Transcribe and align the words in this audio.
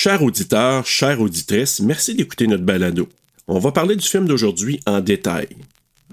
Chers 0.00 0.22
auditeurs, 0.22 0.86
chères 0.86 1.20
auditrices, 1.20 1.80
merci 1.80 2.14
d'écouter 2.14 2.46
notre 2.46 2.62
balado. 2.62 3.08
On 3.48 3.58
va 3.58 3.72
parler 3.72 3.96
du 3.96 4.06
film 4.06 4.28
d'aujourd'hui 4.28 4.78
en 4.86 5.00
détail. 5.00 5.48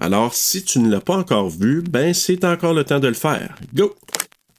Alors, 0.00 0.34
si 0.34 0.64
tu 0.64 0.80
ne 0.80 0.90
l'as 0.90 1.00
pas 1.00 1.16
encore 1.16 1.48
vu, 1.50 1.84
ben 1.88 2.12
c'est 2.12 2.44
encore 2.44 2.74
le 2.74 2.82
temps 2.82 2.98
de 2.98 3.06
le 3.06 3.14
faire. 3.14 3.54
Go! 3.72 3.94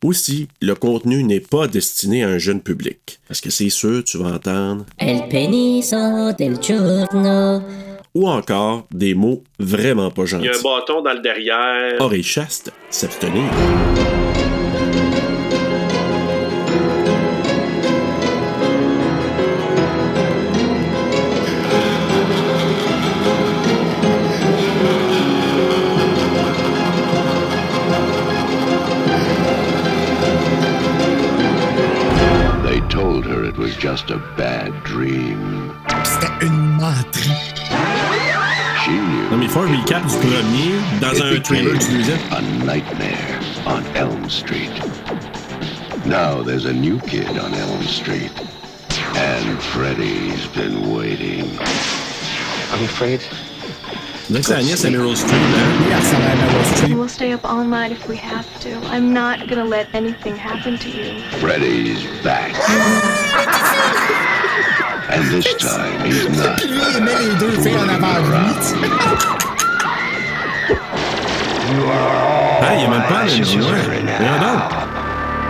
Aussi, 0.02 0.48
le 0.62 0.76
contenu 0.76 1.26
n'est 1.26 1.42
pas 1.42 1.68
destiné 1.68 2.24
à 2.24 2.30
un 2.30 2.38
jeune 2.38 2.62
public. 2.62 3.20
Parce 3.28 3.42
que 3.42 3.50
c'est 3.50 3.70
sûr, 3.70 4.02
tu 4.06 4.18
vas 4.18 4.30
entendre? 4.30 4.86
El 4.98 5.28
peniso 5.28 6.32
del 6.32 6.58
giorno. 6.62 7.62
Ou 8.16 8.30
encore 8.30 8.88
des 8.92 9.14
mots 9.14 9.44
vraiment 9.60 10.10
pas 10.10 10.26
gentils. 10.26 10.46
Il 10.46 10.54
y 10.54 10.56
a 10.56 10.58
un 10.58 10.62
bâton 10.62 11.02
dans 11.02 11.12
le 11.12 11.20
derrière. 11.20 12.00
Oreille 12.00 12.24
chaste, 12.24 12.72
s'abstenir. 12.90 13.44
Just 33.88 34.10
a 34.10 34.18
bad 34.36 34.74
dream. 34.84 35.72
C'était 36.04 36.46
une 36.46 36.76
menterie. 36.76 37.32
She 38.84 38.90
knew 38.92 39.30
Non, 39.32 39.38
mais 39.38 39.46
il 39.46 39.50
faut 39.50 39.62
un 39.62 39.72
recap 39.80 40.06
du 40.06 40.18
premier 40.18 40.76
dans 41.00 41.24
un 41.24 41.40
trailer 41.40 41.78
du 41.78 41.88
deuxième. 41.96 42.20
a 42.32 42.42
nightmare 42.66 43.40
on 43.66 43.82
Elm 43.96 44.30
Street. 44.30 44.74
Now 46.06 46.44
there's 46.44 46.66
a 46.66 46.74
new 46.74 47.00
kid 47.08 47.30
on 47.40 47.54
Elm 47.54 47.82
Street. 47.84 48.32
And 49.16 49.58
Freddy's 49.62 50.46
been 50.54 50.94
waiting. 50.94 51.46
I'm 52.74 52.84
afraid. 52.84 53.22
Donc, 54.30 54.44
c'est 54.44 54.56
Agnès 54.56 54.84
et 54.84 54.90
Meryl 54.90 55.16
Streep, 55.16 55.34
hein? 55.34 55.40
Oui, 55.80 55.86
elle 55.90 55.98
ressemble 55.98 56.24
à 56.24 56.36
Meryl 56.36 56.66
Streep. 56.66 56.98
We'll 56.98 57.10
stay 57.10 57.34
up 57.34 57.46
all 57.46 57.64
night 57.64 57.92
if 57.94 58.10
we 58.10 58.18
have 58.18 58.46
to. 58.60 58.70
I'm 58.94 59.14
not 59.14 59.48
gonna 59.48 59.64
let 59.64 59.88
anything 59.94 60.36
happen 60.36 60.78
to 60.78 60.90
you. 60.90 61.22
Freddy's 61.40 62.06
back. 62.24 62.52
and 65.10 65.24
this 65.32 65.56
time 65.56 66.06
he's 66.06 66.28
not. 66.38 66.58
Puis 66.58 66.68
lui, 66.68 66.82
il 66.98 67.04
met 67.04 67.16
les 67.20 67.36
deux 67.40 67.52
filles 67.62 67.78
en 67.78 67.88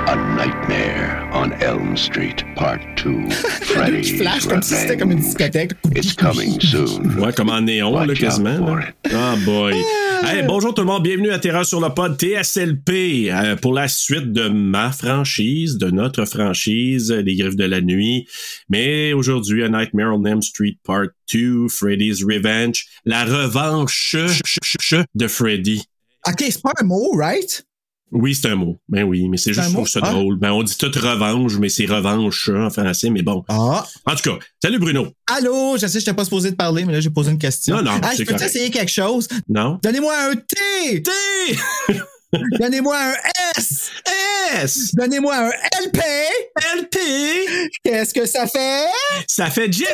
a 0.08 0.16
Nightmare 0.38 1.30
on 1.34 1.52
Elm 1.62 1.98
Street 1.98 2.42
Part 2.56 2.80
2. 2.96 3.30
Freddy's 3.30 4.18
flash 4.18 4.48
comme 4.48 4.62
si 4.62 4.74
c'était 4.74 4.96
comme 4.96 5.12
une 5.12 5.20
discothèque. 5.20 5.72
It's 5.98 6.14
coming 6.14 6.62
soon. 6.62 7.20
Ouais, 7.20 7.34
comme 7.34 7.50
en 7.50 7.60
néon, 7.60 7.92
là, 8.06 8.16
quasiment. 8.16 8.58
for 8.58 8.78
là. 8.78 8.88
it. 8.88 9.12
Ah, 9.14 9.36
boy. 9.44 9.74
Hey, 10.24 10.44
bonjour 10.48 10.74
tout 10.74 10.82
le 10.82 10.88
monde, 10.88 11.04
bienvenue 11.04 11.32
à 11.32 11.40
Terreur 11.40 11.66
sur 11.66 11.82
le 11.82 11.94
pod 11.94 12.18
TSLP 12.18 13.30
euh, 13.30 13.58
pour 13.58 13.74
la 13.74 13.90
suite 13.90 14.32
de 14.32 14.48
ma 14.48 14.94
franchise, 14.94 15.78
de 15.78 15.92
notre 15.92 16.24
franchise, 16.24 17.12
Les 17.12 17.36
Griffes 17.36 17.58
de 17.58 17.66
la 17.66 17.82
Nuit. 17.82 18.30
Mais 18.70 19.12
aujourd'hui, 19.12 19.62
A 19.66 19.68
Nightmare 19.68 20.18
on 20.18 20.24
Elm 20.24 20.42
Street 20.42 20.78
Part 20.86 21.08
2, 21.34 21.68
Freddy's 21.68 22.24
Revenge, 22.24 22.86
la 23.04 23.26
revanche 23.26 24.16
de 25.16 25.28
Freddy. 25.28 25.84
Ok, 26.26 26.38
c'est 26.40 26.62
pas 26.62 26.72
un 26.80 26.86
mot, 26.86 27.12
right? 27.14 27.67
Oui, 28.12 28.34
c'est 28.36 28.48
un 28.50 28.56
mot. 28.56 28.78
Ben 28.88 29.04
oui, 29.04 29.28
mais 29.28 29.36
c'est 29.38 29.52
juste, 29.54 29.68
je 29.68 29.74
trouve 29.74 29.88
ça 29.88 30.00
Ah. 30.02 30.12
drôle. 30.12 30.38
Ben, 30.38 30.52
on 30.52 30.64
dit 30.64 30.78
toute 30.78 30.96
revanche, 30.96 31.54
mais 31.60 31.68
c'est 31.70 31.86
revanche 31.86 32.50
en 32.50 32.70
français, 32.70 33.10
mais 33.10 33.22
bon. 33.22 33.44
Ah. 33.50 33.86
En 34.06 34.16
tout 34.16 34.30
cas, 34.32 34.40
salut 34.62 34.80
Bruno. 34.80 35.08
Allô, 35.36 35.78
je 35.78 35.88
sais, 35.88 36.00
je 36.00 36.06
t'ai 36.06 36.14
pas 36.14 36.24
supposé 36.24 36.52
de 36.52 36.56
parler, 36.56 36.86
mais 36.86 36.94
là, 36.94 37.00
j'ai 37.02 37.10
posé 37.10 37.32
une 37.32 37.38
question. 37.38 37.76
Non, 37.78 37.84
non, 37.84 38.00
Ah, 38.02 38.12
je 38.18 38.24
peux 38.24 38.34
essayer 38.42 38.70
quelque 38.72 38.92
chose? 38.92 39.28
Non? 39.50 39.80
Donnez-moi 39.84 40.14
un 40.32 40.36
T! 40.36 41.04
T! 41.04 41.12
Donnez-moi 42.60 42.96
un 42.98 43.14
S! 43.58 43.90
S! 44.62 44.96
Donnez-moi 44.96 45.36
un 45.36 45.50
LP! 45.86 46.00
LP! 46.80 46.98
Qu'est-ce 47.84 48.14
que 48.14 48.26
ça 48.26 48.48
fait? 48.48 48.86
Ça 49.28 49.50
fait 49.50 49.72
Jesse! 49.72 49.88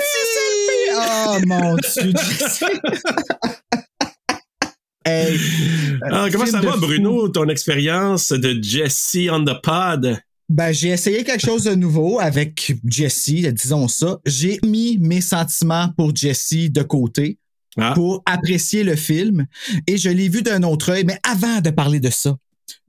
Oh 0.95 1.38
mon 1.47 1.75
dieu, 1.75 2.13
Jesse. 2.40 2.63
Hey, 5.06 5.38
comment 6.31 6.46
ça 6.46 6.62
va, 6.62 6.74
fou. 6.74 6.80
Bruno, 6.80 7.28
ton 7.30 7.50
expérience 7.50 8.31
de 8.31 8.58
Jesse 8.62 9.18
on 9.30 9.44
the 9.44 9.62
pod? 9.62 10.19
Ben, 10.50 10.72
j'ai 10.72 10.90
essayé 10.90 11.24
quelque 11.24 11.46
chose 11.46 11.64
de 11.64 11.74
nouveau 11.74 12.19
avec 12.19 12.74
Jessie, 12.86 13.52
disons 13.53 13.88
ça. 13.88 14.19
J'ai 14.25 14.59
mis 14.66 14.97
mes 15.00 15.22
sentiments 15.22 15.90
pour 15.97 16.16
Jessie 16.16 16.69
de 16.69 16.84
côté 16.84 17.40
Ah, 17.78 17.94
pour 17.96 18.22
apprécier 18.25 18.84
le 18.84 18.96
film 18.96 19.47
et 19.88 19.97
je 19.97 20.09
l'ai 20.09 20.30
vu 20.30 20.42
d'un 20.42 20.63
autre 20.63 20.92
œil. 20.92 21.06
Mais 21.06 21.18
avant 21.24 21.59
de 21.62 21.69
parler 21.69 22.00
de 22.00 22.09
ça, 22.09 22.36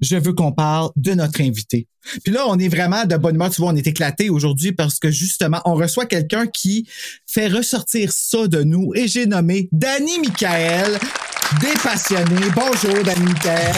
je 0.01 0.17
veux 0.17 0.33
qu'on 0.33 0.53
parle 0.53 0.91
de 0.97 1.13
notre 1.13 1.41
invité. 1.41 1.87
Puis 2.23 2.33
là, 2.33 2.45
on 2.47 2.59
est 2.59 2.69
vraiment 2.69 3.05
de 3.05 3.17
bonne 3.17 3.37
humeur. 3.37 3.51
Tu 3.51 3.61
vois, 3.61 3.73
on 3.73 3.77
est 3.77 3.87
éclaté 3.87 4.29
aujourd'hui 4.29 4.73
parce 4.73 4.99
que 4.99 5.11
justement, 5.11 5.61
on 5.65 5.75
reçoit 5.75 6.07
quelqu'un 6.07 6.47
qui 6.47 6.87
fait 7.27 7.49
ressortir 7.49 8.13
ça 8.13 8.47
de 8.47 8.63
nous 8.63 8.93
et 8.95 9.09
j'ai 9.09 9.27
nommé 9.27 9.69
Danny 9.73 10.19
Michael, 10.19 10.99
des 11.61 11.79
passionnés. 11.83 12.51
Bonjour, 12.55 13.03
Danny 13.05 13.25
Michael. 13.25 13.75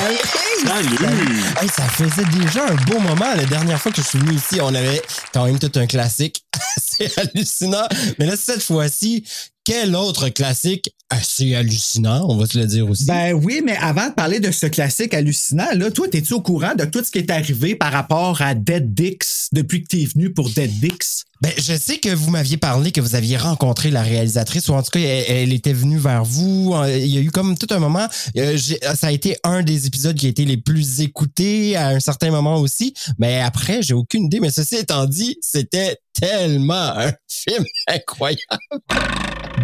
salut! 0.67 1.41
Hey, 1.61 1.69
ça 1.69 1.85
faisait 1.85 2.27
déjà 2.43 2.67
un 2.67 2.75
beau 2.87 2.99
moment. 2.99 3.35
La 3.35 3.45
dernière 3.45 3.81
fois 3.81 3.93
que 3.93 4.03
je 4.03 4.07
suis 4.07 4.19
venu 4.19 4.35
ici, 4.35 4.59
on 4.61 4.75
avait 4.75 5.03
quand 5.33 5.47
même 5.47 5.59
tout 5.59 5.73
un 5.77 5.87
classique 5.87 6.45
assez 6.77 7.11
hallucinant. 7.17 7.87
Mais 8.19 8.27
là, 8.27 8.37
cette 8.37 8.63
fois-ci, 8.63 9.25
quel 9.67 9.97
autre 9.97 10.29
classique 10.29 10.95
assez 11.11 11.57
hallucinant, 11.57 12.25
on 12.29 12.37
va 12.37 12.47
se 12.47 12.57
le 12.57 12.67
dire 12.67 12.89
aussi? 12.89 13.05
Ben 13.05 13.33
oui, 13.33 13.63
mais 13.65 13.77
avant 13.77 14.09
de 14.09 14.15
parler 14.15 14.39
de 14.39 14.53
ce 14.53 14.67
classique 14.67 15.13
hallucinant, 15.13 15.67
là, 15.75 15.91
toi, 15.91 16.07
es-tu 16.13 16.35
au 16.35 16.41
courant 16.41 16.77
de 16.77 16.85
tout 16.85 17.03
ce 17.03 17.11
qui 17.11 17.19
est 17.19 17.31
arrivé 17.33 17.75
par 17.75 17.91
rapport 17.91 18.41
à 18.43 18.55
Dead 18.55 18.95
Dix 18.95 19.49
depuis 19.51 19.83
que 19.83 19.89
tu 19.89 20.03
es 20.03 20.05
venu 20.05 20.33
pour 20.33 20.51
Dead 20.51 20.71
Dix? 20.71 21.25
Ben, 21.41 21.51
je 21.59 21.77
sais 21.77 21.99
que 21.99 22.15
vous 22.15 22.31
m'aviez 22.31 22.57
parlé 22.57 22.93
que 22.93 23.01
vous 23.01 23.17
aviez 23.17 23.37
rencontré 23.37 23.91
la 23.91 24.03
réalisatrice, 24.03 24.69
ou 24.69 24.75
en 24.75 24.83
tout 24.85 24.91
cas, 24.93 25.01
elle, 25.01 25.25
elle 25.29 25.53
était 25.53 25.73
venue 25.73 25.99
vers 25.99 26.25
vous. 26.25 26.73
Il 26.87 27.07
y 27.07 27.19
a 27.19 27.21
eu 27.21 27.33
comme 27.33 27.59
tout 27.59 27.67
un 27.71 27.81
moment. 27.81 28.07
euh, 28.37 28.57
ça 28.57 29.09
a 29.09 29.11
été 29.11 29.37
un 29.43 29.65
des 29.65 29.87
épisodes 29.87 30.17
qui 30.17 30.27
a 30.27 30.29
été 30.29 30.45
les 30.45 30.59
plus 30.59 31.01
écoutés 31.01 31.75
à 31.77 31.89
un 31.89 32.01
certain 32.01 32.31
moment 32.31 32.57
aussi. 32.61 32.95
Mais 33.19 33.41
après, 33.41 33.83
j'ai 33.83 33.95
aucune 33.95 34.27
idée. 34.27 34.39
Mais 34.39 34.51
ceci 34.51 34.77
étant 34.77 35.07
dit, 35.07 35.39
c'était 35.41 35.99
tellement 36.15 36.97
un 36.97 37.13
film 37.29 37.65
incroyable. 37.89 38.41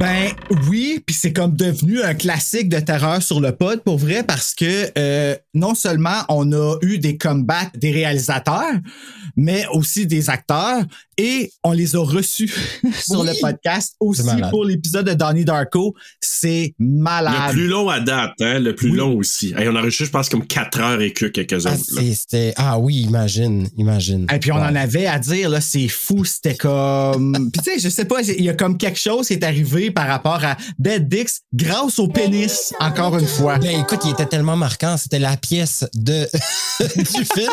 Ben 0.00 0.30
oui, 0.68 1.00
puis 1.06 1.14
c'est 1.14 1.32
comme 1.32 1.54
devenu 1.54 2.02
un 2.02 2.14
classique 2.14 2.68
de 2.68 2.80
terreur 2.80 3.22
sur 3.22 3.40
le 3.40 3.52
pod 3.52 3.82
pour 3.84 3.98
vrai 3.98 4.24
parce 4.24 4.52
que 4.54 4.90
euh, 4.98 5.36
non 5.54 5.74
seulement 5.74 6.22
on 6.28 6.50
a 6.52 6.76
eu 6.82 6.98
des 6.98 7.16
comebacks 7.16 7.78
des 7.78 7.92
réalisateurs, 7.92 8.72
mais 9.36 9.64
aussi 9.72 10.06
des 10.06 10.28
acteurs 10.28 10.82
et 11.18 11.52
on 11.62 11.72
les 11.72 11.94
a 11.94 12.00
reçus 12.04 12.48
sur 13.00 13.20
Oui. 13.20 13.28
le 13.28 13.40
podcast 13.40 13.94
aussi 14.00 14.22
pour 14.50 14.64
l'épisode 14.64 15.06
de 15.08 15.14
Donnie 15.14 15.44
Darko. 15.44 15.94
C'est 16.20 16.74
malade. 16.78 17.50
Le 17.50 17.52
plus 17.52 17.68
long 17.68 17.88
à 17.88 18.00
date, 18.00 18.32
hein? 18.40 18.58
Le 18.58 18.74
plus 18.74 18.90
Oui. 18.90 18.96
long 18.96 19.16
aussi. 19.18 19.54
Hey, 19.56 19.68
on 19.68 19.76
a 19.76 19.82
reçu, 19.82 20.04
je 20.06 20.10
pense, 20.10 20.28
comme 20.28 20.46
4 20.46 20.80
heures 20.80 21.00
et 21.02 21.12
que 21.12 21.26
quelques 21.26 21.64
Ah, 21.66 21.74
autres. 21.74 22.52
ah 22.56 22.78
oui, 22.78 23.02
imagine, 23.02 23.68
imagine. 23.76 24.26
Et 24.34 24.38
puis 24.38 24.50
on 24.50 24.56
en 24.56 24.74
avait 24.74 25.06
à 25.06 25.18
dire 25.18 25.48
là, 25.50 25.60
c'est 25.60 25.88
fou, 25.88 26.24
c'était 26.24 26.56
comme 26.56 27.32
puis 27.52 27.62
tu 27.62 27.72
sais, 27.72 27.78
je 27.78 27.88
sais 27.88 28.06
pas, 28.06 28.22
il 28.22 28.42
y 28.42 28.48
a 28.48 28.54
comme 28.54 28.76
quelque 28.78 28.98
chose 28.98 29.28
qui 29.28 29.34
est 29.34 29.44
arrivé 29.44 29.81
par 29.90 30.06
rapport 30.06 30.44
à 30.44 30.56
Dead 30.78 31.08
Dix 31.08 31.42
grâce 31.52 31.98
au 31.98 32.08
pénis 32.08 32.72
encore 32.80 33.16
une 33.18 33.26
fois. 33.26 33.58
Ben 33.58 33.80
écoute, 33.80 34.00
il 34.04 34.10
était 34.12 34.26
tellement 34.26 34.56
marquant, 34.56 34.96
c'était 34.96 35.18
la 35.18 35.36
pièce 35.36 35.84
de 35.94 36.28
du 36.80 37.24
film. 37.24 37.52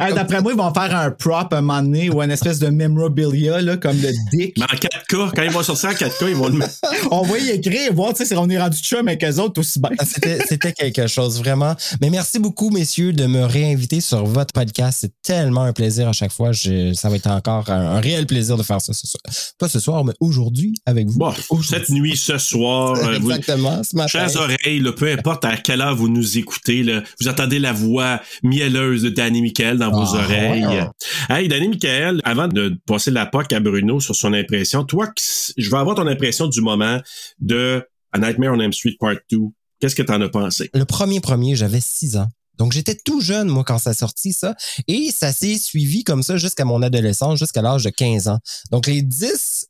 Hey, 0.00 0.14
D'après 0.14 0.40
moi, 0.40 0.52
ils 0.52 0.58
vont 0.58 0.72
faire 0.72 0.94
un 0.96 1.10
prop 1.10 1.52
un 1.52 1.60
moment 1.60 1.82
donné 1.82 2.10
ou 2.10 2.22
une 2.22 2.30
espèce 2.30 2.58
de 2.58 2.68
memorabilia 2.68 3.60
là, 3.60 3.76
comme 3.76 3.96
le 4.00 4.10
dick. 4.32 4.56
Mais 4.58 4.64
en 4.64 4.76
4K, 4.76 5.30
quand 5.34 5.42
ils 5.42 5.50
vont 5.50 5.62
sortir 5.62 5.90
en 5.90 5.92
4K, 5.92 6.28
ils 6.30 6.36
vont 6.36 6.48
le 6.48 6.54
mettre. 6.58 6.74
On 7.10 7.22
va 7.22 7.38
y 7.38 7.50
écrire, 7.50 7.92
voir 7.92 8.10
tu 8.12 8.18
sais, 8.18 8.26
si 8.26 8.34
on 8.36 8.48
est 8.48 8.58
rendu 8.60 8.78
chum 8.78 9.06
avec 9.08 9.24
eux 9.24 9.38
autres 9.40 9.60
aussi 9.60 9.78
bien. 9.80 9.90
C'était, 10.04 10.38
c'était 10.46 10.72
quelque 10.72 11.06
chose, 11.06 11.38
vraiment. 11.38 11.74
Mais 12.00 12.10
merci 12.10 12.38
beaucoup, 12.38 12.70
messieurs, 12.70 13.12
de 13.12 13.26
me 13.26 13.44
réinviter 13.44 14.00
sur 14.00 14.24
votre 14.26 14.52
podcast. 14.52 14.98
C'est 15.02 15.12
tellement 15.22 15.62
un 15.62 15.72
plaisir 15.72 16.08
à 16.08 16.12
chaque 16.12 16.32
fois. 16.32 16.52
Je- 16.52 16.92
ça 16.94 17.08
va 17.08 17.16
être 17.16 17.28
encore 17.30 17.70
un, 17.70 17.96
un 17.96 18.00
réel 18.00 18.26
plaisir 18.26 18.56
de 18.56 18.62
faire 18.62 18.80
ça 18.80 18.92
ce 18.92 19.06
soir. 19.06 19.22
Pas 19.58 19.68
ce 19.68 19.80
soir, 19.80 20.04
mais 20.04 20.12
aujourd'hui 20.20 20.74
avec 20.86 21.08
vous. 21.08 21.18
Bon, 21.50 21.62
cette 21.62 21.88
nuit, 21.90 22.16
ce 22.16 22.38
soir, 22.38 22.94
euh, 22.96 23.18
vous- 23.18 23.30
Exactement, 23.30 23.82
ce 23.82 23.96
matin. 23.96 24.08
Chers 24.08 24.36
oreilles, 24.36 24.80
là, 24.80 24.92
peu 24.92 25.10
importe 25.10 25.44
à 25.44 25.56
quelle 25.56 25.80
heure 25.80 25.94
vous 25.96 26.08
nous 26.08 26.38
écoutez, 26.38 26.82
là, 26.82 27.02
vous 27.20 27.28
entendez 27.28 27.58
la 27.58 27.72
voix 27.72 28.20
mielleuse 28.42 29.02
de 29.02 29.10
Danny 29.10 29.42
Michael 29.42 29.78
dans 29.78 29.90
vos 29.90 30.16
Ah, 30.16 30.24
oreilles. 30.24 30.66
ouais. 30.66 30.88
Hey, 31.30 31.48
Danny 31.48 31.68
Michael, 31.68 32.20
avant 32.24 32.48
de 32.48 32.76
passer 32.86 33.10
la 33.10 33.26
POC 33.26 33.52
à 33.52 33.60
Bruno 33.60 34.00
sur 34.00 34.14
son 34.16 34.32
impression, 34.32 34.84
toi, 34.84 35.10
je 35.56 35.70
vais 35.70 35.76
avoir 35.76 35.96
ton 35.96 36.06
impression 36.06 36.46
du 36.48 36.60
moment 36.60 37.00
de 37.40 37.82
A 38.12 38.18
Nightmare 38.18 38.54
on 38.54 38.60
Elm 38.60 38.72
Street 38.72 38.96
Part 38.98 39.16
2. 39.30 39.38
Qu'est-ce 39.80 39.94
que 39.96 40.02
t'en 40.02 40.20
as 40.20 40.28
pensé? 40.28 40.70
Le 40.72 40.84
premier 40.84 41.20
premier, 41.20 41.56
j'avais 41.56 41.80
six 41.80 42.16
ans. 42.16 42.28
Donc, 42.56 42.72
j'étais 42.72 42.96
tout 43.04 43.20
jeune, 43.20 43.48
moi, 43.48 43.64
quand 43.64 43.78
ça 43.78 43.90
a 43.90 43.94
sorti, 43.94 44.32
ça. 44.32 44.54
Et 44.86 45.10
ça 45.10 45.32
s'est 45.32 45.58
suivi 45.58 46.04
comme 46.04 46.22
ça 46.22 46.36
jusqu'à 46.36 46.64
mon 46.64 46.82
adolescence, 46.82 47.40
jusqu'à 47.40 47.62
l'âge 47.62 47.82
de 47.82 47.90
15 47.90 48.28
ans. 48.28 48.38
Donc, 48.70 48.86
les 48.86 49.02
10, 49.02 49.26
tu 49.32 49.34
sais, 49.34 49.66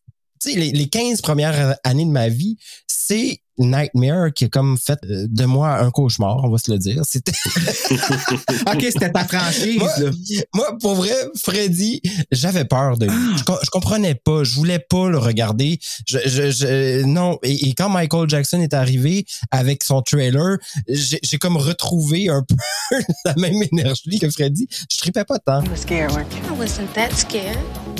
les, 0.46 0.70
les 0.72 0.88
15 0.88 1.20
premières 1.20 1.76
années 1.84 2.04
de 2.04 2.10
ma 2.10 2.28
vie, 2.28 2.56
c'est 2.86 3.40
Nightmare 3.58 4.32
qui 4.34 4.44
a 4.44 4.48
comme 4.48 4.76
fait 4.78 4.98
euh, 5.04 5.26
de 5.28 5.44
moi 5.44 5.78
un 5.80 5.90
cauchemar, 5.90 6.38
on 6.44 6.50
va 6.50 6.58
se 6.58 6.70
le 6.70 6.78
dire. 6.78 7.02
C'était 7.08 7.32
OK, 8.72 8.80
c'était 8.82 9.10
ta 9.12 9.24
franchise, 9.24 9.78
moi, 9.78 9.90
là. 9.98 10.10
moi, 10.54 10.78
pour 10.80 10.94
vrai, 10.94 11.14
Freddy, 11.42 12.00
j'avais 12.32 12.64
peur 12.64 12.96
de 12.98 13.06
lui. 13.06 13.38
Je, 13.38 13.44
com- 13.44 13.58
je 13.62 13.70
comprenais 13.70 14.14
pas, 14.14 14.44
je 14.44 14.54
voulais 14.54 14.78
pas 14.78 15.08
le 15.08 15.18
regarder. 15.18 15.78
Je, 16.06 16.18
je, 16.26 16.50
je- 16.50 17.04
non. 17.04 17.38
Et, 17.42 17.68
et 17.68 17.74
quand 17.74 17.88
Michael 17.88 18.28
Jackson 18.28 18.60
est 18.60 18.74
arrivé 18.74 19.24
avec 19.50 19.82
son 19.84 20.02
trailer, 20.02 20.58
j'ai 20.88 21.18
j'ai 21.22 21.38
comme 21.38 21.56
retrouvé 21.56 22.28
un 22.28 22.42
peu 22.42 22.56
la 23.24 23.34
même 23.36 23.62
énergie 23.72 24.18
que 24.18 24.28
Freddy. 24.30 24.66
Je 24.90 24.96
tripais 24.98 25.24
pas 25.24 25.38
tant. 25.38 25.62
I 25.64 26.06
wasn't 26.58 26.92
that 26.94 27.10
scared. 27.16 27.58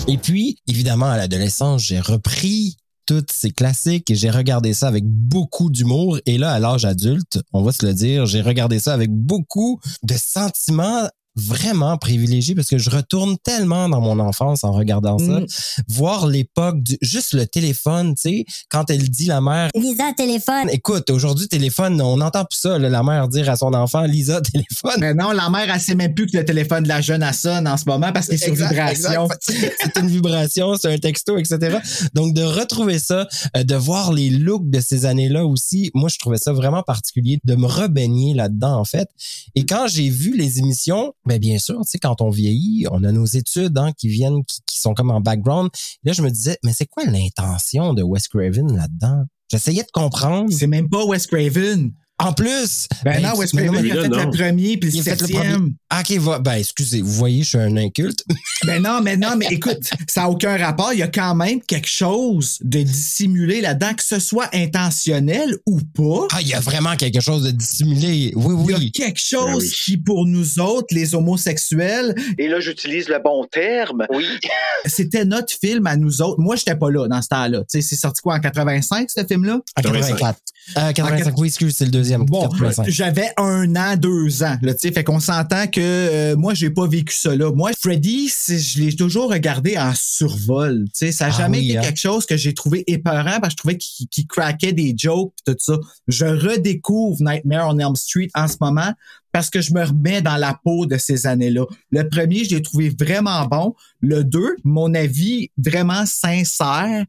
Et 0.09 0.19
puis, 0.19 0.59
évidemment, 0.67 1.07
à 1.11 1.17
l'adolescence, 1.17 1.83
j'ai 1.83 2.01
repris 2.01 2.77
tous 3.07 3.25
ces 3.33 3.51
classiques 3.51 4.11
et 4.11 4.15
j'ai 4.15 4.31
regardé 4.31 4.75
ça 4.75 4.89
avec 4.89 5.05
beaucoup 5.05 5.71
d'humour. 5.71 6.19
Et 6.27 6.39
là, 6.39 6.53
à 6.53 6.59
l'âge 6.59 6.85
adulte, 6.85 7.41
on 7.53 7.63
va 7.63 7.73
se 7.73 7.85
le 7.85 7.95
dire, 7.95 8.27
j'ai 8.27 8.41
regardé 8.41 8.79
ça 8.79 8.93
avec 8.93 9.11
beaucoup 9.11 9.81
de 10.03 10.15
sentiments 10.15 11.09
vraiment 11.37 11.97
privilégiés 11.97 12.55
parce 12.55 12.69
que 12.69 12.79
je 12.79 12.91
retourne 12.91 13.37
tellement 13.43 13.89
dans 13.89 14.01
mon 14.01 14.19
enfance 14.21 14.65
en 14.65 14.73
regardant 14.73 15.19
ça. 15.19 15.41
Mm. 15.41 15.47
Voir 15.89 16.27
l'époque 16.27 16.81
du, 16.83 16.97
juste 17.03 17.35
le 17.35 17.47
téléphone, 17.47 18.15
tu 18.15 18.23
sais, 18.23 18.45
quand 18.69 18.91
elle 18.91 19.09
dit 19.09 19.27
la 19.27 19.41
mère, 19.41 19.71
Lisa, 19.75 20.13
téléphone. 20.17 20.69
écoute, 20.71 21.11
aujourd'hui, 21.11 21.49
téléphone, 21.49 22.01
on 22.01 22.19
n'entend 22.19 22.45
plus 22.45 22.59
ça, 22.59 22.79
là, 22.79 22.89
la 22.89 23.03
mère 23.03 23.29
dire 23.29 23.51
à 23.51 23.57
son 23.57 23.75
enfant, 23.75 24.03
Lisa, 24.03 24.41
téléphone. 24.41 25.01
Mais 25.01 25.15
non, 25.15 25.33
la 25.33 25.51
mère, 25.51 25.73
elle 25.73 25.81
sait 25.81 25.95
même 25.95 26.15
plus 26.15 26.27
que 26.27 26.37
le 26.37 26.45
téléphone 26.45 26.85
de 26.85 26.89
la 26.89 27.01
jeune, 27.01 27.23
elle 27.23 27.35
sonne 27.35 27.67
en 27.67 27.77
ce 27.77 27.85
moment 27.87 28.13
parce 28.13 28.27
qu'il 28.27 28.35
est 28.35 28.39
sur 28.39 28.53
Exact, 28.53 28.71
vibration. 28.71 29.29
C'est 29.49 29.97
une 30.01 30.09
vibration, 30.09 30.77
c'est 30.77 30.93
un 30.93 30.99
texto, 30.99 31.37
etc. 31.39 31.79
Donc, 32.15 32.35
de 32.35 32.43
retrouver 32.43 32.99
ça, 32.99 33.27
euh, 33.57 33.65
de 33.65 33.75
voir 33.75 34.13
les 34.13 34.31
looks 34.31 34.71
de 34.71 34.81
ces 34.81 35.05
années-là 35.05 35.45
aussi, 35.45 35.91
moi, 35.95 36.09
je 36.09 36.19
trouvais 36.19 36.39
ça 36.39 36.53
vraiment 36.53 36.83
particulier 36.83 37.41
de 37.45 37.55
me 37.55 37.67
rebaigner 37.67 38.35
là-dedans, 38.35 38.79
en 38.79 38.85
fait. 38.85 39.09
Et 39.55 39.67
quand 39.67 39.87
j'ai 39.89 40.09
vu 40.09 40.37
les 40.37 40.59
émissions, 40.59 41.13
ben, 41.27 41.39
bien 41.39 41.59
sûr, 41.59 41.77
tu 41.81 41.91
sais, 41.91 41.99
quand 41.99 42.21
on 42.21 42.31
vieillit, 42.31 42.87
on 42.91 43.03
a 43.05 43.13
nos 43.13 43.25
études, 43.25 43.77
hein, 43.79 43.93
qui 43.97 44.09
viennent, 44.09 44.45
qui 44.67 44.79
sont 44.79 44.95
comme 44.95 45.11
en 45.11 45.21
background. 45.21 45.71
Là, 46.03 46.13
je 46.13 46.23
me 46.23 46.31
disais, 46.31 46.59
mais 46.63 46.73
c'est 46.73 46.87
quoi 46.87 47.05
l'intention 47.05 47.95
de 47.95 48.03
Wes 48.03 48.29
Craven 48.29 48.77
là-dedans? 48.77 49.25
J'essayais 49.51 49.83
de 49.83 49.91
comprendre. 49.93 50.53
C'est 50.53 50.67
même 50.67 50.89
pas 50.89 51.05
Wes 51.05 51.27
Craven. 51.27 51.93
En 52.21 52.33
plus, 52.33 52.87
Ben, 53.05 53.21
non, 53.21 53.33
mais 53.37 53.45
non, 53.65 53.73
Craven, 53.73 53.85
il 53.85 53.91
a 53.99 54.03
fait 54.03 54.09
non. 54.09 54.19
le 54.25 54.31
premier 54.31 54.77
puis 54.77 54.89
le 54.93 55.03
septième. 55.03 55.75
Ah, 55.91 56.01
ok, 56.09 56.17
va, 56.19 56.39
ben, 56.39 56.53
excusez, 56.55 57.01
vous 57.03 57.11
voyez, 57.13 57.43
je 57.43 57.49
suis 57.51 57.59
un 57.59 57.77
inculte. 57.77 58.25
Ben 58.67 58.81
non, 58.81 59.03
mais 59.03 59.19
non, 59.19 59.37
mais 59.37 59.47
écoute, 59.51 59.81
ça 60.09 60.23
n'a 60.23 60.31
aucun 60.31 60.57
rapport. 60.57 60.95
Il 60.95 60.99
y 61.01 61.03
a 61.03 61.09
quand 61.09 61.35
même 61.35 61.61
quelque 61.61 61.89
chose 61.89 62.57
de 62.63 62.81
dissimulé 62.83 63.61
là-dedans, 63.61 63.93
que 63.93 64.03
ce 64.03 64.19
soit 64.19 64.49
intentionnel 64.55 65.55
ou 65.67 65.81
pas. 65.95 66.29
Ah, 66.33 66.41
il 66.41 66.49
y 66.49 66.55
a 66.55 66.61
vraiment 66.61 66.97
quelque 66.97 67.21
chose 67.21 67.43
de 67.43 67.51
dissimulé. 67.51 68.33
Oui, 68.35 68.55
Il 68.65 68.71
y 68.71 68.75
a 68.75 68.79
oui. 68.79 68.93
quelque 68.93 69.21
chose 69.21 69.47
Ben 69.47 69.57
oui. 69.59 69.73
qui, 69.85 69.97
pour 69.99 70.25
nous 70.27 70.61
autres, 70.61 70.87
les 70.93 71.15
homosexuels, 71.15 72.15
Et 72.39 72.49
là, 72.49 72.59
j'utilise 72.61 73.09
le 73.11 73.19
bon 73.23 73.45
terme. 73.51 74.07
Oui. 74.09 74.25
c'était 74.87 75.27
notre 75.27 75.53
film 75.53 75.87
à 75.87 75.97
nous 75.97 76.23
autres. 76.23 76.41
Moi, 76.41 76.57
j'étais 76.57 76.77
pas 76.77 76.91
là 76.91 77.07
dans 77.07 77.21
ce 77.21 77.29
temps-là. 77.29 77.59
Tu 77.71 77.83
sais, 77.83 77.83
c'est 77.83 77.97
sorti 77.97 78.23
quoi 78.23 78.37
en 78.37 78.41
85, 78.41 79.11
ce 79.15 79.25
film-là? 79.27 79.61
À 79.77 79.83
84. 79.83 80.39
Euh, 80.79 80.93
85, 80.93 81.35
oui, 81.37 81.49
excuse, 81.49 81.75
c'est 81.77 81.85
le 81.85 81.91
deuxième. 82.05 82.25
Bon, 82.25 82.49
85. 82.49 82.89
j'avais 82.89 83.31
un 83.37 83.75
an, 83.77 83.97
deux 83.97 84.43
ans, 84.43 84.57
là, 84.63 84.75
tu 84.75 84.81
sais, 84.81 84.93
fait 84.93 85.05
qu'on 85.05 85.21
s'entend 85.21 85.67
que 85.67 85.81
euh, 85.81 86.37
moi, 86.37 86.55
j'ai 86.55 86.71
pas 86.71 86.87
vécu 86.87 87.15
ça 87.15 87.35
là. 87.35 87.51
Moi, 87.53 87.71
Freddy, 87.79 88.29
je 88.29 88.81
l'ai 88.81 88.95
toujours 88.95 89.31
regardé 89.31 89.77
en 89.79 89.93
survol, 89.95 90.85
tu 90.87 91.07
sais, 91.07 91.13
ça 91.13 91.27
a 91.27 91.29
Ah 91.29 91.39
jamais 91.39 91.59
oui, 91.59 91.71
été 91.71 91.79
hein? 91.79 91.83
quelque 91.83 92.01
chose 92.01 92.27
que 92.27 92.37
j'ai 92.37 92.55
trouvé 92.55 92.85
épeurant 92.87 93.41
parce 93.41 93.49
que 93.49 93.51
je 93.51 93.57
trouvais 93.57 93.79
qu'il 93.79 94.09
qu'il 94.09 94.27
craquait 94.27 94.73
des 94.73 94.95
jokes 94.97 95.33
pis 95.37 95.53
tout 95.53 95.57
ça. 95.59 95.75
Je 96.09 96.27
redécouvre 96.27 97.17
Nightmare 97.21 97.69
on 97.69 97.79
Elm 97.79 97.97
Street 97.97 98.29
en 98.35 98.49
ce 98.49 98.57
moment 98.61 98.93
parce 99.33 99.51
que 99.51 99.61
je 99.61 99.75
me 99.75 99.85
remets 99.85 100.23
dans 100.23 100.37
la 100.37 100.59
peau 100.65 100.87
de 100.87 100.97
ces 100.97 101.27
années-là. 101.27 101.65
Le 101.91 102.09
premier, 102.09 102.45
je 102.45 102.55
l'ai 102.55 102.63
trouvé 102.63 102.91
vraiment 102.91 103.45
bon. 103.47 103.75
Le 104.01 104.23
deux, 104.23 104.57
mon 104.63 104.95
avis 104.95 105.51
vraiment 105.59 106.07
sincère, 106.07 107.05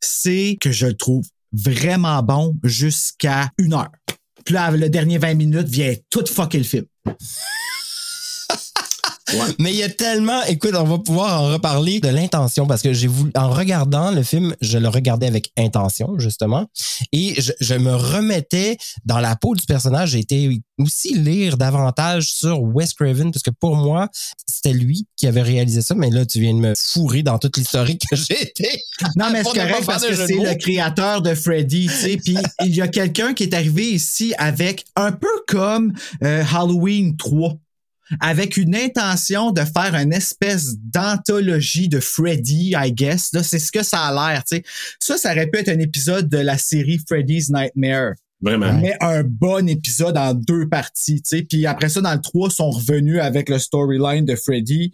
c'est 0.00 0.56
que 0.60 0.70
je 0.70 0.86
le 0.86 0.94
trouve 0.94 1.26
vraiment 1.52 2.22
bon 2.22 2.56
jusqu'à 2.62 3.50
une 3.58 3.74
heure. 3.74 3.90
Puis 4.44 4.54
là, 4.54 4.70
le 4.70 4.88
dernier 4.88 5.18
20 5.18 5.34
minutes 5.34 5.68
vient 5.68 5.94
tout 6.10 6.24
fucker 6.26 6.58
le 6.58 6.64
film. 6.64 6.84
Mais 9.58 9.70
il 9.72 9.76
y 9.76 9.82
a 9.82 9.88
tellement, 9.88 10.42
écoute, 10.44 10.74
on 10.74 10.84
va 10.84 10.98
pouvoir 10.98 11.40
en 11.40 11.52
reparler 11.52 12.00
de 12.00 12.08
l'intention 12.08 12.66
parce 12.66 12.82
que 12.82 12.92
j'ai 12.92 13.06
voulu, 13.06 13.30
en 13.34 13.50
regardant 13.50 14.10
le 14.10 14.22
film, 14.22 14.54
je 14.60 14.78
le 14.78 14.88
regardais 14.88 15.26
avec 15.26 15.52
intention, 15.56 16.18
justement. 16.18 16.66
Et 17.12 17.40
je, 17.40 17.52
je 17.60 17.74
me 17.74 17.94
remettais 17.94 18.76
dans 19.04 19.20
la 19.20 19.36
peau 19.36 19.54
du 19.54 19.64
personnage. 19.66 20.10
J'ai 20.10 20.20
été 20.20 20.60
aussi 20.78 21.14
lire 21.14 21.56
davantage 21.56 22.32
sur 22.32 22.60
Wes 22.62 22.92
Craven 22.94 23.30
parce 23.30 23.42
que 23.42 23.50
pour 23.50 23.76
moi, 23.76 24.08
c'était 24.46 24.72
lui 24.72 25.06
qui 25.16 25.26
avait 25.26 25.42
réalisé 25.42 25.82
ça. 25.82 25.94
Mais 25.94 26.10
là, 26.10 26.26
tu 26.26 26.40
viens 26.40 26.54
de 26.54 26.58
me 26.58 26.74
fourrer 26.76 27.22
dans 27.22 27.38
toute 27.38 27.56
l'historique 27.56 28.02
que 28.10 28.16
j'ai 28.16 28.42
été. 28.42 28.82
Non, 29.16 29.26
mais 29.32 29.42
c'est 29.44 29.58
correct 29.58 29.84
parce 29.86 30.06
que 30.06 30.14
c'est 30.14 30.34
le 30.34 30.54
créateur 30.54 31.22
de 31.22 31.34
Freddy, 31.34 31.86
tu 31.86 31.92
sais. 31.92 32.16
Puis 32.16 32.36
il 32.64 32.74
y 32.74 32.80
a 32.80 32.88
quelqu'un 32.88 33.34
qui 33.34 33.44
est 33.44 33.54
arrivé 33.54 33.90
ici 33.90 34.34
avec 34.38 34.84
un 34.96 35.12
peu 35.12 35.28
comme 35.46 35.92
euh, 36.22 36.44
Halloween 36.52 37.16
3 37.16 37.54
avec 38.20 38.56
une 38.56 38.74
intention 38.74 39.50
de 39.50 39.62
faire 39.62 39.94
une 39.94 40.12
espèce 40.12 40.76
d'anthologie 40.78 41.88
de 41.88 42.00
Freddy, 42.00 42.74
I 42.76 42.92
guess. 42.92 43.32
Là, 43.32 43.42
c'est 43.42 43.58
ce 43.58 43.72
que 43.72 43.82
ça 43.82 44.00
a 44.06 44.12
l'air, 44.32 44.44
tu 44.44 44.56
sais. 44.56 44.64
Ça, 44.98 45.16
ça 45.16 45.32
aurait 45.32 45.48
pu 45.48 45.58
être 45.58 45.68
un 45.68 45.78
épisode 45.78 46.28
de 46.28 46.38
la 46.38 46.58
série 46.58 47.00
Freddy's 47.06 47.50
Nightmare. 47.50 48.14
Vraiment. 48.40 48.78
Mais 48.78 48.94
un 49.00 49.22
bon 49.22 49.68
épisode 49.68 50.18
en 50.18 50.34
deux 50.34 50.68
parties, 50.68 51.22
tu 51.22 51.38
sais. 51.38 51.42
Puis 51.42 51.66
après 51.66 51.88
ça, 51.88 52.00
dans 52.00 52.12
le 52.12 52.20
3, 52.20 52.48
ils 52.50 52.54
sont 52.54 52.70
revenus 52.70 53.20
avec 53.20 53.48
le 53.48 53.58
storyline 53.58 54.24
de 54.24 54.36
Freddy. 54.36 54.92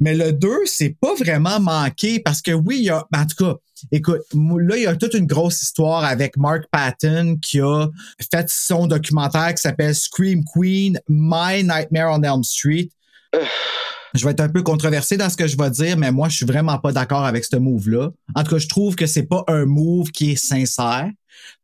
Mais 0.00 0.14
le 0.14 0.32
2, 0.32 0.48
c'est 0.64 0.96
pas 0.98 1.14
vraiment 1.14 1.60
manqué 1.60 2.20
parce 2.20 2.40
que 2.40 2.52
oui, 2.52 2.78
il 2.78 2.84
y 2.84 2.90
a, 2.90 3.06
en 3.14 3.26
tout 3.26 3.44
cas, 3.44 3.54
écoute, 3.92 4.22
là, 4.32 4.76
il 4.76 4.82
y 4.82 4.86
a 4.86 4.96
toute 4.96 5.14
une 5.14 5.26
grosse 5.26 5.62
histoire 5.62 6.04
avec 6.04 6.38
Mark 6.38 6.64
Patton 6.70 7.36
qui 7.40 7.60
a 7.60 7.88
fait 8.32 8.48
son 8.48 8.86
documentaire 8.86 9.54
qui 9.54 9.60
s'appelle 9.60 9.94
Scream 9.94 10.42
Queen, 10.44 10.98
My 11.08 11.62
Nightmare 11.62 12.18
on 12.18 12.22
Elm 12.22 12.42
Street. 12.42 12.88
Je 14.12 14.24
vais 14.24 14.32
être 14.32 14.40
un 14.40 14.48
peu 14.48 14.64
controversé 14.64 15.16
dans 15.16 15.30
ce 15.30 15.36
que 15.36 15.46
je 15.46 15.56
vais 15.56 15.70
dire, 15.70 15.96
mais 15.96 16.10
moi, 16.10 16.28
je 16.28 16.34
suis 16.38 16.44
vraiment 16.44 16.78
pas 16.78 16.90
d'accord 16.90 17.24
avec 17.24 17.44
ce 17.44 17.54
move-là. 17.54 18.10
En 18.34 18.42
tout 18.42 18.50
cas, 18.50 18.58
je 18.58 18.66
trouve 18.66 18.96
que 18.96 19.06
c'est 19.06 19.22
pas 19.22 19.44
un 19.46 19.66
move 19.66 20.10
qui 20.10 20.32
est 20.32 20.36
sincère. 20.36 21.08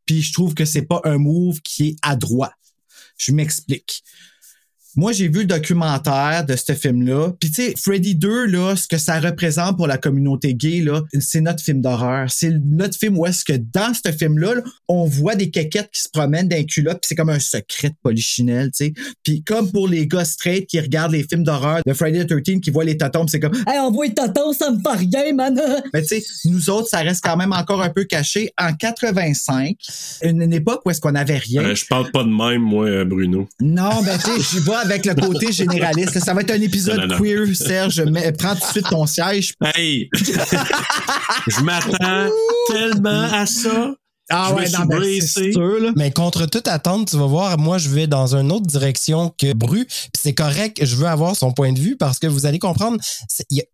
Puis 0.06 0.22
je 0.22 0.32
trouve 0.32 0.54
que 0.54 0.64
c'est 0.64 0.82
pas 0.82 1.00
un 1.02 1.18
move 1.18 1.60
qui 1.62 1.88
est 1.88 1.96
adroit. 2.02 2.52
Je 3.18 3.32
m'explique. 3.32 4.04
Moi, 4.98 5.12
j'ai 5.12 5.28
vu 5.28 5.40
le 5.40 5.46
documentaire 5.46 6.44
de 6.46 6.56
ce 6.56 6.72
film-là. 6.72 7.32
Puis, 7.38 7.50
tu 7.50 7.62
sais, 7.62 7.74
Freddy 7.76 8.14
2, 8.14 8.46
là, 8.46 8.76
ce 8.76 8.88
que 8.88 8.96
ça 8.96 9.20
représente 9.20 9.76
pour 9.76 9.86
la 9.86 9.98
communauté 9.98 10.54
gay, 10.54 10.80
là, 10.80 11.02
c'est 11.20 11.42
notre 11.42 11.62
film 11.62 11.82
d'horreur. 11.82 12.30
C'est 12.30 12.50
notre 12.64 12.98
film 12.98 13.18
où 13.18 13.26
est-ce 13.26 13.44
que 13.44 13.52
dans 13.52 13.92
ce 13.92 14.10
film-là, 14.10 14.54
là, 14.54 14.62
on 14.88 15.04
voit 15.04 15.34
des 15.34 15.50
quéquettes 15.50 15.90
qui 15.92 16.00
se 16.00 16.08
promènent 16.08 16.48
d'un 16.48 16.64
culotte, 16.64 17.00
puis 17.02 17.08
c'est 17.08 17.14
comme 17.14 17.28
un 17.28 17.38
secret 17.38 17.90
de 17.90 17.94
polichinelle, 18.02 18.70
tu 18.70 18.86
sais. 18.86 18.94
Puis 19.22 19.42
comme 19.42 19.70
pour 19.70 19.86
les 19.86 20.06
gars 20.06 20.24
straight 20.24 20.66
qui 20.66 20.80
regardent 20.80 21.12
les 21.12 21.24
films 21.24 21.44
d'horreur 21.44 21.82
de 21.84 21.92
Friday 21.92 22.24
the 22.24 22.42
13 22.42 22.60
qui 22.62 22.70
voient 22.70 22.84
les 22.84 22.96
totoms, 22.96 23.28
c'est 23.28 23.40
comme 23.40 23.54
Hey, 23.66 23.78
on 23.80 23.90
voit 23.90 24.08
tonton, 24.08 24.52
ça 24.54 24.70
me 24.70 24.78
fait 24.78 24.96
rien, 24.96 25.34
man. 25.34 25.60
mais 25.92 26.02
tu 26.02 26.20
sais, 26.20 26.24
nous 26.46 26.70
autres, 26.70 26.88
ça 26.88 27.00
reste 27.00 27.22
quand 27.22 27.36
même 27.36 27.52
encore 27.52 27.82
un 27.82 27.90
peu 27.90 28.04
caché. 28.04 28.50
En 28.58 28.72
85, 28.72 29.76
une, 30.22 30.40
une 30.40 30.54
époque 30.54 30.80
où 30.86 30.90
est-ce 30.90 31.02
qu'on 31.02 31.14
avait 31.14 31.36
rien. 31.36 31.64
Euh, 31.64 31.74
je 31.74 31.84
parle 31.84 32.10
pas 32.12 32.22
de 32.22 32.30
même, 32.30 32.62
moi, 32.62 32.86
euh, 32.86 33.04
Bruno. 33.04 33.46
Non, 33.60 34.02
ben 34.02 34.16
tu 34.18 34.30
sais, 34.30 34.40
j'y 34.40 34.60
vais 34.60 34.85
avec 34.86 35.06
le 35.06 35.14
côté 35.14 35.52
généraliste. 35.52 36.18
Ça 36.20 36.34
va 36.34 36.40
être 36.40 36.52
un 36.52 36.60
épisode 36.60 36.98
Non, 36.98 37.06
non, 37.06 37.14
non. 37.14 37.22
queer, 37.22 37.54
Serge. 37.54 38.02
Mais, 38.10 38.32
prends 38.32 38.54
tout 38.54 38.60
de 38.66 38.72
suite 38.72 38.88
ton 38.88 39.06
siège. 39.06 39.54
Hey! 39.74 40.08
je 40.14 41.60
m'attends 41.62 42.30
tellement 42.68 43.28
à 43.32 43.46
ça. 43.46 43.94
Ah 44.28 44.46
Je 44.48 44.54
me 44.54 44.58
ouais, 44.58 44.66
suis 44.66 44.76
non, 44.78 44.84
ben, 44.86 45.52
sûr, 45.52 45.80
là. 45.80 45.92
Mais 45.96 46.10
contre 46.10 46.46
toute 46.46 46.66
attente, 46.66 47.10
tu 47.10 47.16
vas 47.16 47.26
voir, 47.26 47.58
moi, 47.58 47.78
je 47.78 47.88
vais 47.90 48.06
dans 48.08 48.34
une 48.34 48.50
autre 48.50 48.66
direction 48.66 49.32
que 49.38 49.52
Bru. 49.52 49.84
Puis 49.86 50.10
c'est 50.20 50.34
correct, 50.34 50.84
je 50.84 50.96
veux 50.96 51.06
avoir 51.06 51.36
son 51.36 51.52
point 51.52 51.72
de 51.72 51.78
vue 51.78 51.96
parce 51.96 52.18
que 52.18 52.26
vous 52.26 52.44
allez 52.44 52.58
comprendre, 52.58 52.98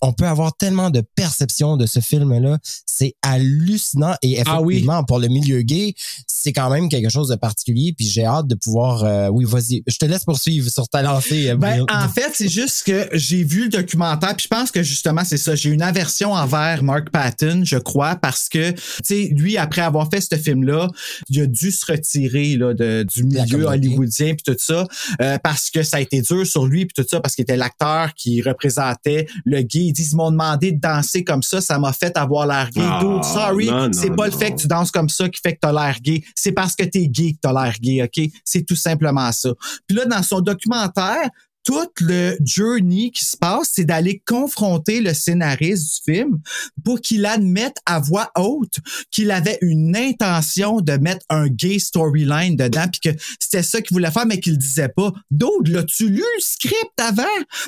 on 0.02 0.12
peut 0.12 0.26
avoir 0.26 0.54
tellement 0.56 0.90
de 0.90 1.02
perceptions 1.14 1.76
de 1.76 1.86
ce 1.86 2.00
film-là. 2.00 2.58
C'est 2.84 3.14
hallucinant 3.22 4.14
et 4.22 4.42
Ah 4.44 4.60
oui. 4.60 4.74
effectivement, 4.74 5.04
pour 5.04 5.18
le 5.18 5.28
milieu 5.28 5.62
gay, 5.62 5.94
c'est 6.26 6.52
quand 6.52 6.68
même 6.70 6.88
quelque 6.90 7.08
chose 7.08 7.28
de 7.28 7.36
particulier. 7.36 7.94
Puis 7.96 8.06
j'ai 8.06 8.24
hâte 8.26 8.46
de 8.46 8.54
pouvoir... 8.54 9.04
euh, 9.04 9.28
oui, 9.28 9.44
vas-y, 9.46 9.82
je 9.86 9.96
te 9.96 10.04
laisse 10.04 10.24
poursuivre 10.24 10.68
sur 10.70 10.86
ta 10.88 11.00
lancée. 11.00 11.48
euh, 11.48 11.56
Ben, 11.56 11.84
en 11.90 12.08
fait, 12.08 12.30
c'est 12.34 12.48
juste 12.48 12.82
que 12.84 13.08
j'ai 13.12 13.42
vu 13.42 13.64
le 13.64 13.68
documentaire, 13.70 14.36
puis 14.36 14.44
je 14.44 14.48
pense 14.54 14.70
que 14.70 14.82
justement, 14.82 15.22
c'est 15.24 15.38
ça. 15.38 15.54
J'ai 15.54 15.70
une 15.70 15.82
aversion 15.82 16.32
envers 16.34 16.82
Mark 16.82 17.08
Patton, 17.10 17.62
je 17.64 17.78
crois, 17.78 18.16
parce 18.16 18.48
que, 18.50 18.72
tu 18.72 18.82
sais, 19.04 19.28
lui, 19.34 19.56
après 19.56 19.80
avoir 19.80 20.10
fait 20.10 20.20
ce 20.20 20.41
film-là, 20.42 20.88
il 21.28 21.40
a 21.42 21.46
dû 21.46 21.70
se 21.70 21.90
retirer 21.90 22.56
là, 22.56 22.74
de, 22.74 23.04
du 23.04 23.24
milieu 23.24 23.64
hollywoodien 23.64 24.34
puis 24.34 24.42
tout 24.44 24.56
ça, 24.58 24.86
euh, 25.20 25.38
parce 25.42 25.70
que 25.70 25.82
ça 25.82 25.98
a 25.98 26.00
été 26.00 26.20
dur 26.20 26.46
sur 26.46 26.66
lui 26.66 26.86
puis 26.86 27.02
tout 27.02 27.08
ça, 27.08 27.20
parce 27.20 27.34
qu'il 27.34 27.42
était 27.42 27.56
l'acteur 27.56 28.14
qui 28.14 28.42
représentait 28.42 29.26
le 29.44 29.62
gay. 29.62 29.80
Ils 29.80 29.92
disent, 29.92 30.12
ils 30.12 30.16
m'ont 30.16 30.30
demandé 30.30 30.72
de 30.72 30.80
danser 30.80 31.24
comme 31.24 31.42
ça, 31.42 31.60
ça 31.60 31.78
m'a 31.78 31.92
fait 31.92 32.16
avoir 32.16 32.46
l'air 32.46 32.70
gay. 32.70 32.82
Ah, 32.82 33.00
Dude, 33.02 33.24
sorry, 33.24 33.70
c'est 33.92 34.14
pas 34.14 34.26
le 34.26 34.32
fait 34.32 34.52
que 34.52 34.60
tu 34.60 34.66
danses 34.66 34.90
comme 34.90 35.08
ça 35.08 35.28
qui 35.28 35.40
fait 35.40 35.54
que 35.54 35.60
t'as 35.60 35.72
l'air 35.72 35.98
gay. 36.00 36.22
C'est 36.34 36.52
parce 36.52 36.74
que 36.74 36.84
t'es 36.84 37.08
gay 37.08 37.32
que 37.32 37.38
t'as 37.40 37.52
l'air 37.52 37.74
gay, 37.80 38.02
OK? 38.02 38.30
C'est 38.44 38.64
tout 38.66 38.76
simplement 38.76 39.30
ça. 39.32 39.50
Puis 39.86 39.96
là, 39.96 40.04
dans 40.06 40.22
son 40.22 40.40
documentaire, 40.40 41.28
tout 41.64 41.88
le 42.00 42.36
journey 42.44 43.10
qui 43.10 43.24
se 43.24 43.36
passe, 43.36 43.70
c'est 43.74 43.84
d'aller 43.84 44.22
confronter 44.26 45.00
le 45.00 45.14
scénariste 45.14 46.04
du 46.06 46.12
film 46.12 46.40
pour 46.84 47.00
qu'il 47.00 47.24
admette 47.26 47.76
à 47.86 48.00
voix 48.00 48.30
haute 48.36 48.78
qu'il 49.10 49.30
avait 49.30 49.58
une 49.60 49.96
intention 49.96 50.80
de 50.80 50.92
mettre 50.94 51.24
un 51.28 51.46
gay 51.48 51.78
storyline 51.78 52.56
dedans, 52.56 52.86
puis 52.90 53.12
que 53.12 53.18
c'était 53.38 53.62
ça 53.62 53.80
qu'il 53.80 53.94
voulait 53.94 54.10
faire, 54.10 54.26
mais 54.26 54.40
qu'il 54.40 54.52
le 54.52 54.58
disait 54.58 54.88
pas. 54.88 55.12
D'autres, 55.30 55.70
l'as-tu 55.70 56.08
lu 56.08 56.22
le 56.22 56.40
script 56.40 57.00
avant? 57.00 57.22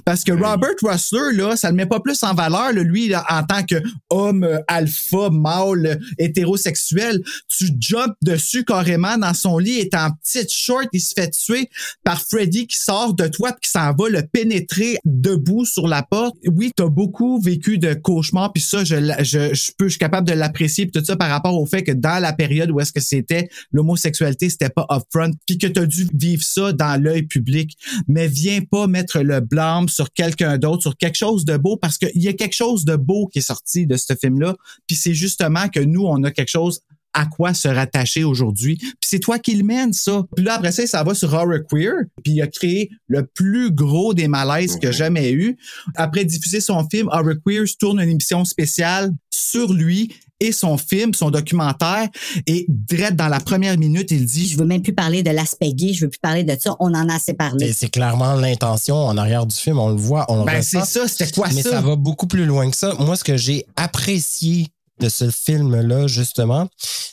Parce 0.05 0.25
que 0.25 0.33
Robert 0.33 0.75
Russler, 0.83 1.35
là, 1.35 1.57
ça 1.57 1.71
le 1.71 1.77
met 1.77 1.87
pas 1.87 2.01
plus 2.01 2.23
en 2.23 2.35
valeur, 2.35 2.73
là, 2.73 2.83
lui, 2.83 3.09
là, 3.09 3.25
en 3.29 3.45
tant 3.45 3.63
que 3.65 3.83
homme 4.11 4.45
euh, 4.45 4.61
alpha, 4.69 5.31
mâle, 5.31 6.01
hétérosexuel. 6.19 7.23
Tu 7.49 7.69
jumpes 7.81 8.17
dessus 8.23 8.65
carrément 8.65 9.19
dans 9.19 9.35
son 9.35 9.59
lit, 9.59 9.79
est 9.79 9.95
en 9.95 10.11
petite 10.11 10.53
short, 10.53 10.87
il 10.93 11.01
se 11.01 11.13
fait 11.15 11.31
tuer 11.31 11.69
par 12.05 12.21
Freddy 12.23 12.67
qui 12.67 12.79
sort 12.79 13.15
de 13.15 13.27
toi 13.27 13.53
puis 13.53 13.61
qui 13.63 13.71
s'en 13.71 13.84
va 13.93 14.09
le 14.09 14.23
pénétrer 14.31 14.99
debout 15.05 15.65
sur 15.65 15.87
la 15.89 16.03
porte. 16.03 16.35
Oui, 16.47 16.73
t'as 16.75 16.89
beaucoup 16.89 17.41
vécu 17.41 17.79
de 17.79 17.95
cauchemars 17.95 18.53
puis 18.53 18.63
ça, 18.63 18.85
je, 18.85 18.97
je, 19.21 19.55
je 19.55 19.73
peux, 19.77 19.87
je 19.87 19.91
suis 19.91 19.99
capable 19.99 20.27
de 20.27 20.33
l'apprécier 20.33 20.87
puis 20.87 21.01
tout 21.01 21.05
ça 21.05 21.17
par 21.17 21.31
rapport 21.31 21.59
au 21.59 21.67
fait 21.67 21.83
que 21.83 21.93
dans 21.93 22.21
la 22.21 22.33
période 22.33 22.71
où 22.71 22.81
est-ce 22.81 22.93
que 22.93 23.01
c'était 23.01 23.49
l'homosexualité, 23.73 24.49
c'était 24.51 24.71
pas 24.71 24.87
upfront 24.91 25.33
puis 25.47 25.59
que 25.59 25.67
t'as 25.67 25.87
dû 25.87 26.09
vivre 26.15 26.43
ça 26.43 26.73
dans 26.73 27.01
l'œil 27.01 27.25
public. 27.25 27.77
Mais 28.09 28.29
viens 28.29 28.61
pas 28.61 28.87
mettre 28.87 29.21
le 29.21 29.41
blâme 29.41 29.89
sur 29.89 30.13
quelqu'un 30.13 30.59
d'autre, 30.59 30.83
sur 30.83 30.97
quelque 30.97 31.17
chose 31.17 31.45
de 31.45 31.57
beau 31.57 31.77
parce 31.77 31.99
qu'il 31.99 32.23
y 32.23 32.29
a 32.29 32.33
quelque 32.33 32.55
chose 32.55 32.85
de 32.85 32.97
beau 32.97 33.27
qui 33.27 33.41
est 33.41 33.43
sorti 33.43 33.87
de 33.87 33.97
ce 33.97 34.15
film-là. 34.15 34.57
Puis 34.87 34.97
c'est 34.97 35.15
justement 35.15 35.69
que 35.69 35.81
nous, 35.81 36.05
on 36.05 36.23
a 36.25 36.31
quelque 36.31 36.51
chose 36.51 36.81
à 37.15 37.27
quoi 37.27 37.55
se 37.55 37.69
rattacher 37.69 38.25
aujourd'hui. 38.25 38.77
Puis 38.77 38.95
c'est 39.01 39.19
toi 39.19 39.39
qui 39.39 39.55
le 39.55 39.65
mène, 39.65 39.93
ça. 39.93 40.23
Puis 40.37 40.45
là, 40.45 40.55
après 40.55 40.73
ça, 40.73 40.87
ça 40.87 41.03
va 41.03 41.15
sur 41.15 41.33
Horror 41.33 41.61
Queer. 41.71 41.95
Puis 42.23 42.35
il 42.35 42.43
a 42.43 42.47
créé 42.47 42.91
le 43.09 43.25
plus 43.27 43.71
gros 43.71 44.15
des 44.15 44.29
malaises 44.29 44.79
a 44.87 44.93
jamais 44.93 45.33
eu. 45.33 45.57
Après 45.97 46.25
diffuser 46.25 46.61
son 46.61 46.87
film, 46.89 47.09
Horror 47.09 47.35
Queer 47.45 47.65
tourne 47.79 48.01
une 48.01 48.11
émission 48.11 48.45
spéciale 48.45 49.13
sur 49.31 49.73
lui 49.73 50.15
et 50.41 50.53
son 50.53 50.77
film, 50.77 51.15
son 51.15 51.31
documentaire. 51.31 52.09
Et 52.47 52.67
direct 52.69 53.17
dans 53.17 53.29
la 53.29 53.41
première 53.41 53.79
minute, 53.79 54.11
il 54.11 54.27
dit... 54.27 54.49
Je 54.49 54.59
veux 54.59 54.65
même 54.67 54.83
plus 54.83 54.93
parler 54.93 55.23
de 55.23 55.31
l'aspect 55.31 55.73
gay, 55.73 55.93
je 55.93 56.05
veux 56.05 56.11
plus 56.11 56.19
parler 56.19 56.45
de 56.45 56.55
ça, 56.59 56.75
on 56.81 56.93
en 56.95 57.09
a 57.09 57.15
assez 57.15 57.35
parlé. 57.35 57.73
c'est 57.73 57.89
clairement 57.89 58.35
l'intention 58.35 58.97
en 58.97 59.17
arrière 59.17 59.47
du 59.47 59.57
film, 59.57 59.79
on 59.79 59.89
le 59.91 59.97
voit, 59.97 60.27
on 60.29 60.41
le 60.41 60.45
Ben 60.45 60.59
ressent. 60.59 60.85
c'est 60.85 60.99
ça, 60.99 61.09
c'était 61.09 61.31
quoi 61.33 61.49
Mais 61.55 61.63
ça? 61.63 61.71
ça 61.71 61.81
va 61.81 61.97
beaucoup 61.97 62.27
plus 62.27 62.45
loin 62.45 62.71
que 62.71 62.77
ça. 62.77 62.95
Moi, 62.99 63.17
ce 63.17 63.25
que 63.25 63.37
j'ai 63.37 63.65
apprécié 63.77 64.67
de 65.01 65.09
ce 65.09 65.31
film-là, 65.31 66.07
justement, 66.07 66.69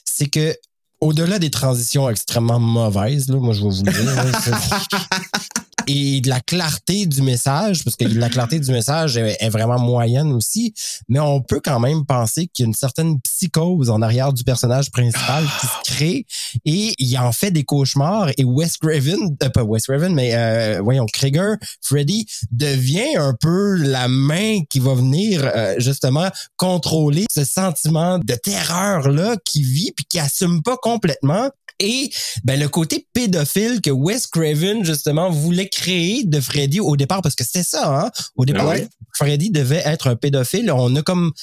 c'est 0.06 0.28
que 0.28 0.56
au-delà 1.00 1.40
des 1.40 1.50
transitions 1.50 2.10
extrêmement 2.10 2.60
mauvaises, 2.60 3.28
là, 3.28 3.38
moi 3.38 3.54
je 3.54 3.64
vais 3.64 3.70
vous 3.70 3.84
le 3.84 3.92
dire, 3.92 4.62
et 5.88 6.22
de 6.22 6.30
la 6.30 6.40
clarté 6.40 7.06
du 7.06 7.22
message, 7.22 7.84
parce 7.84 7.96
que 7.96 8.06
la 8.06 8.30
clarté 8.30 8.60
du 8.60 8.72
message 8.72 9.18
est, 9.18 9.50
vraiment 9.50 9.80
moyenne 9.80 10.32
aussi, 10.32 10.74
mais 11.10 11.20
on 11.20 11.42
peut 11.42 11.60
quand 11.64 11.80
même 11.80 12.06
penser 12.06 12.48
qu'il 12.48 12.64
y 12.64 12.66
a 12.66 12.68
une 12.68 12.74
certaine 12.74 13.20
psychose 13.22 13.90
en 13.90 14.02
arrière 14.02 14.32
du 14.34 14.44
personnage 14.44 14.92
principal 14.92 15.44
qui 15.60 15.68
se 15.68 15.94
crée 15.94 16.26
et 16.66 16.94
il 16.98 17.18
en 17.18 17.32
fait 17.32 17.52
des 17.52 17.64
cauchemars 17.64 18.30
et 18.38 18.44
Wes 18.44 18.78
Craven, 18.78 19.36
euh, 19.44 19.50
pas 19.50 19.64
Wes 19.64 19.84
Craven, 19.84 20.14
mais 20.14 20.36
euh, 20.36 20.80
voyons, 20.82 21.06
Krieger, 21.12 21.56
Freddy 21.82 22.26
devient 22.52 23.18
un 23.18 23.34
peu 23.34 23.76
la 23.76 24.08
main 24.08 24.62
qui 24.70 24.80
va 24.80 24.94
venir 24.94 25.42
euh, 25.44 25.76
justement 25.80 26.30
contrôler 26.56 27.26
ce 27.32 27.44
sentiment 27.44 28.20
de 28.20 28.36
terreur 28.36 29.10
là 29.10 29.36
qui 29.44 29.64
vit 29.64 29.92
puis 29.96 30.06
qui 30.06 30.20
assume 30.20 30.62
pas 30.64 30.78
complètement 30.78 31.50
et 31.82 32.12
ben 32.44 32.60
le 32.60 32.70
côté 32.70 33.08
pédophile 33.14 33.82
que 33.82 33.90
Wes 33.90 34.28
Craven 34.28 34.86
justement 34.86 35.30
voulait 35.30 35.70
créer 35.70 36.24
de 36.24 36.40
Freddy 36.40 36.80
au 36.80 36.96
départ 36.96 37.22
parce 37.22 37.36
que 37.36 37.44
c'était 37.44 37.64
ça 37.64 38.06
hein. 38.06 38.12
Au 38.36 38.46
départ 38.46 38.68
Ah 38.68 38.70
ouais. 38.70 38.88
Freddy 39.16 39.52
devait 39.52 39.82
être 39.86 40.08
un 40.08 40.16
pédophile. 40.16 40.72
On 40.72 40.96
a 40.96 41.02
comme 41.02 41.34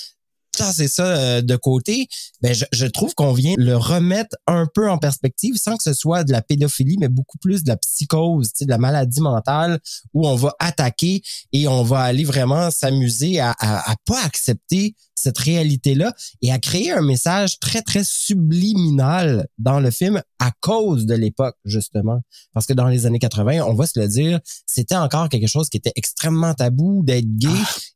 c'est 0.73 0.89
ça 0.89 1.05
euh, 1.05 1.41
de 1.41 1.57
côté, 1.57 2.09
ben 2.43 2.53
je, 2.55 2.65
je 2.73 2.87
trouve 2.87 3.15
qu'on 3.15 3.33
vient 3.33 3.55
le 3.57 3.77
remettre 3.77 4.37
un 4.47 4.67
peu 4.73 4.91
en 4.91 4.99
perspective 4.99 5.57
sans 5.57 5.77
que 5.77 5.83
ce 5.83 5.93
soit 5.93 6.25
de 6.25 6.33
la 6.33 6.43
pédophilie, 6.43 6.97
mais 6.99 7.09
beaucoup 7.09 7.39
plus 7.39 7.63
de 7.63 7.69
la 7.69 7.77
psychose, 7.77 8.53
de 8.61 8.69
la 8.69 8.79
maladie 8.79 9.21
mentale 9.21 9.79
où 10.15 10.27
on 10.27 10.35
va 10.35 10.55
attaquer 10.59 11.23
et 11.53 11.69
on 11.69 11.83
va 11.83 12.01
aller 12.01 12.25
vraiment 12.25 12.71
s'amuser 12.71 13.41
à, 13.41 13.55
à, 13.59 13.91
à 13.91 13.97
pas 14.07 14.23
accepter 14.25 14.97
cette 15.15 15.39
réalité-là 15.39 16.13
et 16.43 16.53
à 16.53 16.59
créer 16.59 16.93
un 16.93 17.03
message 17.03 17.59
très, 17.59 17.83
très 17.83 18.05
subliminal 18.05 19.49
dans 19.59 19.81
le 19.81 19.91
film 19.91 20.23
à 20.41 20.53
cause 20.61 21.07
de 21.07 21.15
l'époque, 21.15 21.57
justement. 21.65 22.21
Parce 22.55 22.67
que 22.67 22.73
dans 22.73 22.87
les 22.87 23.07
années 23.07 23.19
80, 23.19 23.63
on 23.67 23.75
va 23.75 23.87
se 23.87 23.99
le 23.99 24.07
dire, 24.09 24.39
c'était 24.67 24.97
encore 24.97 25.29
quelque 25.29 25.49
chose 25.49 25.69
qui 25.69 25.77
était 25.79 25.93
extrêmement 25.97 26.55
tabou 26.55 27.03
d'être 27.05 27.27
gay 27.39 27.49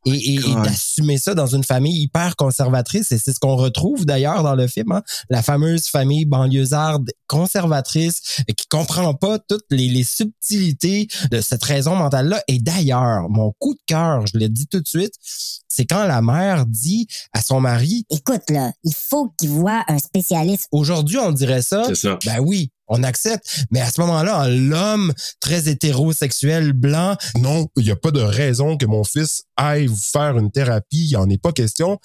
et, 0.06 0.34
et- 0.34 0.38
d'assumer 0.64 1.18
ça 1.18 1.34
dans 1.34 1.46
une 1.46 1.62
famille 1.64 2.02
hyper 2.02 2.34
conservatrice. 2.36 3.12
Et 3.12 3.18
c'est 3.18 3.32
ce 3.32 3.38
qu'on 3.38 3.56
retrouve 3.56 4.04
d'ailleurs 4.04 4.42
dans 4.42 4.54
le 4.54 4.66
film, 4.66 4.92
hein. 4.92 5.02
la 5.30 5.42
fameuse 5.42 5.86
famille 5.86 6.24
banlieusarde 6.24 7.10
conservatrice 7.28 8.42
qui 8.56 8.66
comprend 8.68 9.14
pas 9.14 9.38
toutes 9.38 9.64
les, 9.70 9.88
les 9.88 10.04
subtilités 10.04 11.08
de 11.30 11.40
cette 11.40 11.62
raison 11.64 11.94
mentale-là. 11.94 12.42
Et 12.48 12.58
d'ailleurs, 12.58 13.28
mon 13.30 13.52
coup 13.58 13.74
de 13.74 13.80
cœur, 13.86 14.26
je 14.26 14.38
le 14.38 14.48
dis 14.48 14.66
tout 14.66 14.80
de 14.80 14.86
suite, 14.88 15.14
c'est 15.74 15.86
quand 15.86 16.04
la 16.06 16.20
mère 16.20 16.66
dit 16.66 17.06
à 17.32 17.40
son 17.40 17.60
mari, 17.60 18.04
Écoute, 18.10 18.42
là, 18.50 18.72
il 18.84 18.94
faut 18.94 19.30
qu'il 19.38 19.48
voit 19.50 19.84
un 19.88 19.98
spécialiste. 19.98 20.68
aujourd'hui 20.70 21.16
on 21.18 21.32
dirait 21.32 21.62
ça, 21.62 21.84
C'est 21.86 21.94
ça. 21.94 22.18
ben 22.26 22.40
oui, 22.40 22.70
on 22.88 23.02
accepte. 23.02 23.64
Mais 23.70 23.80
à 23.80 23.90
ce 23.90 24.00
moment-là, 24.02 24.48
l'homme 24.48 25.12
très 25.40 25.68
hétérosexuel, 25.68 26.72
blanc, 26.74 27.16
Non, 27.38 27.66
il 27.76 27.84
n'y 27.84 27.90
a 27.90 27.96
pas 27.96 28.10
de 28.10 28.20
raison 28.20 28.76
que 28.76 28.84
mon 28.86 29.02
fils 29.04 29.44
aille 29.56 29.88
faire 30.12 30.36
une 30.36 30.50
thérapie. 30.50 31.04
Il 31.06 31.08
n'y 31.08 31.16
en 31.16 31.28
est 31.30 31.40
pas 31.40 31.52
question. 31.52 31.98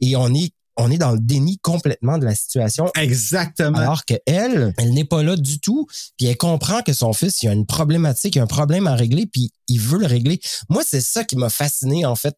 et 0.00 0.16
on 0.16 0.34
est, 0.34 0.52
on 0.76 0.90
est 0.90 0.98
dans 0.98 1.12
le 1.12 1.20
déni 1.20 1.58
complètement 1.58 2.18
de 2.18 2.24
la 2.24 2.34
situation. 2.34 2.90
Exactement. 2.96 3.78
Alors 3.78 4.04
que 4.04 4.14
elle, 4.26 4.74
elle 4.76 4.92
n'est 4.92 5.04
pas 5.04 5.22
là 5.22 5.36
du 5.36 5.60
tout, 5.60 5.86
puis 6.18 6.26
elle 6.26 6.36
comprend 6.36 6.82
que 6.82 6.92
son 6.92 7.12
fils, 7.12 7.42
il 7.42 7.46
y 7.46 7.48
a 7.48 7.52
une 7.52 7.64
problématique, 7.66 8.34
il 8.34 8.38
y 8.38 8.40
a 8.40 8.44
un 8.44 8.48
problème 8.48 8.88
à 8.88 8.96
régler, 8.96 9.26
puis 9.26 9.52
il 9.68 9.78
veut 9.80 9.98
le 10.00 10.06
régler. 10.06 10.40
Moi, 10.68 10.82
c'est 10.84 11.00
ça 11.00 11.22
qui 11.22 11.36
m'a 11.36 11.48
fasciné 11.48 12.04
en 12.04 12.16
fait 12.16 12.34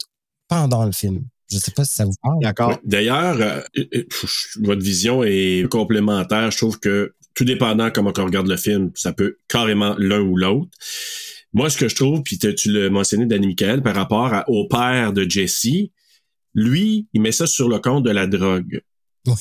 pendant 0.49 0.85
le 0.85 0.93
film. 0.93 1.25
Je 1.50 1.59
sais 1.59 1.71
pas 1.71 1.85
si 1.85 1.95
ça 1.95 2.05
vous 2.05 2.15
parle. 2.23 2.38
D'accord. 2.43 2.76
D'ailleurs, 2.85 3.37
euh, 3.41 3.61
euh, 3.95 4.05
votre 4.62 4.83
vision 4.83 5.23
est 5.25 5.69
complémentaire. 5.71 6.50
Je 6.50 6.57
trouve 6.57 6.81
que 6.81 7.15
tout 7.35 7.45
dépendant 7.45 7.91
comment 7.91 8.12
on 8.19 8.25
regarde 8.25 8.49
le 8.49 8.57
film, 8.57 8.91
ça 8.95 9.12
peut 9.12 9.38
carrément 9.49 9.95
l'un 9.99 10.21
ou 10.21 10.37
l'autre. 10.37 10.71
Moi, 11.53 11.71
ce 11.71 11.76
que 11.79 11.88
je 11.88 11.95
trouve, 11.95 12.23
puis 12.23 12.38
te- 12.38 12.49
tu 12.49 12.73
l'as 12.73 12.91
mentionné, 12.91 13.26
Danny 13.26 13.47
Michael, 13.47 13.83
par 13.83 13.95
rapport 13.95 14.33
à- 14.35 14.49
au 14.49 14.67
père 14.67 15.12
de 15.12 15.29
Jesse, 15.29 15.69
lui, 16.55 17.07
il 17.12 17.21
met 17.21 17.33
ça 17.33 17.47
sur 17.47 17.69
le 17.69 17.79
compte 17.79 18.05
de 18.05 18.11
la 18.11 18.26
drogue. 18.26 18.81
Oui. 19.26 19.35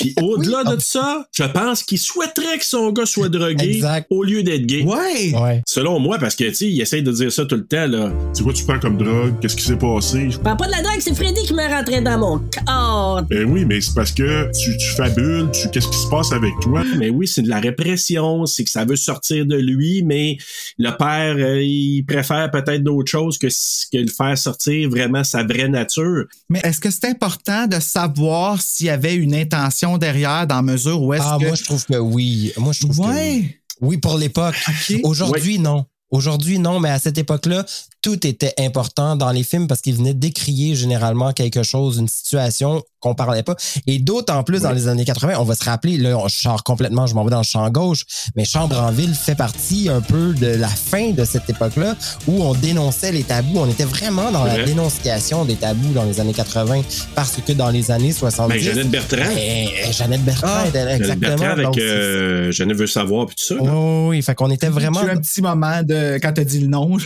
Puis 0.00 0.14
au-delà 0.22 0.62
Oui. 0.66 0.76
de 0.76 0.80
ça, 0.80 1.26
je 1.32 1.44
pense 1.44 1.82
qu'il 1.82 1.98
souhaiterait 1.98 2.58
que 2.58 2.64
son 2.64 2.90
gars 2.90 3.06
soit 3.06 3.28
drogué 3.28 3.76
Exact. 3.76 4.06
au 4.10 4.22
lieu 4.22 4.42
d'être 4.42 4.64
gay. 4.66 4.82
Ouais. 4.82 5.34
Ouais. 5.38 5.62
Selon 5.66 5.98
moi, 6.00 6.18
parce 6.18 6.34
que, 6.34 6.44
tu 6.44 6.54
sais, 6.54 6.66
il 6.68 6.80
essaye 6.80 7.02
de 7.02 7.12
dire 7.12 7.30
ça 7.30 7.44
tout 7.44 7.56
le 7.56 7.66
temps, 7.66 7.86
là. 7.86 8.10
C'est 8.32 8.42
quoi 8.42 8.52
tu 8.52 8.64
prends 8.64 8.78
comme 8.78 8.96
drogue? 8.96 9.34
Qu'est-ce 9.40 9.56
qui 9.56 9.64
s'est 9.64 9.76
passé? 9.76 10.30
Je 10.30 10.38
parle 10.38 10.56
pas 10.56 10.66
de 10.66 10.72
la 10.72 10.82
drogue, 10.82 10.98
c'est 11.00 11.14
Freddy 11.14 11.42
qui 11.42 11.52
me 11.54 11.68
rentrait 11.68 12.00
dans 12.02 12.18
mon 12.18 12.38
corps. 12.66 13.22
Ben 13.28 13.44
oui, 13.44 13.64
mais 13.64 13.80
c'est 13.80 13.94
parce 13.94 14.12
que 14.12 14.50
tu, 14.58 14.76
tu 14.76 14.86
fabules, 14.96 15.48
tu, 15.52 15.68
qu'est-ce 15.70 15.88
qui 15.88 15.98
se 15.98 16.08
passe 16.08 16.32
avec 16.32 16.52
toi? 16.62 16.82
Mais 16.98 17.10
oui, 17.10 17.28
c'est 17.28 17.42
de 17.42 17.48
la 17.48 17.60
répression, 17.60 18.46
c'est 18.46 18.64
que 18.64 18.70
ça 18.70 18.84
veut 18.84 18.96
sortir 18.96 19.44
de 19.46 19.56
lui, 19.56 20.02
mais 20.02 20.38
le 20.78 20.90
père, 20.96 21.36
euh, 21.38 21.62
il 21.62 22.04
préfère 22.06 22.50
peut-être 22.50 22.82
d'autres 22.82 23.10
choses 23.10 23.36
que, 23.38 23.48
que 23.48 23.98
le 23.98 24.08
faire 24.08 24.36
sortir 24.38 24.88
vraiment 24.88 25.24
sa 25.24 25.42
vraie 25.44 25.68
nature. 25.68 26.24
Mais 26.48 26.60
est-ce 26.64 26.80
que 26.80 26.90
c'est 26.90 27.06
important 27.06 27.66
de 27.66 27.78
savoir 27.80 28.60
s'il 28.62 28.86
y 28.86 28.90
avait 28.90 29.14
une 29.14 29.34
intention 29.34 29.89
derrière 29.98 30.46
dans 30.46 30.62
mesure 30.62 31.02
où 31.02 31.14
est-ce 31.14 31.22
Ah, 31.24 31.36
que... 31.40 31.46
moi, 31.46 31.54
je 31.54 31.64
trouve 31.64 31.84
que 31.84 31.96
oui. 31.96 32.52
Moi, 32.56 32.72
je 32.72 32.80
trouve 32.80 32.96
que 32.98 33.02
oui. 33.02 33.56
Oui, 33.80 33.96
pour 33.96 34.18
l'époque. 34.18 34.56
Aujourd'hui, 35.04 35.58
non. 35.58 35.86
Aujourd'hui, 36.10 36.58
non, 36.58 36.80
mais 36.80 36.90
à 36.90 36.98
cette 36.98 37.18
époque-là, 37.18 37.64
tout 38.02 38.26
était 38.26 38.54
important 38.58 39.14
dans 39.16 39.30
les 39.30 39.42
films 39.42 39.68
parce 39.68 39.80
qu'ils 39.82 39.94
venaient 39.94 40.14
décrier 40.14 40.74
généralement 40.74 41.32
quelque 41.32 41.62
chose, 41.62 41.98
une 41.98 42.08
situation 42.08 42.82
qu'on 42.98 43.14
parlait 43.14 43.42
pas. 43.42 43.56
Et 43.86 43.98
d'autant 43.98 44.42
plus 44.42 44.62
dans 44.62 44.72
les 44.72 44.88
années 44.88 45.04
80, 45.04 45.34
on 45.38 45.44
va 45.44 45.54
se 45.54 45.64
rappeler, 45.64 45.96
là, 45.98 46.18
je 46.26 46.36
sors 46.38 46.62
complètement, 46.64 47.06
je 47.06 47.14
m'en 47.14 47.24
vais 47.24 47.30
dans 47.30 47.38
le 47.38 47.44
champ 47.44 47.68
gauche, 47.70 48.04
mais 48.36 48.44
Chambre 48.44 48.78
en 48.78 48.90
ville 48.90 49.14
fait 49.14 49.34
partie 49.34 49.88
un 49.88 50.00
peu 50.00 50.32
de 50.34 50.46
la 50.46 50.68
fin 50.68 51.10
de 51.10 51.24
cette 51.24 51.48
époque-là 51.48 51.94
où 52.26 52.42
on 52.42 52.54
dénonçait 52.54 53.12
les 53.12 53.22
tabous. 53.22 53.58
On 53.58 53.68
était 53.68 53.84
vraiment 53.84 54.30
dans 54.30 54.44
la 54.44 54.64
dénonciation 54.64 55.44
des 55.44 55.56
tabous 55.56 55.92
dans 55.94 56.04
les 56.04 56.20
années 56.20 56.32
80 56.34 56.82
parce 57.14 57.36
que 57.46 57.52
dans 57.52 57.70
les 57.70 57.90
années 57.90 58.12
70... 58.12 58.48
Ben, 58.52 58.58
Jeannette 58.62 58.90
Bertrand. 58.90 59.16
Eh, 59.36 59.68
eh, 59.88 59.92
Jeannette 59.92 60.24
Bertrand, 60.24 60.48
Ah, 60.50 60.66
était 60.68 60.84
là, 60.84 60.92
Jeannette 60.98 61.00
exactement. 61.12 61.36
Bertrand 61.36 61.52
avec 61.52 61.64
Donc, 61.66 61.78
euh, 61.78 62.50
Jeannette 62.50 62.76
veut 62.78 62.86
savoir 62.86 63.26
puis 63.26 63.36
tout 63.36 63.44
ça. 63.44 63.54
là. 63.54 63.72
Oui, 63.74 64.08
oui, 64.16 64.22
fait 64.22 64.34
qu'on 64.34 64.50
était 64.50 64.68
vraiment... 64.68 65.00
J'ai 65.00 65.06
eu 65.06 65.10
un 65.10 65.16
petit 65.16 65.42
moment 65.42 65.82
de 65.82 65.99
quand 66.22 66.32
t'as 66.32 66.44
dit 66.44 66.60
le 66.60 66.66
nom. 66.68 66.96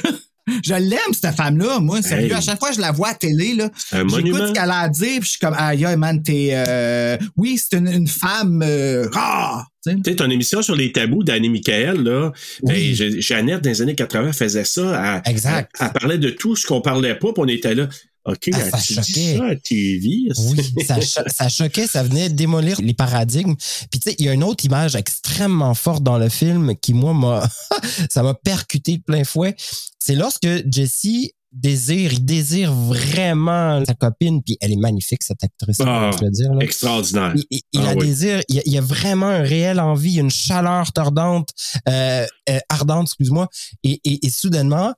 Je 0.62 0.74
l'aime, 0.74 0.98
cette 1.12 1.34
femme-là, 1.36 1.80
moi, 1.80 2.02
sérieux. 2.02 2.26
Hey. 2.26 2.32
À 2.34 2.40
chaque 2.42 2.58
fois 2.58 2.68
que 2.68 2.76
je 2.76 2.80
la 2.82 2.92
vois 2.92 3.08
à 3.08 3.14
télé, 3.14 3.54
là, 3.54 3.70
j'écoute 3.90 4.48
ce 4.48 4.52
qu'elle 4.52 4.70
a 4.70 4.80
à 4.80 4.88
dire, 4.90 5.20
puis 5.20 5.22
je 5.22 5.28
suis 5.30 5.38
comme, 5.38 5.54
aïe, 5.56 5.86
aïe, 5.86 5.96
man, 5.96 6.22
t'es, 6.22 6.50
euh, 6.52 7.16
oui, 7.38 7.56
c'est 7.56 7.78
une, 7.78 7.88
une 7.88 8.06
femme 8.06 8.60
euh, 8.62 9.08
rare. 9.10 9.66
tu 10.04 10.14
ton 10.16 10.28
émission 10.28 10.60
sur 10.60 10.76
les 10.76 10.92
tabous 10.92 11.24
d'Annie 11.24 11.48
Michael, 11.48 12.02
là, 12.02 12.30
ben, 12.62 12.74
Oui. 12.74 12.94
Je- 12.94 13.20
Jeannette, 13.20 13.62
dans 13.62 13.70
les 13.70 13.80
années 13.80 13.94
80, 13.94 14.34
faisait 14.34 14.64
ça. 14.64 15.22
Elle, 15.24 15.30
Exact. 15.32 15.70
Elle, 15.80 15.86
elle 15.86 15.92
parlait 15.98 16.18
de 16.18 16.28
tout 16.28 16.56
ce 16.56 16.66
qu'on 16.66 16.82
parlait 16.82 17.14
pas, 17.14 17.32
puis 17.32 17.42
on 17.42 17.48
était 17.48 17.74
là. 17.74 17.88
OK, 18.26 18.50
Ah, 18.54 18.70
ça 18.70 18.78
choquait. 18.78 19.36
ça 19.36 19.44
à 19.46 19.56
TV? 19.56 20.28
Oui, 20.38 20.84
ça, 20.86 21.00
cho- 21.00 21.28
ça 21.28 21.48
choquait, 21.48 21.86
ça 21.86 22.02
venait 22.02 22.28
démolir 22.30 22.80
les 22.80 22.94
paradigmes. 22.94 23.54
Puis 23.90 24.00
tu 24.00 24.10
sais, 24.10 24.16
il 24.18 24.24
y 24.24 24.28
a 24.28 24.32
une 24.32 24.44
autre 24.44 24.64
image 24.64 24.96
extrêmement 24.96 25.74
forte 25.74 26.02
dans 26.02 26.16
le 26.18 26.28
film 26.30 26.74
qui, 26.80 26.94
moi, 26.94 27.12
m'a 27.12 27.48
ça 28.10 28.22
m'a 28.22 28.34
percuté 28.34 28.96
de 28.98 29.02
plein 29.02 29.24
fouet. 29.24 29.54
C'est 29.98 30.14
lorsque 30.14 30.46
Jesse 30.70 31.32
désire, 31.52 32.12
il 32.12 32.24
désire 32.24 32.72
vraiment 32.72 33.84
sa 33.84 33.94
copine, 33.94 34.42
puis 34.42 34.56
elle 34.60 34.72
est 34.72 34.76
magnifique, 34.76 35.22
cette 35.22 35.44
actrice, 35.44 35.76
Ah, 35.84 36.10
je 36.18 36.24
veux 36.24 36.30
dire. 36.32 36.52
Là. 36.52 36.64
Extraordinaire. 36.64 37.32
Il, 37.36 37.44
il- 37.50 37.60
il 37.74 37.80
Ah 37.84 37.90
a 37.90 37.94
oui. 37.94 38.06
désir, 38.06 38.42
il 38.48 38.56
y 38.56 38.58
a, 38.58 38.62
il 38.66 38.72
y 38.72 38.78
a 38.78 38.80
vraiment 38.80 39.28
un 39.28 39.42
réel 39.42 39.78
envie, 39.78 40.16
une 40.18 40.30
chaleur 40.32 40.92
tordante, 40.92 41.50
euh, 41.88 42.26
euh, 42.50 42.58
ardente, 42.70 43.06
excuse-moi, 43.06 43.48
et, 43.84 44.00
et, 44.04 44.26
et 44.26 44.30
soudainement, 44.30 44.94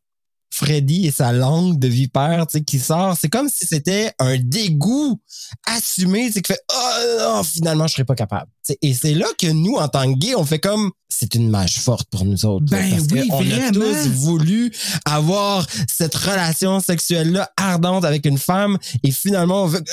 Freddy 0.57 1.07
et 1.07 1.11
sa 1.11 1.33
langue 1.33 1.79
de 1.79 1.87
vipère, 1.87 2.47
qui 2.67 2.79
sort, 2.79 3.15
c'est 3.21 3.29
comme 3.29 3.49
si 3.49 3.67
c'était 3.67 4.13
un 4.19 4.39
dégoût 4.39 5.21
assumé, 5.67 6.31
qui 6.31 6.41
fait 6.47 6.61
oh 6.73 7.19
non, 7.21 7.43
finalement 7.43 7.87
je 7.87 7.93
serais 7.93 8.05
pas 8.05 8.15
capable. 8.15 8.51
Et 8.83 8.95
c'est 8.95 9.15
là 9.15 9.27
que 9.39 9.47
nous, 9.47 9.75
en 9.75 9.89
tant 9.89 10.13
que 10.13 10.19
gays, 10.19 10.35
on 10.37 10.45
fait 10.45 10.59
comme 10.59 10.91
c'est 11.09 11.35
une 11.35 11.45
image 11.45 11.79
forte 11.79 12.09
pour 12.11 12.25
nous 12.25 12.45
autres. 12.45 12.67
là, 12.71 12.79
Ben 12.79 12.91
parce 12.91 13.05
oui, 13.13 13.29
qu'on 13.29 13.39
a 13.41 13.71
tous 13.73 14.09
voulu 14.09 14.71
avoir 15.07 15.67
cette 15.89 16.15
relation 16.15 16.79
sexuelle-là 16.81 17.51
ardente 17.57 18.05
avec 18.05 18.27
une 18.27 18.37
femme, 18.39 18.77
et 19.03 19.11
finalement 19.13 19.65
on 19.65 19.69
fait 19.69 19.85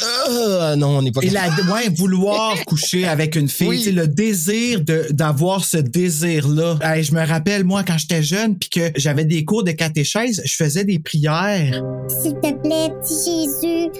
Ah, 0.62 0.76
non, 0.76 0.98
on 0.98 1.02
n'est 1.02 1.12
pas 1.12 1.22
Et 1.22 1.30
la, 1.30 1.48
ouais, 1.74 1.90
vouloir 1.96 2.56
coucher 2.66 3.08
avec 3.08 3.36
une 3.36 3.48
fille, 3.48 3.68
Oui. 3.68 3.92
le 3.92 4.08
désir 4.08 4.82
de 4.82 5.08
d'avoir 5.12 5.64
ce 5.64 5.78
désir-là. 5.78 6.78
Hey, 6.82 7.04
je 7.04 7.14
me 7.14 7.26
rappelle, 7.26 7.64
moi, 7.64 7.84
quand 7.84 7.98
j'étais 7.98 8.24
jeune, 8.24 8.58
puis 8.58 8.70
que 8.70 8.92
j'avais 8.96 9.24
des 9.26 9.46
cours 9.46 9.64
de 9.64 9.72
catéchèse, 9.72 10.42
je 10.44 10.56
faisais 10.56 10.84
des 10.84 11.00
prières. 11.00 11.82
S'il 12.22 12.34
te 12.34 12.52
plaît, 12.62 12.92
petit 13.02 13.14
Jésus, 13.24 13.92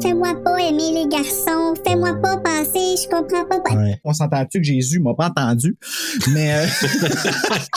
fais-moi 0.00 0.34
pas 0.44 0.56
aimer 0.58 0.92
les 0.94 1.08
garçons, 1.08 1.74
fais-moi 1.86 2.14
pas 2.22 2.36
penser, 2.38 2.96
je 3.02 3.08
comprends 3.08 3.44
pas. 3.44 3.74
Ouais. 3.76 4.00
On 4.04 4.14
s'entend-tu 4.24 4.58
que 4.58 4.64
Jésus 4.64 5.00
m'a 5.00 5.14
pas 5.14 5.28
entendu? 5.28 5.76
Mais, 6.32 6.54
euh, 6.54 6.66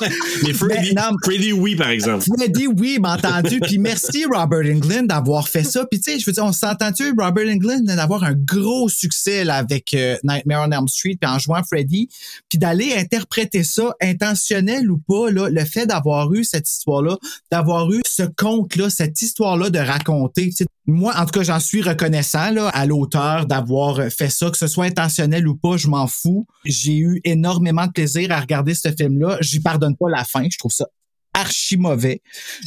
Mais 0.44 0.54
Freddy, 0.54 0.94
Mais 0.94 1.02
non. 1.02 1.16
Freddy, 1.24 1.54
oui, 1.54 1.76
par 1.76 1.90
exemple. 1.90 2.26
Freddy, 2.38 2.68
oui, 2.68 2.98
m'a 3.00 3.16
entendu. 3.16 3.60
Puis 3.60 3.80
merci, 3.80 4.26
Robert 4.26 4.60
Englund, 4.60 5.08
d'avoir 5.08 5.48
fait 5.48 5.64
ça. 5.64 5.86
Puis 5.86 6.00
tu 6.00 6.12
sais, 6.12 6.20
je 6.20 6.26
veux 6.26 6.34
dire, 6.34 6.46
on 6.46 6.52
s'entend-tu, 6.52 7.14
Robert 7.18 7.48
Englund, 7.48 7.86
d'avoir 7.86 8.24
un 8.24 8.34
gros 8.34 8.90
succès 8.90 9.44
là, 9.44 9.56
avec 9.56 9.94
euh, 9.94 10.18
Nightmare 10.24 10.68
on 10.68 10.72
Elm 10.72 10.88
Street, 10.88 11.18
puis 11.20 11.30
en 11.30 11.40
jouant 11.40 11.64
Freddy, 11.64 12.10
puis 12.50 12.60
d'aller 12.60 12.94
interpréter 12.96 13.64
ça, 13.64 13.94
intentionnel 14.02 14.90
ou 14.90 14.98
pas, 14.98 15.32
là, 15.32 15.50
le 15.50 15.66
fait 15.66 15.86
d'avoir 15.86 16.34
eu 16.34 16.44
cette 16.44 16.70
histoire-là, 16.70 17.18
d'avoir 17.52 17.92
eu 17.92 18.02
ce 18.06 18.24
conte-là, 18.24 18.90
cette 18.90 19.22
histoire-là 19.22 19.70
de 19.70 19.80
raconter. 19.80 20.50
tu 20.50 20.58
sais. 20.58 20.66
Moi, 20.86 21.14
en 21.18 21.26
tout 21.26 21.40
cas, 21.40 21.44
j'en 21.44 21.62
suis 21.62 21.82
reconnaissant 21.82 22.52
là, 22.52 22.68
à 22.68 22.86
l'auteur 22.86 23.46
d'avoir 23.46 24.02
fait 24.12 24.30
ça, 24.30 24.50
que 24.50 24.58
ce 24.58 24.68
soit 24.68 24.86
intentionnel 24.86 25.48
ou 25.48 25.56
pas, 25.56 25.78
je 25.78 25.88
m'en 25.88 26.08
fous. 26.08 26.33
J'ai 26.66 26.98
eu 26.98 27.22
énormément 27.24 27.88
de 27.88 27.92
plaisir 27.92 28.32
à 28.32 28.40
regarder 28.40 28.74
ce 28.76 28.92
film-là. 28.92 29.38
J'y 29.42 29.60
pardonne 29.60 29.96
pas 29.96 30.10
la 30.10 30.24
fin, 30.24 30.48
je 30.50 30.58
trouve 30.58 30.72
ça 30.72 30.88
archi 31.34 31.78
mauvais. 31.78 32.22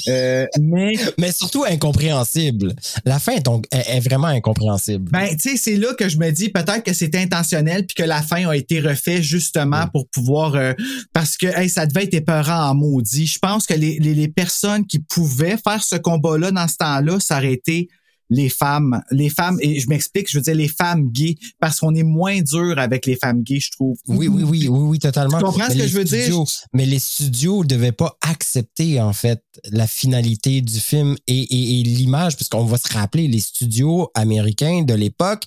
Euh, 0.08 0.46
mais 0.60 0.94
Mais 1.18 1.32
surtout 1.32 1.64
incompréhensible. 1.64 2.74
La 3.04 3.18
fin 3.18 3.32
est, 3.32 3.44
donc, 3.44 3.66
est, 3.70 3.96
est 3.96 4.00
vraiment 4.00 4.26
incompréhensible. 4.26 5.10
ben, 5.10 5.28
tu 5.36 5.50
sais, 5.50 5.56
c'est 5.56 5.76
là 5.76 5.94
que 5.94 6.08
je 6.08 6.18
me 6.18 6.30
dis 6.30 6.48
peut-être 6.48 6.82
que 6.82 6.92
c'était 6.92 7.18
intentionnel 7.18 7.86
puis 7.86 7.94
que 7.94 8.02
la 8.02 8.22
fin 8.22 8.48
a 8.48 8.56
été 8.56 8.80
refait 8.80 9.22
justement 9.22 9.86
pour 9.92 10.08
pouvoir 10.08 10.56
euh, 10.56 10.72
parce 11.12 11.36
que 11.36 11.46
hey, 11.46 11.68
ça 11.68 11.86
devait 11.86 12.04
être 12.04 12.14
épeurant 12.14 12.70
en 12.70 12.74
maudit. 12.74 13.26
Je 13.26 13.38
pense 13.38 13.66
que 13.66 13.74
les, 13.74 13.98
les, 13.98 14.14
les 14.14 14.28
personnes 14.28 14.86
qui 14.86 14.98
pouvaient 14.98 15.56
faire 15.62 15.82
ce 15.84 15.96
combat-là 15.96 16.50
dans 16.50 16.68
ce 16.68 16.76
temps-là, 16.76 17.20
ça 17.20 17.38
aurait 17.38 17.52
été 17.52 17.88
les 18.28 18.48
femmes, 18.48 19.00
les 19.10 19.28
femmes, 19.30 19.58
et 19.60 19.78
je 19.80 19.88
m'explique, 19.88 20.30
je 20.30 20.38
veux 20.38 20.42
dire 20.42 20.54
les 20.54 20.68
femmes 20.68 21.10
gays, 21.10 21.36
parce 21.60 21.78
qu'on 21.78 21.94
est 21.94 22.02
moins 22.02 22.40
dur 22.42 22.74
avec 22.78 23.06
les 23.06 23.16
femmes 23.16 23.42
gays, 23.42 23.60
je 23.60 23.70
trouve. 23.70 23.96
Oui, 24.08 24.26
oui, 24.28 24.42
oui, 24.42 24.68
oui, 24.68 24.78
oui, 24.88 24.98
totalement. 24.98 25.38
Tu 25.38 25.44
comprends 25.44 25.66
ce 25.68 25.74
que 25.74 25.78
les 25.78 25.88
je 25.88 25.98
veux 25.98 26.04
dire? 26.04 26.22
studios- 26.22 26.46
Mais 26.72 26.86
les 26.86 26.98
studios 26.98 27.64
devaient 27.64 27.92
pas 27.92 28.16
accepter, 28.20 29.00
en 29.00 29.12
fait, 29.12 29.42
la 29.70 29.86
finalité 29.86 30.60
du 30.60 30.80
film 30.80 31.16
et, 31.26 31.38
et, 31.40 31.80
et 31.80 31.82
l'image, 31.82 32.36
puisqu'on 32.36 32.64
va 32.64 32.78
se 32.78 32.92
rappeler, 32.92 33.28
les 33.28 33.40
studios 33.40 34.10
américains 34.14 34.82
de 34.82 34.94
l'époque 34.94 35.44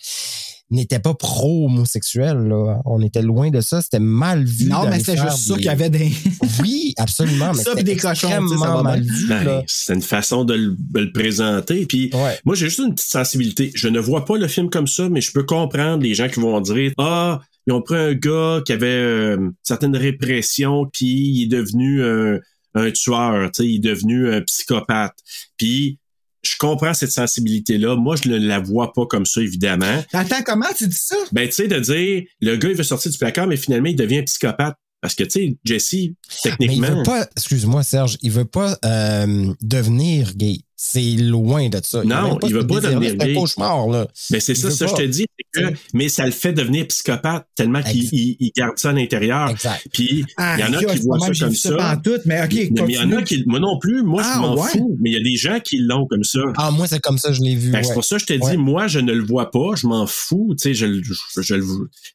n'étaient 0.71 0.99
pas 0.99 1.13
pro-homosexuels, 1.13 2.47
là. 2.47 2.81
On 2.85 3.01
était 3.01 3.21
loin 3.21 3.49
de 3.49 3.61
ça. 3.61 3.81
C'était 3.81 3.99
mal 3.99 4.43
vu. 4.43 4.69
Non, 4.69 4.87
mais 4.89 4.99
c'est 4.99 5.17
juste 5.17 5.37
ça 5.47 5.53
des- 5.55 5.59
qu'il 5.61 5.65
y 5.65 5.69
avait 5.69 5.89
des. 5.89 6.11
Oui, 6.61 6.93
absolument. 6.97 7.51
Mais 7.55 7.63
Ça, 7.63 7.75
des 7.75 7.95
cochons, 7.95 8.27
ça 8.57 8.81
mal 8.83 9.01
vu, 9.01 9.27
Ben, 9.27 9.43
là. 9.43 9.63
c'est 9.67 9.93
une 9.93 10.01
façon 10.01 10.43
de 10.43 10.53
le, 10.55 10.75
de 10.77 10.99
le 10.99 11.11
présenter. 11.11 11.85
Puis 11.85 12.09
Ouais. 12.13 12.37
moi, 12.45 12.55
j'ai 12.55 12.67
juste 12.67 12.79
une 12.79 12.93
petite 12.95 13.09
sensibilité. 13.09 13.71
Je 13.75 13.87
ne 13.87 13.99
vois 13.99 14.25
pas 14.25 14.37
le 14.37 14.47
film 14.47 14.69
comme 14.69 14.87
ça, 14.87 15.07
mais 15.09 15.21
je 15.21 15.31
peux 15.31 15.43
comprendre 15.43 16.03
les 16.03 16.13
gens 16.13 16.27
qui 16.27 16.39
vont 16.39 16.59
dire 16.61 16.91
Ah, 16.97 17.39
ils 17.67 17.73
ont 17.73 17.81
pris 17.81 17.95
un 17.95 18.13
gars 18.13 18.61
qui 18.65 18.73
avait 18.73 18.87
euh, 18.87 19.37
une 19.37 19.53
certaine 19.63 19.95
répression, 19.95 20.87
puis 20.91 21.05
il 21.07 21.43
est 21.43 21.47
devenu 21.47 22.03
un, 22.03 22.39
un 22.75 22.91
tueur, 22.91 23.51
tu 23.51 23.63
sais, 23.63 23.69
il 23.69 23.75
est 23.75 23.79
devenu 23.89 24.33
un 24.33 24.41
psychopathe. 24.41 25.15
Puis 25.57 25.98
je 26.41 26.55
comprends 26.57 26.93
cette 26.93 27.11
sensibilité-là. 27.11 27.95
Moi, 27.95 28.15
je 28.15 28.29
ne 28.29 28.37
la 28.37 28.59
vois 28.59 28.93
pas 28.93 29.05
comme 29.05 29.25
ça, 29.25 29.41
évidemment. 29.41 30.03
Attends, 30.13 30.41
comment 30.45 30.65
tu 30.77 30.87
dis 30.87 30.97
ça? 30.99 31.15
Ben, 31.31 31.47
tu 31.47 31.53
sais, 31.55 31.67
de 31.67 31.79
dire, 31.79 32.23
le 32.41 32.55
gars, 32.55 32.69
il 32.69 32.75
veut 32.75 32.83
sortir 32.83 33.11
du 33.11 33.17
placard, 33.17 33.47
mais 33.47 33.57
finalement, 33.57 33.87
il 33.89 33.95
devient 33.95 34.19
un 34.19 34.23
psychopathe. 34.23 34.75
Parce 35.01 35.15
que, 35.15 35.23
tu 35.23 35.29
sais, 35.31 35.57
Jesse, 35.63 35.93
Mais 35.93 36.01
il 36.01 36.41
techniquement. 36.57 36.95
veut 36.97 37.03
pas, 37.03 37.27
excuse-moi 37.37 37.83
Serge, 37.83 38.17
il 38.21 38.31
veut 38.31 38.43
pas 38.45 38.77
euh, 38.83 39.53
devenir 39.61 40.35
gay. 40.35 40.57
C'est 40.81 41.01
loin 41.17 41.67
de 41.67 41.77
ça. 41.83 42.05
Non, 42.05 42.39
il 42.41 42.53
veut 42.53 42.61
ce 42.61 42.65
pas 42.65 42.79
devenir 42.79 43.09
C'est 43.11 43.17
gay. 43.17 43.31
un 43.31 43.39
cauchemar, 43.41 43.87
là. 43.89 44.07
Ben 44.29 44.39
c'est 44.39 44.55
ça, 44.55 44.69
veut 44.69 44.73
ça 44.73 44.87
je 44.87 44.93
te 44.93 45.01
dis, 45.01 45.25
c'est 45.53 45.61
que, 45.61 45.73
mais 45.93 46.07
ça 46.07 46.25
le 46.25 46.31
fait 46.31 46.53
devenir 46.53 46.87
psychopathe 46.87 47.45
tellement 47.53 47.83
qu'il 47.83 48.51
garde 48.55 48.79
ça 48.79 48.91
à 48.91 48.93
l'intérieur. 48.93 49.49
Exact. 49.49 49.85
Puis 49.91 50.23
il 50.37 50.59
y 50.59 50.63
en 50.63 50.71
a 50.73 50.81
qui 50.85 50.99
voient 51.01 51.19
ça 51.19 51.45
comme 51.45 51.53
ça. 51.53 51.75
pas 51.75 51.95
en 51.95 51.97
tout, 51.99 52.19
mais 52.25 52.41
OK, 52.45 52.53
mais 52.53 52.69
mais 52.87 52.93
il 52.93 52.95
y 52.95 52.99
en 52.99 53.11
a 53.11 53.21
qui, 53.23 53.43
moi 53.45 53.59
non 53.59 53.77
plus, 53.77 54.03
moi 54.03 54.21
Ah, 54.23 54.31
je 54.35 54.39
m'en 54.39 54.55
ouais? 54.55 54.69
fous, 54.69 54.95
mais 55.01 55.09
il 55.09 55.13
y 55.17 55.19
a 55.19 55.21
des 55.21 55.35
gens 55.35 55.59
qui 55.59 55.79
l'ont 55.79 56.07
comme 56.07 56.23
ça. 56.23 56.39
Ah, 56.55 56.71
moi, 56.71 56.87
c'est 56.87 57.01
comme 57.01 57.17
ça, 57.17 57.33
je 57.33 57.41
l'ai 57.41 57.55
vu. 57.55 57.73
Ouais. 57.73 57.83
C'est 57.83 57.93
pour 57.93 58.05
ça 58.05 58.15
que 58.15 58.21
je 58.21 58.27
te 58.27 58.33
dis, 58.33 58.39
Ouais. 58.39 58.55
moi, 58.55 58.87
je 58.87 58.99
ne 58.99 59.11
le 59.11 59.25
vois 59.25 59.51
pas, 59.51 59.75
je 59.75 59.85
m'en 59.85 60.07
fous, 60.07 60.55
tu 60.57 60.69
sais, 60.69 60.73
je, 60.73 60.85
le- 60.85 61.03
je, 61.03 61.55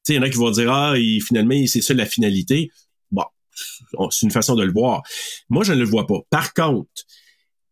il 0.09 0.15
y 0.15 0.19
en 0.19 0.23
a 0.23 0.31
qui 0.31 0.39
vont 0.39 0.51
dire, 0.51 0.73
ah, 0.73 0.95
il, 0.97 1.21
finalement, 1.21 1.55
c'est 1.67 1.83
ça 1.83 1.93
la 1.93 2.07
finalité. 2.07 2.71
Bon, 3.13 3.25
on- 3.99 4.09
c'est 4.09 4.25
une 4.25 4.33
façon 4.33 4.55
de 4.55 4.65
le 4.65 4.73
voir. 4.73 5.03
Moi, 5.51 5.65
je 5.65 5.75
ne 5.75 5.81
le 5.81 5.85
vois 5.85 6.07
pas. 6.07 6.21
Par 6.31 6.55
contre, 6.55 6.89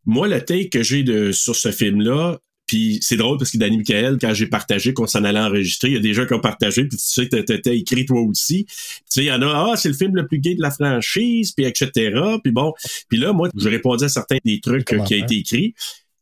moi, 0.04 0.28
le 0.28 0.44
take 0.44 0.68
que 0.68 0.82
j'ai 0.82 1.02
de, 1.02 1.32
sur 1.32 1.54
ce 1.56 1.70
film-là, 1.70 2.38
puis 2.66 2.98
c'est 3.02 3.16
drôle 3.16 3.38
parce 3.38 3.50
que 3.50 3.58
Danny 3.58 3.78
Michael, 3.78 4.18
quand 4.20 4.32
j'ai 4.34 4.46
partagé 4.46 4.94
qu'on 4.94 5.06
s'en 5.06 5.24
allait 5.24 5.40
enregistrer, 5.40 5.88
il 5.88 5.94
y 5.94 5.96
a 5.96 6.00
des 6.00 6.14
gens 6.14 6.26
qui 6.26 6.32
ont 6.34 6.40
partagé, 6.40 6.84
puis 6.86 6.96
tu 6.96 7.04
sais, 7.04 7.28
t'as- 7.28 7.42
t'as 7.58 7.72
écrit 7.72 8.06
toi 8.06 8.20
aussi. 8.22 8.64
Tu 8.66 8.72
sais, 9.06 9.24
il 9.24 9.26
y 9.26 9.32
en 9.32 9.42
a, 9.42 9.72
ah, 9.72 9.76
c'est 9.76 9.88
le 9.88 9.94
film 9.94 10.14
le 10.16 10.26
plus 10.26 10.38
gay 10.38 10.54
de 10.54 10.62
la 10.62 10.70
franchise, 10.70 11.52
puis 11.52 11.64
etc. 11.66 11.90
Puis 12.42 12.52
bon, 12.52 12.72
puis 13.08 13.18
là, 13.18 13.32
moi, 13.32 13.50
je 13.56 13.68
répondais 13.68 14.06
à 14.06 14.08
certains 14.08 14.38
des 14.44 14.60
trucs 14.60 14.90
euh, 14.92 15.00
qui 15.04 15.14
a 15.14 15.16
été 15.18 15.36
écrit. 15.36 15.74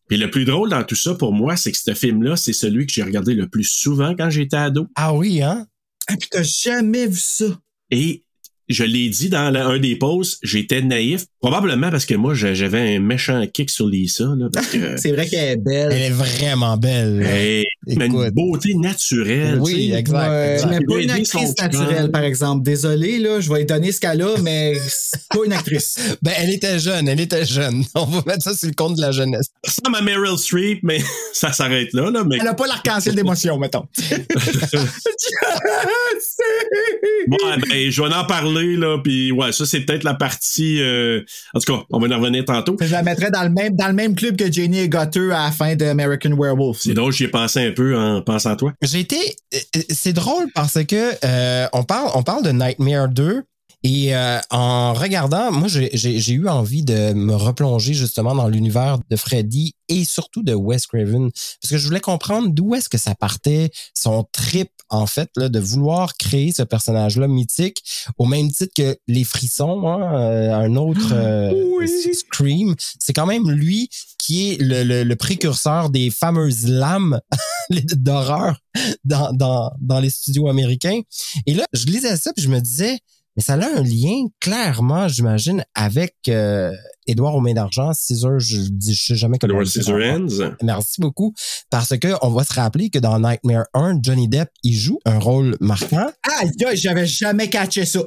Puis 0.08 0.16
le 0.18 0.28
plus 0.28 0.44
drôle 0.44 0.70
dans 0.70 0.82
tout 0.82 0.96
ça 0.96 1.14
pour 1.14 1.32
moi, 1.32 1.54
c'est 1.56 1.70
que 1.70 1.78
ce 1.78 1.94
film-là, 1.94 2.34
c'est 2.36 2.52
celui 2.52 2.84
que 2.86 2.92
j'ai 2.92 3.04
regardé 3.04 3.34
le 3.34 3.48
plus 3.48 3.62
souvent 3.64 4.16
quand 4.16 4.28
j'étais 4.28 4.56
ado. 4.56 4.88
Ah 4.96 5.14
oui, 5.14 5.40
hein? 5.42 5.66
Ah, 6.08 6.16
puis 6.18 6.28
t'as 6.32 6.42
jamais 6.42 7.06
vu 7.06 7.18
ça. 7.18 7.60
Et 7.92 8.24
je 8.70 8.84
l'ai 8.84 9.08
dit 9.08 9.28
dans 9.28 9.50
la- 9.50 9.66
un 9.66 9.78
des 9.78 9.96
posts, 9.96 10.38
j'étais 10.42 10.80
naïf. 10.80 11.26
Probablement 11.40 11.90
parce 11.90 12.06
que 12.06 12.14
moi, 12.14 12.34
j'avais 12.34 12.96
un 12.96 13.00
méchant 13.00 13.42
kick 13.52 13.70
sur 13.70 13.86
Lisa. 13.88 14.28
C'est 14.96 15.12
vrai 15.12 15.26
qu'elle 15.26 15.48
est 15.52 15.56
belle. 15.56 15.92
Elle 15.92 16.02
est 16.02 16.10
vraiment 16.10 16.76
belle. 16.76 17.22
hey, 17.22 17.64
mais 17.86 18.06
une 18.06 18.30
beauté 18.30 18.74
naturelle. 18.74 19.58
Oui, 19.60 19.72
tu 19.74 19.92
sais. 19.92 19.98
exact. 19.98 20.66
Mais 20.68 20.78
pas 20.80 21.00
une 21.00 21.10
actrice 21.10 21.54
naturelle, 21.58 22.02
chum. 22.02 22.10
par 22.10 22.22
exemple. 22.24 22.62
Désolé, 22.62 23.18
là, 23.18 23.40
je 23.40 23.50
vais 23.50 23.60
lui 23.60 23.66
donner 23.66 23.90
ce 23.92 24.00
qu'elle 24.00 24.22
a, 24.22 24.36
mais 24.42 24.74
c'est 24.88 25.20
pas 25.28 25.44
une 25.44 25.52
actrice. 25.52 25.96
Ben, 26.22 26.32
elle 26.36 26.50
était 26.50 26.78
jeune, 26.78 27.08
elle 27.08 27.20
était 27.20 27.46
jeune. 27.46 27.82
On 27.94 28.04
va 28.04 28.22
mettre 28.26 28.42
ça 28.42 28.54
sur 28.54 28.68
le 28.68 28.74
compte 28.74 28.96
de 28.96 29.00
la 29.00 29.10
jeunesse. 29.10 29.46
Ça 29.64 29.80
ressemble 29.82 29.96
à 29.96 30.02
Meryl 30.02 30.36
Streep, 30.38 30.80
mais 30.82 30.98
ça 31.32 31.52
s'arrête 31.52 31.92
là. 31.94 32.10
là 32.10 32.24
mais... 32.24 32.36
Elle 32.40 32.48
a 32.48 32.54
pas 32.54 32.66
l'arc-en-ciel 32.66 33.14
d'émotion, 33.14 33.58
mettons. 33.58 33.86
Bon, 37.28 37.36
ben, 37.68 37.90
je 37.90 38.02
vais 38.02 38.14
en 38.14 38.24
parler, 38.24 38.59
là, 38.62 38.98
puis 39.02 39.32
ouais, 39.32 39.52
ça, 39.52 39.66
c'est 39.66 39.80
peut-être 39.80 40.04
la 40.04 40.14
partie... 40.14 40.80
euh, 40.80 41.22
En 41.54 41.60
tout 41.60 41.72
cas, 41.72 41.82
on 41.90 41.98
va 41.98 42.14
en 42.14 42.20
revenir 42.20 42.44
tantôt. 42.44 42.76
Je 42.80 42.90
la 42.90 43.02
mettrais 43.02 43.30
dans 43.30 43.42
le 43.42 43.50
même, 43.50 43.74
dans 43.76 43.88
le 43.88 43.92
même 43.94 44.14
club 44.14 44.36
que 44.36 44.50
Jenny 44.50 44.78
et 44.80 44.88
Gutter 44.88 45.32
à 45.32 45.44
la 45.46 45.50
fin 45.52 45.76
de 45.76 45.84
American 45.84 46.30
Werewolf. 46.36 46.78
C'est 46.80 46.94
drôle, 46.94 47.12
j'y 47.12 47.24
ai 47.24 47.28
pensé 47.28 47.60
un 47.66 47.72
peu 47.72 47.96
en 47.96 48.22
pensant 48.22 48.50
à 48.50 48.56
toi. 48.56 48.72
J'ai 48.82 49.00
été. 49.00 49.16
euh, 49.54 49.80
C'est 49.90 50.12
drôle 50.12 50.46
parce 50.54 50.84
que 50.84 51.12
euh, 51.24 51.66
on 51.72 51.82
parle, 51.84 52.10
on 52.14 52.22
parle 52.22 52.44
de 52.44 52.50
Nightmare 52.50 53.08
2. 53.08 53.42
Et 53.82 54.14
euh, 54.14 54.38
en 54.50 54.92
regardant, 54.92 55.50
moi, 55.52 55.66
j'ai- 55.68 56.32
eu 56.32 56.48
envie 56.48 56.82
de 56.84 57.14
me 57.14 57.34
replonger 57.34 57.94
justement 57.94 58.34
dans 58.34 58.46
l'univers 58.48 58.98
de 59.08 59.16
Freddy 59.16 59.74
et 59.88 60.04
surtout 60.04 60.42
de 60.42 60.52
Wes 60.52 60.86
Craven. 60.86 61.30
Parce 61.32 61.70
que 61.70 61.78
je 61.78 61.86
voulais 61.86 62.00
comprendre 62.00 62.48
d'où 62.50 62.74
est-ce 62.74 62.90
que 62.90 62.98
ça 62.98 63.14
partait, 63.14 63.70
son 63.94 64.24
trip, 64.32 64.68
en 64.90 65.06
fait, 65.06 65.30
là, 65.36 65.48
de 65.48 65.58
vouloir 65.58 66.16
créer 66.18 66.52
ce 66.52 66.62
personnage-là 66.62 67.26
mythique, 67.26 67.82
au 68.18 68.26
même 68.26 68.50
titre 68.52 68.72
que 68.76 68.98
Les 69.08 69.24
Frissons, 69.24 69.86
hein, 69.88 70.14
euh, 70.14 70.52
un 70.52 70.76
autre 70.76 71.12
euh, 71.12 71.86
Scream. 72.12 72.74
C'est 72.98 73.12
quand 73.14 73.26
même 73.26 73.50
lui 73.50 73.88
qui 74.18 74.50
est 74.52 74.60
le, 74.60 74.82
le- 74.84 75.04
le 75.04 75.16
précurseur 75.16 75.88
des 75.90 76.10
fameuses 76.10 76.66
lames 76.66 77.18
d'horreur 77.70 78.60
dans, 79.04 79.32
dans, 79.32 79.70
dans 79.80 80.00
les 80.00 80.10
studios 80.10 80.48
américains. 80.48 81.00
Et 81.46 81.54
là, 81.54 81.64
je 81.72 81.86
lisais 81.86 82.16
ça 82.16 82.32
puis 82.34 82.44
je 82.44 82.50
me 82.50 82.60
disais, 82.60 82.98
mais 83.36 83.42
ça 83.42 83.54
a 83.54 83.78
un 83.78 83.82
lien 83.82 84.26
clairement, 84.40 85.08
j'imagine, 85.08 85.64
avec 85.74 86.14
euh, 86.28 86.72
Édouard 87.10 87.34
aux 87.34 87.40
mains 87.40 87.52
d'argent, 87.54 87.90
Caesar, 87.92 88.38
je 88.38 88.56
dis, 88.70 88.94
je 88.94 89.02
sais 89.04 89.16
jamais 89.16 89.38
comment 89.38 89.54
Edward. 89.80 90.56
Merci 90.62 91.00
beaucoup. 91.00 91.34
Parce 91.70 91.96
que 91.98 92.08
on 92.22 92.30
va 92.30 92.44
se 92.44 92.52
rappeler 92.54 92.90
que 92.90 92.98
dans 92.98 93.18
Nightmare 93.18 93.64
1, 93.74 93.98
Johnny 94.02 94.28
Depp, 94.28 94.48
il 94.62 94.74
joue 94.76 94.98
un 95.04 95.18
rôle 95.18 95.56
marquant. 95.60 96.06
Aïe, 96.40 96.50
aïe, 96.66 96.76
j'avais 96.76 97.06
jamais 97.06 97.48
catché 97.50 97.84
ça. 97.84 98.00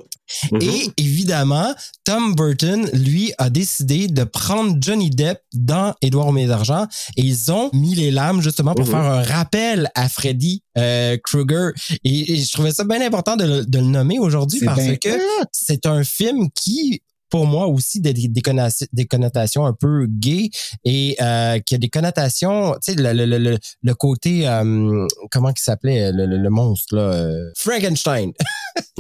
Mhm. 0.52 0.62
Et 0.62 0.90
évidemment, 0.98 1.74
Tom 2.06 2.34
Burton, 2.34 2.90
lui, 2.94 3.34
a 3.38 3.50
décidé 3.50 4.08
de 4.08 4.24
prendre 4.24 4.78
Johnny 4.80 5.10
Depp 5.10 5.40
dans 5.54 5.94
Édouard 6.02 6.28
aux 6.28 6.32
mains 6.32 6.48
d'argent 6.48 6.88
et 7.18 7.22
ils 7.22 7.52
ont 7.52 7.70
mis 7.74 7.94
les 7.96 8.10
lames 8.10 8.42
justement 8.42 8.74
pour 8.74 8.86
Mhm. 8.86 8.92
faire 8.92 9.02
un 9.02 9.22
rappel 9.22 9.90
à 9.96 10.08
Freddy 10.10 10.64
euh, 10.78 11.18
Krueger. 11.24 11.72
Et, 12.04 12.34
et 12.34 12.38
je 12.42 12.52
trouvais 12.52 12.72
ça 12.72 12.84
bien 12.86 13.02
important 13.06 13.36
de, 13.36 13.44
le- 13.46 13.66
de 13.66 13.78
le 13.80 13.86
nommer 13.86 14.18
aujourd'hui 14.18 14.60
C'est 14.60 14.66
parce 14.66 14.82
que 15.02 15.10
c'est 15.52 15.86
un 15.86 16.04
film 16.04 16.48
qui 16.56 17.02
pour 17.34 17.48
moi 17.48 17.66
aussi 17.66 18.00
des, 18.00 18.14
des, 18.14 18.28
des 18.28 19.06
connotations 19.06 19.66
un 19.66 19.74
peu 19.74 20.06
gay 20.08 20.52
et 20.86 21.16
euh, 21.20 21.58
qui 21.58 21.74
a 21.74 21.80
des 21.80 21.90
connotations, 21.90 22.74
tu 22.74 22.94
sais, 22.94 22.96
le, 22.96 23.12
le, 23.12 23.26
le, 23.26 23.40
le- 23.40 23.58
le 23.82 23.96
côté, 23.96 24.48
euh, 24.48 25.08
comment 25.32 25.50
il 25.50 25.60
s'appelait, 25.60 26.12
le, 26.12 26.28
le, 26.28 26.38
le 26.38 26.50
monstre, 26.52 26.96
là, 26.96 27.02
euh, 27.02 27.50
Frankenstein. 27.58 28.34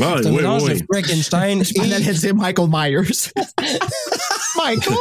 Ah, 0.02 0.15
c'est 0.19 0.28
un 0.28 0.32
oui, 0.32 0.38
mélange 0.38 0.63
oui. 0.63 0.82
de 0.82 0.86
Frankenstein 0.91 1.63
Je 1.63 1.74
et 1.80 2.13
dire 2.13 2.34
Michael 2.36 2.69
Myers. 2.72 3.30
Michael! 4.56 4.98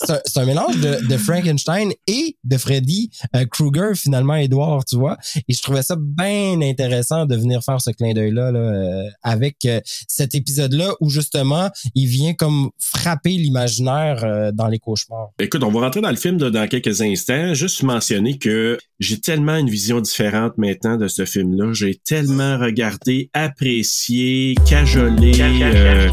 c'est 0.00 0.10
un, 0.10 0.20
c'est 0.24 0.40
un 0.40 0.44
mélange 0.46 0.76
de, 0.80 1.06
de 1.06 1.16
Frankenstein 1.16 1.92
et 2.06 2.36
de 2.44 2.56
Freddy 2.56 3.10
euh, 3.36 3.44
Krueger, 3.46 3.94
finalement, 3.94 4.34
Edward, 4.34 4.84
tu 4.86 4.96
vois. 4.96 5.16
Et 5.48 5.52
je 5.54 5.62
trouvais 5.62 5.82
ça 5.82 5.96
bien 5.98 6.60
intéressant 6.62 7.26
de 7.26 7.36
venir 7.36 7.62
faire 7.62 7.80
ce 7.80 7.90
clin 7.90 8.12
d'œil-là 8.14 8.50
là, 8.52 8.58
euh, 8.58 9.02
avec 9.22 9.64
euh, 9.66 9.80
cet 10.08 10.34
épisode-là 10.34 10.94
où, 11.00 11.10
justement, 11.10 11.70
il 11.94 12.01
vient 12.06 12.34
comme 12.34 12.70
frapper 12.78 13.30
l'imaginaire 13.30 14.22
euh, 14.24 14.52
dans 14.52 14.66
les 14.68 14.78
cauchemars. 14.78 15.30
Écoute, 15.38 15.62
on 15.62 15.70
va 15.70 15.80
rentrer 15.80 16.00
dans 16.00 16.10
le 16.10 16.16
film 16.16 16.38
là, 16.38 16.50
dans 16.50 16.66
quelques 16.68 17.00
instants. 17.02 17.54
Juste 17.54 17.82
mentionner 17.82 18.38
que 18.38 18.78
j'ai 19.00 19.18
tellement 19.20 19.56
une 19.56 19.68
vision 19.70 20.00
différente 20.00 20.56
maintenant 20.58 20.96
de 20.96 21.08
ce 21.08 21.24
film-là. 21.24 21.72
J'ai 21.72 21.94
tellement 21.96 22.58
regardé, 22.58 23.30
apprécié, 23.32 24.54
cajolé, 24.68 25.32
euh, 25.40 26.08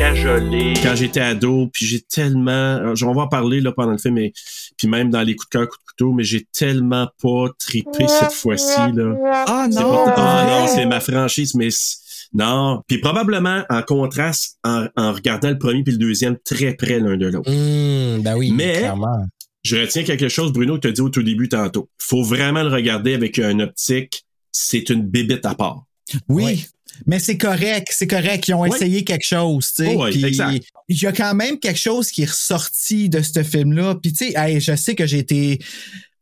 quand 0.84 0.96
j'étais 0.96 1.20
ado, 1.22 1.70
puis 1.74 1.86
j'ai 1.86 2.02
tellement, 2.02 2.94
on 3.02 3.14
va 3.14 3.22
en 3.24 3.28
parler 3.28 3.62
là 3.62 3.72
pendant 3.72 3.92
le 3.92 3.98
film, 3.98 4.16
mais 4.16 4.34
puis 4.78 4.88
même 4.88 5.10
dans 5.10 5.22
les 5.22 5.36
coups 5.36 5.50
de 5.50 5.58
cœur, 5.58 5.68
coups 5.68 5.80
de 5.84 5.92
couteau, 5.92 6.14
mais 6.14 6.24
j'ai 6.24 6.46
tellement 6.52 7.08
pas 7.22 7.48
tripé 7.60 8.08
cette 8.08 8.32
fois-ci 8.32 8.80
là. 8.94 9.16
Ah 9.48 9.68
non! 9.70 9.82
pas- 10.06 10.14
ah 10.18 10.48
non, 10.62 10.68
c'est 10.74 10.86
ma 10.86 11.00
franchise, 11.00 11.54
mais 11.56 11.70
non. 12.34 12.82
Puis 12.88 13.00
probablement 13.00 13.64
en 13.70 13.82
contraste 13.82 14.58
en, 14.64 14.88
en 14.96 15.14
regardant 15.14 15.50
le 15.50 15.58
premier 15.58 15.84
puis 15.84 15.94
le 15.94 16.00
deuxième 16.00 16.38
très 16.46 16.74
près 16.76 17.00
l'un 17.00 17.18
de 17.18 17.28
l'autre. 17.28 17.50
Hum, 17.52 18.22
ben 18.22 18.36
oui, 18.36 18.52
Mais- 18.52 18.78
clairement. 18.80 19.26
Je 19.64 19.76
retiens 19.76 20.04
quelque 20.04 20.30
chose, 20.30 20.54
Bruno, 20.54 20.76
que 20.76 20.82
tu 20.82 20.88
as 20.88 20.92
dit 20.94 21.02
au 21.02 21.10
tout 21.10 21.22
début 21.22 21.50
tantôt. 21.50 21.90
Faut 21.98 22.24
vraiment 22.24 22.64
le 22.64 22.70
regarder 22.70 23.14
avec 23.14 23.38
un 23.40 23.60
optique. 23.60 24.24
C'est 24.54 24.90
une 24.90 25.02
bébête 25.04 25.46
à 25.46 25.54
part. 25.54 25.84
Oui. 26.30 26.44
Ouais. 26.44 26.60
Mais 27.06 27.20
c'est 27.20 27.38
correct, 27.38 27.90
c'est 27.92 28.08
correct. 28.08 28.48
Ils 28.48 28.54
ont 28.54 28.62
Ouais. 28.62 28.70
essayé 28.70 29.04
quelque 29.04 29.26
chose, 29.26 29.68
tu 29.76 29.84
sais. 29.84 29.94
Oh 29.96 30.04
ouais. 30.04 30.12
Il 30.14 31.02
y 31.02 31.06
a 31.06 31.12
quand 31.12 31.34
même 31.36 31.60
quelque 31.60 31.80
chose 31.80 32.10
qui 32.10 32.24
est 32.24 32.30
ressorti 32.30 33.10
de 33.10 33.22
ce 33.22 33.44
film-là. 33.44 33.96
Puis 34.02 34.14
tu 34.14 34.28
sais, 34.28 34.34
hey, 34.36 34.60
je 34.62 34.76
sais 34.76 34.96
que 34.96 35.06
j'ai 35.06 35.20
été 35.20 35.60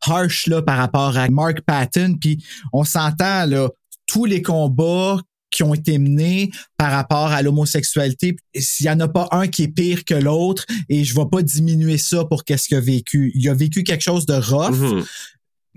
harsh 0.02 0.48
là 0.48 0.62
par 0.64 0.78
rapport 0.78 1.16
à 1.18 1.30
Mark 1.30 1.62
Patton. 1.62 2.16
Puis 2.20 2.44
on 2.74 2.84
s'entend 2.84 3.46
là, 3.46 3.70
tous 4.08 4.26
les 4.26 4.42
combats 4.42 5.22
qui 5.50 5.64
ont 5.64 5.74
été 5.74 5.98
menés 5.98 6.52
par 6.78 6.92
rapport 6.92 7.28
à 7.32 7.42
l'homosexualité, 7.42 8.36
s'il 8.56 8.86
y 8.86 8.90
en 8.90 9.00
a 9.00 9.08
pas 9.08 9.28
un 9.32 9.48
qui 9.48 9.64
est 9.64 9.68
pire 9.70 10.04
que 10.06 10.14
l'autre, 10.14 10.66
et 10.90 11.04
je 11.04 11.16
vais 11.16 11.26
pas 11.32 11.42
diminuer 11.42 11.98
ça 11.98 12.26
pour 12.26 12.44
qu'est-ce 12.44 12.68
qu'il 12.68 12.78
a 12.78 12.82
vécu. 12.82 13.32
Il 13.36 13.48
a 13.50 13.54
vécu 13.54 13.84
quelque 13.84 14.04
chose 14.04 14.26
de 14.26 14.34
rough, 14.36 14.72
Mhm. 14.76 15.06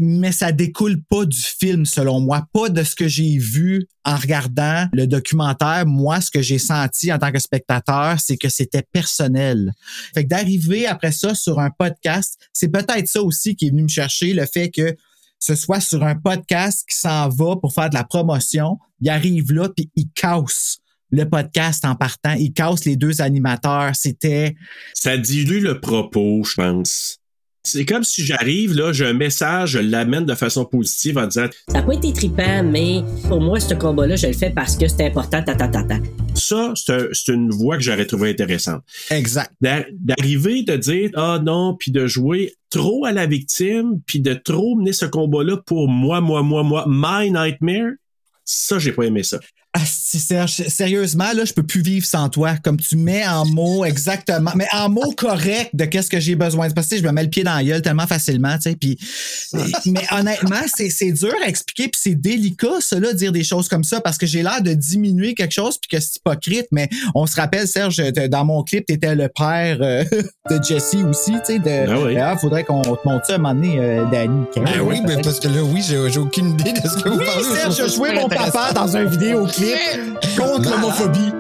mais 0.03 0.33
ça 0.33 0.51
découle 0.51 1.03
pas 1.09 1.25
du 1.27 1.39
film, 1.39 1.85
selon 1.85 2.21
moi. 2.21 2.47
Pas 2.55 2.69
de 2.71 2.83
ce 2.83 2.97
que 2.97 3.07
j'ai 3.07 3.37
vu 3.39 3.87
en 4.05 4.17
regardant 4.17 4.87
le 4.93 5.07
documentaire. 5.07 5.85
Moi, 5.87 6.21
ce 6.23 6.31
que 6.31 6.41
j'ai 6.41 6.59
senti 6.59 7.13
en 7.13 7.19
tant 7.19 7.31
que 7.31 7.39
spectateur, 7.39 8.19
c'est 8.19 8.39
que 8.39 8.49
c'était 8.49 8.83
personnel. 8.93 9.73
Fait 10.15 10.25
que 10.25 10.29
d'arriver 10.31 10.87
après 10.87 11.13
ça 11.13 11.35
sur 11.35 11.61
un 11.61 11.71
podcast, 11.71 12.39
c'est 12.55 12.69
peut-être 12.69 13.09
ça 13.09 13.23
aussi 13.23 13.55
qui 13.57 13.67
est 13.67 13.71
venu 13.71 13.83
me 13.83 13.89
chercher, 13.89 14.33
le 14.33 14.47
fait 14.47 14.71
que 14.71 14.97
ce 15.41 15.55
soit 15.55 15.81
sur 15.81 16.05
un 16.05 16.15
podcast 16.15 16.87
qui 16.89 16.97
s'en 16.97 17.29
va 17.29 17.57
pour 17.57 17.73
faire 17.73 17.91
de 17.91 17.95
la 17.95 18.05
promotion. 18.05 18.79
Il 19.01 19.09
arrive 19.09 19.53
là, 19.53 19.69
puis 19.75 19.91
il 19.97 20.09
casse 20.15 20.79
le 21.11 21.25
podcast 21.25 21.85
en 21.85 21.97
partant. 21.97 22.35
Il 22.35 22.53
casse 22.53 22.85
les 22.85 22.97
deux 22.97 23.21
animateurs. 23.21 23.97
C'était... 23.97 24.55
Ça 24.95 25.17
dilue 25.17 25.61
le 25.61 25.81
propos, 25.81 26.45
je 26.45 26.55
pense. 26.55 27.20
C'est 27.73 27.85
comme 27.85 28.03
si 28.03 28.25
j'arrive, 28.27 28.75
là, 28.75 28.93
j'ai 28.93 29.07
un 29.07 29.13
message, 29.13 29.71
je 29.71 29.79
l'amène 29.79 30.25
de 30.25 30.35
façon 30.35 30.65
positive 30.65 31.19
en 31.19 31.27
disant 31.29 31.47
Ça 31.69 31.75
n'a 31.75 31.83
pas 31.83 31.95
été 31.95 32.13
trippant, 32.13 32.65
mais 32.65 33.03
pour 33.29 33.41
moi, 33.41 33.61
ce 33.61 33.75
combat-là, 33.75 34.17
je 34.17 34.27
le 34.27 34.33
fais 34.33 34.51
parce 34.51 34.77
que 34.77 34.89
c'est 34.89 35.07
important, 35.07 35.41
ta, 35.43 35.55
ta, 35.55 35.69
ta, 35.69 35.85
ta. 35.85 35.99
ça, 36.35 36.73
c'est 36.75 36.93
un- 36.93 37.07
c'est 37.13 37.33
une 37.33 37.51
voix 37.51 37.77
que 37.77 37.83
j'aurais 37.85 38.07
trouvé 38.07 38.31
intéressante. 38.31 38.83
Exact. 39.11 39.53
D'a- 39.61 39.87
D'arriver, 39.93 40.65
de 40.65 40.77
dire 40.77 41.11
ah 41.15 41.39
non, 41.41 41.77
puis 41.79 41.93
de 41.93 42.07
jouer 42.09 42.55
trop 42.71 43.05
à 43.05 43.13
la 43.13 43.27
victime, 43.27 44.01
puis 44.05 44.19
de 44.21 44.35
trop 44.35 44.75
mener 44.77 44.93
ce 44.93 45.07
combat-là 45.07 45.59
pour 45.65 45.89
moi, 45.89 46.21
moi, 46.21 46.43
moi, 46.43 46.63
moi, 46.65 46.85
my 46.89 47.31
nightmare, 47.31 47.93
ça, 48.45 48.79
j'ai 48.81 48.91
pas 48.93 49.05
aimé 49.05 49.23
ça. 49.23 49.39
Ah, 49.73 49.83
si, 49.85 50.19
Serge, 50.19 50.51
sérieusement, 50.67 51.33
là, 51.33 51.45
je 51.45 51.53
peux 51.53 51.63
plus 51.63 51.81
vivre 51.81 52.05
sans 52.05 52.29
toi. 52.29 52.57
Comme 52.57 52.77
tu 52.77 52.97
mets 52.97 53.25
en 53.25 53.47
mots 53.47 53.85
exactement, 53.85 54.51
mais 54.57 54.67
en 54.73 54.89
mots 54.89 55.13
corrects 55.17 55.71
de 55.75 55.85
qu'est-ce 55.85 56.11
que 56.11 56.19
j'ai 56.19 56.35
besoin. 56.35 56.69
Parce 56.71 56.89
que 56.89 56.95
tu 56.95 56.97
sais, 56.97 57.03
je 57.03 57.07
me 57.07 57.13
mets 57.13 57.23
le 57.23 57.31
pied 57.31 57.45
dans 57.45 57.55
la 57.55 57.63
gueule 57.63 57.81
tellement 57.81 58.09
facilement, 58.09 58.57
tu 58.57 58.63
sais. 58.63 58.75
Puis, 58.77 58.99
mais 59.87 60.03
honnêtement, 60.11 60.63
c'est, 60.75 60.91
c'est 60.91 61.13
dur 61.13 61.33
à 61.45 61.49
expliquer, 61.49 61.85
puis 61.85 62.01
c'est 62.03 62.17
délicat, 62.17 62.81
cela, 62.81 63.13
dire 63.13 63.31
des 63.31 63.45
choses 63.45 63.69
comme 63.69 63.85
ça, 63.85 64.01
parce 64.01 64.19
que 64.19 64.27
j'ai 64.27 64.43
l'air 64.43 64.61
de 64.61 64.75
diminuer 64.75 65.35
quelque 65.35 65.53
chose, 65.53 65.79
puis 65.79 65.97
que 65.97 66.03
c'est 66.03 66.17
hypocrite. 66.17 66.67
Mais 66.73 66.89
on 67.15 67.27
se 67.27 67.37
rappelle, 67.37 67.69
Serge, 67.69 67.99
dans 68.29 68.45
mon 68.45 68.65
clip, 68.65 68.87
t'étais 68.87 69.15
le 69.15 69.29
père 69.29 69.79
euh, 69.81 70.03
de 70.51 70.61
Jesse 70.65 70.97
aussi, 71.09 71.31
tu 71.33 71.39
sais. 71.45 71.59
De, 71.61 71.89
Ah 71.89 72.01
oui. 72.01 72.17
Ah, 72.19 72.37
faudrait 72.37 72.65
qu'on 72.65 72.83
te 72.83 73.09
montre 73.09 73.25
ça 73.25 73.35
à 73.35 73.37
un 73.37 73.39
moment 73.39 73.55
donné, 73.55 73.79
euh, 73.79 74.05
Danny. 74.11 74.45
Ben 74.57 74.81
oui, 74.83 75.01
ben 75.07 75.21
parce 75.23 75.39
que 75.39 75.47
là, 75.47 75.63
oui, 75.63 75.81
j'ai 75.87 76.11
j'ai 76.11 76.19
aucune 76.19 76.51
idée 76.59 76.73
de 76.73 76.89
ce 76.89 76.97
que 77.01 77.09
vous 77.09 77.19
Oui, 77.19 77.25
parlez. 77.25 77.45
Serge, 77.45 77.77
jouais 77.77 78.09
super 78.11 78.15
mon 78.23 78.29
papa 78.29 78.73
dans 78.73 78.97
un 78.97 79.05
contre 80.37 80.71
l'homophobie. 80.71 81.33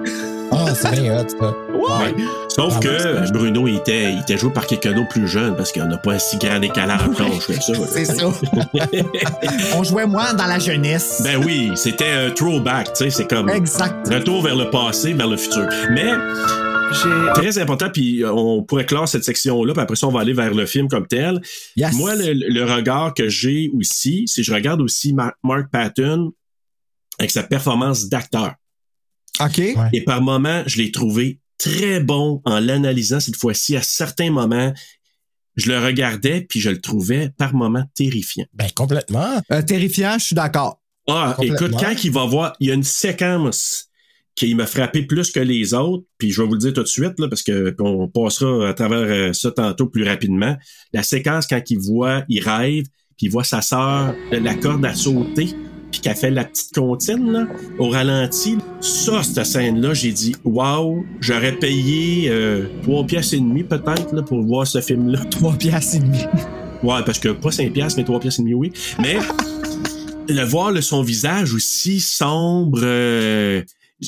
Ah, 0.52 0.64
Ah, 0.68 0.74
c'est 0.74 1.00
bien 1.00 1.20
hot, 1.20 1.26
ça. 1.28 1.54
Ouais. 1.72 2.14
Sauf 2.48 2.74
Ah, 2.76 2.80
que 2.80 2.88
ouais, 3.22 3.30
Bruno, 3.32 3.68
il 3.68 3.76
était, 3.76 4.12
il 4.12 4.18
était 4.20 4.36
joué 4.36 4.52
par 4.52 4.66
quelqu'un 4.66 4.92
d'autre 4.92 5.08
plus 5.08 5.28
jeune 5.28 5.54
parce 5.56 5.70
qu'on 5.72 5.86
n'a 5.86 5.96
pas 5.96 6.14
un 6.14 6.18
si 6.18 6.36
grand 6.38 6.58
décalage 6.58 7.04
de 7.04 7.14
planche 7.14 7.46
que 7.46 7.54
ça. 7.54 7.72
C'est 7.88 8.04
ça. 8.04 8.24
On 9.76 9.84
jouait 9.84 10.06
moins 10.06 10.34
dans 10.34 10.46
la 10.46 10.58
jeunesse. 10.58 11.20
Ben 11.24 11.40
oui, 11.44 11.70
c'était 11.76 12.10
un 12.10 12.30
throwback, 12.30 12.92
tu 12.94 13.04
sais, 13.04 13.10
c'est 13.10 13.28
comme 13.28 13.48
Exact. 13.48 14.08
retour 14.12 14.42
vers 14.42 14.56
le 14.56 14.68
passé, 14.70 15.12
vers 15.12 15.28
le 15.28 15.36
futur. 15.36 15.66
Mais 15.92 16.10
très 17.34 17.56
important, 17.58 17.86
puis 17.92 18.24
euh, 18.24 18.32
on 18.32 18.64
pourrait 18.64 18.84
clore 18.86 19.06
cette 19.08 19.22
section-là, 19.24 19.72
puis 19.72 19.82
après 19.82 19.94
ça, 19.96 20.08
on 20.08 20.10
va 20.12 20.20
aller 20.20 20.32
vers 20.32 20.52
le 20.52 20.66
film 20.66 20.88
comme 20.88 21.06
tel. 21.06 21.40
Yes. 21.76 21.94
Moi, 21.94 22.16
le, 22.16 22.32
le 22.32 22.64
regard 22.64 23.14
que 23.14 23.28
j'ai 23.28 23.70
aussi, 23.78 24.24
c'est 24.26 24.42
je 24.42 24.52
regarde 24.52 24.80
aussi 24.80 25.12
Mar- 25.14 25.32
Mark 25.44 25.66
Patton 25.70 26.32
avec 27.20 27.30
sa 27.30 27.42
performance 27.42 28.08
d'acteur. 28.08 28.54
OK. 29.40 29.60
Et 29.92 30.02
par 30.04 30.22
moments, 30.22 30.62
je 30.66 30.78
l'ai 30.78 30.90
trouvé 30.90 31.38
très 31.58 32.00
bon 32.00 32.40
en 32.44 32.58
l'analysant 32.58 33.20
cette 33.20 33.36
fois-ci. 33.36 33.76
À 33.76 33.82
certains 33.82 34.30
moments, 34.30 34.72
je 35.56 35.70
le 35.70 35.78
regardais, 35.78 36.40
puis 36.40 36.60
je 36.60 36.70
le 36.70 36.80
trouvais 36.80 37.30
par 37.36 37.54
moments 37.54 37.84
terrifiant. 37.94 38.46
Ben, 38.54 38.68
complètement. 38.74 39.42
Euh, 39.52 39.62
terrifiant, 39.62 40.16
je 40.18 40.24
suis 40.24 40.34
d'accord. 40.34 40.80
Ah, 41.08 41.36
écoute, 41.42 41.72
quand 41.78 41.94
il 42.02 42.10
va 42.10 42.24
voir, 42.24 42.54
il 42.58 42.68
y 42.68 42.70
a 42.70 42.74
une 42.74 42.84
séquence 42.84 43.86
qui 44.34 44.54
m'a 44.54 44.66
frappé 44.66 45.02
plus 45.02 45.30
que 45.30 45.40
les 45.40 45.74
autres, 45.74 46.04
puis 46.16 46.30
je 46.30 46.40
vais 46.40 46.48
vous 46.48 46.54
le 46.54 46.60
dire 46.60 46.72
tout 46.72 46.82
de 46.82 46.88
suite, 46.88 47.18
là, 47.18 47.28
parce 47.28 47.42
que 47.42 47.74
on 47.80 48.08
passera 48.08 48.68
à 48.68 48.74
travers 48.74 49.00
euh, 49.00 49.32
ça 49.34 49.50
tantôt 49.50 49.86
plus 49.86 50.04
rapidement. 50.04 50.56
La 50.94 51.02
séquence 51.02 51.46
quand 51.46 51.60
il 51.68 51.78
voit, 51.78 52.24
il 52.28 52.42
rêve, 52.42 52.84
puis 53.18 53.26
il 53.26 53.30
voit 53.30 53.44
sa 53.44 53.60
sœur, 53.60 54.14
la 54.30 54.54
corde 54.54 54.84
à 54.86 54.94
sauter, 54.94 55.48
puis 55.90 56.00
qu'elle 56.00 56.16
fait 56.16 56.30
la 56.30 56.44
petite 56.44 56.74
comptine, 56.74 57.32
là, 57.32 57.46
au 57.78 57.88
ralenti. 57.88 58.58
Ça, 58.80 59.22
cette 59.22 59.44
scène-là, 59.44 59.94
j'ai 59.94 60.12
dit, 60.12 60.34
waouh, 60.44 61.04
j'aurais 61.20 61.52
payé 61.56 62.28
euh, 62.30 62.66
trois 62.82 63.04
pièces 63.04 63.32
et 63.32 63.38
demie 63.40 63.64
peut-être 63.64 64.14
là, 64.14 64.22
pour 64.22 64.42
voir 64.42 64.66
ce 64.66 64.80
film-là. 64.80 65.18
Trois 65.30 65.52
piastres 65.54 65.96
et 65.96 66.00
demi. 66.00 66.18
Ouais, 66.82 67.00
parce 67.04 67.18
que 67.18 67.28
pas 67.28 67.50
5 67.50 67.72
piastres, 67.72 67.98
mais 67.98 68.04
3 68.04 68.20
piastres 68.20 68.40
et 68.40 68.44
demi, 68.44 68.54
oui. 68.54 68.72
Mais 68.98 69.18
le 70.28 70.44
voir 70.44 70.72
le, 70.72 70.80
son 70.80 71.02
visage 71.02 71.54
aussi 71.54 72.00
sombre. 72.00 72.80
euh, 72.82 73.62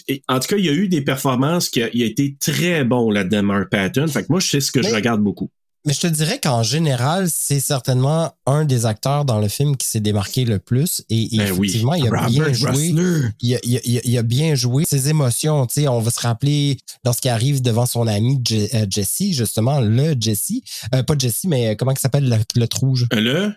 et 0.08 0.22
en 0.28 0.40
tout 0.40 0.48
cas, 0.48 0.56
il 0.56 0.64
y 0.64 0.68
a 0.68 0.72
eu 0.72 0.88
des 0.88 1.02
performances 1.02 1.68
qui 1.68 1.82
a, 1.82 1.90
il 1.92 2.02
a 2.02 2.06
été 2.06 2.36
très 2.40 2.84
bon 2.84 3.10
là-dedans, 3.10 3.42
Mark 3.42 3.70
Patton. 3.70 4.06
Fait 4.06 4.22
que 4.22 4.28
moi, 4.30 4.40
je 4.40 4.48
sais 4.48 4.60
ce 4.60 4.72
que 4.72 4.82
je 4.82 4.94
regarde 4.94 5.20
beaucoup. 5.20 5.50
Mais 5.84 5.92
je 5.92 6.00
te 6.00 6.06
dirais 6.06 6.38
qu'en 6.40 6.62
général, 6.62 7.28
c'est 7.28 7.58
certainement 7.58 8.32
un 8.46 8.64
des 8.64 8.86
acteurs 8.86 9.24
dans 9.24 9.40
le 9.40 9.48
film 9.48 9.76
qui 9.76 9.86
s'est 9.88 9.98
démarqué 10.00 10.44
le 10.44 10.60
plus. 10.60 11.02
Et, 11.10 11.34
et 11.34 11.38
Ben 11.38 11.50
oui. 11.52 11.66
effectivement, 11.68 11.94
il 11.94 12.06
a 12.06 12.10
bien 12.28 12.44
joué. 12.52 12.92
Il 13.40 13.54
a, 13.56 13.58
il 13.64 13.76
a- 13.76 13.80
il 13.84 13.98
a- 13.98 14.00
il 14.04 14.18
a 14.18 14.22
bien 14.22 14.54
joué 14.54 14.84
ses 14.88 15.08
émotions. 15.08 15.66
Tu 15.66 15.80
sais, 15.82 15.88
on 15.88 15.98
va 16.00 16.10
se 16.12 16.20
rappeler 16.20 16.78
lorsqu'il 17.04 17.30
arrive 17.32 17.62
devant 17.62 17.86
son 17.86 18.06
ami 18.06 18.40
euh, 18.52 18.86
Jesse, 18.88 19.30
justement, 19.32 19.80
le 19.80 20.14
Jesse. 20.20 20.52
Euh, 20.94 21.02
pas 21.02 21.14
Jesse, 21.18 21.44
mais 21.48 21.68
euh, 21.70 21.74
comment 21.76 21.90
il 21.92 21.98
s'appelle 21.98 22.28
le, 22.28 22.36
le 22.60 22.68
rouge? 22.78 23.06
Le? 23.10 23.52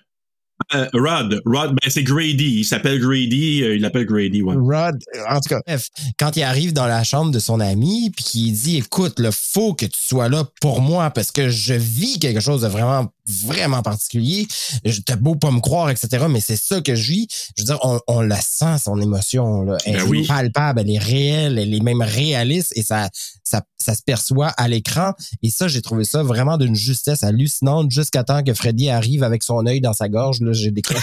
Euh, 0.74 0.88
Rod, 0.94 1.42
Rod, 1.46 1.70
ben 1.72 1.90
c'est 1.90 2.04
Grady. 2.04 2.60
Il 2.60 2.64
s'appelle 2.66 3.00
Grady. 3.00 3.64
euh, 3.64 3.76
il 3.76 3.82
l'appelle 3.82 4.06
Grady, 4.06 4.42
ouais. 4.42 4.56
Rod, 4.56 4.98
en 5.30 5.40
tout 5.40 5.50
cas. 5.50 5.60
Bref, 5.66 5.90
quand 6.18 6.36
il 6.36 6.44
arrive 6.44 6.74
dans 6.74 6.88
la 6.88 7.04
chambre 7.04 7.32
de 7.32 7.40
son 7.40 7.60
ami, 7.60 8.12
puis 8.16 8.24
qu'il 8.24 8.54
dit, 8.54 8.78
écoute, 8.78 9.16
il 9.20 9.30
faut 9.32 9.74
que 9.74 9.86
tu 9.86 10.00
sois 10.00 10.30
là 10.30 10.44
pour 10.62 10.82
moi 10.82 11.10
parce 11.12 11.32
que 11.32 11.50
je 11.50 11.74
vis 11.74 12.20
quelque 12.20 12.40
chose 12.40 12.62
de 12.62 12.68
vraiment, 12.68 13.08
vraiment 13.28 13.82
particulier. 13.82 14.48
Je 14.84 15.02
t'as 15.02 15.16
beau 15.16 15.36
pas 15.36 15.52
me 15.52 15.60
croire, 15.60 15.90
etc., 15.90 16.26
mais 16.30 16.42
c'est 16.42 16.58
ça 16.58 16.82
que 16.82 16.96
je 16.96 17.12
vis. 17.12 17.28
Je 17.56 17.64
veux 17.64 17.66
dire, 17.66 17.80
on, 17.84 18.00
on 18.08 18.22
la 18.22 18.40
sent, 18.40 18.78
son 18.84 19.00
émotion, 19.02 19.64
là. 19.64 19.78
Elle 19.86 19.98
Ben 19.98 20.06
est 20.06 20.10
oui. 20.10 20.28
palpable, 20.28 20.82
elle 20.82 20.92
est 20.92 21.00
réelle, 21.00 21.60
elle 21.60 21.74
est 21.74 21.80
même 21.80 22.02
réaliste 22.02 22.72
et 22.76 22.84
ça, 22.84 23.10
ça, 23.44 23.62
ça 23.78 23.96
se 23.96 24.02
perçoit 24.04 24.48
à 24.50 24.68
l'écran. 24.68 25.14
Et 25.44 25.50
ça, 25.50 25.68
j'ai 25.68 25.82
trouvé 25.82 26.04
ça 26.04 26.24
vraiment 26.24 26.58
d'une 26.58 26.76
justesse 26.76 27.24
hallucinante 27.24 27.92
jusqu'à 27.92 28.24
temps 28.24 28.44
que 28.44 28.54
Freddy 28.54 28.90
arrive 28.90 29.24
avec 29.24 29.44
son 29.44 29.66
œil 29.66 29.82
dans 29.82 29.94
sa 29.94 30.10
gorge. 30.10 30.40
Là, 30.42 30.54
j'ai 30.54 30.72
décroché. 30.72 31.02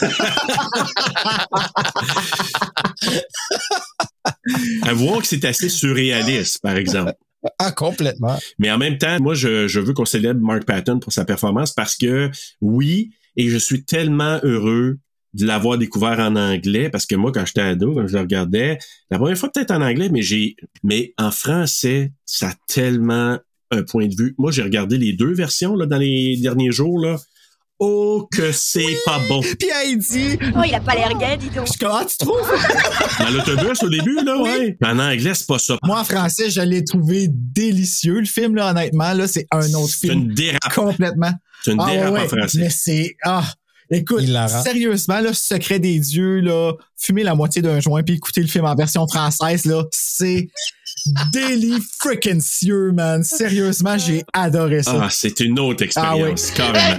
Voir 4.94 5.20
que 5.20 5.26
c'est 5.26 5.44
assez 5.44 5.68
surréaliste, 5.68 6.60
par 6.62 6.76
exemple. 6.76 7.14
Ah, 7.58 7.72
complètement. 7.72 8.38
Mais 8.58 8.70
en 8.70 8.78
même 8.78 8.98
temps, 8.98 9.20
moi, 9.20 9.34
je, 9.34 9.66
je 9.66 9.80
veux 9.80 9.94
qu'on 9.94 10.04
célèbre 10.04 10.40
Mark 10.40 10.64
Patton 10.64 10.98
pour 10.98 11.12
sa 11.12 11.24
performance 11.24 11.72
parce 11.72 11.96
que 11.96 12.30
oui, 12.60 13.10
et 13.36 13.48
je 13.48 13.58
suis 13.58 13.84
tellement 13.84 14.38
heureux 14.42 14.98
de 15.34 15.46
l'avoir 15.46 15.78
découvert 15.78 16.18
en 16.20 16.36
anglais 16.36 16.90
parce 16.90 17.06
que 17.06 17.14
moi, 17.14 17.32
quand 17.32 17.46
j'étais 17.46 17.62
ado, 17.62 17.94
quand 17.94 18.06
je 18.06 18.14
le 18.14 18.20
regardais, 18.20 18.78
la 19.10 19.18
première 19.18 19.36
fois 19.36 19.50
peut-être 19.50 19.70
en 19.70 19.80
anglais, 19.80 20.08
mais 20.10 20.22
j'ai, 20.22 20.56
mais 20.82 21.14
en 21.18 21.30
français, 21.30 22.12
ça 22.26 22.48
a 22.50 22.54
tellement 22.68 23.38
un 23.70 23.82
point 23.82 24.06
de 24.06 24.14
vue. 24.14 24.34
Moi, 24.38 24.52
j'ai 24.52 24.62
regardé 24.62 24.98
les 24.98 25.14
deux 25.14 25.32
versions 25.32 25.74
là, 25.74 25.86
dans 25.86 25.98
les 25.98 26.36
derniers 26.36 26.72
jours 26.72 26.98
là. 26.98 27.16
Oh 27.84 28.28
que 28.30 28.52
c'est 28.52 28.96
pas 29.04 29.18
bon. 29.28 29.40
Puis 29.40 29.68
elle 29.84 29.98
dit, 29.98 30.38
Oh, 30.56 30.60
il 30.64 30.72
a 30.72 30.78
pas 30.80 30.94
l'air 30.94 31.18
gay, 31.18 31.36
dis 31.36 31.48
donc. 31.50 31.66
je 31.66 31.70
suis 31.72 31.80
comme, 31.80 31.90
ah, 31.92 32.04
tu 32.08 32.16
trouves? 32.16 32.38
Dans 33.18 33.30
l'autobus 33.30 33.82
au 33.82 33.88
début 33.88 34.22
là, 34.24 34.40
ouais. 34.40 34.76
En 34.84 35.00
anglais, 35.00 35.32
c'est 35.34 35.48
pas 35.48 35.58
ça. 35.58 35.76
Moi, 35.82 35.98
en 35.98 36.04
français, 36.04 36.48
je 36.48 36.60
l'ai 36.60 36.84
trouvé 36.84 37.26
délicieux. 37.28 38.20
Le 38.20 38.24
film, 38.24 38.54
là, 38.54 38.70
honnêtement, 38.70 39.12
là, 39.14 39.26
c'est 39.26 39.48
un 39.50 39.72
autre 39.74 39.92
C'est 39.94 40.06
film. 40.08 40.12
une 40.22 40.28
dérape. 40.34 40.72
Complètement. 40.74 41.32
C'est 41.64 41.72
une 41.72 41.80
Ah, 41.80 41.90
dérape 41.90 42.12
ouais, 42.14 42.20
en 42.20 42.28
français. 42.28 42.58
Mais 42.60 42.70
c'est, 42.70 43.16
ah, 43.24 43.52
écoute, 43.90 44.22
sérieusement, 44.62 45.18
là, 45.20 45.34
Secret 45.34 45.80
des 45.80 45.98
dieux, 45.98 46.38
là, 46.38 46.74
fumer 46.96 47.24
la 47.24 47.34
moitié 47.34 47.62
d'un 47.62 47.80
joint 47.80 48.04
puis 48.04 48.14
écouter 48.14 48.42
le 48.42 48.46
film 48.48 48.64
en 48.64 48.76
version 48.76 49.08
française, 49.08 49.64
là, 49.64 49.82
c'est 49.90 50.48
déli 51.32 51.74
freaking 51.98 52.40
cieux, 52.40 52.92
man. 52.92 53.22
Sérieusement, 53.24 53.96
j'ai 53.98 54.24
adoré 54.32 54.82
ça. 54.82 54.98
Ah, 55.02 55.08
c'est 55.10 55.40
une 55.40 55.58
autre 55.58 55.84
expérience, 55.84 56.50
carrément. 56.50 56.98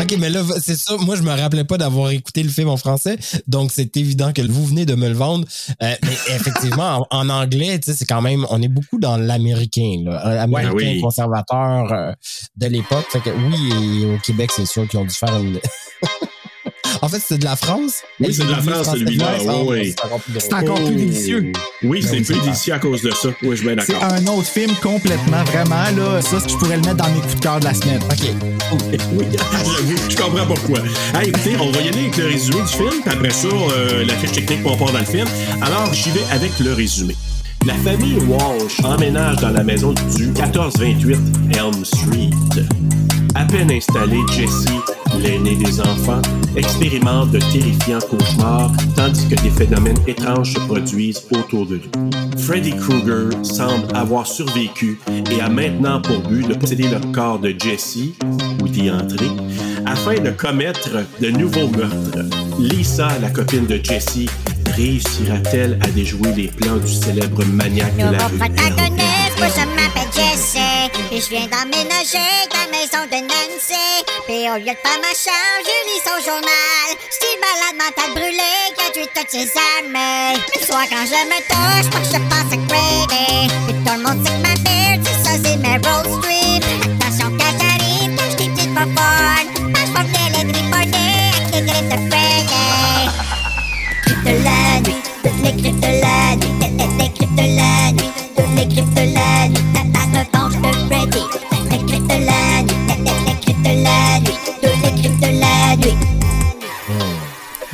OK, 0.00 0.16
mais 0.18 0.30
là, 0.30 0.42
c'est 0.60 0.76
ça. 0.76 0.96
Moi, 0.98 1.16
je 1.16 1.22
me 1.22 1.30
rappelais 1.32 1.64
pas 1.64 1.78
d'avoir 1.78 2.10
écouté 2.10 2.42
le 2.42 2.48
film 2.48 2.68
en 2.68 2.76
français. 2.76 3.16
Donc, 3.46 3.70
c'est 3.72 3.96
évident 3.96 4.32
que 4.32 4.42
vous 4.42 4.64
venez 4.66 4.86
de 4.86 4.94
me 4.94 5.08
le 5.08 5.14
vendre. 5.14 5.46
Euh, 5.82 5.94
mais 6.02 6.16
effectivement, 6.34 7.06
en, 7.10 7.18
en 7.20 7.30
anglais, 7.30 7.78
tu 7.78 7.90
sais, 7.90 7.98
c'est 7.98 8.06
quand 8.06 8.22
même, 8.22 8.46
on 8.50 8.60
est 8.62 8.68
beaucoup 8.68 8.98
dans 8.98 9.16
l'américain, 9.16 10.02
là. 10.04 10.26
Euh, 10.26 10.42
Américain 10.42 10.72
Ouais, 10.74 10.92
oui. 10.94 11.00
conservateur 11.00 11.92
euh, 11.92 12.12
de 12.56 12.66
l'époque. 12.66 13.06
Fait 13.10 13.20
que 13.20 13.30
oui, 13.30 14.02
et 14.02 14.14
au 14.14 14.18
Québec, 14.18 14.50
c'est 14.54 14.66
sûr 14.66 14.86
qu'ils 14.88 14.98
ont 14.98 15.04
dû 15.04 15.14
faire 15.14 15.36
une. 15.36 15.58
en 17.02 17.08
fait, 17.08 17.20
c'est 17.26 17.38
de 17.38 17.44
la 17.44 17.56
France. 17.56 18.02
Oui, 18.20 18.32
c'est 18.34 18.44
de 18.46 18.50
la 18.50 18.60
France, 18.62 18.88
celui-là. 18.92 19.36
Ouais, 19.38 19.46
Oui, 19.46 19.78
oui. 19.80 19.94
c'est 20.38 20.52
encore 20.54 20.74
plus. 20.76 20.90
C'est 20.90 20.94
délicieux. 20.96 21.52
Oui, 21.82 22.00
Ben 22.00 22.08
c'est 22.08 22.16
plus 22.16 22.24
c'est 22.34 22.40
délicieux 22.40 22.74
à 22.74 22.78
cause 22.78 23.02
de 23.02 23.10
ça. 23.10 23.28
Oui, 23.42 23.50
je 23.52 23.56
suis 23.56 23.66
bien 23.66 23.76
C'est 23.84 23.92
d'accord. 23.92 24.12
un 24.12 24.26
autre 24.26 24.48
film 24.48 24.70
complètement, 24.82 25.42
vraiment, 25.44 25.84
là. 25.96 26.20
Ça, 26.22 26.36
je 26.46 26.54
pourrais 26.56 26.76
le 26.76 26.82
mettre 26.82 26.96
dans 26.96 27.08
mes 27.08 27.20
coups 27.20 27.34
de 27.36 27.40
cœur 27.40 27.60
de 27.60 27.64
la 27.64 27.74
semaine. 27.74 28.00
OK. 28.04 28.28
Oui, 29.12 29.26
j'avoue, 29.32 29.94
je 30.08 30.16
comprends 30.16 30.46
pourquoi. 30.46 30.78
Hey, 31.14 31.28
écoutez, 31.28 31.56
on 31.60 31.70
va 31.70 31.80
y 31.80 31.88
aller 31.88 31.98
avec 32.00 32.16
le 32.16 32.26
résumé 32.26 32.60
du 32.62 32.66
film, 32.68 32.90
puis 33.04 33.12
après 33.12 33.30
ça, 33.30 33.46
euh, 33.48 34.04
la 34.04 34.14
fiche 34.14 34.32
technique 34.32 34.62
pour 34.62 34.76
part 34.78 34.90
dans 34.92 34.98
le 34.98 35.04
film. 35.04 35.26
Alors, 35.62 35.92
j'y 35.92 36.10
vais 36.10 36.24
avec 36.32 36.58
le 36.60 36.72
résumé. 36.72 37.14
La 37.66 37.74
famille 37.74 38.18
Walsh 38.26 38.80
emménage 38.82 39.36
dans 39.36 39.50
la 39.50 39.62
maison 39.62 39.92
du 40.16 40.26
1428 40.28 41.18
Elm 41.52 41.84
Street. 41.84 42.30
À 43.34 43.44
peine 43.44 43.70
installé, 43.70 44.18
Jesse, 44.32 44.66
l'aîné 45.18 45.56
des 45.56 45.80
enfants, 45.80 46.22
expérimente 46.56 47.30
de 47.30 47.38
terrifiants 47.52 48.00
cauchemars 48.00 48.72
tandis 48.96 49.26
que 49.28 49.34
des 49.42 49.50
phénomènes 49.50 49.98
étranges 50.06 50.54
se 50.54 50.60
produisent 50.60 51.26
autour 51.30 51.66
de 51.66 51.76
lui. 51.76 51.90
Freddy 52.38 52.72
Krueger 52.76 53.30
semble 53.42 53.94
avoir 53.94 54.26
survécu 54.26 54.98
et 55.30 55.40
a 55.40 55.48
maintenant 55.48 56.00
pour 56.00 56.20
but 56.28 56.46
de 56.46 56.54
posséder 56.54 56.88
le 56.88 57.00
corps 57.12 57.38
de 57.38 57.54
Jesse, 57.58 58.14
ou 58.62 58.68
d'y 58.68 58.90
entrer, 58.90 59.30
afin 59.86 60.14
de 60.20 60.30
commettre 60.30 60.90
de 61.20 61.30
nouveaux 61.30 61.68
meurtres. 61.68 62.18
Lisa, 62.58 63.08
la 63.20 63.30
copine 63.30 63.66
de 63.66 63.80
Jesse, 63.82 64.26
réussira-t-elle 64.76 65.78
à 65.82 65.86
déjouer 65.88 66.32
les 66.32 66.48
plans 66.48 66.76
du 66.76 66.92
célèbre 66.92 67.44
maniaque 67.46 67.96
de 67.96 68.10
la 68.10 68.26
rue 68.26 68.38
protagoniste, 68.38 69.38
moi 69.38 69.48
je 69.48 69.64
m'appelle 69.76 70.10
Jesse. 70.14 70.56
Et 71.12 71.20
je 71.20 71.28
viens 71.30 71.46
d'emménager 71.46 72.30
la 72.52 72.66
maison 72.70 73.02
de 73.10 73.18
Nancy. 73.22 74.04
Puis 74.26 74.48
au 74.50 74.56
lieu 74.56 74.72
de 74.72 74.80
faire 74.82 75.00
ma 75.00 75.14
charge, 75.14 75.64
je 75.64 75.78
lis 75.88 76.02
son 76.04 76.18
journal. 76.24 76.88
Style 77.10 77.38
malade 77.40 77.76
mental 77.78 78.10
brûlé, 78.14 78.52
qui 78.76 78.84
a 78.84 78.90
tué 78.92 79.08
toutes 79.14 79.30
ses 79.30 79.50
amis 79.78 80.40
Le 80.54 80.66
soir 80.66 80.84
quand 80.90 81.04
je 81.06 81.20
me 81.30 81.38
touche, 81.48 81.90
moi 81.92 82.00
je 82.04 82.18
pense 82.28 82.52
à 82.52 82.56
Grady. 82.56 83.52
Puis 83.66 83.74
tout 83.84 83.96
le 83.96 84.02
monde 84.02 84.26
sait 84.26 84.32
que 84.32 84.42
ma 84.42 84.54
beard, 84.64 85.00
c'est 85.04 85.24
ça 85.24 85.38
c'est 85.42 85.56
Meryl 85.58 86.04
Streep 86.18 86.43
nuit, 94.84 94.94
toutes 95.22 95.42
les 95.44 95.52
griffes 95.62 95.80
de 95.80 96.00
la 96.00 96.36
nuit, 96.36 96.52
toutes 96.60 96.98
les 96.98 97.08
griffes 97.08 97.34
de 97.36 97.56
la 97.56 97.92
nuit, 97.92 98.10
toutes 98.36 98.56
les 98.56 98.66
griffes 98.66 98.94
de 98.94 99.14
la 99.14 99.48
nuit, 99.48 99.64
la 99.74 100.20
revanche 100.20 100.56
de 100.56 100.70
Freddy, 100.86 101.22
toutes 101.32 101.70
les 101.72 101.78
griffes 101.86 102.06
de 102.06 102.18
la 102.26 102.62
nuit, 102.62 102.76
toutes 102.88 103.26
les 103.26 103.34
griffes 103.42 103.62
de 103.62 103.84
la 103.84 104.20
nuit, 104.20 104.38
toutes 104.62 104.82
les 104.84 105.02
griffes 105.02 105.20
de 105.20 105.40
la 105.40 105.76
nuit. 105.76 105.96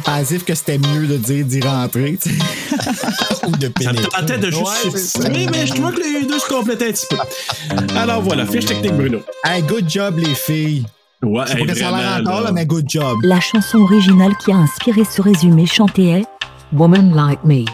as 0.07 0.33
if 0.33 0.45
que 0.45 0.55
c'était 0.55 0.79
mieux 0.79 1.07
de 1.07 1.17
dire 1.17 1.45
d'y 1.47 1.61
rentrer. 1.61 2.19
tu 2.21 2.31
sais. 2.31 2.37
Ou 3.47 3.51
de 3.53 3.71
Ça 3.83 3.93
me 3.93 3.97
pénétrer. 3.97 4.09
tentait 4.21 4.39
de 4.39 4.51
juste 4.51 5.19
Ouais, 5.23 5.47
mais 5.51 5.67
je 5.67 5.75
trouvais 5.75 5.93
que 5.95 6.01
les 6.21 6.27
deux 6.27 6.39
se 6.39 6.47
complétaient 6.49 6.89
un 6.89 6.93
petit 6.93 7.07
peu. 7.11 7.97
Alors 7.97 8.21
voilà, 8.23 8.45
fiche 8.47 8.67
technique 8.67 8.93
Bruno. 8.95 9.21
Hey, 9.45 9.63
good 9.63 9.89
job, 9.89 10.19
les 10.19 10.35
filles. 10.35 10.85
Ouais, 11.23 11.45
Je 11.47 11.57
hey, 11.59 11.77
ça 11.77 11.89
a 11.89 11.91
l'air 11.91 12.01
vraiment, 12.13 12.31
encore, 12.31 12.41
là. 12.41 12.47
là, 12.49 12.53
mais 12.53 12.67
good 12.67 12.85
job. 12.89 13.19
La 13.23 13.41
chanson 13.41 13.79
originale 13.79 14.33
qui 14.45 14.53
a 14.53 14.57
inspiré 14.57 15.03
ce 15.05 15.23
résumé 15.23 15.67
chanté 15.67 16.09
est 16.11 16.25
Woman 16.73 17.13
Like 17.13 17.45
Me. 17.45 17.65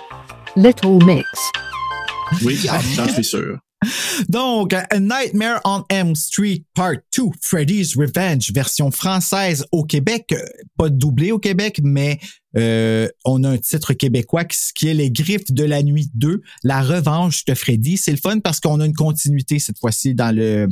Little 0.56 1.04
Mix. 1.04 1.26
Oui, 2.42 2.56
j'en 2.94 3.08
suis 3.08 3.24
sûr. 3.24 3.58
Donc, 4.30 4.72
A 4.72 4.86
Nightmare 4.98 5.60
on 5.64 5.84
Elm 5.90 6.14
Street 6.14 6.64
Part 6.74 6.96
2, 7.16 7.24
Freddy's 7.42 7.94
Revenge, 7.94 8.50
version 8.52 8.90
française 8.90 9.66
au 9.70 9.84
Québec, 9.84 10.34
pas 10.78 10.88
doublé 10.88 11.30
au 11.30 11.38
Québec, 11.38 11.80
mais 11.84 12.18
euh, 12.56 13.06
on 13.26 13.44
a 13.44 13.50
un 13.50 13.58
titre 13.58 13.92
québécois 13.92 14.44
qui, 14.44 14.56
qui 14.74 14.88
est 14.88 14.94
Les 14.94 15.10
Griffes 15.10 15.52
de 15.52 15.64
la 15.64 15.82
Nuit 15.82 16.08
2, 16.14 16.40
La 16.64 16.80
Revanche 16.80 17.44
de 17.44 17.54
Freddy. 17.54 17.98
C'est 17.98 18.12
le 18.12 18.16
fun 18.16 18.40
parce 18.40 18.60
qu'on 18.60 18.80
a 18.80 18.86
une 18.86 18.94
continuité 18.94 19.58
cette 19.58 19.78
fois-ci 19.78 20.14
dans 20.14 20.34
le 20.34 20.68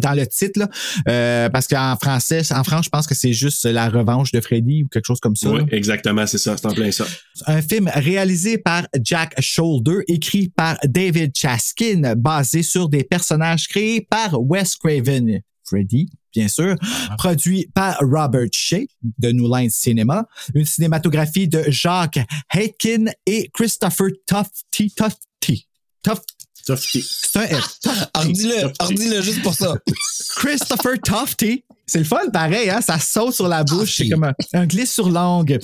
dans 0.00 0.12
le 0.12 0.26
titre, 0.26 0.60
là. 0.60 0.68
Euh, 1.08 1.48
parce 1.48 1.66
qu'en 1.66 1.96
français, 1.96 2.42
en 2.52 2.64
France, 2.64 2.86
je 2.86 2.90
pense 2.90 3.06
que 3.06 3.14
c'est 3.14 3.32
juste 3.32 3.64
La 3.64 3.88
Revanche 3.88 4.32
de 4.32 4.40
Freddy 4.40 4.84
ou 4.84 4.88
quelque 4.88 5.06
chose 5.06 5.20
comme 5.20 5.36
ça. 5.36 5.50
Oui, 5.50 5.60
là. 5.60 5.66
exactement, 5.70 6.26
c'est 6.26 6.38
ça, 6.38 6.56
c'est 6.56 6.66
en 6.66 6.74
plein 6.74 6.90
ça. 6.90 7.06
Un 7.46 7.62
film 7.62 7.90
réalisé 7.92 8.58
par 8.58 8.86
Jack 9.02 9.34
Shoulder, 9.40 9.98
écrit 10.08 10.48
par 10.48 10.76
David 10.84 11.32
Chaskin, 11.34 12.14
basé 12.16 12.62
sur 12.62 12.88
des 12.88 13.04
personnages 13.04 13.68
créés 13.68 14.06
par 14.08 14.40
Wes 14.40 14.76
Craven. 14.76 15.40
Freddy, 15.68 16.08
bien 16.32 16.48
sûr, 16.48 16.76
produit 17.18 17.68
par 17.74 17.98
Robert 18.00 18.48
Shea 18.52 18.86
de 19.18 19.32
New 19.32 19.52
Line 19.52 19.70
Cinema, 19.70 20.26
une 20.54 20.64
cinématographie 20.64 21.48
de 21.48 21.64
Jacques 21.68 22.20
Haitkin 22.54 23.06
et 23.26 23.50
Christopher 23.52 24.08
Tufty. 24.26 24.94
Tufty. 24.94 25.66
Tufty. 26.02 26.45
Tufty. 26.66 27.02
C'est 27.02 27.38
un 27.38 27.60
F. 27.60 27.78
Hardi-le, 28.14 28.72
hardi-le 28.78 29.22
juste 29.22 29.42
pour 29.42 29.54
ça. 29.54 29.76
Christopher 30.36 30.94
Tufty. 31.02 31.64
C'est 31.88 32.00
le 32.00 32.04
fun, 32.04 32.28
pareil, 32.32 32.68
hein? 32.68 32.80
Ça 32.80 32.98
saute 32.98 33.34
sur 33.34 33.46
la 33.46 33.62
bouche. 33.62 33.98
C'est 33.98 34.08
comme 34.08 34.24
un, 34.24 34.34
un 34.54 34.66
glisse 34.66 34.92
sur 34.92 35.08
langue. 35.08 35.56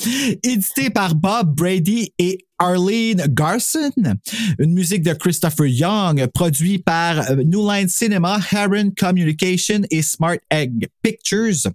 Édité 0.45 0.89
par 0.89 1.17
Bob 1.17 1.57
Brady 1.57 2.13
et 2.17 2.39
Arlene 2.59 3.25
Garson. 3.29 3.91
Une 4.61 4.73
musique 4.73 5.03
de 5.03 5.13
Christopher 5.15 5.67
Young, 5.67 6.25
produit 6.33 6.79
par 6.79 7.29
euh, 7.29 7.43
New 7.45 7.69
Line 7.69 7.89
Cinema, 7.89 8.39
Heron 8.53 8.93
Communication 8.97 9.81
et 9.91 10.03
Smart 10.03 10.39
Egg 10.49 10.89
Pictures. 11.03 11.73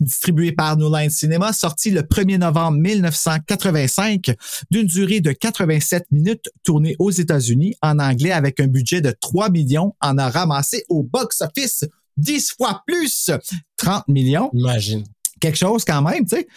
Distribué 0.00 0.52
par 0.52 0.76
New 0.76 0.94
Line 0.94 1.10
Cinema, 1.10 1.52
sorti 1.52 1.90
le 1.90 2.02
1er 2.02 2.38
novembre 2.38 2.78
1985, 2.78 4.32
d'une 4.70 4.86
durée 4.86 5.20
de 5.20 5.32
87 5.32 6.06
minutes, 6.12 6.48
tourné 6.62 6.94
aux 6.98 7.10
États-Unis 7.10 7.74
en 7.82 7.98
anglais 7.98 8.30
avec 8.32 8.60
un 8.60 8.68
budget 8.68 9.00
de 9.00 9.12
3 9.20 9.50
millions, 9.50 9.94
en 10.00 10.16
a 10.18 10.30
ramassé 10.30 10.84
au 10.88 11.02
box-office 11.02 11.84
10 12.16 12.52
fois 12.56 12.82
plus, 12.86 13.30
30 13.76 14.08
millions 14.08 14.50
Imagine. 14.52 15.04
quelque 15.40 15.56
chose 15.56 15.84
quand 15.84 16.02
même, 16.02 16.26
tu 16.26 16.36
sais. 16.36 16.48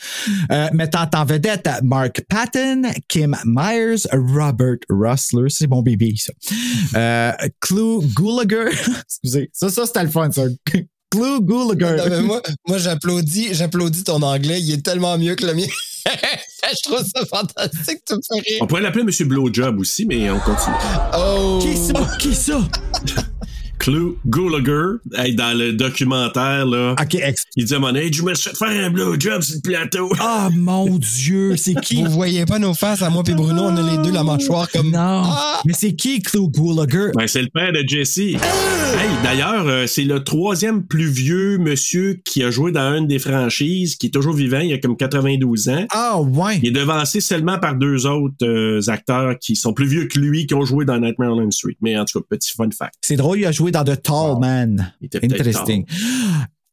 Euh, 0.51 0.69
mettant 0.73 1.07
en 1.13 1.25
vedette 1.25 1.69
Mark 1.83 2.21
Patton, 2.27 2.83
Kim 3.07 3.35
Myers, 3.45 4.03
Robert 4.11 4.77
Russler, 4.89 5.49
c'est 5.49 5.67
mon 5.67 5.81
bébé, 5.81 6.13
ça. 6.17 6.33
Euh, 6.95 7.31
Clou 7.59 8.03
Gulager, 8.15 8.75
excusez, 9.03 9.49
ça, 9.53 9.69
ça, 9.69 9.85
c'était 9.85 10.03
le 10.03 10.09
fun, 10.09 10.31
ça. 10.31 10.43
Clou 11.11 11.41
Gulager. 11.41 11.97
Non, 11.97 12.09
mais 12.09 12.21
moi, 12.21 12.41
moi 12.67 12.77
j'applaudis, 12.77 13.53
j'applaudis 13.53 14.03
ton 14.05 14.21
anglais. 14.21 14.61
Il 14.61 14.73
est 14.73 14.81
tellement 14.83 15.17
mieux 15.17 15.35
que 15.35 15.45
le 15.45 15.53
mien. 15.53 15.67
je 16.05 16.89
trouve 16.89 17.05
ça 17.05 17.25
fantastique. 17.25 17.99
Tu 18.07 18.15
me 18.15 18.21
fais 18.21 18.49
rire. 18.49 18.59
On 18.61 18.67
pourrait 18.67 18.81
l'appeler 18.81 19.03
Monsieur 19.03 19.25
Blowjob 19.25 19.79
aussi, 19.79 20.05
mais 20.05 20.29
on 20.31 20.39
continue. 20.39 20.75
Oh! 21.17 21.59
Qui 21.61 21.75
ça? 21.77 22.17
Qui 22.17 22.33
ça? 22.33 22.59
Clue 23.81 24.15
Gulager, 24.27 24.99
hey, 25.17 25.33
dans 25.33 25.57
le 25.57 25.73
documentaire, 25.73 26.67
là, 26.67 26.93
OK, 27.01 27.15
ex- 27.15 27.45
il 27.55 27.65
dit 27.65 27.73
à 27.73 27.79
mon 27.79 27.95
hey, 27.95 28.13
je 28.13 28.21
me 28.21 28.35
suis 28.35 28.51
fait 28.51 28.55
faire 28.55 28.85
un 28.85 28.91
blowjob 28.91 29.41
sur 29.41 29.55
le 29.55 29.61
plateau. 29.61 30.11
Ah, 30.19 30.49
mon 30.55 30.85
Dieu, 30.99 31.55
c'est 31.57 31.73
qui? 31.81 32.03
Vous 32.03 32.11
voyez 32.11 32.45
pas 32.45 32.59
nos 32.59 32.75
faces, 32.75 33.01
à 33.01 33.09
moi 33.09 33.23
et 33.27 33.33
Bruno, 33.33 33.63
on 33.63 33.75
a 33.75 33.81
les 33.97 33.97
deux 34.03 34.11
la 34.13 34.23
mâchoire 34.23 34.69
comme. 34.69 34.91
Non. 34.91 35.23
Ah! 35.25 35.61
Mais 35.65 35.73
c'est 35.73 35.93
qui, 35.93 36.21
Clou 36.21 36.47
Gulager? 36.51 37.09
Ben, 37.15 37.25
c'est 37.25 37.41
le 37.41 37.47
père 37.51 37.71
de 37.71 37.83
Jesse. 37.87 38.19
Hey, 38.19 38.37
d'ailleurs, 39.23 39.65
euh, 39.67 39.87
c'est 39.87 40.03
le 40.03 40.23
troisième 40.23 40.83
plus 40.85 41.07
vieux 41.09 41.57
monsieur 41.57 42.21
qui 42.23 42.43
a 42.43 42.51
joué 42.51 42.71
dans 42.71 42.95
une 42.95 43.07
des 43.07 43.17
franchises, 43.17 43.95
qui 43.95 44.07
est 44.07 44.11
toujours 44.11 44.35
vivant, 44.35 44.59
il 44.59 44.71
a 44.73 44.77
comme 44.77 44.95
92 44.95 45.69
ans. 45.69 45.87
Ah, 45.91 46.21
ouais. 46.21 46.59
Il 46.61 46.67
est 46.67 46.71
devancé 46.71 47.19
seulement 47.19 47.57
par 47.57 47.73
deux 47.75 48.05
autres 48.05 48.35
euh, 48.43 48.79
acteurs 48.89 49.39
qui 49.39 49.55
sont 49.55 49.73
plus 49.73 49.87
vieux 49.87 50.05
que 50.05 50.19
lui, 50.19 50.45
qui 50.45 50.53
ont 50.53 50.65
joué 50.65 50.85
dans 50.85 50.99
Nightmare 50.99 51.33
on 51.33 51.41
Elm 51.41 51.51
Street. 51.51 51.77
Mais 51.81 51.97
en 51.97 52.05
tout 52.05 52.19
cas, 52.19 52.25
petit 52.29 52.51
fun 52.55 52.69
fact. 52.77 52.93
C'est 53.01 53.15
drôle, 53.15 53.39
il 53.39 53.45
a 53.47 53.51
joué 53.51 53.70
dans 53.71 53.83
The 53.83 54.01
Tall 54.01 54.39
Man. 54.39 54.93
Interesting. 55.23 55.85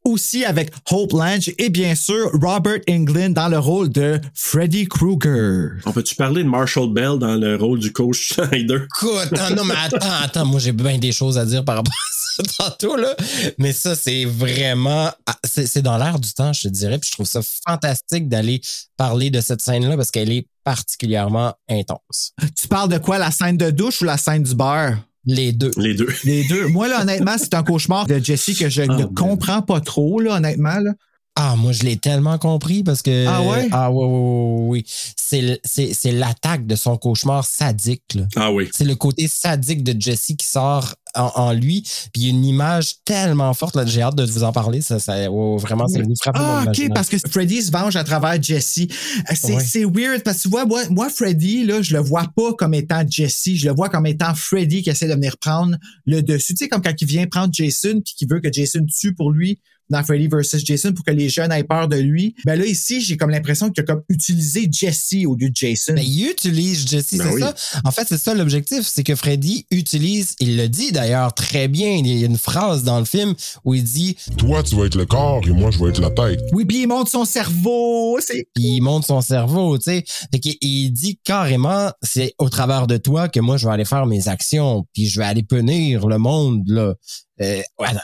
Aussi 0.05 0.45
avec 0.45 0.71
Hope 0.91 1.11
Lange 1.11 1.51
et 1.57 1.69
bien 1.69 1.93
sûr 1.93 2.31
Robert 2.41 2.79
Englund 2.89 3.33
dans 3.35 3.49
le 3.49 3.59
rôle 3.59 3.89
de 3.89 4.19
Freddy 4.33 4.87
Krueger. 4.87 5.71
On 5.85 5.91
peut-tu 5.91 6.15
parler 6.15 6.41
de 6.43 6.47
Marshall 6.47 6.91
Bell 6.93 7.19
dans 7.19 7.35
le 7.35 7.57
rôle 7.57 7.79
du 7.79 7.91
coach 7.91 8.33
Schneider? 8.33 8.85
Écoute, 8.97 9.31
non, 9.33 9.55
non, 9.57 9.63
mais 9.65 9.73
attends, 9.77 10.07
attends, 10.23 10.45
moi 10.45 10.59
j'ai 10.61 10.71
bien 10.71 10.97
des 10.97 11.11
choses 11.11 11.37
à 11.37 11.45
dire 11.45 11.65
par 11.65 11.75
rapport 11.75 11.93
à 11.93 12.43
ça 12.43 12.43
tantôt, 12.57 12.95
là. 12.95 13.13
Mais 13.57 13.73
ça, 13.73 13.93
c'est 13.93 14.23
vraiment. 14.23 15.11
ah, 15.25 15.35
C'est 15.43 15.67
c'est 15.67 15.81
dans 15.81 15.97
l'air 15.97 16.17
du 16.17 16.31
temps, 16.33 16.53
je 16.53 16.61
te 16.63 16.67
dirais. 16.69 16.97
Puis 16.97 17.09
je 17.09 17.15
trouve 17.15 17.27
ça 17.27 17.41
fantastique 17.67 18.29
d'aller 18.29 18.61
parler 18.95 19.29
de 19.29 19.41
cette 19.41 19.61
scène-là 19.61 19.97
parce 19.97 20.11
qu'elle 20.11 20.31
est 20.31 20.47
particulièrement 20.63 21.53
intense. 21.69 22.31
Tu 22.59 22.69
parles 22.69 22.89
de 22.89 22.99
quoi, 22.99 23.17
la 23.17 23.31
scène 23.31 23.57
de 23.57 23.69
douche 23.69 24.01
ou 24.01 24.05
la 24.05 24.17
scène 24.17 24.43
du 24.43 24.55
beurre? 24.55 24.97
Les 25.29 25.51
deux. 25.51 25.69
Les 25.77 25.93
deux. 25.93 26.09
Les 26.23 26.43
deux. 26.47 26.67
Moi, 26.69 26.87
là, 26.87 27.01
honnêtement, 27.01 27.35
c'est 27.37 27.53
un 27.53 27.61
cauchemar 27.61 28.07
de 28.07 28.17
Jesse 28.17 28.57
que 28.57 28.67
je 28.67 28.81
ne 28.81 28.87
man. 28.87 29.13
comprends 29.13 29.61
pas 29.61 29.79
trop, 29.79 30.19
là, 30.19 30.37
honnêtement. 30.37 30.79
Là. 30.79 30.93
Ah, 31.41 31.55
moi, 31.55 31.71
je 31.71 31.83
l'ai 31.83 31.95
tellement 31.95 32.37
compris 32.37 32.83
parce 32.83 33.01
que. 33.01 33.25
Ah 33.25 33.41
ouais? 33.43 33.69
Ah, 33.71 33.89
ouais, 33.91 34.05
ouais, 34.05 34.11
ouais, 34.11 34.67
ouais. 34.67 34.83
C'est 35.15 35.41
le- 35.41 35.59
C'est 35.63 35.93
c'est 35.93 36.11
l'attaque 36.11 36.67
de 36.67 36.75
son 36.75 36.97
cauchemar 36.97 37.45
sadique, 37.45 38.03
là. 38.15 38.23
Ah 38.35 38.51
oui. 38.51 38.67
C'est 38.73 38.83
le 38.83 38.95
côté 38.95 39.27
sadique 39.29 39.83
de 39.83 39.95
Jesse 39.99 40.33
qui 40.37 40.45
sort 40.45 40.95
en, 41.15 41.31
en 41.35 41.53
lui. 41.53 41.81
Puis 42.11 42.21
il 42.21 42.23
y 42.23 42.27
a 42.27 42.29
une 42.31 42.43
image 42.43 42.95
tellement 43.05 43.53
forte. 43.53 43.75
là, 43.77 43.85
J'ai 43.85 44.01
hâte 44.01 44.15
de 44.15 44.25
vous 44.25 44.43
en 44.43 44.51
parler. 44.51 44.81
Ça, 44.81 44.99
ça, 44.99 45.31
ouais, 45.31 45.57
vraiment, 45.59 45.87
c'est 45.87 45.99
mon 46.03 46.13
Ah, 46.33 46.65
OK, 46.67 46.89
parce 46.93 47.07
que 47.07 47.15
Freddy 47.29 47.61
se 47.61 47.71
venge 47.71 47.95
à 47.95 48.03
travers 48.03 48.41
Jesse. 48.43 48.79
Euh, 48.79 49.33
C'est 49.63 49.85
Ouais. 49.85 49.91
weird 50.07 50.23
parce 50.23 50.37
que 50.37 50.41
tu 50.43 50.49
vois, 50.49 50.65
moi, 50.65 50.81
moi, 50.89 51.09
Freddy, 51.09 51.63
là, 51.63 51.81
je 51.81 51.95
le 51.95 52.01
vois 52.01 52.25
pas 52.35 52.53
comme 52.57 52.73
étant 52.73 53.03
Jesse. 53.07 53.51
Je 53.55 53.69
le 53.69 53.73
vois 53.73 53.87
comme 53.87 54.07
étant 54.07 54.35
Freddy 54.35 54.81
qui 54.83 54.89
essaie 54.89 55.07
de 55.07 55.13
venir 55.13 55.37
prendre 55.37 55.77
le 56.05 56.21
dessus. 56.21 56.53
Tu 56.53 56.65
sais, 56.65 56.67
comme 56.69 56.81
quand 56.81 56.93
il 56.99 57.07
vient 57.07 57.27
prendre 57.27 57.53
Jason 57.53 58.01
puis 58.03 58.13
qui 58.17 58.25
veut 58.25 58.41
que 58.41 58.51
Jason 58.51 58.85
tue 58.85 59.15
pour 59.15 59.31
lui 59.31 59.59
dans 59.89 60.03
Freddy 60.03 60.27
versus 60.27 60.63
Jason 60.65 60.93
pour 60.93 61.03
que 61.05 61.11
les 61.11 61.29
jeunes 61.29 61.51
aient 61.51 61.63
peur 61.63 61.87
de 61.87 61.97
lui. 61.97 62.35
Ben 62.45 62.57
là, 62.59 62.65
ici, 62.65 63.01
j'ai 63.01 63.17
comme 63.17 63.29
l'impression 63.29 63.69
qu'il 63.69 63.83
a 63.83 63.85
comme 63.85 64.01
utilisé 64.09 64.67
Jesse 64.71 65.15
au 65.25 65.35
lieu 65.35 65.49
de 65.49 65.55
Jason. 65.55 65.93
Ben, 65.93 66.03
il 66.05 66.27
utilise 66.29 66.87
Jesse, 66.87 67.15
Ben 67.17 67.27
c'est 67.27 67.33
oui. 67.33 67.41
ça. 67.41 67.55
En 67.83 67.91
fait, 67.91 68.05
c'est 68.07 68.17
ça 68.17 68.33
l'objectif, 68.33 68.81
c'est 68.87 69.03
que 69.03 69.15
Freddy 69.15 69.65
utilise, 69.71 70.35
il 70.39 70.57
le 70.57 70.67
dit 70.69 70.91
d'ailleurs 70.91 71.33
très 71.33 71.67
bien, 71.67 71.91
il 71.91 72.07
y 72.07 72.23
a 72.23 72.25
une 72.27 72.37
phrase 72.37 72.83
dans 72.83 72.99
le 72.99 73.05
film 73.05 73.33
où 73.65 73.73
il 73.73 73.83
dit, 73.83 74.15
Toi, 74.37 74.63
tu 74.63 74.75
vas 74.75 74.85
être 74.85 74.95
le 74.95 75.05
corps 75.05 75.41
et 75.47 75.51
moi, 75.51 75.71
je 75.71 75.79
vais 75.83 75.89
être 75.89 76.01
la 76.01 76.11
tête. 76.11 76.41
Oui, 76.53 76.65
puis 76.65 76.81
il 76.83 76.87
monte 76.87 77.09
son 77.09 77.25
cerveau. 77.25 78.17
C'est 78.21 78.47
puis 78.53 78.63
il 78.75 78.81
monte 78.81 79.05
son 79.05 79.21
cerveau, 79.21 79.77
tu 79.77 79.85
sais. 79.85 80.03
Fait 80.31 80.39
qu'il- 80.39 80.57
il 80.61 80.91
dit 80.91 81.19
carrément, 81.23 81.91
c'est 82.01 82.33
au 82.37 82.49
travers 82.49 82.87
de 82.87 82.97
toi 82.97 83.27
que 83.29 83.39
moi 83.39 83.57
je 83.57 83.65
vais 83.67 83.73
aller 83.73 83.85
faire 83.85 84.05
mes 84.05 84.27
actions, 84.27 84.85
puis 84.93 85.07
je 85.07 85.19
vais 85.19 85.25
aller 85.25 85.43
punir 85.43 86.07
le 86.07 86.17
monde 86.17 86.63
là. 86.67 86.93
Euh, 87.41 87.61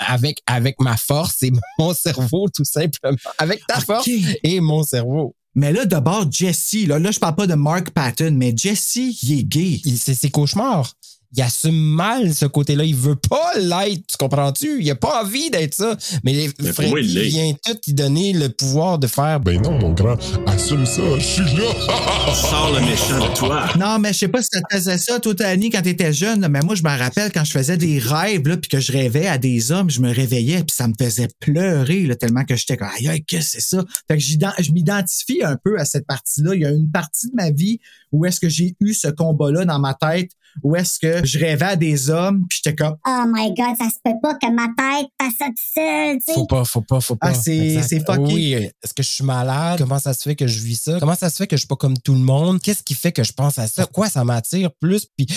avec 0.08 0.42
avec 0.46 0.80
ma 0.80 0.96
force 0.98 1.44
et 1.44 1.52
mon 1.80 1.94
cerveau 1.94 2.48
tout 2.54 2.64
simplement. 2.66 3.18
Avec 3.38 3.66
ta 3.68 3.80
force 3.82 4.08
et 4.44 4.60
mon 4.62 4.84
cerveau. 4.84 5.36
Mais 5.58 5.72
là, 5.72 5.86
d'abord, 5.86 6.30
Jesse, 6.30 6.86
là, 6.86 7.00
là, 7.00 7.12
je 7.12 7.20
parle 7.20 7.36
pas 7.36 7.48
de 7.48 7.54
Mark 7.54 7.92
Patton, 7.92 8.32
mais 8.34 8.54
Jesse, 8.56 8.96
il 9.24 9.40
est 9.40 9.44
gay. 9.44 9.80
Il- 9.86 9.98
c'est 9.98 10.14
ses 10.14 10.30
cauchemars 10.30 10.92
il 11.36 11.42
assume 11.42 11.76
mal 11.76 12.34
ce 12.34 12.46
côté-là. 12.46 12.84
Il 12.84 12.96
veut 12.96 13.16
pas 13.16 13.54
l'être, 13.60 14.08
tu 14.08 14.18
comprends-tu? 14.18 14.82
Il 14.82 14.90
a 14.92 14.96
pas 14.96 15.24
envie 15.24 15.50
d'être 15.50 15.74
ça. 15.74 15.98
Mais, 16.24 16.50
Mais 16.62 16.72
pour 16.74 16.84
moi, 16.86 17.00
Freddy 17.00 17.14
il 17.14 17.30
vient 17.30 17.54
tout 17.66 17.78
lui 17.88 17.94
donner 17.94 18.34
le 18.34 18.50
pouvoir 18.50 19.00
de 19.00 19.08
faire. 19.08 19.40
Ben 19.40 19.62
non, 19.62 19.78
mon 19.80 19.94
grand, 19.94 20.18
assume 20.48 20.86
ça, 20.86 21.02
je 21.18 21.24
suis 21.24 21.44
là. 21.58 21.72
Sors 22.34 22.72
le 22.74 22.82
méchant 22.86 23.20
de 23.30 23.36
toi. 23.36 23.68
Non, 23.78 24.00
mais 24.00 24.14
je 24.14 24.20
sais 24.20 24.28
pas 24.28 24.42
si 24.42 24.50
ça 24.52 24.62
te 24.62 24.76
faisait 24.76 24.98
ça, 24.98 25.20
toi, 25.20 25.34
Annie, 25.42 25.70
quand 25.70 25.82
t'étais 25.82 26.14
jeune, 26.14 26.42
là, 26.42 26.50
mais 26.50 26.62
moi, 26.62 26.76
je 26.76 26.84
me 26.84 26.90
rappelle 26.98 27.32
quand 27.32 27.44
je 27.44 27.52
faisais 27.52 27.78
des 27.78 28.00
rêves, 28.00 28.48
là, 28.48 28.58
puis 28.58 28.70
que 28.70 28.80
je 28.80 28.92
rêvais 28.92 29.28
à 29.28 29.38
des 29.38 29.72
hommes, 29.72 29.90
je 29.90 30.00
me 30.02 30.14
réveillais, 30.14 30.60
puis 30.64 30.76
ça 30.76 30.88
me 30.88 30.94
faisait 31.00 31.28
pleurer, 31.40 32.02
là, 32.02 32.16
tellement 32.16 32.44
que 32.46 32.56
j'étais 32.56 32.78
comme, 32.78 32.90
aïe, 32.98 33.08
aïe, 33.08 33.24
qu'est-ce 33.26 33.58
que 33.58 33.62
c'est 33.62 33.76
ça? 33.76 33.84
Fait 34.08 34.18
que 34.18 34.24
j'ident- 34.24 34.54
je 34.60 34.72
m'identifie 34.72 35.44
un 35.44 35.58
peu 35.62 35.80
à 35.80 35.86
cette 35.86 36.06
partie-là. 36.08 36.56
Il 36.56 36.62
y 36.62 36.66
a 36.66 36.70
une 36.72 36.90
partie 36.92 37.28
de 37.30 37.36
ma 37.36 37.52
vie 37.52 37.80
où 38.12 38.26
est-ce 38.26 38.40
que 38.40 38.50
j'ai 38.50 38.76
eu 38.80 38.94
ce 38.94 39.08
combat-là 39.08 39.66
dans 39.66 39.80
ma 39.80 39.94
tête, 39.94 40.32
où 40.64 40.76
est-ce 40.76 41.00
que 41.00 41.26
je 41.26 41.40
rêvais 41.40 41.66
à 41.66 41.76
des 41.76 42.10
hommes, 42.10 42.46
puis 42.50 42.60
j'étais 42.64 42.76
comme, 42.76 42.96
Oh 43.08 43.24
my 43.28 43.50
god, 43.54 43.76
ça 43.78 43.86
se 43.90 43.96
peut 44.04 44.18
pas 44.22 44.36
que 44.36 44.50
ma 44.52 44.68
tête 44.68 45.08
fasse 45.22 45.34
ça 45.40 45.46
tout 45.48 45.54
seul, 45.76 46.18
tu 46.18 46.24
sais. 46.26 46.34
Faut 46.34 46.46
pas, 46.46 46.64
faut 46.66 46.82
pas, 46.82 47.00
faut 47.02 47.16
pas. 47.16 47.28
Ah, 47.30 47.34
c'est- 47.34 47.82
c'est 47.84 48.00
fucké. 48.06 48.22
Oui, 48.34 48.54
est-ce 48.54 48.94
que 48.94 49.04
je 49.04 49.10
suis 49.10 49.24
malade? 49.24 49.80
Comment 49.80 50.00
ça 50.00 50.14
se 50.14 50.24
fait 50.24 50.36
que 50.36 50.48
je 50.48 50.60
vis 50.62 50.82
ça? 50.82 51.00
Comment 51.00 51.16
ça 51.16 51.30
se 51.30 51.38
fait 51.38 51.48
que 51.48 51.56
je 51.56 51.62
suis 51.62 51.68
pas 51.68 51.76
comme 51.76 51.98
tout 51.98 52.14
le 52.14 52.20
monde? 52.20 52.62
Qu'est-ce 52.62 52.84
qui 52.84 52.94
fait 52.96 53.12
que 53.12 53.24
je 53.24 53.34
pense 53.34 53.60
à 53.60 53.68
ça? 53.68 53.86
Quoi 53.86 54.10
ça 54.10 54.24
m'attire 54.24 54.70
plus? 54.80 55.06
Puis 55.18 55.28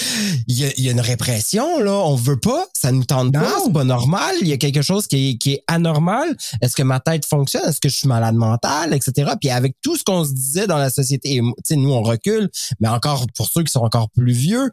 il 0.46 0.58
y 0.58 0.64
a, 0.64 0.68
il 0.76 0.84
y 0.84 0.88
a 0.88 0.92
une 0.92 1.00
répression, 1.00 1.80
là. 1.80 1.92
On 1.92 2.14
veut 2.14 2.38
pas, 2.40 2.66
ça 2.72 2.92
nous 2.92 3.04
tente 3.04 3.32
pas, 3.32 3.56
c'est 3.64 3.72
pas 3.72 3.84
normal. 3.84 4.34
Il 4.40 4.48
y 4.48 4.52
a 4.52 4.56
quelque 4.56 4.82
chose 4.82 5.06
qui 5.06 5.30
est, 5.30 5.36
qui 5.38 5.54
est 5.54 5.64
anormal. 5.66 6.36
Est-ce 6.62 6.76
que 6.76 6.82
ma 6.82 7.00
tête 7.00 7.24
fonctionne? 7.26 7.62
Est-ce 7.68 7.80
que 7.80 7.88
je 7.88 7.96
suis 7.96 8.08
malade 8.08 8.34
mental, 8.34 8.94
etc. 8.94 9.32
Puis 9.40 9.50
avec 9.50 9.74
tout 9.82 9.96
ce 9.96 10.04
qu'on 10.04 10.24
se 10.24 10.32
disait 10.32 10.66
dans 10.66 10.78
la 10.78 10.90
société, 10.90 11.36
et, 11.36 11.40
tu 11.40 11.52
sais, 11.64 11.76
nous, 11.76 11.90
on 11.92 12.02
recule, 12.02 12.50
mais 12.80 12.88
encore, 12.88 13.26
pour 13.36 13.48
ceux 13.48 13.62
qui 13.64 13.72
sont 13.72 13.80
encore 13.80 14.08
plus 14.10 14.32
vieux, 14.32 14.70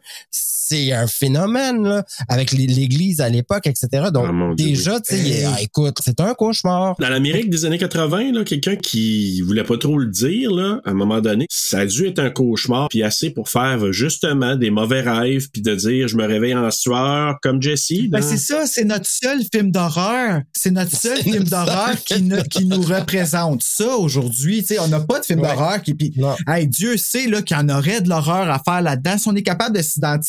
c'est 0.68 0.92
un 0.92 1.06
phénomène, 1.06 1.84
là, 1.84 2.04
avec 2.28 2.50
l'église 2.50 3.20
à 3.20 3.28
l'époque, 3.28 3.66
etc. 3.68 3.86
Donc, 4.12 4.26
Ah, 4.28 4.52
Dieu, 4.56 4.66
déjà, 4.66 4.96
oui. 4.96 5.00
tu 5.08 5.16
sais, 5.16 5.44
ah, 5.44 5.60
écoute, 5.62 5.98
c'est 6.04 6.20
un 6.20 6.34
cauchemar. 6.34 6.96
Dans 6.98 7.08
l'Amérique 7.08 7.50
des 7.50 7.64
années 7.64 7.78
80, 7.78 8.32
là, 8.32 8.42
quelqu'un 8.42 8.74
qui 8.74 9.40
voulait 9.42 9.62
pas 9.62 9.78
trop 9.78 9.96
le 9.96 10.06
dire, 10.08 10.50
là, 10.50 10.80
à 10.84 10.90
un 10.90 10.94
moment 10.94 11.20
donné, 11.20 11.46
ça 11.50 11.78
a 11.80 11.86
dû 11.86 12.06
être 12.08 12.18
un 12.18 12.30
cauchemar, 12.30 12.88
puis 12.88 13.04
assez 13.04 13.30
pour 13.30 13.48
faire 13.48 13.92
justement 13.92 14.56
des 14.56 14.70
mauvais 14.70 15.02
rêves, 15.02 15.48
puis 15.52 15.62
de 15.62 15.74
dire 15.74 16.08
je 16.08 16.16
me 16.16 16.26
réveille 16.26 16.54
en 16.54 16.68
sueur 16.72 17.36
comme 17.42 17.62
Jesse. 17.62 17.92
Ben, 18.08 18.20
c'est 18.20 18.36
ça, 18.36 18.66
c'est 18.66 18.84
notre 18.84 19.06
seul 19.08 19.38
film 19.52 19.70
d'horreur. 19.70 20.40
C'est 20.52 20.72
notre 20.72 20.96
seul 20.96 21.18
film 21.18 21.44
d'horreur 21.44 21.94
qui, 22.04 22.22
ne- 22.22 22.42
qui 22.42 22.64
nous 22.66 22.82
représente 22.82 23.62
ça 23.62 23.96
aujourd'hui. 23.96 24.62
Tu 24.62 24.74
sais, 24.74 24.78
on 24.80 24.88
n'a 24.88 24.98
pas 25.00 25.20
de 25.20 25.24
film 25.24 25.40
Ouais. 25.40 25.48
d'horreur 25.48 25.80
qui. 25.82 25.94
Puis, 25.94 26.12
hey, 26.48 26.66
Dieu 26.66 26.96
sait 26.96 27.28
là, 27.28 27.40
qu'il 27.42 27.56
y 27.56 27.60
en 27.60 27.68
aurait 27.68 28.00
de 28.00 28.08
l'horreur 28.08 28.50
à 28.50 28.60
faire 28.64 28.82
là-dedans. 28.82 29.16
Si 29.16 29.28
on 29.28 29.34
est 29.36 29.42
capable 29.44 29.76
de 29.76 29.82
s'identifier 29.82 30.25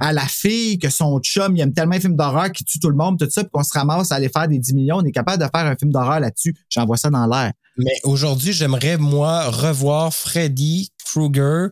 à 0.00 0.12
la 0.12 0.26
fille 0.26 0.78
que 0.78 0.90
son 0.90 1.18
chum, 1.20 1.56
il 1.56 1.60
aime 1.60 1.72
tellement 1.72 1.96
un 1.96 2.00
film 2.00 2.16
d'horreur 2.16 2.52
qui 2.52 2.64
tue 2.64 2.78
tout 2.78 2.90
le 2.90 2.96
monde, 2.96 3.18
tout 3.18 3.28
ça, 3.30 3.42
puis 3.42 3.50
qu'on 3.52 3.62
se 3.62 3.72
ramasse 3.72 4.12
à 4.12 4.16
aller 4.16 4.28
faire 4.28 4.48
des 4.48 4.58
10 4.58 4.74
millions, 4.74 4.96
on 4.98 5.04
est 5.04 5.12
capable 5.12 5.42
de 5.42 5.48
faire 5.48 5.66
un 5.66 5.76
film 5.76 5.92
d'horreur 5.92 6.20
là-dessus. 6.20 6.54
J'envoie 6.68 6.96
ça 6.96 7.10
dans 7.10 7.26
l'air. 7.26 7.52
Mais 7.76 7.94
aujourd'hui, 8.02 8.52
j'aimerais, 8.52 8.98
moi, 8.98 9.50
revoir 9.50 10.12
Freddy 10.12 10.90
Krueger 11.04 11.70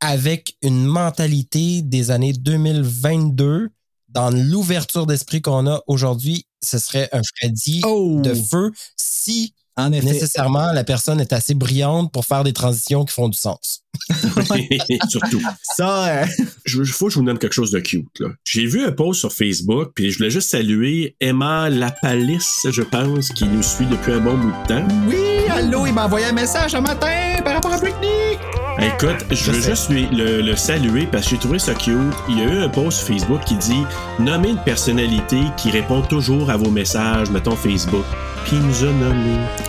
avec 0.00 0.56
une 0.62 0.84
mentalité 0.84 1.82
des 1.82 2.10
années 2.10 2.32
2022. 2.32 3.70
Dans 4.08 4.30
l'ouverture 4.30 5.06
d'esprit 5.06 5.42
qu'on 5.42 5.66
a 5.66 5.82
aujourd'hui, 5.86 6.46
ce 6.62 6.78
serait 6.78 7.08
un 7.12 7.22
Freddy 7.22 7.80
Oh! 7.84 8.20
de 8.22 8.32
feu 8.32 8.70
si 8.96 9.54
En 9.76 9.92
effet. 9.92 10.06
nécessairement 10.06 10.72
la 10.72 10.84
personne 10.84 11.20
est 11.20 11.32
assez 11.32 11.54
brillante 11.54 12.12
pour 12.12 12.24
faire 12.24 12.44
des 12.44 12.52
transitions 12.52 13.04
qui 13.04 13.12
font 13.12 13.28
du 13.28 13.36
sens. 13.36 13.82
Surtout. 15.08 15.42
Ça, 15.62 16.06
euh, 16.22 16.26
Je, 16.64 16.82
faut 16.84 17.06
que 17.06 17.12
je 17.12 17.18
vous 17.18 17.24
donne 17.24 17.38
quelque 17.38 17.52
chose 17.54 17.70
de 17.70 17.80
cute. 17.80 18.06
là. 18.20 18.28
J'ai 18.44 18.66
vu 18.66 18.84
un 18.84 18.92
post 18.92 19.20
sur 19.20 19.32
Facebook, 19.32 19.92
puis 19.94 20.10
je 20.10 20.18
voulais 20.18 20.30
juste 20.30 20.50
saluer 20.50 21.16
Emma 21.20 21.70
Lapalisse, 21.70 22.66
je 22.70 22.82
pense, 22.82 23.30
qui 23.30 23.44
nous 23.46 23.62
suit 23.62 23.86
depuis 23.86 24.12
un 24.12 24.20
bon 24.20 24.36
bout 24.36 24.52
de 24.62 24.68
temps. 24.68 24.86
oui, 25.08 25.48
allô, 25.50 25.86
il 25.86 25.92
m'a 25.92 26.06
envoyé 26.06 26.26
un 26.26 26.32
message 26.32 26.74
un 26.74 26.80
matin 26.80 27.40
par 27.44 27.54
rapport 27.54 27.72
à 27.72 27.78
Britney. 27.78 28.38
Écoute, 28.80 29.24
je 29.30 29.50
veux 29.52 29.60
sais. 29.60 29.70
juste 29.70 29.88
lui, 29.90 30.06
le, 30.12 30.40
le 30.40 30.56
saluer 30.56 31.06
parce 31.06 31.24
que 31.24 31.30
j'ai 31.30 31.38
trouvé 31.38 31.58
ça 31.60 31.74
cute. 31.74 31.94
Il 32.28 32.38
y 32.38 32.42
a 32.42 32.44
eu 32.44 32.58
un 32.58 32.68
post 32.68 32.98
sur 32.98 33.06
Facebook 33.06 33.44
qui 33.44 33.56
dit 33.56 33.82
Nommez 34.18 34.50
une 34.50 34.62
personnalité 34.64 35.38
qui 35.56 35.70
répond 35.70 36.02
toujours 36.02 36.50
à 36.50 36.56
vos 36.56 36.70
messages, 36.70 37.30
mettons 37.30 37.54
Facebook. 37.54 38.04
Nous 38.52 38.84
a. 38.84 38.88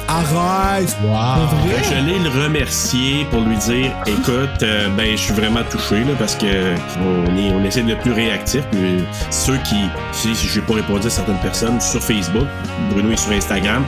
Arrête! 0.08 0.96
Wow! 1.04 1.48
Je 1.84 2.06
l'ai 2.06 2.20
le 2.20 2.44
remercier 2.44 3.26
pour 3.32 3.42
lui 3.42 3.56
dire 3.58 3.92
Écoute, 4.06 4.62
euh, 4.62 4.90
ben 4.90 5.12
je 5.12 5.16
suis 5.16 5.34
vraiment 5.34 5.64
touché 5.72 6.04
là, 6.04 6.14
parce 6.20 6.36
que 6.36 6.76
on, 7.02 7.38
est, 7.38 7.52
on 7.54 7.64
essaie 7.64 7.82
de 7.82 7.90
le 7.90 7.98
plus 7.98 8.12
réactif. 8.12 8.64
Puis, 8.72 9.04
ceux 9.32 9.58
qui. 9.60 9.90
Si, 10.12 10.36
si 10.36 10.48
j'ai 10.48 10.62
pas 10.62 10.74
répondu 10.76 11.08
à 11.08 11.10
certaines 11.10 11.40
personnes 11.40 11.80
sur 11.80 12.02
Facebook, 12.02 12.48
Bruno 12.92 13.12
est 13.12 13.18
sur 13.18 13.32
Instagram. 13.32 13.84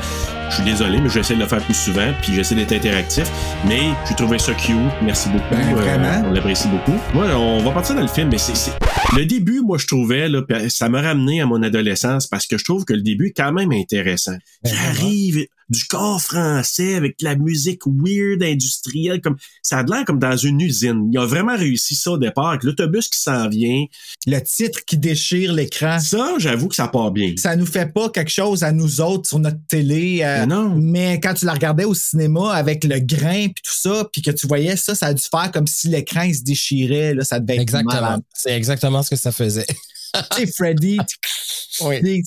Je 0.50 0.56
suis 0.56 0.64
désolé, 0.64 1.00
mais 1.02 1.10
j'essaie 1.10 1.36
de 1.36 1.40
le 1.40 1.46
faire 1.46 1.64
plus 1.64 1.74
souvent, 1.74 2.12
puis 2.22 2.34
j'essaie 2.34 2.56
d'être 2.56 2.72
interactif. 2.72 3.30
Mais 3.68 3.82
j'ai 4.08 4.16
trouvé 4.16 4.40
ça 4.40 4.54
cute. 4.54 4.76
Merci 5.02 5.30
beaucoup. 5.30 5.44
Ben, 5.52 5.76
vraiment. 5.76 6.30
on 6.30 6.32
l'apprécie 6.32 6.68
beaucoup. 6.68 6.98
Moi, 7.14 7.26
on 7.36 7.64
va 7.64 7.72
partir 7.72 7.96
dans 7.96 8.02
le 8.02 8.08
film, 8.08 8.30
mais 8.32 8.38
c'est. 8.38 8.72
Le 9.16 9.26
début, 9.26 9.62
moi, 9.62 9.78
je 9.78 9.88
trouvais, 9.88 10.30
là, 10.30 10.42
ça 10.70 10.90
m'a 10.90 11.02
ramené 11.02 11.42
à 11.42 11.46
mon 11.46 11.62
adolescence 11.64 12.28
parce 12.28 12.48
que 12.48 12.58
je 12.58 12.64
trouve 12.64 12.86
que 12.86 12.94
le 12.94 13.02
début 13.02 13.28
est 13.28 13.34
quand 13.38 13.52
même 13.52 13.72
intéressant. 13.72 14.38
J'arrive 14.64 15.48
du 15.70 15.84
corps 15.86 16.22
français 16.22 16.96
avec 16.96 17.22
la 17.22 17.36
musique 17.36 17.82
weird 17.86 18.42
industrielle, 18.44 19.22
comme 19.22 19.36
ça 19.62 19.80
a 19.80 19.84
l'air 19.84 20.06
comme 20.06 20.20
dans 20.20 20.38
une 20.38 20.62
usine. 20.62 21.10
Il 21.12 21.18
a 21.18 21.26
vraiment 21.26 21.56
réussi 21.58 21.96
ça 21.96 22.12
au 22.12 22.18
départ, 22.18 22.50
avec 22.50 22.64
l'autobus 22.64 23.10
qui 23.10 23.20
s'en 23.20 23.50
vient. 23.50 23.86
Le 24.26 24.40
titre 24.40 24.80
qui 24.86 24.98
déchire 24.98 25.52
l'écran. 25.54 26.00
Ça, 26.00 26.36
j'avoue 26.38 26.68
que 26.70 26.76
ça 26.76 26.88
part 26.88 27.12
bien. 27.12 27.34
ça 27.38 27.56
nous 27.56 27.66
fait 27.66 27.92
pas 27.94 28.10
quelque 28.10 28.32
chose 28.32 28.64
à 28.64 28.72
nous 28.72 29.02
autres 29.02 29.28
sur 29.28 29.40
notre 29.40 29.60
télé. 29.68 30.20
euh, 30.24 30.40
Mais 30.42 30.46
non. 30.48 30.76
Mais 30.78 31.20
quand 31.20 31.34
tu 31.34 31.46
la 31.46 31.54
regardais 31.54 31.84
au 31.86 31.94
cinéma 31.94 32.54
avec 32.54 32.84
le 32.84 33.00
grain 33.00 33.48
puis 33.48 33.62
tout 33.64 33.76
ça, 33.76 34.08
puis 34.12 34.22
que 34.22 34.32
tu 34.32 34.48
voyais 34.48 34.78
ça, 34.78 34.96
ça 34.96 35.08
a 35.08 35.14
dû 35.14 35.24
faire 35.30 35.52
comme 35.52 35.68
si 35.68 35.88
l'écran 35.90 36.22
il 36.22 36.36
se 36.36 36.44
déchirait. 36.44 37.14
Là, 37.14 37.24
ça 37.24 37.40
devait 37.40 37.56
être 37.56 37.62
Exactement. 37.62 38.20
C'est 38.34 38.52
exactement 38.56 39.04
ce 39.04 39.10
que 39.10 39.16
ça 39.16 39.32
faisait. 39.32 39.66
Tu 40.32 40.46
sais, 40.46 40.48
Freddy. 40.48 40.98
Oui. 41.82 42.22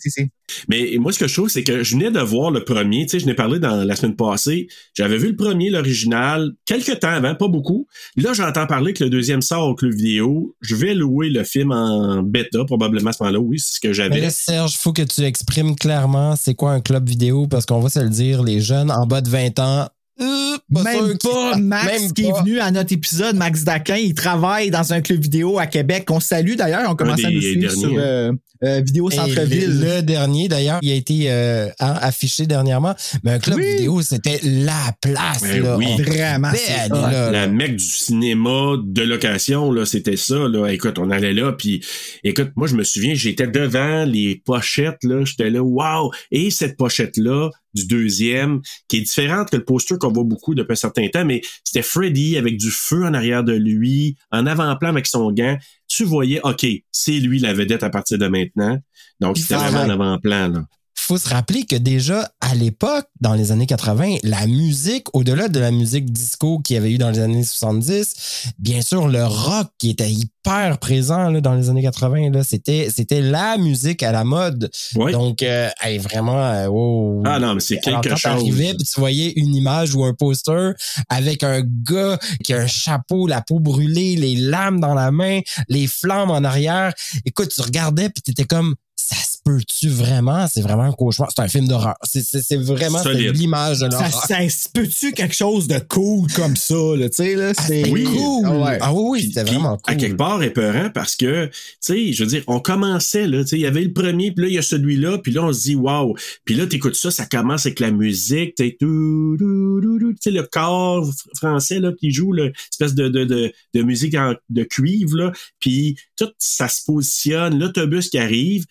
Mais 0.68 0.96
moi, 0.98 1.12
ce 1.12 1.18
que 1.18 1.28
je 1.28 1.34
trouve, 1.34 1.48
c'est 1.48 1.62
que 1.62 1.82
je 1.82 1.94
venais 1.96 2.10
de 2.10 2.18
voir 2.20 2.50
le 2.50 2.64
premier. 2.64 3.06
Tu 3.06 3.10
sais, 3.10 3.20
je 3.20 3.26
n'ai 3.26 3.34
parlé 3.34 3.58
dans 3.58 3.84
la 3.84 3.96
semaine 3.96 4.16
passée. 4.16 4.66
J'avais 4.94 5.16
vu 5.16 5.28
le 5.28 5.36
premier, 5.36 5.70
l'original, 5.70 6.50
quelques 6.66 6.98
temps 7.00 7.08
avant, 7.08 7.34
pas 7.34 7.48
beaucoup. 7.48 7.86
Là, 8.16 8.32
j'entends 8.32 8.66
parler 8.66 8.92
que 8.92 9.04
le 9.04 9.10
deuxième 9.10 9.42
sort 9.42 9.68
au 9.68 9.74
club 9.74 9.92
vidéo. 9.94 10.56
Je 10.60 10.74
vais 10.74 10.94
louer 10.94 11.30
le 11.30 11.44
film 11.44 11.72
en 11.72 12.22
bêta, 12.22 12.64
probablement 12.64 13.10
à 13.10 13.12
ce 13.12 13.22
moment-là. 13.22 13.40
Oui, 13.40 13.58
c'est 13.58 13.74
ce 13.74 13.80
que 13.80 13.88
Mais 13.88 13.94
j'avais. 13.94 14.20
là, 14.20 14.30
Serge, 14.30 14.76
faut 14.76 14.92
que 14.92 15.02
tu 15.02 15.22
exprimes 15.22 15.76
clairement 15.76 16.34
c'est 16.36 16.54
quoi 16.54 16.72
un 16.72 16.80
club 16.80 17.08
vidéo 17.08 17.46
parce 17.46 17.66
qu'on 17.66 17.80
va 17.80 17.88
se 17.88 18.00
le 18.00 18.10
dire, 18.10 18.42
les 18.42 18.60
jeunes 18.60 18.90
en 18.90 19.06
bas 19.06 19.20
de 19.20 19.28
20 19.28 19.58
ans, 19.60 19.88
euh, 20.20 20.58
pas 20.72 20.82
Même 20.82 21.18
pas 21.18 21.56
Max 21.56 21.86
Même 21.86 22.12
qui 22.12 22.24
est 22.24 22.40
venu 22.40 22.58
à 22.60 22.70
notre 22.70 22.92
épisode, 22.92 23.36
Max 23.36 23.64
Daquin, 23.64 23.96
il 23.96 24.14
travaille 24.14 24.70
dans 24.70 24.92
un 24.92 25.00
club 25.00 25.20
vidéo 25.20 25.58
à 25.58 25.66
Québec. 25.66 26.06
On 26.10 26.20
salue 26.20 26.54
d'ailleurs, 26.54 26.88
on 26.90 26.94
commence 26.94 27.24
à 27.24 27.30
nous 27.30 27.40
suivre 27.40 27.60
derniers, 27.60 27.80
sur 27.80 27.94
euh, 27.98 28.32
euh, 28.62 28.80
Vidéo 28.80 29.10
Centre-Ville. 29.10 29.80
Le, 29.80 29.96
le 29.96 30.02
dernier, 30.02 30.48
d'ailleurs, 30.48 30.78
il 30.82 30.90
a 30.90 30.94
été 30.94 31.30
euh, 31.30 31.68
hein, 31.80 31.94
affiché 32.00 32.46
dernièrement. 32.46 32.94
Mais 33.24 33.32
un 33.32 33.38
club 33.38 33.56
Oui. 33.56 33.76
vidéo, 33.76 34.02
c'était 34.02 34.40
la 34.42 34.94
place. 35.00 35.42
Ben 35.42 35.62
là. 35.62 35.76
oui. 35.76 35.86
Vraiment, 36.02 36.48
aller 36.48 36.90
hot. 36.90 36.94
là, 36.94 37.10
là. 37.10 37.30
la 37.30 37.46
mecque 37.46 37.76
du 37.76 37.84
cinéma 37.84 38.74
de 38.84 39.02
location, 39.02 39.72
là, 39.72 39.86
c'était 39.86 40.16
ça. 40.16 40.48
Là. 40.48 40.68
Écoute, 40.68 40.98
on 40.98 41.10
allait 41.10 41.32
là, 41.32 41.52
puis 41.52 41.84
écoute, 42.24 42.50
moi 42.56 42.66
je 42.66 42.74
me 42.74 42.84
souviens, 42.84 43.14
j'étais 43.14 43.46
devant 43.46 44.04
les 44.04 44.42
pochettes, 44.44 45.02
là, 45.04 45.24
j'étais 45.24 45.50
là, 45.50 45.62
wow! 45.62 46.10
Et 46.30 46.50
cette 46.50 46.76
pochette-là, 46.76 47.50
du 47.74 47.86
deuxième, 47.86 48.60
qui 48.88 48.98
est 48.98 49.00
différente 49.00 49.50
que 49.50 49.56
le 49.56 49.64
poster 49.64 49.96
qu'on 49.98 50.12
voit 50.12 50.24
beaucoup 50.24 50.54
depuis 50.54 50.72
un 50.72 50.76
certain 50.76 51.08
temps, 51.08 51.24
mais 51.24 51.40
c'était 51.64 51.82
Freddy 51.82 52.36
avec 52.36 52.56
du 52.56 52.70
feu 52.70 53.04
en 53.04 53.14
arrière 53.14 53.44
de 53.44 53.52
lui, 53.52 54.16
en 54.30 54.46
avant-plan 54.46 54.88
avec 54.88 55.06
son 55.06 55.30
gant. 55.32 55.56
Tu 55.88 56.04
voyais, 56.04 56.40
OK, 56.44 56.66
c'est 56.92 57.18
lui 57.18 57.38
la 57.38 57.52
vedette 57.52 57.82
à 57.82 57.90
partir 57.90 58.18
de 58.18 58.26
maintenant. 58.26 58.78
Donc, 59.20 59.38
c'était 59.38 59.54
vraiment 59.54 59.82
en 59.82 59.90
avant-plan, 59.90 60.48
là. 60.48 60.64
Faut 61.10 61.18
se 61.18 61.28
rappeler 61.28 61.64
que 61.64 61.74
déjà 61.74 62.30
à 62.40 62.54
l'époque, 62.54 63.06
dans 63.20 63.34
les 63.34 63.50
années 63.50 63.66
80, 63.66 64.18
la 64.22 64.46
musique, 64.46 65.12
au-delà 65.12 65.48
de 65.48 65.58
la 65.58 65.72
musique 65.72 66.12
disco 66.12 66.60
qu'il 66.60 66.74
y 66.74 66.76
avait 66.76 66.92
eu 66.92 66.98
dans 66.98 67.10
les 67.10 67.18
années 67.18 67.42
70, 67.42 68.52
bien 68.60 68.80
sûr, 68.80 69.08
le 69.08 69.26
rock 69.26 69.66
qui 69.76 69.90
était 69.90 70.08
hyper 70.08 70.78
présent 70.78 71.28
là, 71.28 71.40
dans 71.40 71.54
les 71.54 71.68
années 71.68 71.82
80, 71.82 72.30
là, 72.30 72.44
c'était, 72.44 72.90
c'était 72.94 73.22
la 73.22 73.56
musique 73.56 74.04
à 74.04 74.12
la 74.12 74.22
mode. 74.22 74.70
Donc, 74.94 75.42
euh, 75.42 75.68
hey, 75.82 75.98
vraiment, 75.98 76.44
euh, 76.44 76.68
wow. 76.68 77.24
Ah 77.26 77.40
non, 77.40 77.54
mais 77.54 77.60
c'est 77.60 77.84
Alors, 77.88 78.02
quelque 78.02 78.14
quand 78.22 78.38
chose. 78.38 78.48
puis 78.56 78.76
tu 78.76 79.00
voyais 79.00 79.32
une 79.34 79.56
image 79.56 79.92
ou 79.96 80.04
un 80.04 80.14
poster 80.14 80.74
avec 81.08 81.42
un 81.42 81.62
gars 81.64 82.20
qui 82.44 82.54
a 82.54 82.58
un 82.58 82.66
chapeau, 82.68 83.26
la 83.26 83.42
peau 83.42 83.58
brûlée, 83.58 84.14
les 84.14 84.36
lames 84.36 84.78
dans 84.78 84.94
la 84.94 85.10
main, 85.10 85.40
les 85.68 85.88
flammes 85.88 86.30
en 86.30 86.44
arrière. 86.44 86.92
Écoute, 87.24 87.48
tu 87.52 87.62
regardais 87.62 88.10
puis 88.10 88.22
t'étais 88.22 88.44
comme 88.44 88.76
ça 89.12 89.16
se 89.16 89.38
peut-tu 89.44 89.88
vraiment? 89.88 90.46
C'est 90.46 90.60
vraiment 90.60 90.84
un 90.84 90.92
cauchemar. 90.92 91.30
C'est 91.34 91.42
un 91.42 91.48
film 91.48 91.66
d'horreur. 91.66 91.94
C'est, 92.04 92.22
c'est, 92.22 92.42
c'est 92.42 92.56
vraiment 92.56 93.02
l'image 93.04 93.78
de 93.80 93.90
Ça, 93.90 94.02
l'horreur. 94.04 94.26
ça 94.26 94.48
se 94.48 94.68
peut-tu 94.68 95.12
quelque 95.12 95.34
chose 95.34 95.66
de 95.66 95.78
cool 95.80 96.30
comme 96.32 96.54
ça, 96.56 96.74
là, 96.96 97.08
tu 97.08 97.16
sais, 97.16 97.34
là, 97.34 97.52
Ah, 97.56 97.62
c'est 97.66 97.90
oui. 97.90 98.04
cool. 98.04 98.44
Ah 98.46 98.56
ouais. 98.58 98.78
Ah 98.80 98.92
oui, 98.94 99.22
c'était 99.22 99.42
puis, 99.44 99.54
vraiment 99.54 99.76
cool. 99.78 99.92
À 99.92 99.96
quelque 99.96 100.16
part, 100.16 100.42
épeurant 100.42 100.90
parce 100.94 101.16
que, 101.16 101.46
tu 101.46 101.52
sais, 101.80 102.12
je 102.12 102.22
veux 102.24 102.30
dire, 102.30 102.44
on 102.46 102.60
commençait, 102.60 103.26
là, 103.26 103.42
tu 103.42 103.48
sais, 103.48 103.56
il 103.56 103.62
y 103.62 103.66
avait 103.66 103.82
le 103.82 103.92
premier, 103.92 104.30
puis 104.32 104.44
là, 104.44 104.48
il 104.50 104.54
y 104.54 104.58
a 104.58 104.62
celui-là, 104.62 105.18
puis 105.18 105.32
là, 105.32 105.44
on 105.44 105.52
se 105.52 105.62
dit, 105.62 105.74
wow. 105.74 106.16
Puis 106.44 106.54
là, 106.54 106.66
t'écoutes 106.66 106.94
ça, 106.96 107.10
ça 107.10 107.26
commence 107.26 107.66
avec 107.66 107.80
la 107.80 107.90
musique, 107.90 108.54
tu 108.56 108.64
sais, 108.64 108.76
tout, 108.78 109.36
tout, 109.38 109.80
tout, 109.82 109.98
tout, 109.98 110.12
tu 110.12 110.18
sais, 110.20 110.30
le 110.30 110.42
corps 110.44 111.08
fr- 111.10 111.36
français, 111.36 111.80
là, 111.80 111.90
qui 111.98 112.10
joue, 112.12 112.32
là, 112.32 112.48
espèce 112.70 112.94
de, 112.94 113.08
de, 113.08 113.24
de, 113.24 113.52
de 113.74 113.82
musique 113.82 114.14
en- 114.14 114.34
de 114.50 114.62
cuivre, 114.62 115.16
là, 115.16 115.32
puis 115.58 115.96
tout, 116.16 116.28
ça 116.38 116.68
se 116.68 116.84
positionne, 116.84 117.58
l'autobus 117.58 118.08
qui 118.10 118.18
arrive. 118.18 118.64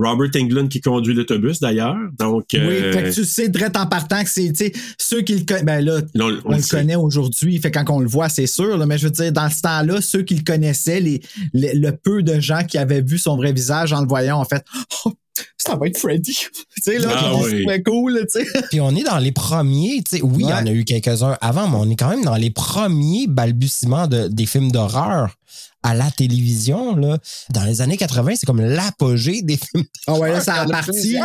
Robert 0.00 0.30
Englund 0.36 0.68
qui 0.68 0.80
conduit 0.80 1.14
l'autobus 1.14 1.60
d'ailleurs. 1.60 1.96
Donc, 2.18 2.44
Oui, 2.52 2.58
euh, 2.60 2.92
fait 2.92 3.02
que 3.04 3.14
tu 3.14 3.24
sais, 3.24 3.48
direct 3.48 3.76
en 3.76 3.86
partant 3.86 4.22
que 4.24 4.30
c'est, 4.30 4.52
ceux 4.98 5.22
qui 5.22 5.34
le 5.36 5.44
connaissent, 5.44 5.64
ben 5.64 5.84
là, 5.84 6.00
on, 6.18 6.20
on, 6.30 6.38
on 6.46 6.56
le 6.56 6.62
sait. 6.62 6.76
connaît 6.78 6.96
aujourd'hui, 6.96 7.58
fait 7.58 7.70
quand 7.70 7.84
on 7.90 8.00
le 8.00 8.08
voit, 8.08 8.28
c'est 8.28 8.46
sûr, 8.46 8.76
là, 8.78 8.86
mais 8.86 8.98
je 8.98 9.04
veux 9.06 9.10
dire, 9.12 9.32
dans 9.32 9.48
ce 9.50 9.60
temps-là, 9.62 10.00
ceux 10.00 10.22
qui 10.22 10.34
le 10.34 10.42
connaissaient, 10.44 11.00
les, 11.00 11.20
les- 11.52 11.74
le 11.74 11.92
peu 11.92 12.22
de 12.22 12.40
gens 12.40 12.64
qui 12.64 12.78
avaient 12.78 13.02
vu 13.02 13.18
son 13.18 13.36
vrai 13.36 13.52
visage 13.52 13.92
en 13.92 14.00
le 14.00 14.08
voyant, 14.08 14.38
en 14.38 14.44
fait, 14.44 14.64
oh, 15.04 15.12
ça 15.56 15.76
va 15.76 15.86
être 15.86 15.98
Freddy. 15.98 16.32
tu 16.76 16.82
sais, 16.82 16.98
là, 16.98 17.08
Ah 17.14 17.30
on 17.34 17.42
oui. 17.42 17.50
se 17.50 17.56
trouvait 17.62 17.82
cool, 17.82 18.14
là, 18.14 18.20
tu 18.22 18.40
sais. 18.40 18.46
Puis 18.70 18.80
on 18.80 18.94
est 18.94 19.04
dans 19.04 19.18
les 19.18 19.32
premiers, 19.32 20.02
tu 20.08 20.16
sais, 20.16 20.22
oui, 20.22 20.38
il 20.44 20.48
y 20.48 20.52
en 20.52 20.66
a 20.66 20.70
eu 20.72 20.84
quelques-uns 20.84 21.36
avant, 21.40 21.68
mais 21.68 21.76
on 21.78 21.90
est 21.90 21.96
quand 21.96 22.10
même 22.10 22.24
dans 22.24 22.36
les 22.36 22.50
premiers 22.50 23.26
balbutiements 23.26 24.06
de, 24.06 24.28
des 24.28 24.46
films 24.46 24.70
d'horreur 24.72 25.36
à 25.82 25.94
la 25.94 26.10
télévision. 26.10 26.94
Là. 26.96 27.18
Dans 27.54 27.64
les 27.64 27.80
années 27.80 27.96
80, 27.96 28.32
c'est 28.36 28.46
comme 28.46 28.60
l'apogée 28.60 29.40
des 29.42 29.56
films 29.72 29.84
Ah 30.06 30.14
ouais, 30.14 30.30
là, 30.30 30.40
ça 30.40 30.54
a 30.56 30.66
parti, 30.66 31.16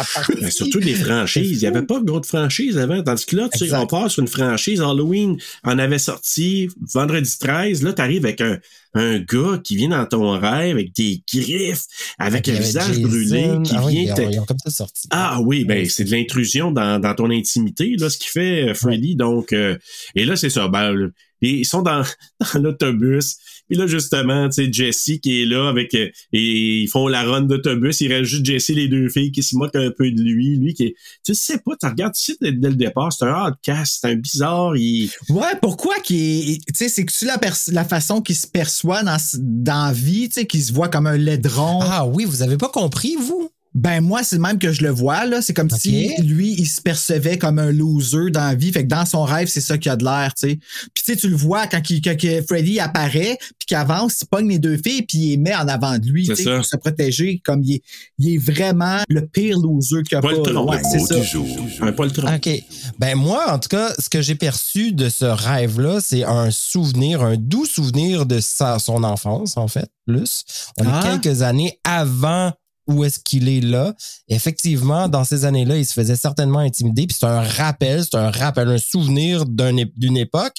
surtout 0.50 0.80
des 0.80 0.94
franchises. 0.94 1.50
Il 1.52 1.58
n'y 1.60 1.66
avait 1.76 1.86
pas 1.86 2.00
d'autres 2.00 2.26
franchises 2.28 2.76
avant. 2.78 3.02
Tandis 3.02 3.24
que 3.26 3.36
là, 3.36 3.48
tu 3.52 3.66
sais, 3.66 3.74
on 3.74 3.86
part 3.86 4.10
sur 4.10 4.22
une 4.22 4.28
franchise. 4.28 4.80
Halloween 4.80 5.36
en 5.64 5.78
avait 5.78 5.98
sorti 6.00 6.68
vendredi 6.92 7.30
13. 7.38 7.82
Là, 7.82 7.92
tu 7.92 8.02
arrives 8.02 8.24
avec 8.24 8.40
un, 8.40 8.58
un 8.94 9.20
gars 9.20 9.60
qui 9.62 9.76
vient 9.76 9.90
dans 9.90 10.06
ton 10.06 10.32
rêve 10.32 10.74
avec 10.76 10.92
des 10.96 11.22
griffes, 11.32 11.84
avec 12.18 12.48
un 12.48 12.52
visage 12.54 12.88
Jason. 12.94 13.02
brûlé, 13.02 13.58
qui 13.64 13.74
Ah 13.76 13.84
oui, 13.86 13.92
vient. 13.92 14.02
ils, 14.02 14.14
te- 14.14 14.22
ont, 14.22 14.30
ils 14.30 14.40
ont 14.40 14.44
comme 14.44 14.58
ça 14.64 14.70
sorti. 14.70 15.06
Ah 15.10 15.38
oui, 15.40 15.64
ben 15.64 15.88
c'est 15.88 16.02
de 16.04 16.10
l'intrusion 16.10 16.72
dans, 16.72 16.98
dans 17.00 17.14
ton 17.14 17.30
intimité, 17.30 17.94
là, 17.96 18.10
ce 18.10 18.18
qui 18.18 18.26
fait 18.28 18.70
euh, 18.70 18.74
Freddy. 18.74 19.14
Donc, 19.14 19.52
euh, 19.52 19.78
et 20.16 20.24
là, 20.24 20.34
c'est 20.34 20.50
ça. 20.50 20.66
Ben, 20.66 21.12
ils 21.42 21.64
sont 21.64 21.82
dans, 21.82 22.02
dans 22.54 22.60
l'autobus. 22.60 23.36
Puis 23.70 23.78
là, 23.78 23.86
justement, 23.86 24.48
tu 24.48 24.64
sais, 24.64 24.72
Jesse 24.72 25.12
qui 25.22 25.42
est 25.42 25.46
là 25.46 25.68
avec 25.68 25.94
euh, 25.94 26.08
et 26.32 26.80
ils 26.82 26.88
font 26.88 27.06
la 27.06 27.22
run 27.22 27.42
d'autobus. 27.42 28.00
Il 28.00 28.12
reste 28.12 28.24
juste 28.30 28.44
Jesse, 28.44 28.70
les 28.70 28.88
deux 28.88 29.08
filles 29.08 29.30
qui 29.30 29.42
se 29.44 29.56
moquent 29.56 29.76
un 29.76 29.92
peu 29.96 30.10
de 30.10 30.20
lui. 30.20 30.56
Lui 30.56 30.74
qui 30.74 30.84
est. 30.86 30.94
Tu 31.24 31.34
sais 31.34 31.58
pas, 31.58 31.72
tu 31.80 31.86
regardes 31.86 32.16
ici 32.16 32.36
dès, 32.40 32.50
dès 32.52 32.70
le 32.70 32.74
départ, 32.76 33.12
c'est 33.12 33.24
un 33.26 33.48
outcast, 33.48 33.98
c'est 34.00 34.08
un 34.08 34.16
bizarre. 34.16 34.76
Il, 34.76 35.08
Ouais, 35.28 35.54
pourquoi 35.62 35.94
qu'il 36.00 36.50
est- 36.50 36.58
tu 36.66 36.74
sais, 36.74 36.88
c'est 36.88 37.04
que 37.04 37.12
tu 37.12 37.24
la, 37.26 37.38
la 37.68 37.84
façon 37.84 38.20
qu'il 38.20 38.34
se 38.36 38.48
perçoit 38.48 39.02
dans, 39.04 39.16
dans 39.38 39.86
la 39.86 39.92
vie, 39.92 40.28
tu 40.28 40.34
sais, 40.40 40.46
qu'il 40.46 40.62
se 40.62 40.72
voit 40.72 40.88
comme 40.88 41.06
un 41.06 41.16
laidron. 41.16 41.78
Ah 41.82 42.06
oui, 42.06 42.24
vous 42.24 42.42
avez 42.42 42.56
pas 42.56 42.68
compris, 42.68 43.14
vous? 43.16 43.50
Ben 43.72 44.00
moi, 44.00 44.24
c'est 44.24 44.34
le 44.36 44.42
même 44.42 44.58
que 44.58 44.72
je 44.72 44.82
le 44.82 44.90
vois 44.90 45.26
là. 45.26 45.40
C'est 45.42 45.54
comme 45.54 45.70
si 45.70 46.10
lui, 46.22 46.54
il 46.58 46.66
se 46.66 46.80
percevait 46.80 47.38
comme 47.38 47.60
un 47.60 47.70
loser 47.70 48.30
dans 48.32 48.40
la 48.40 48.54
vie. 48.56 48.72
Fait 48.72 48.82
que 48.82 48.88
dans 48.88 49.06
son 49.06 49.22
rêve, 49.22 49.46
c'est 49.46 49.60
ça 49.60 49.78
qu'il 49.78 49.92
a 49.92 49.96
de 49.96 50.04
l'air, 50.04 50.34
tu 50.34 50.48
sais. 50.48 50.56
Puis 50.92 51.04
tu 51.04 51.12
sais, 51.12 51.16
tu 51.16 51.28
le 51.28 51.36
vois 51.36 51.68
quand, 51.68 51.80
il, 51.88 52.02
quand 52.02 52.16
que 52.18 52.42
Freddy 52.42 52.80
apparaît, 52.80 53.38
puis 53.40 53.66
qu'il 53.68 53.76
avance, 53.76 54.18
il 54.22 54.26
pogne 54.26 54.48
les 54.48 54.58
deux 54.58 54.76
filles, 54.76 55.02
puis 55.02 55.18
il 55.18 55.30
les 55.30 55.36
met 55.36 55.54
en 55.54 55.68
avant 55.68 55.96
de 55.98 56.06
lui, 56.06 56.26
C'est 56.26 56.34
tu 56.34 56.42
sais, 56.42 56.48
ça. 56.50 56.56
pour 56.56 56.64
se 56.66 56.76
protéger. 56.78 57.40
Comme 57.44 57.62
il 57.62 57.74
est, 57.76 57.82
il 58.18 58.34
est 58.34 58.38
vraiment 58.38 58.98
le 59.08 59.24
pire 59.26 59.56
loser 59.58 60.02
qu'il 60.02 60.14
y 60.16 60.18
a 60.18 60.20
pas. 60.20 60.30
Poltron, 60.34 60.68
Ouais, 60.68 60.78
le 60.78 60.82
c'est 60.90 60.98
ça. 61.06 61.20
du 61.20 61.24
jour. 61.26 61.46
Un 61.80 61.92
poltron. 61.92 62.34
OK. 62.34 62.50
Ben 62.98 63.14
moi, 63.14 63.52
en 63.52 63.60
tout 63.60 63.68
cas, 63.68 63.92
ce 64.00 64.08
que 64.08 64.20
j'ai 64.20 64.34
perçu 64.34 64.90
de 64.92 65.08
ce 65.08 65.24
rêve-là, 65.26 66.00
c'est 66.00 66.24
un 66.24 66.50
souvenir, 66.50 67.22
un 67.22 67.36
doux 67.36 67.66
souvenir 67.66 68.26
de 68.26 68.40
sa, 68.40 68.80
son 68.80 69.04
enfance, 69.04 69.56
en 69.56 69.68
fait, 69.68 69.88
plus. 70.08 70.44
On 70.80 70.84
Ah. 70.88 71.02
est 71.14 71.20
quelques 71.20 71.42
années 71.42 71.78
avant 71.84 72.52
où 72.90 73.04
est-ce 73.04 73.20
qu'il 73.20 73.48
est 73.48 73.60
là. 73.60 73.94
Effectivement, 74.28 75.08
dans 75.08 75.24
ces 75.24 75.44
années-là, 75.44 75.76
il 75.76 75.86
se 75.86 75.92
faisait 75.92 76.16
certainement 76.16 76.58
intimider. 76.58 77.06
Puis 77.06 77.16
c'est 77.18 77.26
un 77.26 77.42
rappel, 77.42 78.04
c'est 78.04 78.16
un 78.16 78.30
rappel, 78.30 78.68
un 78.68 78.78
souvenir 78.78 79.46
d'une 79.46 80.16
époque. 80.16 80.54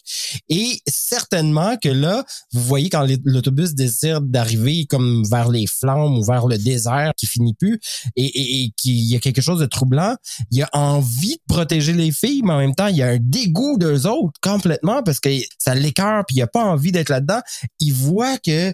Et 0.49 0.79
certainement 0.87 1.75
que 1.77 1.89
là, 1.89 2.23
vous 2.53 2.61
voyez 2.61 2.89
quand 2.89 3.05
l'autobus 3.25 3.73
décide 3.73 4.31
d'arriver 4.31 4.85
comme 4.89 5.23
vers 5.29 5.49
les 5.49 5.67
flammes 5.67 6.17
ou 6.17 6.23
vers 6.23 6.47
le 6.47 6.57
désert 6.57 7.11
qui 7.17 7.27
finit 7.27 7.53
plus 7.53 7.79
et, 8.15 8.71
qu'il 8.77 9.01
y 9.01 9.15
a 9.15 9.19
quelque 9.19 9.41
chose 9.41 9.59
de 9.59 9.65
troublant, 9.65 10.15
il 10.51 10.63
a 10.63 10.69
envie 10.73 11.35
de 11.35 11.53
protéger 11.53 11.93
les 11.93 12.11
filles, 12.11 12.41
mais 12.43 12.53
en 12.53 12.59
même 12.59 12.75
temps, 12.75 12.87
il 12.87 12.97
y 12.97 13.03
a 13.03 13.07
un 13.07 13.19
dégoût 13.19 13.77
d'eux 13.77 14.07
autres 14.07 14.39
complètement 14.41 15.03
parce 15.03 15.19
que 15.19 15.29
ça 15.57 15.75
l'écœure 15.75 16.23
puis 16.25 16.37
il 16.37 16.41
a 16.41 16.47
pas 16.47 16.63
envie 16.63 16.91
d'être 16.91 17.09
là-dedans. 17.09 17.41
Il 17.79 17.93
voit 17.93 18.37
que 18.37 18.73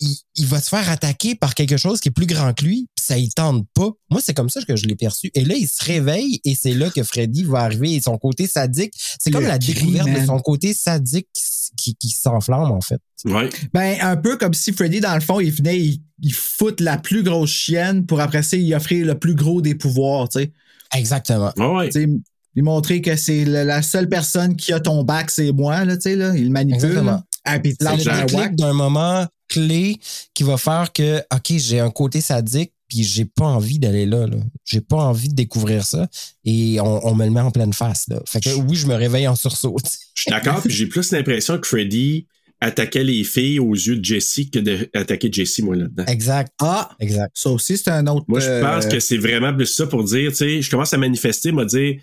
il, 0.00 0.16
il 0.36 0.46
va 0.46 0.60
se 0.60 0.68
faire 0.68 0.88
attaquer 0.90 1.34
par 1.34 1.54
quelque 1.54 1.76
chose 1.76 2.00
qui 2.00 2.08
est 2.08 2.12
plus 2.12 2.26
grand 2.26 2.52
que 2.52 2.64
lui, 2.64 2.88
puis 2.94 3.04
ça 3.04 3.18
il 3.18 3.32
tente 3.32 3.66
pas. 3.74 3.90
Moi, 4.10 4.20
c'est 4.22 4.34
comme 4.34 4.50
ça 4.50 4.62
que 4.62 4.76
je 4.76 4.86
l'ai 4.86 4.96
perçu. 4.96 5.30
Et 5.34 5.44
là, 5.44 5.54
il 5.56 5.66
se 5.66 5.84
réveille 5.84 6.40
et 6.44 6.54
c'est 6.54 6.74
là 6.74 6.90
que 6.90 7.02
Freddy 7.02 7.44
va 7.44 7.60
arriver 7.60 7.94
et 7.94 8.00
son 8.00 8.18
côté 8.18 8.46
sadique. 8.46 8.92
C'est 9.18 9.30
comme 9.30 9.46
la 9.46 9.58
découverte 9.58 10.08
de 10.08 10.26
son 10.26 10.38
côté 10.40 10.74
sadique 10.74 11.28
qui, 11.76 12.08
s'enflamme, 12.08 12.72
en 12.72 12.80
fait. 12.80 13.00
Ouais. 13.24 13.48
Ben, 13.72 13.96
un 14.00 14.16
peu 14.16 14.36
comme 14.36 14.54
si 14.54 14.72
Freddy, 14.72 15.00
dans 15.00 15.14
le 15.14 15.20
fond, 15.20 15.40
il 15.40 15.50
venait, 15.50 15.78
il, 15.78 16.02
il 16.22 16.32
fout 16.32 16.80
la 16.80 16.98
plus 16.98 17.22
grosse 17.22 17.50
chienne 17.50 18.06
pour 18.06 18.20
après 18.20 18.42
ça, 18.42 18.56
il 18.56 18.74
offrir 18.74 19.06
le 19.06 19.18
plus 19.18 19.34
gros 19.34 19.60
des 19.60 19.74
pouvoirs, 19.74 20.28
tu 20.28 20.40
sais. 20.40 20.52
Exactement. 20.94 21.52
Ouais, 21.56 21.66
ouais. 21.66 21.88
Tu 21.88 22.02
sais, 22.02 22.08
lui 22.54 22.62
montrer 22.62 23.02
que 23.02 23.16
c'est 23.16 23.44
la 23.44 23.82
seule 23.82 24.08
personne 24.08 24.56
qui 24.56 24.72
a 24.72 24.80
ton 24.80 25.04
bac, 25.04 25.30
c'est 25.30 25.52
moi, 25.52 25.84
là, 25.84 25.96
tu 25.96 26.02
sais, 26.02 26.16
là. 26.16 26.34
Il 26.34 26.44
le 26.44 26.50
manipule. 26.50 26.86
Exactement. 26.86 27.22
Ah, 27.44 27.58
puis 27.58 27.72
il 27.72 27.76
te 27.76 27.84
C'est 27.84 28.10
le 28.10 28.26
déclic 28.26 28.56
d'un 28.56 28.72
moment 28.72 29.26
clé 29.48 29.98
qui 30.34 30.42
va 30.42 30.56
faire 30.56 30.92
que, 30.92 31.18
OK, 31.34 31.52
j'ai 31.56 31.80
un 31.80 31.90
côté 31.90 32.20
sadique, 32.20 32.72
puis 32.88 33.02
j'ai 33.02 33.24
pas 33.24 33.44
envie 33.44 33.78
d'aller 33.78 34.06
là. 34.06 34.26
là. 34.26 34.36
J'ai 34.64 34.80
pas 34.80 34.96
envie 34.96 35.28
de 35.28 35.34
découvrir 35.34 35.84
ça. 35.84 36.08
Et 36.44 36.78
on, 36.80 37.06
on 37.06 37.14
me 37.14 37.24
le 37.24 37.30
met 37.30 37.40
en 37.40 37.50
pleine 37.50 37.72
face. 37.72 38.06
Là. 38.08 38.20
Fait 38.26 38.40
que 38.40 38.50
oui, 38.50 38.76
je 38.76 38.86
me 38.86 38.94
réveille 38.94 39.26
en 39.26 39.34
sursaut. 39.34 39.76
Je 40.14 40.22
suis 40.22 40.30
d'accord, 40.30 40.62
puis 40.62 40.72
j'ai 40.72 40.86
plus 40.86 41.10
l'impression 41.12 41.58
que 41.58 41.66
Freddy 41.66 42.26
attaquait 42.60 43.04
les 43.04 43.22
filles 43.22 43.60
aux 43.60 43.74
yeux 43.74 43.96
de 43.96 44.04
Jesse 44.04 44.40
que 44.52 44.58
d'attaquer 44.58 45.30
Jesse, 45.30 45.58
moi, 45.60 45.76
là-dedans. 45.76 46.04
Exact. 46.06 46.52
Ah, 46.60 46.90
Exact. 47.00 47.30
ça 47.34 47.50
aussi, 47.50 47.76
c'est 47.76 47.90
un 47.90 48.06
autre. 48.06 48.24
Moi, 48.28 48.40
je 48.40 48.48
euh, 48.48 48.60
pense 48.62 48.86
que 48.86 48.98
c'est 48.98 49.18
vraiment 49.18 49.54
plus 49.54 49.66
ça 49.66 49.86
pour 49.86 50.04
dire, 50.04 50.30
tu 50.30 50.36
sais, 50.36 50.62
je 50.62 50.70
commence 50.70 50.94
à 50.94 50.96
manifester, 50.96 51.52
me 51.52 51.66
dire, 51.66 52.00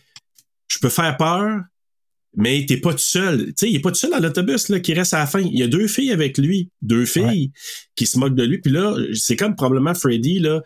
je 0.67 0.77
peux 0.79 0.89
faire 0.89 1.17
peur, 1.17 1.61
mais 2.35 2.65
t'es 2.67 2.77
pas 2.77 2.91
tout 2.91 2.99
seul. 2.99 3.47
Tu 3.47 3.53
sais, 3.57 3.69
il 3.69 3.75
est 3.75 3.79
pas 3.79 3.91
tout 3.91 3.97
seul 3.97 4.11
dans 4.11 4.19
l'autobus, 4.19 4.69
là, 4.69 4.79
qui 4.79 4.93
reste 4.93 5.13
à 5.13 5.19
la 5.19 5.27
fin. 5.27 5.39
Il 5.39 5.57
y 5.57 5.63
a 5.63 5.67
deux 5.67 5.87
filles 5.87 6.11
avec 6.11 6.37
lui. 6.37 6.69
Deux 6.81 7.05
filles 7.05 7.51
qui 7.95 8.07
se 8.07 8.17
moquent 8.17 8.35
de 8.35 8.43
lui. 8.43 8.59
Puis 8.59 8.71
là, 8.71 8.95
c'est 9.13 9.35
comme 9.35 9.55
probablement 9.55 9.93
Freddy, 9.93 10.39
là, 10.39 10.61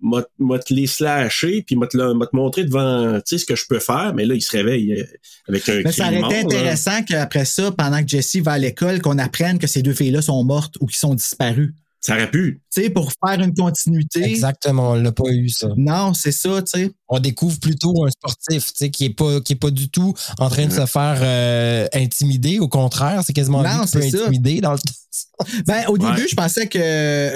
m'a 0.00 0.58
te 0.58 0.74
les 0.74 0.86
slasher, 0.86 1.62
puis 1.62 1.76
m'a 1.76 1.86
te, 1.86 1.96
te 1.96 2.36
montrer 2.36 2.64
devant, 2.64 3.14
tu 3.20 3.22
sais, 3.26 3.38
ce 3.38 3.44
que 3.44 3.54
je 3.54 3.64
peux 3.68 3.78
faire. 3.78 4.12
Mais 4.14 4.24
là, 4.24 4.34
il 4.34 4.42
se 4.42 4.50
réveille 4.50 4.92
euh, 4.92 5.04
avec 5.48 5.68
un 5.68 5.82
Mais 5.84 5.92
ça 5.92 6.06
aurait 6.06 6.18
été 6.18 6.28
là. 6.28 6.40
intéressant 6.40 7.02
qu'après 7.04 7.44
ça, 7.44 7.70
pendant 7.70 8.02
que 8.02 8.08
Jessie 8.08 8.40
va 8.40 8.52
à 8.52 8.58
l'école, 8.58 9.00
qu'on 9.00 9.18
apprenne 9.18 9.58
que 9.58 9.66
ces 9.66 9.82
deux 9.82 9.94
filles-là 9.94 10.22
sont 10.22 10.42
mortes 10.44 10.76
ou 10.80 10.86
qu'ils 10.86 10.98
sont 10.98 11.14
disparues. 11.14 11.74
Ça 12.06 12.12
aurait 12.16 12.30
pu. 12.30 12.60
Tu 12.70 12.82
sais, 12.82 12.90
pour 12.90 13.10
faire 13.12 13.40
une 13.40 13.54
continuité. 13.54 14.22
Exactement. 14.24 14.90
On 14.90 14.94
l'a 14.94 15.10
pas 15.12 15.30
eu, 15.30 15.48
ça. 15.48 15.68
Non, 15.76 16.12
c'est 16.12 16.32
ça, 16.32 16.60
tu 16.60 16.78
sais. 16.80 16.90
On 17.08 17.18
découvre 17.18 17.58
plutôt 17.58 18.04
un 18.04 18.10
sportif, 18.10 18.66
tu 18.66 18.72
sais, 18.76 18.90
qui 18.90 19.06
est 19.06 19.14
pas, 19.14 19.40
qui 19.40 19.54
est 19.54 19.56
pas 19.56 19.70
du 19.70 19.88
tout 19.88 20.12
en 20.38 20.50
train 20.50 20.66
de 20.66 20.72
se 20.72 20.84
faire 20.84 21.18
euh, 21.22 21.86
intimider. 21.94 22.58
Au 22.58 22.68
contraire, 22.68 23.22
c'est 23.24 23.32
quasiment 23.32 23.62
Non, 23.62 23.70
lui 23.80 23.86
qui 23.86 23.92
peut 23.92 24.00
c'est 24.02 24.10
ça. 24.10 24.22
intimider 24.24 24.60
dans 24.60 24.72
le 24.72 24.78
Ben, 25.66 25.84
au 25.88 25.96
Ouais. 25.96 26.10
début, 26.14 26.28
je 26.28 26.34
pensais 26.36 26.66
que 26.66 26.78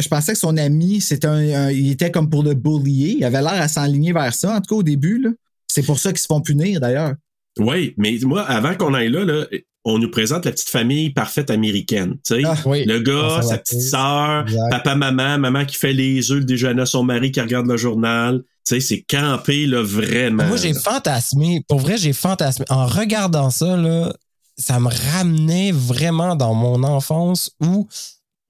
je 0.00 0.08
pensais 0.08 0.32
que 0.34 0.38
son 0.38 0.56
ami, 0.58 1.00
c'était 1.00 1.28
un, 1.28 1.38
un- 1.66 1.70
il 1.70 1.90
était 1.90 2.10
comme 2.10 2.28
pour 2.28 2.42
le 2.42 2.52
bullier. 2.54 3.16
Il 3.18 3.24
avait 3.24 3.40
l'air 3.40 3.60
à 3.62 3.68
s'enligner 3.68 4.12
vers 4.12 4.34
ça, 4.34 4.54
en 4.56 4.60
tout 4.60 4.74
cas 4.74 4.78
au 4.80 4.82
début. 4.82 5.18
là. 5.22 5.30
C'est 5.66 5.82
pour 5.82 5.98
ça 5.98 6.10
qu'ils 6.10 6.18
se 6.20 6.26
font 6.26 6.40
punir, 6.42 6.80
d'ailleurs. 6.80 7.14
Oui, 7.58 7.94
mais 7.96 8.18
moi, 8.22 8.42
avant 8.42 8.74
qu'on 8.74 8.94
aille 8.94 9.10
là, 9.10 9.24
là, 9.24 9.46
on 9.84 9.98
nous 9.98 10.10
présente 10.10 10.44
la 10.44 10.52
petite 10.52 10.68
famille 10.68 11.10
parfaite 11.10 11.50
américaine. 11.50 12.16
Tu 12.24 12.36
sais, 12.36 12.42
Ah, 12.44 12.56
oui. 12.66 12.84
le 12.84 12.98
gars, 13.00 13.40
sa 13.42 13.58
petite 13.58 13.80
sœur, 13.80 14.44
papa, 14.70 14.94
maman, 14.94 15.38
maman 15.38 15.64
qui 15.64 15.76
fait 15.76 15.92
les 15.92 16.30
œufs, 16.30 16.38
le 16.40 16.44
déjeuner 16.44 16.82
à 16.82 16.86
son 16.86 17.02
mari 17.04 17.32
qui 17.32 17.40
regarde 17.40 17.66
le 17.66 17.76
journal. 17.76 18.42
Tu 18.66 18.74
sais, 18.74 18.80
c'est 18.80 19.00
campé, 19.02 19.66
là, 19.66 19.82
vraiment. 19.82 20.44
Moi, 20.46 20.56
j'ai 20.58 20.74
fantasmé. 20.74 21.62
Pour 21.68 21.78
vrai, 21.80 21.96
j'ai 21.96 22.12
fantasmé. 22.12 22.66
En 22.68 22.86
regardant 22.86 23.48
ça, 23.50 23.76
là, 23.76 24.12
ça 24.58 24.78
me 24.78 24.88
ramenait 25.12 25.72
vraiment 25.72 26.36
dans 26.36 26.52
mon 26.54 26.82
enfance 26.82 27.50
où 27.62 27.88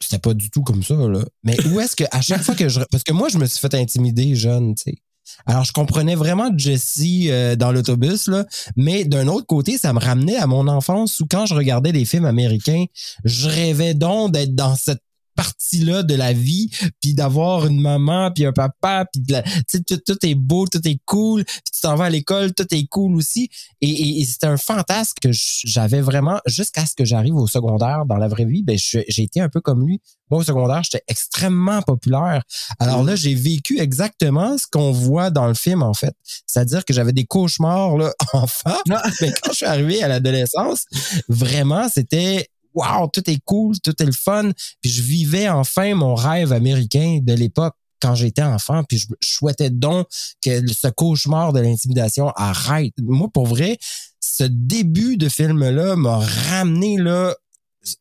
c'était 0.00 0.18
pas 0.18 0.34
du 0.34 0.50
tout 0.50 0.62
comme 0.62 0.82
ça, 0.82 0.94
là. 0.94 1.20
Mais 1.44 1.56
où 1.66 1.78
est-ce 1.80 1.94
que, 1.94 2.04
à 2.10 2.20
chaque 2.20 2.42
fois 2.42 2.54
que 2.56 2.68
je. 2.68 2.80
Parce 2.90 3.04
que 3.04 3.12
moi, 3.12 3.28
je 3.28 3.38
me 3.38 3.46
suis 3.46 3.60
fait 3.60 3.74
intimider 3.74 4.34
jeune, 4.34 4.74
tu 4.74 4.90
sais. 4.90 4.98
Alors, 5.46 5.64
je 5.64 5.72
comprenais 5.72 6.14
vraiment 6.14 6.50
Jessie 6.56 7.30
euh, 7.30 7.56
dans 7.56 7.72
l'autobus, 7.72 8.28
là. 8.28 8.46
Mais 8.76 9.04
d'un 9.04 9.28
autre 9.28 9.46
côté, 9.46 9.78
ça 9.78 9.92
me 9.92 9.98
ramenait 9.98 10.36
à 10.36 10.46
mon 10.46 10.68
enfance 10.68 11.20
où, 11.20 11.26
quand 11.30 11.46
je 11.46 11.54
regardais 11.54 11.92
des 11.92 12.04
films 12.04 12.26
américains, 12.26 12.84
je 13.24 13.48
rêvais 13.48 13.94
donc 13.94 14.32
d'être 14.32 14.54
dans 14.54 14.74
cette 14.74 15.02
partie-là 15.38 16.02
de 16.02 16.14
la 16.16 16.32
vie, 16.32 16.68
puis 17.00 17.14
d'avoir 17.14 17.64
une 17.68 17.80
maman, 17.80 18.32
puis 18.34 18.44
un 18.44 18.52
papa, 18.52 19.06
puis 19.12 19.22
de 19.22 19.32
la- 19.34 19.42
tout, 19.70 19.96
tout 20.04 20.26
est 20.26 20.34
beau, 20.34 20.66
tout 20.66 20.80
est 20.86 20.98
cool, 21.04 21.44
puis 21.44 21.54
tu 21.72 21.80
t'en 21.80 21.94
vas 21.94 22.06
à 22.06 22.10
l'école, 22.10 22.52
tout 22.54 22.66
est 22.74 22.86
cool 22.88 23.14
aussi. 23.14 23.48
Et, 23.80 23.88
et- 23.88 24.20
et 24.20 24.24
c'était 24.24 24.48
un 24.48 24.56
fantasme 24.56 25.14
que 25.22 25.28
j'avais 25.32 26.00
vraiment 26.00 26.40
jusqu'à 26.46 26.84
ce 26.86 26.94
que 26.96 27.04
j'arrive 27.04 27.36
au 27.36 27.46
secondaire 27.46 28.04
dans 28.04 28.16
la 28.16 28.26
vraie 28.26 28.46
vie. 28.46 28.64
Ben, 28.64 28.76
j'ai 28.76 29.22
été 29.22 29.40
un 29.40 29.48
peu 29.48 29.60
comme 29.60 29.86
lui. 29.86 30.00
Moi, 30.30 30.40
au 30.40 30.42
secondaire, 30.44 30.82
j'étais 30.82 31.04
extrêmement 31.06 31.80
populaire. 31.82 32.42
Alors 32.80 33.02
là, 33.04 33.14
j'ai 33.16 33.34
vécu 33.34 33.78
exactement 33.80 34.58
ce 34.58 34.66
qu'on 34.70 34.90
voit 34.90 35.30
dans 35.30 35.46
le 35.46 35.54
film, 35.54 35.82
en 35.84 35.94
fait. 35.94 36.14
C'est-à-dire 36.46 36.84
que 36.84 36.92
j'avais 36.92 37.12
des 37.12 37.24
cauchemars, 37.24 37.96
là, 37.96 38.12
enfant. 38.32 38.76
Mais 39.20 39.32
quand 39.40 39.52
je 39.52 39.56
suis 39.58 39.66
arrivé 39.66 40.02
à 40.02 40.08
l'adolescence, 40.08 40.84
vraiment, 41.28 41.88
c'était 41.88 42.48
wow, 42.74 43.08
tout 43.12 43.28
est 43.28 43.40
cool, 43.44 43.78
tout 43.80 43.94
est 44.02 44.06
le 44.06 44.12
fun. 44.12 44.50
Puis 44.80 44.90
je 44.90 45.02
vivais 45.02 45.48
enfin 45.48 45.94
mon 45.94 46.14
rêve 46.14 46.52
américain 46.52 47.18
de 47.22 47.32
l'époque. 47.32 47.74
quand 48.00 48.14
j'étais 48.14 48.44
enfant, 48.44 48.84
puis 48.84 48.98
je, 48.98 49.06
souhaitais 49.20 49.70
donc 49.70 50.06
que 50.40 50.64
ce 50.72 50.86
cauchemar 50.86 51.52
de 51.52 51.58
l'intimidation 51.58 52.28
arrête. 52.36 52.94
Moi, 53.02 53.28
pour 53.32 53.48
vrai, 53.48 53.76
ce 54.20 54.44
début 54.44 55.16
de 55.16 55.28
film-là 55.28 55.96
m'a 55.96 56.18
ramené 56.18 56.96
là 56.96 57.34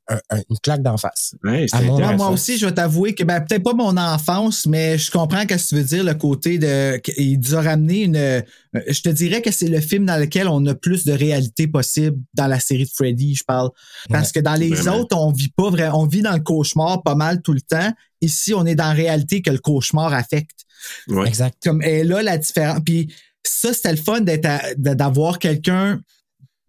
un- 0.09 0.19
un- 0.31 0.41
une 0.49 0.57
claque 0.61 0.81
d'en 0.81 0.97
face. 0.97 1.35
Ouais, 1.43 1.65
À 1.71 1.81
mon 1.81 1.97
Moi, 2.17 2.29
aussi, 2.29 2.57
je 2.57 2.65
vais 2.65 2.73
t'avouer 2.73 3.13
que 3.15 3.23
ben, 3.23 3.39
peut-être 3.41 3.63
pas 3.63 3.73
mon 3.73 3.95
enfance, 3.97 4.65
mais 4.65 4.97
je 4.97 5.09
comprends 5.11 5.41
ce 5.41 5.45
que 5.47 5.69
tu 5.69 5.75
veux 5.75 5.83
dire, 5.83 6.03
le 6.03 6.13
côté 6.13 6.57
de. 6.57 6.99
Il 7.17 7.39
nous 7.39 7.55
a 7.55 7.61
ramené 7.61 8.03
une. 8.03 8.15
euh, 8.15 8.41
Je 8.87 9.01
te 9.01 9.09
dirais 9.09 9.41
que 9.41 9.51
c'est 9.51 9.67
le 9.67 9.79
film 9.79 10.05
dans 10.05 10.17
lequel 10.19 10.47
on 10.47 10.65
a 10.65 10.75
plus 10.75 11.05
de 11.05 11.11
réalité 11.13 11.67
possible 11.67 12.17
dans 12.33 12.47
la 12.47 12.59
série 12.59 12.83
de 12.85 12.89
Freddy, 12.93 13.35
je 13.35 13.43
parle. 13.43 13.69
Parce 14.09 14.31
que 14.31 14.39
dans 14.39 14.55
les 14.55 14.69
Vraiment. 14.69 14.97
autres, 15.01 15.15
on 15.17 15.31
vit 15.31 15.49
pas 15.55 15.69
vrai, 15.69 15.89
on 15.93 16.05
vit 16.05 16.21
dans 16.21 16.33
le 16.33 16.41
cauchemar 16.41 17.01
pas 17.03 17.15
mal 17.15 17.41
tout 17.41 17.53
le 17.53 17.61
temps. 17.61 17.91
Ici, 18.21 18.53
on 18.53 18.65
est 18.65 18.75
dans 18.75 18.87
la 18.87 18.93
réalité 18.93 19.41
que 19.41 19.51
le 19.51 19.59
cauchemar 19.59 20.13
affecte. 20.13 20.65
Ouais. 21.07 21.27
Exact. 21.27 21.55
Comme 21.63 21.81
et 21.81 22.03
là 22.03 22.21
la 22.23 22.37
différence. 22.37 22.79
Puis 22.85 23.13
ça, 23.43 23.73
c'était 23.73 23.91
le 23.91 23.97
fun 23.97 24.21
d'être 24.21 24.47
d'avoir 24.77 25.39
quelqu'un. 25.39 26.01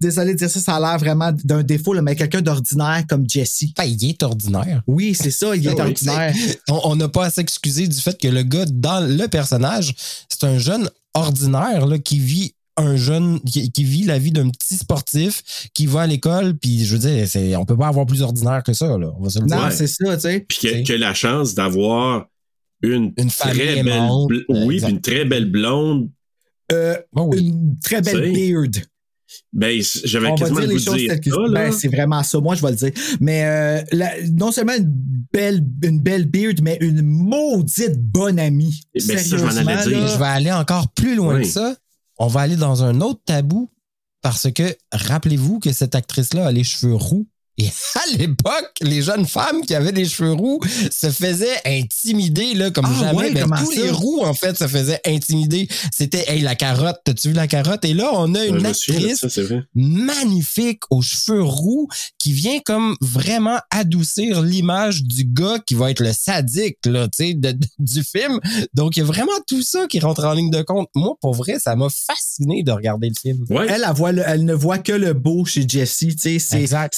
Désolé 0.01 0.34
de 0.34 0.38
dire 0.38 0.49
ça, 0.51 0.61
ça 0.61 0.76
a 0.76 0.80
l'air 0.80 0.99
vraiment 0.99 1.32
d'un 1.44 1.62
défaut, 1.62 1.92
là, 1.92 2.03
mais 2.03 2.14
quelqu'un 2.14 2.40
d'ordinaire 2.40 3.03
comme 3.09 3.28
Jesse. 3.28 3.64
Ben, 3.76 3.84
il 3.84 4.09
est 4.11 4.22
ordinaire. 4.22 4.82
Oui, 4.86 5.14
c'est 5.14 5.30
ça, 5.32 5.57
il 5.57 5.66
est 5.66 5.70
Oui, 5.74 5.80
ordinaire. 5.80 6.34
On 6.68 6.80
on 6.84 6.96
n'a 6.96 7.09
pas 7.09 7.26
à 7.26 7.30
s'excuser 7.30 7.88
du 7.88 8.01
fait 8.01 8.16
que 8.20 8.28
le 8.28 8.42
gars 8.44 8.64
dans 8.66 9.01
le 9.01 9.26
personnage, 9.26 9.94
c'est 10.28 10.44
un 10.44 10.59
jeune 10.59 10.88
ordinaire 11.14 11.86
là, 11.86 11.99
qui 11.99 12.18
vit 12.20 12.55
un 12.76 12.94
jeune 12.94 13.40
qui, 13.40 13.72
qui 13.72 13.82
vit 13.82 14.05
la 14.05 14.20
vie 14.20 14.30
d'un 14.30 14.51
petit 14.51 14.76
sportif 14.76 15.42
qui 15.74 15.86
va 15.86 16.03
à 16.03 16.07
l'école 16.07 16.57
puis 16.57 16.84
je 16.84 16.92
veux 16.94 17.01
dire 17.01 17.26
c'est 17.26 17.57
on 17.57 17.64
peut 17.64 17.76
pas 17.76 17.88
avoir 17.88 18.07
plus 18.07 18.22
ordinaire 18.22 18.62
que 18.62 18.72
ça 18.72 18.96
là 18.96 19.11
on 19.18 19.24
va 19.24 19.30
se 19.30 19.40
le 19.40 19.46
Non, 19.46 19.68
c'est 19.72 19.88
ça, 19.88 20.14
tu 20.14 20.20
sais. 20.20 20.46
Puis 20.49 20.59
que, 20.62 20.86
que 20.86 20.92
la 20.92 21.12
chance 21.12 21.55
d'avoir 21.57 22.26
une, 22.82 23.12
Une 23.18 23.30
très 23.30 23.53
belle 23.53 23.78
aimante. 23.78 24.30
bl- 24.30 24.44
oui, 24.64 24.80
une 24.88 25.01
très 25.01 25.24
belle 25.24 25.51
blonde. 25.51 26.09
Euh, 26.70 26.96
Oh 27.16 27.28
oui. 27.32 27.49
Une 27.49 27.76
très 27.82 28.01
belle 28.01 28.32
beard. 28.32 28.76
Ben, 29.53 29.80
j'avais 30.05 30.34
quasiment 30.34 30.61
le 30.61 30.66
goût 30.66 30.72
de 30.74 30.78
dire 30.78 31.34
ça. 31.34 31.53
Ben, 31.53 31.72
c'est 31.72 31.89
vraiment 31.89 32.22
ça, 32.22 32.41
moi 32.41 32.55
je 32.55 32.62
vais 32.62 32.70
le 32.70 32.76
dire. 32.76 32.93
Mais 33.20 33.45
euh, 33.45 33.82
la- 33.93 34.22
non 34.32 34.53
seulement 34.53 34.74
une 34.76 34.93
belle, 35.32 35.64
une 35.82 36.01
belle 36.01 36.26
beard, 36.26 36.57
mais 36.62 36.78
une 36.80 37.03
maudite 37.03 37.99
bonne 37.99 38.39
amie. 38.39 38.80
Eh 38.95 39.03
ben, 39.07 39.18
ça, 39.18 39.36
je 39.36 39.45
m'en 39.45 39.51
allais 39.51 39.62
Sérieusement, 39.64 39.89
dire. 39.91 40.01
là. 40.01 40.07
je 40.14 40.18
vais 40.18 40.24
aller 40.26 40.53
encore 40.53 40.89
plus 40.93 41.14
loin 41.14 41.36
Oui. 41.36 41.43
que 41.43 41.49
ça 41.49 41.74
on 42.20 42.26
va 42.26 42.41
aller 42.41 42.57
dans 42.57 42.82
un 42.82 43.01
autre 43.01 43.20
tabou 43.24 43.70
parce 44.22 44.51
que 44.53 44.74
rappelez-vous 44.93 45.61
que 45.61 45.72
cette 45.72 45.95
actrice 45.95 46.34
là 46.34 46.47
a 46.47 46.53
les 46.53 46.64
cheveux 46.64 46.95
roux 46.97 47.28
et 47.59 47.67
à 47.95 48.17
l'époque, 48.17 48.73
les 48.81 49.03
jeunes 49.03 49.27
femmes 49.27 49.63
qui 49.67 49.75
avaient 49.75 49.93
des 49.93 50.05
cheveux 50.05 50.33
roux 50.33 50.61
se 50.91 51.11
faisaient 51.11 51.61
intimider 51.67 52.55
là, 52.55 52.71
comme 52.71 52.87
Ah 52.89 53.01
jamais. 53.01 53.19
ouais, 53.19 53.31
Ben, 53.33 53.47
tous 53.59 53.73
ça? 53.73 53.81
les 53.83 53.91
roux, 53.91 54.21
en 54.23 54.35
fait, 54.35 54.57
se 54.57 54.67
faisaient 54.69 55.01
intimider. 55.07 55.69
C'était 55.97 56.25
Hey, 56.29 56.41
la 56.41 56.55
carotte, 56.55 56.99
t'as-tu 57.05 57.29
vu 57.29 57.35
la 57.35 57.47
carotte? 57.47 57.85
Et 57.85 57.95
là, 57.95 58.11
on 58.15 58.35
a 58.35 58.45
une 58.45 58.65
actrice 58.67 59.27
ça, 59.27 59.29
magnifique 59.75 60.81
aux 60.91 61.03
cheveux 61.03 61.43
roux 61.43 61.89
qui 62.19 62.33
vient 62.33 62.59
comme 62.65 62.97
vraiment 63.01 63.59
adoucir 63.71 64.43
l'image 64.43 65.03
du 65.05 65.25
gars 65.25 65.59
qui 65.67 65.75
va 65.75 65.91
être 65.91 66.01
le 66.01 66.13
sadique 66.13 66.79
là, 66.87 67.09
tu 67.09 67.33
sais, 67.33 67.35
du 67.79 68.03
film. 68.05 68.41
Donc 68.75 68.97
il 68.97 69.01
y 69.01 69.03
a 69.03 69.07
vraiment 69.07 69.33
tout 69.47 69.63
ça 69.63 69.87
qui 69.89 70.01
rentre 70.01 70.25
en 70.25 70.33
ligne 70.33 70.51
de 70.51 70.63
compte. 70.63 70.89
Moi 70.95 71.15
pour 71.21 71.35
vrai, 71.35 71.59
ça 71.59 71.77
m'a 71.77 71.89
fasciné 71.91 72.63
de 72.63 72.73
regarder 72.73 73.09
le 73.09 73.15
film. 73.21 73.45
Ouais. 73.51 73.67
Elle, 73.69 73.85
elle, 73.87 73.95
voit 73.95 74.13
le- 74.13 74.23
elle 74.27 74.45
ne 74.45 74.55
voit 74.55 74.79
que 74.79 74.93
le 74.93 75.13
beau 75.13 75.45
chez 75.45 75.67
Jessie. 75.69 76.15
tu 76.17 76.23
sais, 76.23 76.39
C'est 76.39 76.61
Exact. 76.61 76.95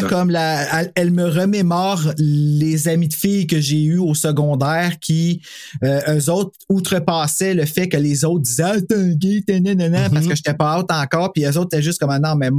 Vraiment 0.00 0.18
comme 0.18 0.30
la. 0.30 0.80
Elle, 0.80 0.92
elle 0.94 1.10
me 1.12 1.24
remémore 1.28 2.02
les 2.18 2.88
amis 2.88 3.08
de 3.08 3.14
filles 3.14 3.46
que 3.46 3.60
j'ai 3.60 3.82
eus 3.82 3.98
au 3.98 4.14
secondaire 4.14 4.98
qui, 5.00 5.42
euh, 5.82 6.00
eux 6.18 6.30
autres, 6.30 6.52
outrepassaient 6.68 7.54
le 7.54 7.64
fait 7.66 7.88
que 7.88 7.96
les 7.96 8.24
autres 8.24 8.42
disaient 8.42 8.62
Ah, 8.64 8.80
t'es 8.80 8.94
un 8.94 9.08
gay, 9.14 9.42
t'es 9.46 9.60
nanana, 9.60 10.08
Mhm. 10.08 10.14
parce 10.14 10.26
que 10.26 10.34
j'étais 10.34 10.54
pas 10.54 10.78
out 10.80 10.86
encore. 10.90 11.32
Puis 11.32 11.44
eux 11.44 11.56
autres 11.58 11.74
étaient 11.74 11.82
juste 11.82 11.98
comme 12.00 12.10
Ah, 12.10 12.18
non, 12.18 12.34
mais 12.36 12.50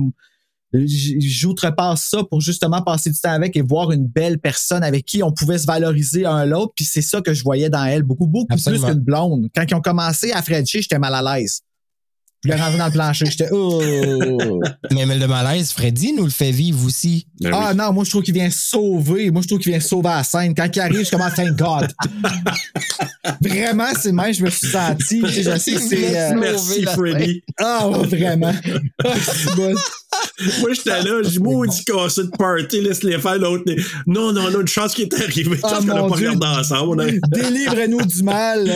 j'outrepasse 0.73 2.03
ça 2.09 2.23
pour 2.23 2.39
justement 2.41 2.81
passer 2.81 3.09
du 3.09 3.19
temps 3.19 3.31
avec 3.33 3.57
et 3.57 3.61
voir 3.61 3.91
une 3.91 4.05
belle 4.07 4.39
personne 4.39 4.83
avec 4.83 5.05
qui 5.05 5.21
on 5.23 5.31
pouvait 5.31 5.57
se 5.57 5.65
valoriser 5.65 6.25
un 6.25 6.45
l'autre. 6.45 6.73
Puis 6.75 6.85
c'est 6.85 7.01
ça 7.01 7.21
que 7.21 7.33
je 7.33 7.43
voyais 7.43 7.69
dans 7.69 7.83
elle, 7.85 8.03
beaucoup, 8.03 8.27
beaucoup 8.27 8.47
Absolument. 8.53 8.85
plus 8.87 8.93
qu'une 8.93 9.03
blonde. 9.03 9.49
Quand 9.55 9.65
ils 9.69 9.75
ont 9.75 9.81
commencé 9.81 10.31
à 10.31 10.41
Frencher, 10.41 10.81
j'étais 10.81 10.99
mal 10.99 11.13
à 11.15 11.37
l'aise. 11.39 11.61
Je 12.43 12.49
l'ai 12.49 12.55
rentré 12.55 12.77
dans 12.79 12.85
le 12.87 12.91
plancher. 12.91 13.25
J'étais, 13.27 13.49
oh! 13.51 14.59
Mais, 14.91 15.05
mais 15.05 15.17
le 15.17 15.27
malaise, 15.27 15.71
Freddy 15.71 16.13
nous 16.13 16.23
le 16.25 16.31
fait 16.31 16.51
vivre 16.51 16.83
aussi. 16.85 17.27
Ben 17.39 17.51
Ah 17.53 17.67
oui. 17.71 17.77
non, 17.77 17.93
moi, 17.93 18.03
je 18.03 18.09
trouve 18.09 18.23
qu'il 18.23 18.33
vient 18.33 18.49
sauver. 18.49 19.29
Moi, 19.29 19.41
je 19.43 19.47
trouve 19.47 19.59
qu'il 19.59 19.71
vient 19.71 19.79
sauver 19.81 20.09
la 20.09 20.23
scène. 20.23 20.55
Quand 20.55 20.67
il 20.75 20.79
arrive, 20.79 21.05
je 21.05 21.11
commence, 21.11 21.35
thank 21.35 21.55
God. 21.55 21.87
Vraiment, 23.41 23.85
c'est 23.99 24.11
même, 24.11 24.33
je 24.33 24.43
me 24.43 24.49
suis 24.49 24.67
senti. 24.67 25.21
tu 25.21 25.27
Je 25.43 25.57
sais 25.57 25.73
que 25.73 25.79
c'est. 25.81 26.17
euh, 26.17 26.33
Merci, 26.39 26.83
Freddy. 26.85 27.43
Ah, 27.59 27.87
ouais, 27.87 28.07
vraiment. 28.07 28.53
Ah, 29.03 29.09
c'est 29.21 29.55
bon. 29.55 29.73
Moi, 30.59 30.73
j'étais 30.73 30.89
là, 31.03 31.21
j'ai 31.23 31.39
maudit 31.39 31.85
cassé 31.85 32.23
de 32.23 32.29
party, 32.37 32.81
laisse-les 32.81 33.19
faire 33.19 33.37
l'autre. 33.37 33.63
Non, 34.07 34.33
non, 34.33 34.49
non, 34.51 34.61
une 34.61 34.67
chance 34.67 34.93
qui 34.93 35.03
est 35.03 35.13
arrivée. 35.13 35.55
Une 35.55 35.59
Ah, 35.63 35.69
chance 35.69 35.79
qu'on 35.85 35.93
n'a 35.93 36.01
mon 36.01 36.09
pas 36.09 36.17
Dieu. 36.17 36.29
regardé 36.31 36.59
ensemble. 36.59 37.07
Tu 37.07 37.19
Délivre-nous 37.41 38.05
du 38.05 38.23
mal. 38.23 38.71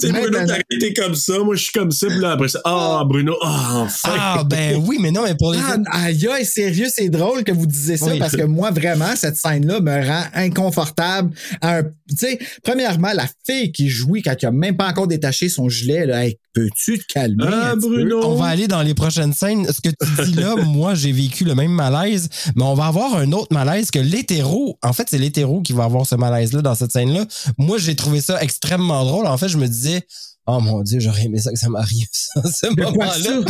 sais, 0.00 0.12
Bruno, 0.12 0.30
Maintenant. 0.38 0.54
t'as 0.80 1.02
comme 1.02 1.14
ça. 1.14 1.38
Moi, 1.40 1.56
je 1.56 1.62
suis 1.64 1.72
comme 1.72 1.90
ça. 1.90 2.06
Puis 2.06 2.18
là, 2.20 2.32
après 2.32 2.48
ça, 2.48 2.60
ah, 3.00 3.04
Bruno, 3.06 3.34
ah, 3.42 3.82
enfin. 3.84 4.08
Ah 4.18 4.44
ben 4.44 4.82
oui, 4.86 4.98
mais 5.00 5.10
non, 5.10 5.22
mais 5.24 5.34
pour 5.34 5.52
les 5.52 5.58
Ah, 5.60 5.76
aïe, 6.06 6.28
aïe, 6.28 6.44
sérieux, 6.44 6.88
c'est 6.92 7.08
drôle 7.08 7.44
que 7.44 7.52
vous 7.52 7.66
disiez 7.66 7.96
ça 7.96 8.06
Oui. 8.12 8.18
parce 8.18 8.36
que 8.36 8.42
moi, 8.44 8.70
vraiment, 8.70 9.14
cette 9.16 9.36
scène-là 9.36 9.80
me 9.80 10.06
rend 10.06 10.24
inconfortable. 10.34 11.34
un- 11.62 11.82
Tu 12.06 12.16
sais, 12.16 12.38
premièrement, 12.62 13.12
la 13.14 13.26
fille 13.46 13.72
qui 13.72 13.88
jouit 13.88 14.20
quand 14.22 14.34
il 14.40 14.46
a 14.46 14.50
même 14.50 14.76
pas 14.76 14.88
encore 14.88 15.06
détaché 15.06 15.48
son 15.48 15.68
gilet, 15.70 16.04
là, 16.06 16.24
Hey, 16.26 16.38
peux-tu 16.52 16.98
te 16.98 17.04
calmer? 17.12 17.44
Ah, 17.50 17.72
peu? 17.74 17.80
Bruno. 17.88 18.20
On 18.24 18.34
va 18.34 18.46
aller 18.46 18.68
dans 18.68 18.82
les 18.82 18.92
prochaines 18.94 19.32
scènes. 19.32 19.66
Ce 19.72 19.80
que 19.80 19.88
tu 19.88 20.24
dis 20.30 20.34
là, 20.34 20.54
moi, 20.66 20.94
j'ai 20.94 21.12
vécu 21.12 21.44
le 21.44 21.54
même 21.54 21.72
malaise, 21.72 22.28
mais 22.56 22.62
on 22.62 22.74
va 22.74 22.86
avoir 22.86 23.14
un 23.16 23.32
autre 23.32 23.52
malaise 23.54 23.90
que 23.90 23.98
l'hétéro. 23.98 24.78
En 24.82 24.92
fait, 24.92 25.08
c'est 25.10 25.18
l'hétéro 25.18 25.62
qui 25.62 25.72
va 25.72 25.84
avoir 25.84 26.06
ce 26.06 26.14
malaise-là 26.14 26.60
dans 26.62 26.74
cette 26.74 26.92
scène-là. 26.92 27.24
Moi, 27.58 27.78
j'ai 27.78 27.96
trouvé 27.96 28.20
ça 28.20 28.40
extrêmement 28.42 29.04
drôle. 29.04 29.26
En 29.26 29.38
fait, 29.38 29.48
je 29.48 29.56
me 29.58 29.66
disais, 29.66 30.02
oh 30.46 30.60
mon 30.60 30.82
Dieu, 30.82 31.00
j'aurais 31.00 31.24
aimé 31.24 31.38
ça 31.38 31.50
que 31.52 31.58
ça 31.58 31.68
m'arrive, 31.68 32.06
ça, 32.12 32.42
ce 32.42 32.66
moment-là. 32.68 33.40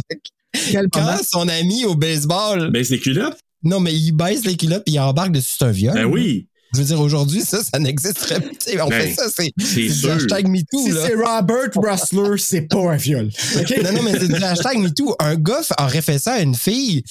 Quel 0.71 0.89
Quand 0.91 1.01
moment? 1.03 1.17
son 1.29 1.49
ami 1.49 1.85
au 1.85 1.95
baseball, 1.97 2.71
Baisse 2.71 2.91
les 2.91 3.01
culottes? 3.01 3.39
non, 3.63 3.81
mais 3.81 3.93
il 3.95 4.13
baisse 4.13 4.45
les 4.45 4.57
culottes 4.57 4.85
puis 4.85 4.95
il 4.95 5.01
embarque 5.01 5.33
dessus 5.33 5.55
c'est 5.59 5.65
un 5.65 5.71
viol. 5.71 5.95
Ben 5.95 6.05
oui. 6.05 6.49
Je 6.75 6.79
veux 6.81 6.85
dire, 6.85 7.01
aujourd'hui, 7.01 7.43
ça, 7.43 7.59
ça 7.63 7.79
n'existerait 7.79 8.41
pas. 8.41 8.49
On 8.85 8.89
Ben, 8.89 9.03
fait 9.03 9.15
ça, 9.15 9.25
c'est 9.35 9.53
du 9.57 10.11
hashtag 10.11 10.49
MeToo. 10.49 10.85
Si 10.85 10.93
c'est 10.93 11.15
Robert 11.15 11.71
Russler, 11.77 12.39
c'est 12.39 12.63
pas 12.63 12.93
un 12.93 12.97
viol. 12.97 13.31
Non, 13.85 13.93
non, 13.93 14.03
mais 14.03 14.19
c'est 14.19 14.29
du 14.29 14.43
hashtag 14.43 14.79
MeToo. 14.79 15.15
Un 15.21 15.37
gars 15.37 15.61
aurait 15.81 16.03
fait 16.03 16.19
ça 16.19 16.35
à 16.35 16.39
une 16.41 16.55
fille. 16.55 17.03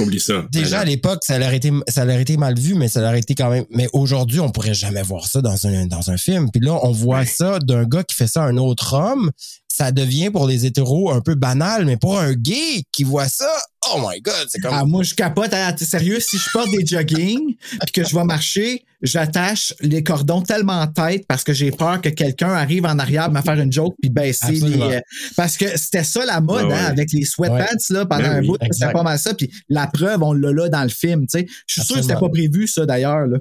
Oublie 0.00 0.20
ça. 0.20 0.44
Déjà, 0.52 0.80
à 0.80 0.84
Ben, 0.84 0.90
l'époque, 0.90 1.20
ça 1.26 1.36
aurait 1.36 1.56
été, 1.56 1.72
ça 1.88 2.04
aurait 2.04 2.22
été 2.22 2.36
mal 2.36 2.58
vu, 2.58 2.74
mais 2.74 2.88
ça 2.88 3.00
aurait 3.00 3.18
été 3.18 3.34
quand 3.34 3.50
même. 3.50 3.64
Mais 3.70 3.88
aujourd'hui, 3.92 4.40
on 4.40 4.50
pourrait 4.50 4.74
jamais 4.74 5.02
voir 5.02 5.26
ça 5.26 5.40
dans 5.40 5.66
un, 5.66 5.86
dans 5.86 6.10
un 6.10 6.16
film. 6.16 6.50
Puis 6.50 6.60
là, 6.64 6.78
on 6.82 6.92
voit 6.92 7.24
ça 7.26 7.58
d'un 7.58 7.84
gars 7.84 8.04
qui 8.04 8.14
fait 8.14 8.28
ça 8.28 8.42
à 8.44 8.46
un 8.46 8.56
autre 8.56 8.94
homme. 8.94 9.30
Ça 9.78 9.92
devient 9.92 10.30
pour 10.30 10.48
les 10.48 10.66
hétéros 10.66 11.12
un 11.12 11.20
peu 11.20 11.36
banal, 11.36 11.84
mais 11.84 11.96
pour 11.96 12.18
un 12.18 12.32
gay 12.32 12.82
qui 12.90 13.04
voit 13.04 13.28
ça, 13.28 13.48
oh 13.94 14.00
my 14.04 14.20
god, 14.20 14.46
c'est 14.48 14.58
comme. 14.60 14.74
Ah, 14.74 14.84
moi, 14.84 15.04
je 15.04 15.14
capote. 15.14 15.54
hein, 15.54 15.72
t'es 15.72 15.84
sérieux, 15.84 16.18
si 16.18 16.36
je 16.36 16.50
porte 16.52 16.68
des 16.72 16.84
jogging 16.84 17.54
puis 17.82 17.92
que 17.92 18.04
je 18.04 18.12
vais 18.12 18.24
marcher, 18.24 18.84
j'attache 19.02 19.72
les 19.80 20.02
cordons 20.02 20.42
tellement 20.42 20.80
en 20.80 20.88
tête 20.88 21.24
parce 21.28 21.44
que 21.44 21.52
j'ai 21.52 21.70
peur 21.70 22.00
que 22.00 22.08
quelqu'un 22.08 22.50
arrive 22.50 22.86
en 22.86 22.98
arrière 22.98 23.30
me 23.30 23.40
faire 23.40 23.60
une 23.60 23.72
joke 23.72 23.94
puis 24.00 24.10
baisser 24.10 24.50
les. 24.52 24.80
Euh, 24.80 25.00
parce 25.36 25.56
que 25.56 25.78
c'était 25.78 26.02
ça 26.02 26.24
la 26.24 26.40
mode, 26.40 26.64
Ouais, 26.64 26.72
ouais. 26.72 26.74
hein, 26.74 26.86
avec 26.86 27.12
les 27.12 27.24
sweatpants, 27.24 27.76
là, 27.90 28.04
pendant 28.06 28.22
Ben 28.22 28.32
un 28.32 28.40
oui, 28.40 28.48
bout. 28.48 28.56
C'était 28.72 28.92
pas 28.92 29.04
mal 29.04 29.18
ça. 29.18 29.32
Puis 29.34 29.48
la 29.68 29.86
preuve, 29.86 30.22
on 30.24 30.32
l'a 30.32 30.50
là 30.52 30.68
dans 30.68 30.82
le 30.82 30.88
film, 30.88 31.20
tu 31.28 31.38
sais. 31.38 31.46
Je 31.68 31.74
suis 31.74 31.82
sûr 31.84 31.96
que 31.96 32.02
c'était 32.02 32.14
pas 32.14 32.28
prévu, 32.28 32.66
ça, 32.66 32.84
d'ailleurs, 32.84 33.26
là. 33.26 33.38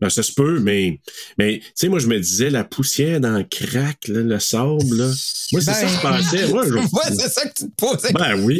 Ben, 0.00 0.08
ça 0.08 0.22
se 0.22 0.32
peut, 0.32 0.60
mais, 0.60 0.98
mais 1.38 1.58
tu 1.60 1.66
sais, 1.74 1.88
moi, 1.88 1.98
je 1.98 2.06
me 2.06 2.18
disais, 2.18 2.48
la 2.50 2.64
poussière 2.64 3.20
dans 3.20 3.36
le 3.36 3.44
crack, 3.44 4.08
là, 4.08 4.20
le 4.22 4.38
sable, 4.38 4.96
là. 4.96 5.06
Moi, 5.52 5.60
c'est 5.60 5.66
Ben, 5.66 5.74
ça 5.74 5.82
que 5.86 5.92
je 5.92 6.00
pensais. 6.00 6.46
Moi, 6.48 6.64
je- 6.66 6.72
Ouais, 6.74 7.16
c'est 7.16 7.28
ça 7.28 7.48
que 7.48 7.54
tu 7.54 7.64
te 7.70 7.74
posais. 7.76 8.12
Ben 8.12 8.40
oui. 8.44 8.58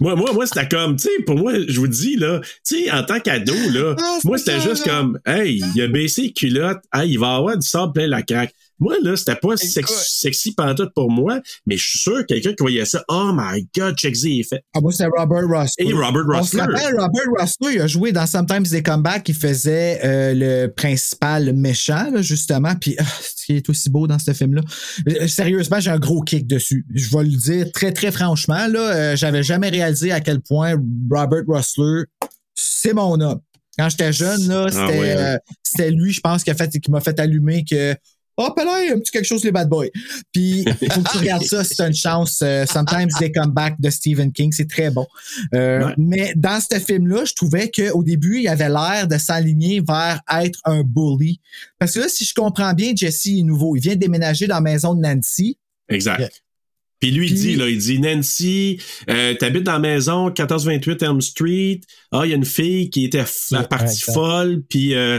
Moi, 0.00 0.14
moi, 0.16 0.32
moi 0.32 0.46
c'était 0.46 0.68
comme, 0.68 0.96
tu 0.96 1.04
sais, 1.04 1.22
pour 1.26 1.36
moi, 1.36 1.52
je 1.68 1.78
vous 1.78 1.86
dis, 1.88 2.16
là, 2.16 2.40
tu 2.66 2.84
sais, 2.84 2.90
en 2.90 3.02
tant 3.04 3.20
qu'ado, 3.20 3.54
là, 3.70 3.94
Ah, 3.98 4.18
moi, 4.24 4.38
c'était 4.38 4.60
juste 4.60 4.84
comme, 4.84 5.18
hey, 5.26 5.62
il 5.74 5.82
a 5.82 5.88
baissé 5.88 6.22
les 6.22 6.32
culottes, 6.32 6.82
hey, 6.94 7.10
il 7.12 7.18
va 7.18 7.36
avoir 7.36 7.56
du 7.56 7.66
sable 7.66 7.92
plein 7.92 8.06
la 8.06 8.22
craque. 8.22 8.54
Moi, 8.82 8.96
là, 9.02 9.16
c'était 9.16 9.36
pas 9.36 9.56
sex- 9.56 9.76
Écoute. 9.76 9.94
sexy 9.96 10.52
pantoute 10.54 10.90
pour 10.94 11.08
moi, 11.10 11.40
mais 11.66 11.76
je 11.76 11.88
suis 11.88 11.98
sûr 12.00 12.18
que 12.20 12.24
quelqu'un 12.26 12.50
qui 12.50 12.62
voyait 12.62 12.84
ça, 12.84 13.04
oh 13.08 13.30
my 13.32 13.64
god, 13.76 13.96
check 13.96 14.14
il 14.24 14.40
est 14.40 14.42
fait. 14.42 14.62
Ah, 14.74 14.80
moi, 14.80 14.90
c'était 14.90 15.06
Robert 15.16 15.44
Russler. 15.48 15.86
Et 15.88 15.92
Robert 15.92 16.24
On 16.28 16.42
se 16.42 16.56
Russler. 16.56 16.60
rappelle, 16.74 16.94
Robert 16.98 17.26
Russler, 17.38 17.74
il 17.76 17.80
a 17.80 17.86
joué 17.86 18.10
dans 18.12 18.26
Sometimes 18.26 18.64
They 18.64 18.82
Come 18.82 19.02
Back, 19.02 19.28
il 19.28 19.34
faisait 19.36 20.00
euh, 20.04 20.34
le 20.34 20.66
principal 20.74 21.52
méchant, 21.54 22.10
là, 22.10 22.22
justement, 22.22 22.74
puis 22.74 22.96
ah, 22.98 23.04
ce 23.20 23.46
qui 23.46 23.56
est 23.56 23.68
aussi 23.70 23.88
beau 23.88 24.06
dans 24.08 24.18
ce 24.18 24.32
film-là. 24.32 24.62
Euh, 25.08 25.28
Sérieusement, 25.28 25.78
j'ai 25.80 25.90
un 25.90 25.98
gros 25.98 26.22
kick 26.22 26.46
dessus. 26.46 26.84
Je 26.94 27.16
vais 27.16 27.22
le 27.22 27.30
dire 27.36 27.70
très, 27.72 27.92
très 27.92 28.10
franchement, 28.10 28.66
là, 28.66 28.80
euh, 29.12 29.16
j'avais 29.16 29.42
jamais 29.44 29.68
réalisé 29.68 30.10
à 30.12 30.20
quel 30.20 30.40
point 30.40 30.74
Robert 31.10 31.44
Russler, 31.46 32.04
c'est 32.54 32.94
mon 32.94 33.20
homme. 33.20 33.40
Quand 33.78 33.88
j'étais 33.88 34.12
jeune, 34.12 34.48
là, 34.48 34.66
c'était 34.70 34.82
Ah 34.82 34.88
ouais, 34.90 35.12
hein. 35.12 35.34
euh, 35.34 35.38
c'était 35.62 35.90
lui, 35.90 36.12
je 36.12 36.20
pense, 36.20 36.44
qui 36.44 36.50
a 36.50 36.54
fait, 36.54 36.68
qui 36.68 36.90
m'a 36.90 37.00
fait 37.00 37.18
allumer 37.18 37.64
que 37.64 37.94
hop 38.46 38.58
là, 38.58 38.92
un 38.94 38.98
petit 38.98 39.10
quelque 39.12 39.24
chose 39.24 39.44
les 39.44 39.52
bad 39.52 39.68
boys. 39.68 39.86
Puis 40.32 40.64
faut 40.64 41.02
que 41.02 41.10
tu 41.10 41.18
regardes 41.18 41.44
ça, 41.44 41.64
c'est 41.64 41.80
une 41.82 41.94
chance. 41.94 42.40
Euh, 42.42 42.66
Sometimes 42.66 43.08
they 43.18 43.30
come 43.32 43.52
back 43.52 43.80
de 43.80 43.90
Stephen 43.90 44.32
King, 44.32 44.52
c'est 44.52 44.68
très 44.68 44.90
bon. 44.90 45.06
Euh, 45.54 45.72
Ouais. 45.82 45.94
Mais 45.96 46.32
dans 46.36 46.60
ce 46.60 46.78
film-là, 46.78 47.24
je 47.24 47.32
trouvais 47.34 47.70
qu'au 47.70 48.02
début, 48.02 48.40
il 48.40 48.48
avait 48.48 48.68
l'air 48.68 49.08
de 49.08 49.16
s'aligner 49.18 49.80
vers 49.80 50.20
être 50.42 50.60
un 50.64 50.82
bully. 50.84 51.40
Parce 51.78 51.92
que 51.94 52.00
là, 52.00 52.06
si 52.08 52.24
je 52.24 52.34
comprends 52.34 52.72
bien, 52.74 52.92
Jesse 52.94 53.26
est 53.26 53.42
nouveau. 53.42 53.74
Il 53.76 53.80
vient 53.82 53.94
de 53.94 54.00
déménager 54.00 54.46
dans 54.46 54.56
la 54.56 54.60
maison 54.60 54.94
de 54.94 55.00
Nancy. 55.00 55.58
Exact. 55.88 56.20
Yeah. 56.20 56.28
Puis 57.00 57.10
lui, 57.10 57.26
il 57.28 57.34
dit, 57.34 57.56
là, 57.56 57.68
il 57.68 57.78
dit, 57.78 57.98
Nancy, 57.98 58.80
euh, 59.10 59.34
t'habites 59.34 59.64
dans 59.64 59.72
la 59.72 59.78
maison 59.80 60.26
1428 60.26 61.02
Elm 61.02 61.20
Street. 61.20 61.80
Ah, 62.12 62.20
il 62.24 62.30
y 62.30 62.32
a 62.32 62.36
une 62.36 62.44
fille 62.44 62.90
qui 62.90 63.04
était 63.04 63.24
Yeah, 63.50 63.64
partie 63.64 64.00
folle. 64.02 64.62
Puis 64.68 64.94
euh, 64.94 65.18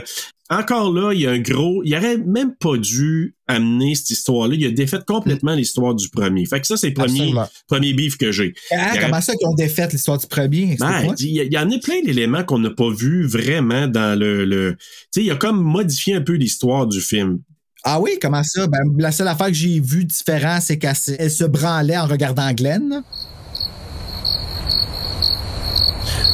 encore 0.53 0.91
là, 0.91 1.13
il 1.13 1.21
y 1.21 1.27
a 1.27 1.31
un 1.31 1.39
gros... 1.39 1.81
Il 1.83 1.95
aurait 1.95 2.17
même 2.17 2.55
pas 2.55 2.77
dû 2.77 3.35
amener 3.47 3.95
cette 3.95 4.11
histoire-là. 4.11 4.55
Il 4.55 4.65
a 4.65 4.71
défait 4.71 4.99
complètement 5.05 5.53
l'histoire 5.53 5.95
du 5.95 6.09
premier. 6.09 6.45
Fait 6.45 6.61
que 6.61 6.67
ça, 6.67 6.77
c'est 6.77 6.89
le 6.89 6.93
premier, 6.93 7.19
Absolument. 7.19 7.49
premier 7.67 7.93
beef 7.93 8.17
que 8.17 8.31
j'ai. 8.31 8.53
Ah, 8.71 8.93
comment 8.99 9.21
ça 9.21 9.33
qu'ils 9.35 9.47
ont 9.47 9.53
défait 9.53 9.87
l'histoire 9.91 10.17
du 10.17 10.27
premier? 10.27 10.75
Ben, 10.79 11.13
il, 11.19 11.25
y 11.27 11.39
il 11.39 11.51
y 11.51 11.55
a 11.55 11.61
amené 11.61 11.79
plein 11.79 12.01
d'éléments 12.01 12.43
qu'on 12.43 12.59
n'a 12.59 12.71
pas 12.71 12.89
vu 12.89 13.27
vraiment 13.27 13.87
dans 13.87 14.17
le... 14.17 14.45
le 14.45 14.75
tu 14.79 14.85
sais, 15.11 15.23
il 15.23 15.31
a 15.31 15.35
comme 15.35 15.61
modifié 15.61 16.15
un 16.15 16.21
peu 16.21 16.33
l'histoire 16.33 16.87
du 16.87 17.01
film. 17.01 17.39
Ah 17.85 17.99
oui, 17.99 18.11
comment 18.21 18.43
ça? 18.43 18.65
Ben, 18.67 18.79
la 18.97 19.11
seule 19.11 19.27
affaire 19.27 19.47
que 19.47 19.53
j'ai 19.53 19.81
vue 19.81 20.05
différent, 20.05 20.59
c'est 20.61 20.77
qu'elle 20.77 20.95
se- 20.95 21.43
branlait 21.43 21.97
en 21.97 22.07
regardant 22.07 22.49
Glenn. 22.53 23.03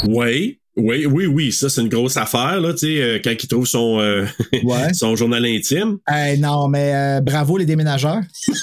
Oui, 0.08 0.59
oui, 0.80 1.06
oui, 1.06 1.26
oui, 1.26 1.52
ça 1.52 1.70
c'est 1.70 1.82
une 1.82 1.90
grosse 1.90 2.18
affaire 2.18 2.60
là, 2.60 2.74
tu 2.74 2.80
sais, 2.80 3.02
euh, 3.02 3.20
quand 3.24 3.32
il 3.32 3.48
trouve 3.48 3.68
son 3.68 4.00
euh, 4.00 4.26
Ouais. 4.64 4.94
son 4.94 5.16
journal 5.16 5.46
intime. 5.46 5.98
Non, 6.40 6.68
mais 6.68 6.94
euh, 6.94 7.22
bravo 7.22 7.58
les 7.58 7.66
déménageurs. 7.66 8.22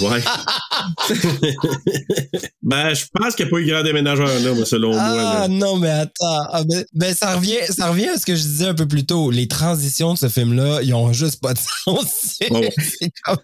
Ouais. 0.00 0.20
ben, 2.62 2.94
je 2.94 3.04
pense 3.12 3.34
qu'il 3.34 3.44
n'y 3.46 3.50
a 3.50 3.52
pas 3.52 3.58
eu 3.58 3.66
grand 3.66 3.82
déménageur 3.82 4.28
là, 4.28 4.54
moi, 4.54 4.64
selon 4.64 4.92
moi. 4.92 5.00
Ah 5.02 5.48
non, 5.48 5.76
mais 5.76 5.90
attends. 5.90 6.46
Ah, 6.52 6.62
ben, 6.64 6.84
ben, 6.92 7.12
ça, 7.12 7.34
revient, 7.34 7.56
ça 7.68 7.88
revient 7.90 8.08
à 8.08 8.18
ce 8.18 8.24
que 8.24 8.36
je 8.36 8.42
disais 8.42 8.66
un 8.66 8.74
peu 8.74 8.86
plus 8.86 9.04
tôt. 9.04 9.32
Les 9.32 9.48
transitions 9.48 10.14
de 10.14 10.18
ce 10.18 10.28
film-là, 10.28 10.80
ils 10.82 10.94
ont 10.94 11.12
juste 11.12 11.40
pas 11.40 11.54
de 11.54 11.58
sens. 11.58 12.38
Comme- 12.48 13.38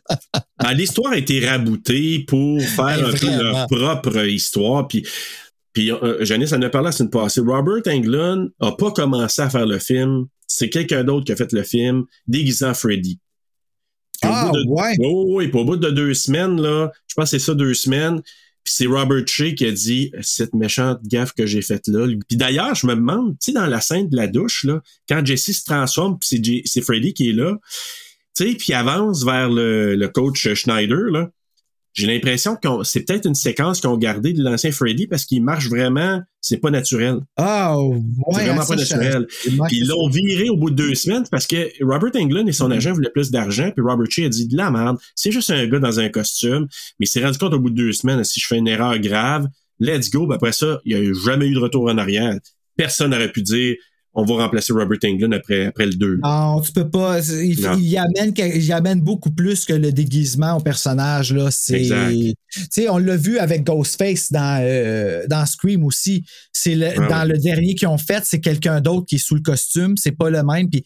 Ben, 0.62 0.72
L'histoire 0.72 1.12
a 1.12 1.16
été 1.16 1.44
raboutée 1.44 2.20
pour 2.20 2.60
faire 2.62 2.98
Ben, 3.00 3.06
un 3.06 3.12
peu 3.12 3.42
leur 3.42 3.66
propre 3.66 4.24
histoire. 4.24 4.86
Puis, 4.86 5.04
puis 5.74 5.92
euh, 5.92 6.24
Janice 6.24 6.52
en 6.54 6.62
a 6.62 6.70
parlé 6.70 6.86
la 6.86 6.92
semaine 6.92 7.10
passée. 7.10 7.40
Robert 7.42 7.82
Englund 7.86 8.50
a 8.60 8.72
pas 8.72 8.90
commencé 8.92 9.42
à 9.42 9.50
faire 9.50 9.66
le 9.66 9.78
film. 9.78 10.26
C'est 10.46 10.70
quelqu'un 10.70 11.04
d'autre 11.04 11.26
qui 11.26 11.32
a 11.32 11.36
fait 11.36 11.52
le 11.52 11.62
film, 11.62 12.04
déguisant 12.26 12.72
Freddy. 12.72 13.18
Puis 14.22 14.30
Ah, 14.32 14.50
de- 14.54 14.64
ouais. 14.68 14.94
Oui, 15.00 15.24
oui. 15.28 15.48
Puis 15.48 15.58
au 15.60 15.64
bout 15.64 15.76
de 15.76 15.90
deux 15.90 16.14
semaines, 16.14 16.60
là, 16.60 16.90
je 17.08 17.14
pense 17.14 17.30
que 17.30 17.38
c'est 17.38 17.44
ça, 17.44 17.54
deux 17.54 17.74
semaines. 17.74 18.22
Puis 18.62 18.72
c'est 18.78 18.86
Robert 18.86 19.26
Shea 19.26 19.52
qui 19.52 19.66
a 19.66 19.72
dit 19.72 20.10
cette 20.22 20.54
méchante 20.54 21.00
gaffe 21.04 21.32
que 21.34 21.44
j'ai 21.44 21.60
faite 21.60 21.86
là. 21.88 22.06
Puis 22.28 22.38
d'ailleurs, 22.38 22.74
je 22.74 22.86
me 22.86 22.94
demande, 22.94 23.32
tu 23.32 23.46
sais, 23.46 23.52
dans 23.52 23.66
la 23.66 23.80
scène 23.82 24.08
de 24.08 24.16
la 24.16 24.26
douche, 24.26 24.64
là, 24.64 24.80
quand 25.06 25.24
Jesse 25.26 25.52
se 25.58 25.64
transforme, 25.64 26.18
puis 26.18 26.62
c'est 26.64 26.80
Freddy 26.80 27.12
qui 27.12 27.28
est 27.28 27.32
là, 27.34 27.58
tu 28.34 28.48
sais, 28.48 28.54
puis 28.54 28.66
il 28.68 28.74
avance 28.74 29.22
vers 29.24 29.50
le, 29.50 29.96
le 29.96 30.08
coach 30.08 30.54
Schneider, 30.54 31.10
là. 31.10 31.30
J'ai 31.94 32.08
l'impression 32.08 32.56
que 32.56 32.68
c'est 32.82 33.02
peut-être 33.02 33.24
une 33.24 33.36
séquence 33.36 33.80
qu'ils 33.80 33.88
ont 33.88 33.96
gardée 33.96 34.32
de 34.32 34.42
l'ancien 34.42 34.72
Freddy 34.72 35.06
parce 35.06 35.24
qu'il 35.24 35.44
marche 35.44 35.68
vraiment, 35.68 36.20
c'est 36.40 36.56
pas 36.56 36.70
naturel. 36.70 37.20
Ah, 37.36 37.80
ouais. 37.80 38.00
C'est 38.32 38.46
vraiment 38.46 38.66
pas 38.66 38.74
naturel. 38.74 39.26
Puis 39.28 39.78
ils 39.78 39.86
l'ont 39.86 40.08
viré 40.08 40.48
au 40.48 40.56
bout 40.56 40.70
de 40.70 40.74
deux 40.74 40.96
semaines 40.96 41.22
parce 41.30 41.46
que 41.46 41.70
Robert 41.84 42.10
Englund 42.20 42.48
et 42.48 42.52
son 42.52 42.72
agent 42.72 42.92
voulaient 42.92 43.12
plus 43.12 43.30
d'argent. 43.30 43.70
Puis 43.70 43.80
Robert 43.80 44.10
Shea 44.10 44.26
a 44.26 44.28
dit 44.28 44.48
de 44.48 44.56
la 44.56 44.72
merde. 44.72 44.98
C'est 45.14 45.30
juste 45.30 45.50
un 45.50 45.66
gars 45.68 45.78
dans 45.78 46.00
un 46.00 46.08
costume. 46.08 46.66
Mais 46.98 47.06
il 47.06 47.08
s'est 47.08 47.24
rendu 47.24 47.38
compte 47.38 47.54
au 47.54 47.60
bout 47.60 47.70
de 47.70 47.76
deux 47.76 47.92
semaines, 47.92 48.24
si 48.24 48.40
je 48.40 48.46
fais 48.48 48.58
une 48.58 48.66
erreur 48.66 48.98
grave, 48.98 49.46
let's 49.78 50.10
go. 50.10 50.26
Puis 50.26 50.34
après 50.34 50.52
ça, 50.52 50.80
il 50.84 51.00
n'y 51.00 51.08
a 51.08 51.12
jamais 51.24 51.46
eu 51.46 51.54
de 51.54 51.60
retour 51.60 51.84
en 51.84 51.96
arrière. 51.96 52.36
Personne 52.76 53.12
n'aurait 53.12 53.30
pu 53.30 53.42
dire 53.42 53.76
on 54.14 54.24
va 54.24 54.44
remplacer 54.44 54.72
Robert 54.72 54.98
Englund 55.04 55.34
après, 55.34 55.66
après 55.66 55.86
le 55.86 55.94
2. 55.94 56.20
Non, 56.22 56.60
tu 56.60 56.72
peux 56.72 56.88
pas. 56.88 57.20
Il, 57.20 57.58
il 57.80 57.96
amène, 57.96 58.32
il 58.36 58.72
amène 58.72 59.00
beaucoup 59.00 59.32
plus 59.32 59.64
que 59.64 59.72
le 59.72 59.92
déguisement 59.92 60.56
au 60.56 60.60
personnage. 60.60 61.32
Là. 61.32 61.48
C'est, 61.50 62.88
on 62.88 62.98
l'a 62.98 63.16
vu 63.16 63.38
avec 63.38 63.64
Ghostface 63.64 64.30
dans, 64.30 64.62
euh, 64.62 65.24
dans 65.28 65.44
Scream 65.46 65.84
aussi. 65.84 66.24
C'est 66.52 66.76
le, 66.76 66.84
Ouais, 66.84 67.08
dans 67.08 67.26
le 67.26 67.38
dernier 67.38 67.74
qu'ils 67.74 67.88
ont 67.88 67.98
fait, 67.98 68.22
c'est 68.24 68.40
quelqu'un 68.40 68.80
d'autre 68.80 69.06
qui 69.06 69.16
est 69.16 69.18
sous 69.18 69.34
le 69.34 69.40
costume. 69.40 69.96
C'est 69.96 70.12
pas 70.12 70.30
le 70.30 70.42
même. 70.44 70.70
Puis 70.70 70.84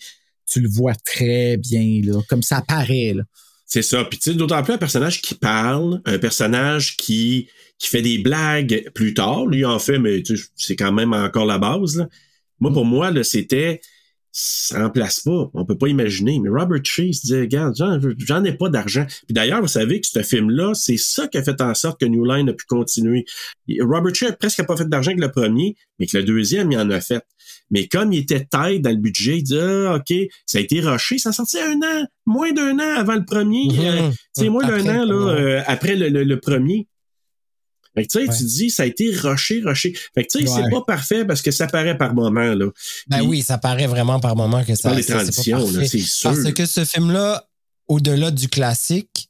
tu 0.51 0.61
le 0.61 0.69
vois 0.69 0.95
très 0.95 1.59
bien, 1.59 2.01
là, 2.05 2.21
comme 2.29 2.43
ça 2.43 2.63
paraît. 2.67 3.13
Là. 3.15 3.25
C'est 3.67 3.83
ça. 3.83 4.05
Puis 4.05 4.19
tu 4.19 4.31
sais, 4.31 4.37
d'autant 4.37 4.63
plus 4.63 4.73
un 4.73 4.79
personnage 4.79 5.21
qui 5.21 5.35
parle, 5.35 6.01
un 6.07 6.19
personnage 6.19 6.97
qui, 6.97 7.49
qui 7.79 7.89
fait 7.89 8.01
des 8.01 8.19
blagues 8.19 8.91
plus 8.95 9.13
tard. 9.13 9.45
Lui 9.47 9.65
en 9.67 9.79
fait, 9.79 9.99
mais 9.99 10.23
c'est 10.57 10.77
quand 10.77 10.93
même 10.93 11.13
encore 11.13 11.45
la 11.45 11.59
base. 11.59 11.99
Là. 11.99 12.09
Moi, 12.61 12.73
pour 12.73 12.85
moi, 12.85 13.11
là, 13.11 13.23
c'était 13.25 13.81
ça 14.31 14.83
remplace 14.83 15.21
pas. 15.21 15.51
On 15.55 15.65
peut 15.65 15.77
pas 15.79 15.89
imaginer. 15.89 16.39
Mais 16.39 16.49
Robert 16.51 16.85
Chase 16.85 17.23
disait, 17.23 17.41
regarde, 17.41 17.75
j'en, 18.19 18.45
ai 18.45 18.53
pas 18.53 18.69
d'argent. 18.69 19.05
Puis 19.27 19.33
d'ailleurs, 19.35 19.61
vous 19.63 19.69
savez 19.69 20.01
que 20.01 20.07
ce 20.07 20.23
film-là, 20.23 20.75
c'est 20.75 20.99
ça 20.99 21.27
qui 21.29 21.39
a 21.39 21.43
fait 21.43 21.61
en 21.61 21.75
sorte 21.75 21.99
que 21.99 22.07
New 22.07 22.25
Line 22.25 22.49
a 22.51 22.53
pu 22.53 22.65
continuer. 22.67 23.25
Robert 23.81 24.15
Chase 24.15 24.31
a 24.33 24.37
presque 24.37 24.65
pas 24.67 24.77
fait 24.77 24.89
d'argent 24.89 25.15
que 25.15 25.21
le 25.21 25.31
premier, 25.31 25.77
mais 25.99 26.07
que 26.07 26.17
le 26.19 26.25
deuxième, 26.25 26.71
il 26.71 26.79
en 26.79 26.91
a 26.91 27.01
fait. 27.01 27.25
Mais 27.71 27.89
comme 27.89 28.13
il 28.13 28.21
était 28.21 28.45
taille 28.45 28.81
dans 28.81 28.91
le 28.91 28.97
budget, 28.97 29.39
il 29.39 29.43
dit, 29.43 29.59
ah, 29.59 29.97
OK, 29.97 30.15
ça 30.47 30.59
a 30.59 30.61
été 30.61 30.81
rushé. 30.81 31.19
Ça 31.19 31.33
sortit 31.33 31.59
un 31.59 31.77
an, 31.83 32.07
moins 32.27 32.53
d'un 32.53 32.79
an 32.79 32.97
avant 32.97 33.15
le 33.17 33.25
premier. 33.25 33.69
Mhm. 33.73 33.79
Euh, 33.81 34.11
tu 34.37 34.45
sais, 34.45 34.49
moins 34.51 34.67
d'un 34.67 34.87
an, 35.01 35.05
là, 35.05 35.15
euh, 35.35 35.63
après 35.67 35.97
le, 35.97 36.11
le- 36.11 36.25
le 36.25 36.39
premier. 36.41 36.87
Fait 37.95 38.05
que, 38.07 38.09
tu 38.13 38.19
sais, 38.25 38.29
Ouais. 38.31 38.37
tu 38.37 38.45
dis, 38.45 38.71
ça 38.71 38.83
a 38.85 38.87
été 38.87 39.11
rushé, 39.15 39.61
rushé. 39.65 39.93
Fait 40.15 40.25
que, 40.25 40.29
tu 40.31 40.45
sais, 40.47 40.51
Ouais. 40.51 40.63
c'est 40.65 40.71
pas 40.71 40.83
parfait 40.87 41.25
parce 41.25 41.43
que 41.43 41.51
ça 41.51 41.67
paraît 41.67 41.97
par 41.99 42.15
moment, 42.15 42.41
là. 42.55 42.67
Ben 43.09 43.19
Puis- 43.19 43.27
oui, 43.27 43.43
ça 43.43 43.59
paraît 43.59 43.87
vraiment 43.87 44.21
par 44.21 44.37
moment 44.37 44.65
que 44.65 44.75
ça. 44.75 44.91
Par 44.91 44.97
les 44.97 45.03
ça, 45.03 45.07
c'est 45.07 45.15
pas 45.15 45.23
transitions, 45.25 45.71
là, 45.81 45.87
c'est 45.89 45.99
sûr. 46.01 46.31
Parce 46.31 46.53
que 46.53 46.67
ce 46.67 46.85
film-là, 46.85 47.45
au-delà 47.89 48.31
du 48.31 48.49
classique, 48.49 49.29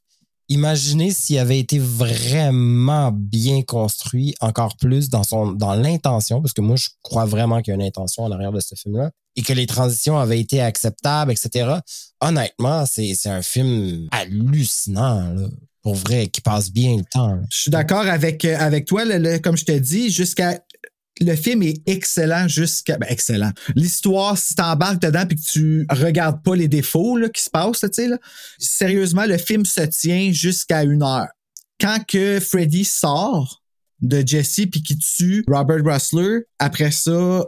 imaginez 0.51 1.11
s'il 1.13 1.39
avait 1.39 1.59
été 1.59 1.79
vraiment 1.79 3.11
bien 3.13 3.63
construit, 3.63 4.35
encore 4.41 4.77
plus 4.77 5.09
dans 5.11 5.23
son 5.23 5.53
dans 5.53 5.75
l'intention, 5.75 6.41
parce 6.41 6.55
que 6.55 6.61
moi, 6.63 6.77
je 6.77 6.89
crois 7.03 7.27
vraiment 7.27 7.61
qu'il 7.63 7.73
y 7.73 7.73
a 7.73 7.75
une 7.81 7.87
intention 7.87 8.25
en 8.25 8.33
arrière 8.33 8.53
de 8.53 8.61
ce 8.61 8.75
film-là, 8.75 9.11
et 9.37 9.43
que 9.43 9.53
les 9.53 9.67
transitions 9.67 10.19
avaient 10.19 10.41
été 10.41 10.61
acceptables, 10.61 11.31
etc. 11.33 11.75
Honnêtement, 12.21 12.87
c'est 12.87 13.15
c'est 13.15 13.29
un 13.29 13.43
film 13.43 14.09
hallucinant, 14.11 15.33
là, 15.35 15.49
pour 15.83 15.95
vrai, 15.95 16.27
qui 16.29 16.41
passe 16.41 16.71
bien 16.71 16.97
le 16.97 17.05
temps. 17.11 17.39
Je 17.53 17.57
suis 17.57 17.71
d'accord 17.71 18.07
avec, 18.07 18.45
euh, 18.45 18.57
avec 18.59 18.87
toi. 18.87 19.05
le- 19.05 19.19
le- 19.19 19.39
comme 19.39 19.57
je 19.57 19.65
te 19.65 19.73
dis, 19.73 20.11
jusqu'à. 20.11 20.61
Le 21.21 21.35
film 21.35 21.65
est 21.65 21.83
excellent 21.87 22.47
jusqu'à. 22.47 22.97
Ben, 22.97 23.07
excellent. 23.11 23.51
L'histoire, 23.75 24.39
si 24.39 24.55
t'embarques 24.55 25.03
dedans 25.03 25.27
puis 25.27 25.37
que 25.37 25.43
tu 25.43 25.87
regardes 25.91 26.45
pas 26.45 26.55
les 26.55 26.69
défauts 26.69 27.17
là, 27.17 27.29
qui 27.29 27.43
se 27.43 27.51
passent, 27.51 27.83
là, 27.83 27.89
tu 27.89 27.95
sais, 28.03 28.09
là, 28.09 28.19
sérieusement, 28.59 29.25
le 29.27 29.37
film 29.37 29.65
se 29.65 29.81
tient 29.81 30.31
jusqu'à 30.33 30.85
une 30.85 31.03
heure. 31.03 31.27
Quand 31.81 31.99
que 32.07 32.39
Freddy 32.39 32.85
sort 32.85 33.63
de 34.01 34.23
Jesse 34.25 34.67
puis 34.71 34.81
qu'il 34.83 34.99
tue 34.99 35.45
Robert 35.49 35.83
Russler, 35.85 36.43
après 36.61 36.93
ça, 36.93 37.45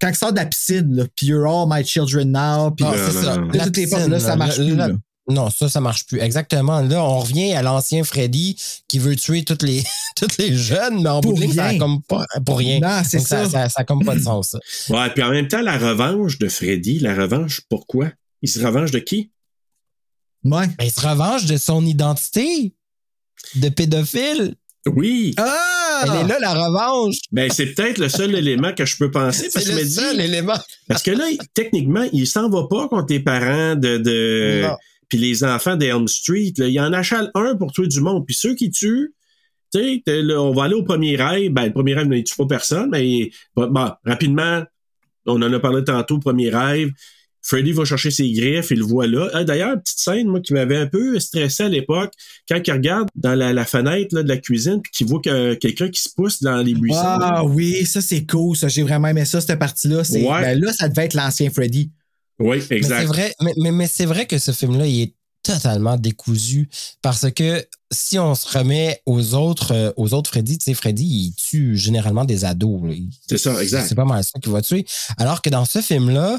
quand 0.00 0.08
il 0.08 0.14
sort 0.16 0.32
de 0.32 0.38
la 0.38 0.46
piscine, 0.46 1.06
puis 1.16 1.26
You're 1.26 1.46
all 1.46 1.66
my 1.68 1.84
children 1.84 2.30
now, 2.32 2.70
puis 2.70 2.86
Ah, 2.88 2.94
c'est 2.96 3.12
ça. 3.24 3.36
Là, 3.36 4.06
là, 4.08 4.20
ça 4.20 4.36
marche 4.36 4.58
là, 4.58 4.64
plus. 4.64 4.74
là, 4.76 4.88
là. 4.88 4.94
Non, 5.28 5.50
ça, 5.50 5.68
ça 5.68 5.80
marche 5.80 6.06
plus. 6.06 6.20
Exactement. 6.20 6.80
Là, 6.80 7.02
on 7.04 7.18
revient 7.18 7.52
à 7.54 7.62
l'ancien 7.62 8.02
Freddy 8.04 8.56
qui 8.88 8.98
veut 8.98 9.14
tuer 9.16 9.44
toutes 9.44 9.62
les, 9.62 9.84
toutes 10.16 10.38
les 10.38 10.56
jeunes, 10.56 11.02
mais 11.02 11.08
en 11.10 11.20
Pour 11.20 11.34
bout 11.34 11.40
de 11.40 11.44
ligne, 11.44 11.54
ça 11.54 11.66
a 11.66 11.74
comme 11.78 12.02
pas, 12.02 12.24
pour 12.46 12.58
rien. 12.58 12.80
Non, 12.80 13.02
c'est 13.08 13.18
ça. 13.18 13.44
ça. 13.44 13.50
Ça, 13.50 13.68
ça 13.68 13.80
a 13.80 13.84
comme 13.84 14.04
pas 14.04 14.14
de 14.14 14.22
sens, 14.22 14.50
ça. 14.50 14.58
Ouais, 14.94 15.10
puis 15.10 15.22
en 15.22 15.30
même 15.30 15.48
temps, 15.48 15.60
la 15.60 15.76
revanche 15.78 16.38
de 16.38 16.48
Freddy, 16.48 16.98
la 17.00 17.14
revanche, 17.14 17.60
pourquoi? 17.68 18.10
Il 18.42 18.48
se 18.48 18.64
revanche 18.64 18.90
de 18.90 18.98
qui? 19.00 19.30
Ouais. 20.44 20.66
Ben, 20.78 20.84
il 20.84 20.90
se 20.90 21.06
revanche 21.06 21.44
de 21.46 21.56
son 21.56 21.84
identité 21.84 22.72
de 23.56 23.68
pédophile. 23.68 24.54
Oui. 24.86 25.34
Ah! 25.36 26.04
Elle 26.04 26.24
est 26.24 26.28
là, 26.28 26.38
la 26.38 26.54
revanche. 26.54 27.16
Ben, 27.32 27.50
c'est 27.50 27.74
peut-être 27.74 27.98
le 27.98 28.08
seul 28.08 28.34
élément 28.34 28.72
que 28.72 28.86
je 28.86 28.96
peux 28.96 29.10
penser 29.10 29.48
parce 29.52 29.64
C'est 29.66 29.72
que 29.72 29.76
je 29.76 29.76
le 29.76 29.82
me 29.82 29.88
dis- 29.88 29.94
seul 29.94 30.20
élément. 30.20 30.56
Parce 30.86 31.02
que 31.02 31.10
là, 31.10 31.24
techniquement, 31.54 32.06
il 32.12 32.26
s'en 32.26 32.48
va 32.48 32.66
pas 32.70 32.88
contre 32.88 33.12
les 33.12 33.20
parents 33.20 33.74
de, 33.74 33.98
de 33.98 34.62
Non. 34.62 34.76
Puis 35.08 35.18
les 35.18 35.44
enfants 35.44 35.76
d'Elm 35.76 36.06
Street. 36.08 36.52
Là. 36.58 36.68
Il 36.68 36.80
en 36.80 36.92
achale 36.92 37.30
un 37.34 37.56
pour 37.56 37.72
tuer 37.72 37.86
du 37.86 38.00
monde. 38.00 38.26
Puis 38.26 38.34
ceux 38.34 38.54
qui 38.54 38.70
tuent, 38.70 39.14
tu 39.72 40.02
sais, 40.06 40.34
on 40.36 40.52
va 40.52 40.64
aller 40.64 40.74
au 40.74 40.82
premier 40.82 41.16
rêve. 41.16 41.52
Ben, 41.52 41.66
le 41.66 41.72
premier 41.72 41.94
rêve 41.94 42.08
ne 42.08 42.20
tue 42.20 42.36
pas 42.36 42.46
personne, 42.46 42.90
mais 42.90 43.30
bon, 43.54 43.90
rapidement, 44.04 44.62
on 45.26 45.42
en 45.42 45.52
a 45.52 45.60
parlé 45.60 45.84
tantôt, 45.84 46.18
premier 46.18 46.50
rêve. 46.50 46.90
Freddy 47.40 47.72
va 47.72 47.84
chercher 47.84 48.10
ses 48.10 48.30
griffes, 48.32 48.70
il 48.72 48.78
le 48.78 48.84
voit 48.84 49.06
là. 49.06 49.30
Ah, 49.32 49.44
D'ailleurs, 49.44 49.80
petite 49.80 49.98
scène, 49.98 50.26
moi, 50.26 50.40
qui 50.40 50.52
m'avait 50.52 50.76
un 50.76 50.86
peu 50.86 51.18
stressé 51.18 51.62
à 51.62 51.68
l'époque, 51.68 52.12
quand 52.48 52.60
il 52.66 52.72
regarde 52.72 53.08
dans 53.14 53.34
la, 53.34 53.52
la 53.52 53.64
fenêtre 53.64 54.14
là, 54.14 54.22
de 54.22 54.28
la 54.28 54.36
cuisine, 54.36 54.82
puis 54.82 54.90
qu'il 54.92 55.06
voit 55.06 55.20
que, 55.20 55.54
quelqu'un 55.54 55.88
qui 55.88 56.02
se 56.02 56.10
pousse 56.14 56.42
dans 56.42 56.58
les 56.58 56.74
buissons. 56.74 56.98
Ah 57.00 57.44
oui, 57.44 57.86
ça 57.86 58.02
c'est 58.02 58.26
cool, 58.26 58.56
ça. 58.56 58.68
J'ai 58.68 58.82
vraiment 58.82 59.08
aimé 59.08 59.24
ça, 59.24 59.40
cette 59.40 59.58
partie-là. 59.58 60.02
Ouais. 60.10 60.40
ben 60.42 60.60
là, 60.60 60.72
ça 60.72 60.88
devait 60.88 61.06
être 61.06 61.14
l'ancien 61.14 61.48
Freddy. 61.48 61.90
Oui, 62.38 62.62
Mais 62.70 62.76
exact. 62.76 63.00
c'est 63.00 63.06
vrai, 63.06 63.34
mais, 63.40 63.52
mais, 63.56 63.72
mais 63.72 63.86
c'est 63.86 64.06
vrai 64.06 64.26
que 64.26 64.38
ce 64.38 64.52
film-là, 64.52 64.86
il 64.86 65.02
est 65.02 65.14
totalement 65.42 65.96
décousu 65.96 66.68
parce 67.00 67.30
que 67.30 67.66
si 67.90 68.18
on 68.18 68.34
se 68.34 68.58
remet 68.58 69.00
aux 69.06 69.34
autres, 69.34 69.72
euh, 69.72 69.92
aux 69.96 70.12
autres 70.12 70.30
Freddy, 70.30 70.58
tu 70.58 70.64
sais, 70.64 70.74
Freddy, 70.74 71.04
il 71.04 71.34
tue 71.34 71.76
généralement 71.76 72.24
des 72.24 72.44
ados. 72.44 72.82
C'est 73.26 73.38
ça, 73.38 73.60
exact. 73.62 73.86
C'est 73.88 73.94
pas 73.94 74.04
mal 74.04 74.22
ça 74.22 74.38
qu'il 74.40 74.52
va 74.52 74.60
tuer. 74.60 74.84
Alors 75.16 75.40
que 75.40 75.48
dans 75.48 75.64
ce 75.64 75.80
film-là, 75.80 76.38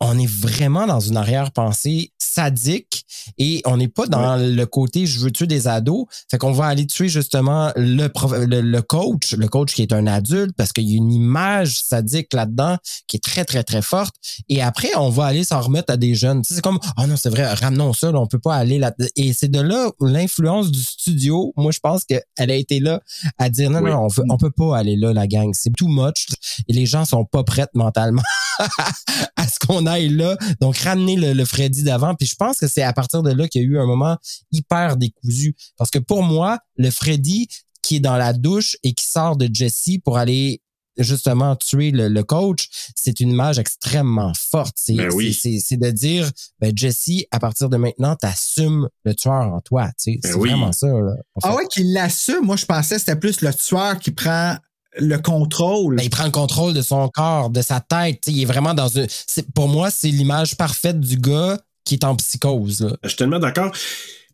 on 0.00 0.18
est 0.18 0.30
vraiment 0.30 0.86
dans 0.86 1.00
une 1.00 1.16
arrière-pensée 1.16 2.12
sadique 2.18 3.04
et 3.38 3.62
on 3.64 3.76
n'est 3.78 3.88
pas 3.88 4.06
dans 4.06 4.36
le 4.36 4.64
côté 4.66 5.06
je 5.06 5.18
veux 5.18 5.30
tuer 5.32 5.46
des 5.48 5.66
ados. 5.66 6.04
Fait 6.30 6.38
qu'on 6.38 6.52
va 6.52 6.66
aller 6.66 6.86
tuer 6.86 7.08
justement 7.08 7.72
le, 7.74 8.06
prof- 8.08 8.38
le, 8.46 8.60
le 8.60 8.82
coach, 8.82 9.32
le 9.32 9.48
coach 9.48 9.74
qui 9.74 9.82
est 9.82 9.92
un 9.92 10.06
adulte 10.06 10.54
parce 10.56 10.72
qu'il 10.72 10.88
y 10.88 10.94
a 10.94 10.96
une 10.98 11.12
image 11.12 11.78
sadique 11.82 12.32
là-dedans 12.32 12.76
qui 13.08 13.16
est 13.16 13.20
très, 13.20 13.44
très, 13.44 13.64
très 13.64 13.82
forte. 13.82 14.14
Et 14.48 14.62
après, 14.62 14.90
on 14.96 15.08
va 15.10 15.26
aller 15.26 15.42
s'en 15.44 15.60
remettre 15.60 15.92
à 15.92 15.96
des 15.96 16.14
jeunes. 16.14 16.42
Tu 16.42 16.48
sais, 16.48 16.54
c'est 16.56 16.62
comme, 16.62 16.78
oh 16.96 17.06
non, 17.06 17.16
c'est 17.16 17.30
vrai, 17.30 17.52
ramenons 17.54 17.92
ça, 17.92 18.12
là, 18.12 18.20
on 18.20 18.26
peut 18.26 18.38
pas 18.38 18.54
aller 18.54 18.78
là. 18.78 18.94
Et 19.16 19.32
c'est 19.32 19.48
de 19.50 19.60
là 19.60 19.90
où 19.98 20.06
l'influence 20.06 20.70
du 20.70 20.80
studio, 20.82 21.52
moi, 21.56 21.72
je 21.72 21.80
pense 21.80 22.04
qu'elle 22.04 22.22
a 22.36 22.54
été 22.54 22.78
là 22.78 23.00
à 23.38 23.48
dire, 23.50 23.70
non, 23.70 23.80
Oui. 23.80 23.90
non, 23.90 24.04
on, 24.04 24.08
veut- 24.08 24.24
on 24.30 24.36
peut 24.36 24.50
pas 24.52 24.76
aller 24.78 24.96
là, 24.96 25.12
la 25.12 25.26
gang. 25.26 25.50
C'est 25.54 25.72
too 25.74 25.88
much. 25.88 26.26
Et 26.68 26.72
les 26.72 26.86
gens 26.86 27.04
sont 27.04 27.24
pas 27.24 27.42
prêts 27.42 27.66
mentalement 27.74 28.22
à 29.36 29.48
ce 29.48 29.58
qu'on 29.58 29.86
aille 29.86 30.08
là. 30.10 30.36
Donc, 30.60 30.76
ramener 30.78 31.16
le, 31.16 31.32
le 31.32 31.44
Freddy 31.44 31.82
d'avant. 31.82 32.14
Puis 32.14 32.26
je 32.26 32.34
pense 32.34 32.58
que 32.58 32.66
c'est 32.68 32.82
à 32.82 32.92
partir 32.92 33.22
de 33.22 33.32
là 33.32 33.48
qu'il 33.48 33.62
y 33.62 33.64
a 33.64 33.68
eu 33.68 33.78
un 33.78 33.86
moment 33.86 34.16
hyper 34.52 34.96
décousu. 34.96 35.54
Parce 35.76 35.90
que 35.90 35.98
pour 35.98 36.22
moi, 36.22 36.58
le 36.76 36.90
Freddy 36.90 37.48
qui 37.82 37.96
est 37.96 38.00
dans 38.00 38.16
la 38.16 38.32
douche 38.32 38.76
et 38.82 38.92
qui 38.92 39.06
sort 39.06 39.36
de 39.36 39.48
Jesse 39.52 39.98
pour 40.04 40.18
aller 40.18 40.60
justement 41.00 41.54
tuer 41.54 41.92
le, 41.92 42.08
le 42.08 42.24
coach, 42.24 42.66
c'est 42.96 43.20
une 43.20 43.30
image 43.30 43.60
extrêmement 43.60 44.32
forte. 44.36 44.74
C'est 44.76 44.94
Ben 44.94 45.10
oui. 45.12 45.32
c'est- 45.32 45.52
c'est- 45.52 45.64
c'est 45.64 45.76
de 45.76 45.90
dire, 45.92 46.28
ben 46.58 46.72
Jesse, 46.76 47.22
à 47.30 47.38
partir 47.38 47.68
de 47.68 47.76
maintenant, 47.76 48.16
t'assumes 48.16 48.88
le 49.04 49.14
tueur 49.14 49.54
en 49.54 49.60
toi. 49.60 49.86
tu 49.90 49.92
sais. 50.14 50.18
Ben 50.20 50.32
c'est 50.32 50.36
oui. 50.36 50.48
vraiment 50.50 50.72
ça. 50.72 50.88
Là, 50.88 51.12
en 51.36 51.40
Ah 51.44 51.54
ouais, 51.54 51.66
qu'il 51.70 51.92
l'assume. 51.92 52.44
Moi, 52.44 52.56
je 52.56 52.66
pensais 52.66 52.96
que 52.96 53.00
c'était 53.00 53.14
plus 53.16 53.40
le 53.42 53.54
tueur 53.54 53.96
qui 54.00 54.10
prend 54.10 54.56
le 54.96 55.16
contrôle. 55.18 55.96
Ben, 55.96 56.02
il 56.02 56.10
prend 56.10 56.24
le 56.24 56.30
contrôle 56.30 56.72
de 56.74 56.82
son 56.82 57.08
corps, 57.08 57.50
de 57.50 57.60
sa 57.62 57.80
tête. 57.80 58.20
tu 58.22 58.30
sais, 58.30 58.36
Il 58.36 58.42
est 58.42 58.46
vraiment 58.46 58.74
dans 58.74 58.88
une. 58.88 59.06
c'est- 59.08 59.50
Pour 59.52 59.68
moi, 59.68 59.90
c'est 59.90 60.08
l'image 60.08 60.56
parfaite 60.56 60.98
du 61.00 61.16
gars 61.16 61.60
qui 61.84 61.94
est 61.94 62.04
en 62.04 62.16
psychose. 62.16 62.80
Là. 62.82 62.96
Je 63.02 63.08
suis 63.08 63.16
tellement 63.16 63.38
d'accord. 63.38 63.72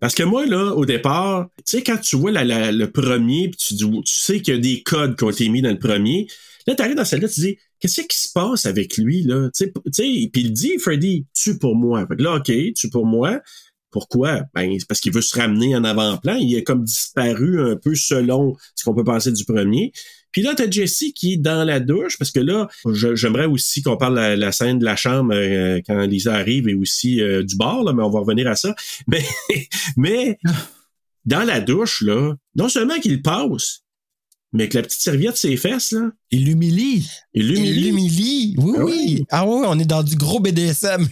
Parce 0.01 0.15
que 0.15 0.23
moi, 0.23 0.45
là, 0.47 0.73
au 0.75 0.85
départ, 0.85 1.47
tu 1.59 1.63
sais, 1.79 1.83
quand 1.83 1.97
tu 1.99 2.17
vois 2.17 2.31
la- 2.31 2.45
la- 2.45 2.73
le 2.73 2.91
premier, 2.91 3.49
puis 3.49 3.57
tu, 3.57 3.75
dis- 3.75 3.85
tu 4.05 4.15
sais 4.15 4.41
qu'il 4.43 4.55
y 4.55 4.57
a 4.57 4.61
des 4.61 4.83
codes 4.83 5.17
qui 5.17 5.25
ont 5.25 5.31
été 5.31 5.49
mis 5.49 5.63
dans 5.63 5.71
le 5.71 5.79
premier, 5.79 6.27
là, 6.67 6.75
tu 6.75 6.83
arrives 6.83 6.97
dans 6.97 7.05
celle-là, 7.05 7.29
tu 7.29 7.41
dis, 7.41 7.57
qu'est-ce 7.81 8.03
qui 8.03 8.19
se 8.19 8.29
passe 8.33 8.67
avec 8.67 8.97
lui, 8.97 9.23
là? 9.23 9.49
Tu 9.57 9.65
sais, 9.67 9.73
tu 9.73 9.93
sais, 9.93 10.29
puis 10.33 10.43
il 10.43 10.53
dit, 10.53 10.79
Freddy, 10.79 11.27
tu 11.35 11.59
pour 11.59 11.75
moi. 11.77 12.07
Fait 12.09 12.17
que 12.17 12.23
là, 12.23 12.35
OK, 12.37 12.53
tu 12.77 12.91
pour 12.91 13.07
moi. 13.07 13.41
Pourquoi? 13.91 14.41
Ben, 14.55 14.75
c'est 14.79 14.89
parce 14.89 15.01
qu'il 15.01 15.13
veut 15.13 15.23
se 15.23 15.39
ramener 15.39 15.77
en 15.77 15.85
avant-plan. 15.85 16.35
Il 16.35 16.55
est 16.57 16.65
comme 16.65 16.83
disparu 16.85 17.71
un 17.71 17.77
peu 17.77 17.95
selon 17.95 18.57
ce 18.75 18.85
qu'on 18.85 18.95
peut 18.95 19.05
penser 19.05 19.31
du 19.31 19.45
premier. 19.45 19.93
Puis 20.35 20.43
là, 20.43 20.53
t'as 20.57 20.69
Jesse 20.69 21.05
qui 21.15 21.35
est 21.35 21.37
dans 21.37 21.63
la 21.63 21.79
douche, 21.79 22.19
parce 22.19 22.33
que 22.33 22.41
là, 22.41 22.67
j'aimerais 23.15 23.47
aussi 23.47 23.83
qu'on 23.83 23.97
parle 23.97 24.17
de 24.17 24.21
la, 24.21 24.37
la 24.37 24.51
scène 24.51 24.81
de 24.81 24.85
la 24.85 24.97
chambre 24.97 25.33
euh, 25.33 25.81
quand 25.87 26.05
Lisa 26.07 26.35
arrive 26.35 26.69
et 26.69 26.75
aussi 26.75 27.23
euh, 27.23 27.45
du 27.45 27.57
bar, 27.57 27.85
là, 27.85 27.93
mais 27.93 28.03
on 28.03 28.11
va 28.11 28.19
revenir 28.19 28.49
à 28.49 28.57
ça. 28.57 28.75
Mais, 29.07 29.23
mais 29.97 30.39
dans 31.25 31.45
la 31.45 31.61
douche, 31.61 32.03
là, 32.03 32.35
non 32.57 32.69
seulement 32.69 32.99
qu'il 32.99 33.23
passe, 33.23 33.84
mais 34.55 34.69
que 34.71 34.79
la 34.79 34.83
petite 34.85 35.01
serviette 35.01 35.37
ses 35.37 35.57
fesses, 35.59 35.93
là, 35.93 36.11
Il 36.31 36.47
l'humilie. 36.47 37.07
il 37.35 37.51
Il 37.51 37.83
l'humilie. 37.85 38.55
Oui, 38.59 38.75
Ah 38.79 38.85
oui. 38.85 39.27
Ah 39.31 39.47
oui, 39.47 39.65
on 39.67 39.79
est 39.79 39.85
dans 39.85 40.03
du 40.03 40.17
gros 40.17 40.41
BDSM. 40.41 41.07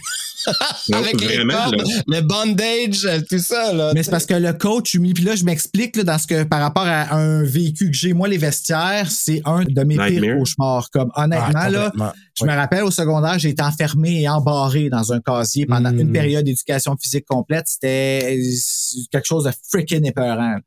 Non, 0.89 0.97
Avec 0.97 1.21
les 1.21 1.27
vraiment, 1.37 1.53
cordes, 1.53 1.75
là. 1.77 1.83
le 2.07 2.21
bandage, 2.21 3.07
tout 3.29 3.39
ça. 3.39 3.71
Là, 3.73 3.91
Mais 3.93 4.03
c'est 4.03 4.11
parce 4.11 4.25
que 4.25 4.33
le 4.33 4.51
coach 4.51 4.93
humilie. 4.93 5.13
Puis 5.13 5.23
là, 5.23 5.35
je 5.35 5.45
m'explique 5.45 5.95
là, 5.95 6.03
dans 6.03 6.17
ce 6.17 6.27
que 6.27 6.43
par 6.43 6.59
rapport 6.59 6.83
à 6.85 7.13
un 7.15 7.43
véhicule 7.43 7.91
que 7.91 7.95
j'ai. 7.97 8.11
Moi, 8.13 8.27
les 8.27 8.37
vestiaires, 8.37 9.09
c'est 9.09 9.41
un 9.45 9.63
de 9.63 9.83
mes 9.83 9.95
Nightmare. 9.95 10.09
pires 10.21 10.37
cauchemars. 10.39 10.89
Comme 10.91 11.11
honnêtement, 11.15 11.51
Ah, 11.55 11.69
là, 11.69 11.93
je 12.37 12.43
me 12.45 12.51
rappelle 12.51 12.83
au 12.83 12.91
secondaire, 12.91 13.39
j'ai 13.39 13.49
été 13.49 13.63
enfermé 13.63 14.23
et 14.23 14.27
embarré 14.29 14.89
dans 14.89 15.13
un 15.13 15.21
casier 15.21 15.65
pendant 15.65 15.91
Mm. 15.93 15.99
une 15.99 16.11
période 16.11 16.43
d'éducation 16.45 16.95
physique 17.01 17.25
complète. 17.25 17.65
C'était 17.67 18.35
euh, 18.37 19.05
quelque 19.11 19.25
chose 19.25 19.45
de 19.45 19.51
freaking 19.69 20.05
épeurant. 20.05 20.57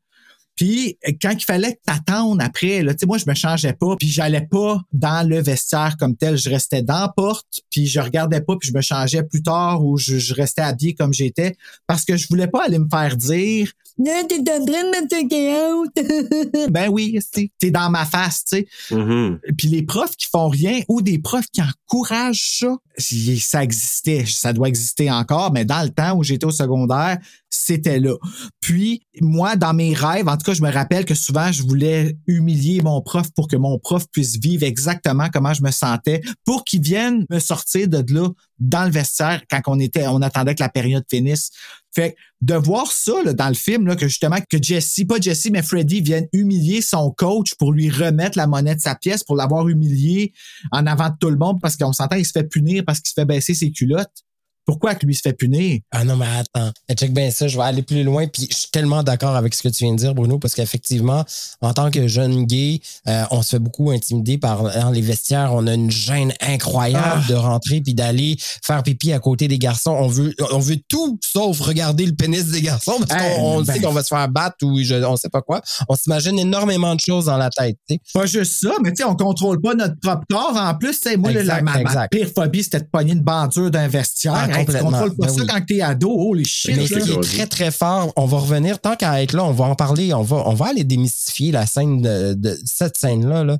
Puis 0.57 0.97
quand 1.21 1.31
il 1.31 1.45
fallait 1.45 1.79
t'attendre 1.85 2.43
après, 2.43 2.83
là, 2.83 2.93
tu 2.93 2.99
sais, 3.01 3.05
moi 3.05 3.17
je 3.17 3.25
me 3.27 3.33
changeais 3.35 3.73
pas, 3.73 3.95
puis 3.97 4.09
j'allais 4.09 4.45
pas 4.45 4.81
dans 4.91 5.27
le 5.27 5.41
vestiaire 5.41 5.95
comme 5.97 6.17
tel, 6.17 6.37
je 6.37 6.49
restais 6.49 6.81
dans 6.81 6.99
la 7.01 7.13
porte, 7.15 7.61
puis 7.69 7.85
je 7.85 7.99
regardais 7.99 8.41
pas, 8.41 8.55
puis 8.59 8.69
je 8.69 8.75
me 8.75 8.81
changeais 8.81 9.23
plus 9.23 9.43
tard 9.43 9.85
ou 9.85 9.97
je, 9.97 10.17
je 10.17 10.33
restais 10.33 10.63
habillé 10.63 10.95
comme 10.95 11.13
j'étais 11.13 11.55
parce 11.85 12.03
que 12.03 12.17
je 12.17 12.27
voulais 12.27 12.47
pas 12.47 12.65
aller 12.65 12.79
me 12.79 12.89
faire 12.89 13.15
dire 13.15 13.71
non, 13.99 14.11
t'es 14.29 14.35
en 14.51 14.63
train 14.63 14.83
de 14.83 15.15
me 15.25 15.81
out. 15.81 16.69
ben 16.71 16.87
oui, 16.89 17.17
t'es- 17.31 17.51
t'es 17.57 17.71
dans 17.71 17.89
ma 17.89 18.05
face, 18.05 18.43
tu 18.45 18.57
sais. 18.57 18.67
Mhm. 18.95 19.39
Puis 19.57 19.69
les 19.69 19.81
profs 19.81 20.15
qui 20.15 20.27
font 20.27 20.49
rien 20.49 20.81
ou 20.87 21.01
des 21.01 21.17
profs 21.17 21.47
qui 21.51 21.61
encouragent 21.63 22.59
ça, 22.59 22.77
ça 22.97 23.63
existait, 23.63 24.23
ça 24.27 24.53
doit 24.53 24.67
exister 24.67 25.09
encore, 25.09 25.51
mais 25.51 25.65
dans 25.65 25.81
le 25.81 25.89
temps 25.89 26.15
où 26.15 26.23
j'étais 26.23 26.45
au 26.45 26.51
secondaire, 26.51 27.17
c'était 27.49 27.99
là. 27.99 28.15
Puis 28.61 29.05
moi, 29.21 29.55
dans 29.55 29.73
mes 29.73 29.93
rêves, 29.93 30.27
en 30.27 30.37
tout 30.37 30.43
cas, 30.45 30.53
je 30.53 30.61
me 30.61 30.71
rappelle 30.71 31.05
que 31.05 31.15
souvent, 31.15 31.51
je 31.51 31.63
voulais 31.63 32.17
humilier 32.27 32.81
mon 32.81 33.01
prof 33.01 33.27
pour 33.35 33.47
que 33.47 33.55
mon 33.55 33.79
prof 33.79 34.05
puisse 34.11 34.37
vivre 34.37 34.63
exactement 34.63 35.29
comment 35.31 35.53
je 35.53 35.63
me 35.63 35.71
sentais, 35.71 36.21
pour 36.45 36.63
qu'il 36.63 36.81
vienne 36.81 37.25
me 37.29 37.39
sortir 37.39 37.87
de 37.87 38.03
là 38.13 38.29
dans 38.59 38.85
le 38.85 38.91
vestiaire 38.91 39.43
quand 39.49 39.61
on 39.67 39.79
était, 39.79 40.07
on 40.07 40.21
attendait 40.21 40.55
que 40.55 40.63
la 40.63 40.69
période 40.69 41.05
finisse. 41.09 41.51
Fait 41.93 42.15
de 42.41 42.53
voir 42.53 42.91
ça 42.91 43.13
là, 43.23 43.33
dans 43.33 43.47
le 43.47 43.55
film, 43.55 43.87
là, 43.87 43.95
que 43.95 44.07
justement, 44.07 44.37
que 44.49 44.61
Jesse, 44.61 45.01
pas 45.07 45.19
Jesse, 45.19 45.49
mais 45.51 45.63
Freddy 45.63 46.01
vienne 46.01 46.27
humilier 46.33 46.81
son 46.81 47.11
coach 47.11 47.55
pour 47.55 47.71
lui 47.71 47.89
remettre 47.89 48.37
la 48.37 48.45
monnaie 48.45 48.75
de 48.75 48.81
sa 48.81 48.95
pièce, 48.95 49.23
pour 49.23 49.35
l'avoir 49.35 49.67
humilié 49.67 50.33
en 50.71 50.85
avant 50.85 51.09
de 51.09 51.15
tout 51.19 51.29
le 51.29 51.37
monde, 51.37 51.59
parce 51.61 51.75
qu'on 51.75 51.93
s'entend, 51.93 52.15
il 52.15 52.25
se 52.25 52.31
fait 52.31 52.43
punir 52.43 52.83
parce 52.85 52.99
qu'il 52.99 53.09
se 53.09 53.13
fait 53.13 53.25
baisser 53.25 53.53
ses 53.53 53.71
culottes. 53.71 54.26
Pourquoi 54.67 54.93
que 54.95 55.05
lui 55.05 55.15
se 55.15 55.21
fait 55.21 55.33
punir? 55.33 55.79
Ah 55.91 56.03
non, 56.03 56.17
mais 56.17 56.25
attends. 56.27 56.71
Eh, 56.89 56.93
Check 56.93 57.13
bien 57.13 57.31
ça, 57.31 57.47
je 57.47 57.55
vais 57.57 57.63
aller 57.63 57.81
plus 57.83 58.03
loin. 58.03 58.27
Puis 58.27 58.47
je 58.51 58.55
suis 58.55 58.69
tellement 58.69 59.01
d'accord 59.01 59.35
avec 59.35 59.55
ce 59.55 59.63
que 59.63 59.69
tu 59.69 59.85
viens 59.85 59.93
de 59.93 59.97
dire, 59.99 60.13
Bruno, 60.13 60.37
parce 60.39 60.53
qu'effectivement, 60.53 61.23
en 61.61 61.73
tant 61.73 61.89
que 61.89 62.07
jeune 62.07 62.45
gay, 62.45 62.81
euh, 63.07 63.23
on 63.31 63.41
se 63.41 63.51
fait 63.51 63.59
beaucoup 63.59 63.91
intimider 63.91 64.37
par 64.37 64.63
dans 64.63 64.89
les 64.91 64.99
vestiaires. 65.01 65.51
On 65.53 65.65
a 65.67 65.73
une 65.73 65.89
gêne 65.89 66.33
incroyable 66.41 67.23
Ah. 67.25 67.29
de 67.29 67.33
rentrer 67.35 67.79
puis 67.81 67.93
d'aller 67.93 68.35
faire 68.39 68.83
pipi 68.83 69.13
à 69.13 69.19
côté 69.19 69.47
des 69.47 69.57
garçons. 69.57 69.91
On 69.91 70.07
veut, 70.09 70.35
on 70.51 70.59
veut 70.59 70.77
tout 70.89 71.17
sauf 71.23 71.59
regarder 71.61 72.05
le 72.05 72.13
pénis 72.13 72.45
des 72.47 72.61
garçons 72.61 72.97
parce 73.07 73.21
Hey, 73.23 73.37
qu'on 73.37 73.41
on 73.59 73.61
ben. 73.61 73.73
sait 73.73 73.79
qu'on 73.79 73.93
va 73.93 74.03
se 74.03 74.09
faire 74.09 74.27
battre 74.27 74.57
ou 74.63 74.77
je, 74.83 74.95
on 74.95 75.15
sait 75.15 75.29
pas 75.29 75.41
quoi. 75.41 75.61
On 75.87 75.95
s'imagine 75.95 76.37
énormément 76.37 76.93
de 76.93 76.99
choses 76.99 77.25
dans 77.25 77.37
la 77.37 77.49
tête. 77.49 77.77
Pas 78.13 78.25
juste 78.25 78.61
ça, 78.61 78.71
mais 78.83 78.89
tu 78.91 78.97
sais, 78.97 79.03
on 79.05 79.15
contrôle 79.15 79.61
pas 79.61 79.73
notre 79.75 79.95
propre 80.01 80.23
corps. 80.29 80.55
En 80.57 80.75
plus, 80.75 80.99
moi, 81.17 81.31
là, 81.31 81.35
la- 81.35 81.59
Exact, 81.59 81.61
ma, 81.63 81.73
ma 81.73 81.81
exact. 81.81 82.11
pire 82.11 82.27
phobie, 82.35 82.63
c'était 82.63 82.79
de 82.79 82.87
pogner 82.91 83.13
une 83.13 83.21
bandure 83.21 83.71
d'un 83.71 83.87
vestiaire. 83.87 84.49
Hey, 84.59 84.65
tu 84.65 84.77
contrôles 84.77 85.15
pas 85.15 85.27
Ben 85.27 85.33
ça 85.33 85.41
oui. 85.41 85.47
quand 85.47 85.61
t'es 85.67 85.81
ado. 85.81 86.09
Holy 86.11 86.45
shit. 86.45 86.75
Mais 86.75 86.87
c'est 86.87 86.99
ce 87.01 87.05
qui 87.05 87.11
est 87.11 87.21
très, 87.21 87.47
très 87.47 87.71
fort, 87.71 88.11
on 88.15 88.25
va 88.25 88.37
revenir, 88.37 88.79
tant 88.79 88.95
qu'à 88.95 89.21
être 89.21 89.33
là, 89.33 89.43
on 89.45 89.51
va 89.51 89.65
en 89.65 89.75
parler, 89.75 90.13
on 90.13 90.23
va, 90.23 90.43
on 90.45 90.53
va 90.53 90.67
aller 90.67 90.83
démystifier 90.83 91.51
la 91.51 91.65
scène 91.65 92.01
de, 92.01 92.33
de 92.33 92.57
cette 92.65 92.97
scène-là. 92.97 93.43
là. 93.43 93.57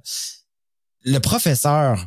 Le 1.03 1.19
professeur, 1.19 2.05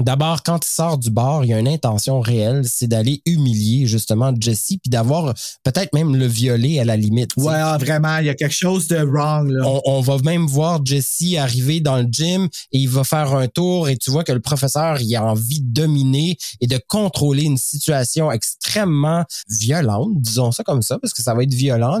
d'abord, 0.00 0.42
quand 0.42 0.64
il 0.64 0.68
sort 0.68 0.98
du 0.98 1.10
bar, 1.10 1.44
il 1.44 1.50
y 1.50 1.54
a 1.54 1.58
une 1.58 1.68
intention 1.68 2.20
réelle, 2.20 2.62
c'est 2.66 2.86
d'aller 2.86 3.22
humilier 3.26 3.86
justement 3.86 4.32
Jesse, 4.38 4.74
puis 4.82 4.90
d'avoir 4.90 5.34
peut-être 5.64 5.92
même 5.94 6.16
le 6.16 6.26
violer 6.26 6.78
à 6.80 6.84
la 6.84 6.96
limite. 6.96 7.30
Ouais, 7.36 7.54
ah, 7.54 7.78
vraiment, 7.78 8.18
il 8.18 8.26
y 8.26 8.30
a 8.30 8.34
quelque 8.34 8.54
chose 8.54 8.88
de 8.88 8.96
wrong, 8.96 9.50
là. 9.50 9.66
On, 9.66 9.80
on 9.84 10.00
va 10.00 10.18
même 10.18 10.46
voir 10.46 10.84
Jesse 10.84 11.36
arriver 11.38 11.80
dans 11.80 11.96
le 11.98 12.06
gym 12.10 12.48
et 12.72 12.78
il 12.78 12.88
va 12.88 13.04
faire 13.04 13.34
un 13.34 13.48
tour 13.48 13.88
et 13.88 13.96
tu 13.96 14.10
vois 14.10 14.24
que 14.24 14.32
le 14.32 14.40
professeur 14.40 15.00
il 15.00 15.16
a 15.16 15.24
envie 15.24 15.60
de 15.60 15.72
dominer 15.72 16.36
et 16.60 16.66
de 16.66 16.78
contrôler 16.88 17.44
une 17.44 17.58
situation 17.58 18.30
extrêmement 18.30 19.24
violente, 19.48 20.10
disons 20.16 20.52
ça 20.52 20.62
comme 20.64 20.82
ça 20.82 20.98
parce 20.98 21.12
que 21.12 21.22
ça 21.22 21.34
va 21.34 21.42
être 21.42 21.54
violent. 21.54 22.00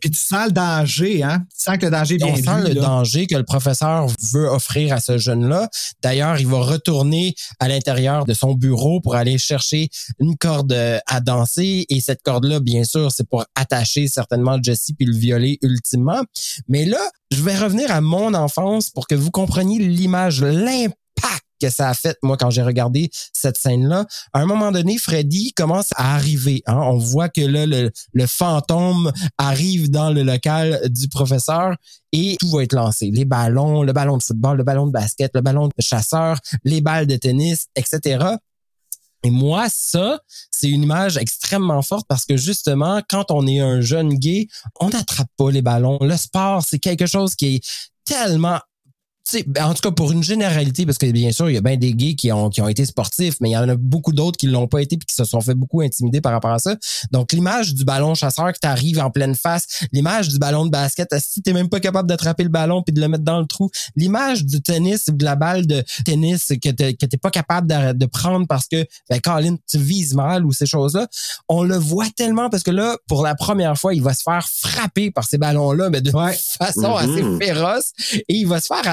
Puis 0.00 0.10
tu 0.10 0.18
sens 0.18 0.46
le 0.46 0.52
danger, 0.52 1.22
hein? 1.22 1.44
Tu 1.56 1.64
sens 1.64 1.78
que 1.78 1.86
le 1.86 1.90
danger 1.90 2.16
vient 2.16 2.28
on 2.28 2.36
sent 2.36 2.68
le 2.68 2.74
là. 2.74 2.80
danger 2.80 3.26
que 3.26 3.36
le 3.36 3.44
professeur 3.44 4.06
veut 4.32 4.48
offrir 4.48 4.94
à 4.94 5.00
ce 5.00 5.18
jeune-là. 5.18 5.68
D'ailleurs, 6.02 6.38
il 6.38 6.46
va 6.46 6.58
retourner 6.58 7.33
à 7.58 7.68
l'intérieur 7.68 8.24
de 8.24 8.34
son 8.34 8.54
bureau 8.54 9.00
pour 9.00 9.14
aller 9.14 9.38
chercher 9.38 9.88
une 10.18 10.36
corde 10.36 10.72
euh, 10.72 10.98
à 11.06 11.20
danser. 11.20 11.86
Et 11.88 12.00
cette 12.00 12.22
corde-là, 12.22 12.60
bien 12.60 12.84
sûr, 12.84 13.10
c'est 13.12 13.28
pour 13.28 13.44
attacher 13.54 14.08
certainement 14.08 14.58
Jesse 14.62 14.90
puis 14.96 15.06
le 15.06 15.16
violer 15.16 15.58
ultimement. 15.62 16.22
Mais 16.68 16.84
là, 16.84 17.00
je 17.30 17.42
vais 17.42 17.56
revenir 17.56 17.90
à 17.90 18.00
mon 18.00 18.34
enfance 18.34 18.90
pour 18.90 19.06
que 19.06 19.14
vous 19.14 19.30
compreniez 19.30 19.78
l'image, 19.78 20.42
l'impact 20.42 20.98
que 21.60 21.70
ça 21.70 21.88
a 21.88 21.94
fait, 21.94 22.18
moi, 22.22 22.36
quand 22.36 22.50
j'ai 22.50 22.62
regardé 22.62 23.10
cette 23.32 23.56
scène-là. 23.56 24.06
À 24.32 24.40
un 24.40 24.46
moment 24.46 24.72
donné, 24.72 24.98
Freddy 24.98 25.52
commence 25.52 25.88
à 25.96 26.14
arriver. 26.14 26.62
hein. 26.66 26.76
On 26.76 26.98
voit 26.98 27.28
que 27.28 27.40
là, 27.40 27.64
le, 27.66 27.90
le 28.12 28.26
fantôme 28.26 29.12
arrive 29.38 29.90
dans 29.90 30.10
le 30.10 30.22
local 30.22 30.80
du 30.90 31.08
professeur 31.08 31.76
et 32.12 32.36
tout 32.40 32.50
va 32.50 32.64
être 32.64 32.74
lancé. 32.74 33.10
Les 33.12 33.24
ballons, 33.24 33.82
le 33.82 33.92
ballon 33.92 34.16
de 34.16 34.22
football, 34.22 34.58
le 34.58 34.64
ballon 34.64 34.86
de 34.86 34.92
basket, 34.92 35.30
le 35.34 35.40
ballon 35.40 35.68
de 35.68 35.72
chasseur, 35.78 36.38
les 36.64 36.80
balles 36.80 37.06
de 37.06 37.16
tennis, 37.16 37.66
etc. 37.76 38.36
Et 39.22 39.30
moi, 39.30 39.68
ça, 39.70 40.20
c'est 40.50 40.68
une 40.68 40.82
image 40.82 41.16
extrêmement 41.16 41.80
forte 41.80 42.06
parce 42.06 42.26
que 42.26 42.36
justement, 42.36 43.00
quand 43.08 43.30
on 43.30 43.46
est 43.46 43.58
un 43.60 43.80
jeune 43.80 44.10
gay, 44.14 44.48
on 44.80 44.90
n'attrape 44.90 45.30
pas 45.38 45.50
les 45.50 45.62
ballons. 45.62 45.98
Le 46.02 46.16
sport, 46.16 46.62
c'est 46.62 46.78
quelque 46.78 47.06
chose 47.06 47.34
qui 47.34 47.56
est 47.56 47.60
tellement 48.04 48.58
sais, 49.30 49.44
ben, 49.46 49.66
en 49.66 49.74
tout 49.74 49.82
cas 49.82 49.90
pour 49.90 50.12
une 50.12 50.22
généralité, 50.22 50.84
parce 50.86 50.98
que 50.98 51.06
bien 51.10 51.32
sûr, 51.32 51.48
il 51.50 51.54
y 51.54 51.56
a 51.56 51.60
bien 51.60 51.76
des 51.76 51.92
gays 51.94 52.14
qui 52.14 52.30
ont, 52.32 52.50
qui 52.50 52.60
ont 52.60 52.68
été 52.68 52.84
sportifs, 52.84 53.36
mais 53.40 53.50
il 53.50 53.52
y 53.52 53.56
en 53.56 53.68
a 53.68 53.76
beaucoup 53.76 54.12
d'autres 54.12 54.36
qui 54.36 54.46
l'ont 54.46 54.66
pas 54.68 54.82
été 54.82 54.96
puis 54.96 55.06
qui 55.06 55.14
se 55.14 55.24
sont 55.24 55.40
fait 55.40 55.54
beaucoup 55.54 55.80
intimider 55.80 56.20
par 56.20 56.32
rapport 56.32 56.52
à 56.52 56.58
ça. 56.58 56.76
Donc, 57.10 57.32
l'image 57.32 57.74
du 57.74 57.84
ballon 57.84 58.14
chasseur 58.14 58.52
qui 58.52 58.60
t'arrive 58.60 58.98
en 59.00 59.10
pleine 59.10 59.34
face, 59.34 59.66
l'image 59.92 60.28
du 60.28 60.38
ballon 60.38 60.64
de 60.66 60.70
basket, 60.70 61.14
si 61.18 61.42
t'es 61.42 61.52
même 61.52 61.68
pas 61.68 61.80
capable 61.80 62.08
d'attraper 62.08 62.42
le 62.44 62.48
ballon 62.50 62.82
puis 62.82 62.92
de 62.94 63.00
le 63.00 63.08
mettre 63.08 63.24
dans 63.24 63.40
le 63.40 63.46
trou, 63.46 63.70
l'image 63.96 64.44
du 64.44 64.60
tennis 64.62 65.04
ou 65.08 65.12
de 65.12 65.24
la 65.24 65.36
balle 65.36 65.66
de 65.66 65.82
tennis 66.04 66.52
que 66.62 66.70
t'es, 66.70 66.94
que 66.94 67.06
t'es 67.06 67.16
pas 67.16 67.30
capable 67.30 67.66
de, 67.66 67.92
de 67.92 68.06
prendre 68.06 68.46
parce 68.46 68.66
que, 68.68 68.84
ben, 69.08 69.20
Colin, 69.20 69.56
tu 69.68 69.78
vises 69.78 70.14
mal 70.14 70.44
ou 70.44 70.52
ces 70.52 70.66
choses-là, 70.66 71.08
on 71.48 71.62
le 71.62 71.76
voit 71.76 72.08
tellement 72.16 72.50
parce 72.50 72.62
que 72.62 72.70
là, 72.70 72.96
pour 73.08 73.22
la 73.22 73.34
première 73.34 73.76
fois, 73.78 73.94
il 73.94 74.02
va 74.02 74.12
se 74.14 74.22
faire 74.22 74.46
frapper 74.48 75.10
par 75.10 75.24
ces 75.24 75.38
ballons-là, 75.38 75.90
mais 75.90 76.00
de 76.00 76.10
façon 76.58 76.94
assez 76.96 77.22
Mhm. 77.22 77.38
féroce 77.40 77.92
et 78.14 78.24
il 78.28 78.46
va 78.46 78.60
se 78.60 78.66
faire 78.66 78.86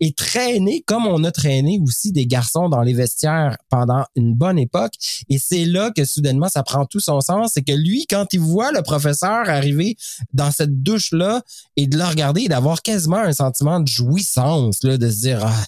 et 0.00 0.12
traîner 0.12 0.82
comme 0.86 1.06
on 1.06 1.24
a 1.24 1.30
traîné 1.30 1.80
aussi 1.82 2.12
des 2.12 2.26
garçons 2.26 2.68
dans 2.68 2.82
les 2.82 2.94
vestiaires 2.94 3.56
pendant 3.70 4.04
une 4.16 4.34
bonne 4.34 4.58
époque. 4.58 4.94
Et 5.28 5.38
c'est 5.38 5.64
là 5.64 5.90
que 5.94 6.04
soudainement 6.04 6.48
ça 6.48 6.62
prend 6.62 6.86
tout 6.86 7.00
son 7.00 7.20
sens. 7.20 7.52
C'est 7.54 7.62
que 7.62 7.72
lui, 7.72 8.06
quand 8.06 8.32
il 8.32 8.40
voit 8.40 8.72
le 8.72 8.82
professeur 8.82 9.48
arriver 9.48 9.96
dans 10.32 10.50
cette 10.50 10.82
douche-là 10.82 11.42
et 11.76 11.86
de 11.86 11.96
le 11.96 12.04
regarder 12.04 12.48
d'avoir 12.48 12.82
quasiment 12.82 13.18
un 13.18 13.32
sentiment 13.32 13.80
de 13.80 13.88
jouissance, 13.88 14.82
là, 14.82 14.98
de 14.98 15.10
se 15.10 15.20
dire, 15.20 15.40
ah, 15.42 15.64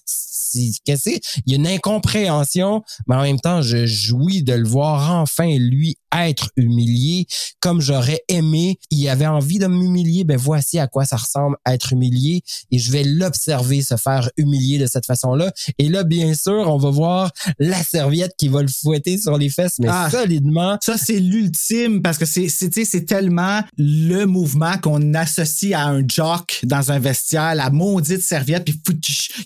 qu'est-ce? 0.84 1.10
Il 1.46 1.52
y 1.52 1.52
a 1.52 1.56
une 1.56 1.66
incompréhension, 1.66 2.82
mais 3.06 3.16
en 3.16 3.22
même 3.22 3.40
temps, 3.40 3.62
je 3.62 3.86
jouis 3.86 4.42
de 4.42 4.52
le 4.54 4.66
voir 4.68 5.10
enfin, 5.16 5.56
lui, 5.58 5.96
être 6.16 6.50
humilié 6.56 7.26
comme 7.60 7.80
j'aurais 7.80 8.22
aimé. 8.28 8.78
Il 8.90 9.06
avait 9.08 9.26
envie 9.26 9.58
de 9.58 9.66
m'humilier. 9.66 10.24
Ben, 10.24 10.36
voici 10.38 10.78
à 10.78 10.86
quoi 10.86 11.04
ça 11.04 11.16
ressemble 11.16 11.56
être 11.66 11.92
humilié 11.92 12.42
et 12.70 12.78
je 12.78 12.90
vais 12.90 13.04
l'observer 13.04 13.82
se 13.82 13.96
faire 13.96 14.30
humilier 14.36 14.78
de 14.78 14.86
cette 14.86 15.04
façon-là. 15.06 15.52
Et 15.78 15.88
là, 15.88 16.04
bien 16.04 16.34
sûr, 16.34 16.64
on 16.66 16.78
va 16.78 16.90
voir 16.90 17.30
la 17.58 17.82
serviette 17.82 18.32
qui 18.38 18.48
va 18.48 18.62
le 18.62 18.68
fouetter 18.68 19.18
sur 19.18 19.36
les 19.36 19.50
fesses, 19.50 19.76
mais 19.80 19.88
Ah. 19.90 20.08
solidement. 20.10 20.78
Ça, 20.82 20.96
c'est 20.96 21.20
l'ultime 21.20 22.00
parce 22.02 22.16
que 22.18 22.24
c'est, 22.26 22.48
c'est, 22.48 22.70
tu 22.70 22.80
sais, 22.80 22.90
c'est 22.90 23.04
tellement 23.04 23.60
le 23.76 24.24
mouvement 24.24 24.78
qu'on 24.78 25.12
associe 25.14 25.74
à 25.74 25.84
un 25.86 26.02
jock 26.06 26.60
dans 26.64 26.90
un 26.92 26.98
vestiaire, 26.98 27.54
la 27.54 27.70
maudite 27.70 28.22
serviette, 28.22 28.64
puis. 28.64 28.74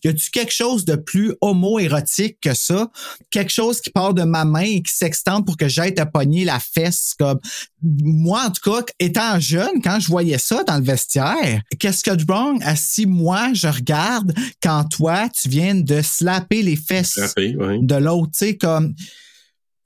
Y 0.05 0.09
a-tu 0.09 0.31
quelque 0.31 0.53
chose 0.53 0.85
de 0.85 0.92
plus 0.97 1.35
homo-érotique 1.41 2.39
que 2.41 2.55
ça? 2.55 2.91
Quelque 3.31 3.53
chose 3.53 3.81
qui 3.81 3.91
part 3.91 4.15
de 4.15 4.23
ma 4.23 4.45
main 4.45 4.61
et 4.63 4.83
qui 4.83 4.95
s'extend 4.95 5.43
pour 5.43 5.57
que 5.57 5.69
j'aille 5.69 5.95
te 5.95 6.03
pogner 6.03 6.45
la 6.45 6.59
fesse 6.59 7.15
comme 7.19 7.39
moi, 7.83 8.45
en 8.47 8.51
tout 8.51 8.71
cas, 8.71 8.85
étant 9.01 9.41
jeune, 9.41 9.83
quand 9.83 9.99
je 9.99 10.07
voyais 10.07 10.39
ça 10.39 10.63
dans 10.65 10.77
le 10.79 10.85
vestiaire, 10.85 11.63
qu'est-ce 11.79 12.05
que 12.05 12.13
de 12.13 12.25
wrong 12.31 12.63
à 12.63 12.77
si 12.77 13.07
moi, 13.07 13.53
je 13.55 13.67
regarde 13.69 14.33
quand 14.63 14.85
toi, 14.85 15.29
tu 15.29 15.49
viens 15.49 15.75
de 15.75 16.01
slapper 16.01 16.63
les 16.63 16.77
fesses 16.77 17.19
ouais. 17.37 17.79
de 17.81 17.95
l'autre, 17.97 18.33
tu 18.39 18.47
sais, 18.47 18.57
comme, 18.57 18.95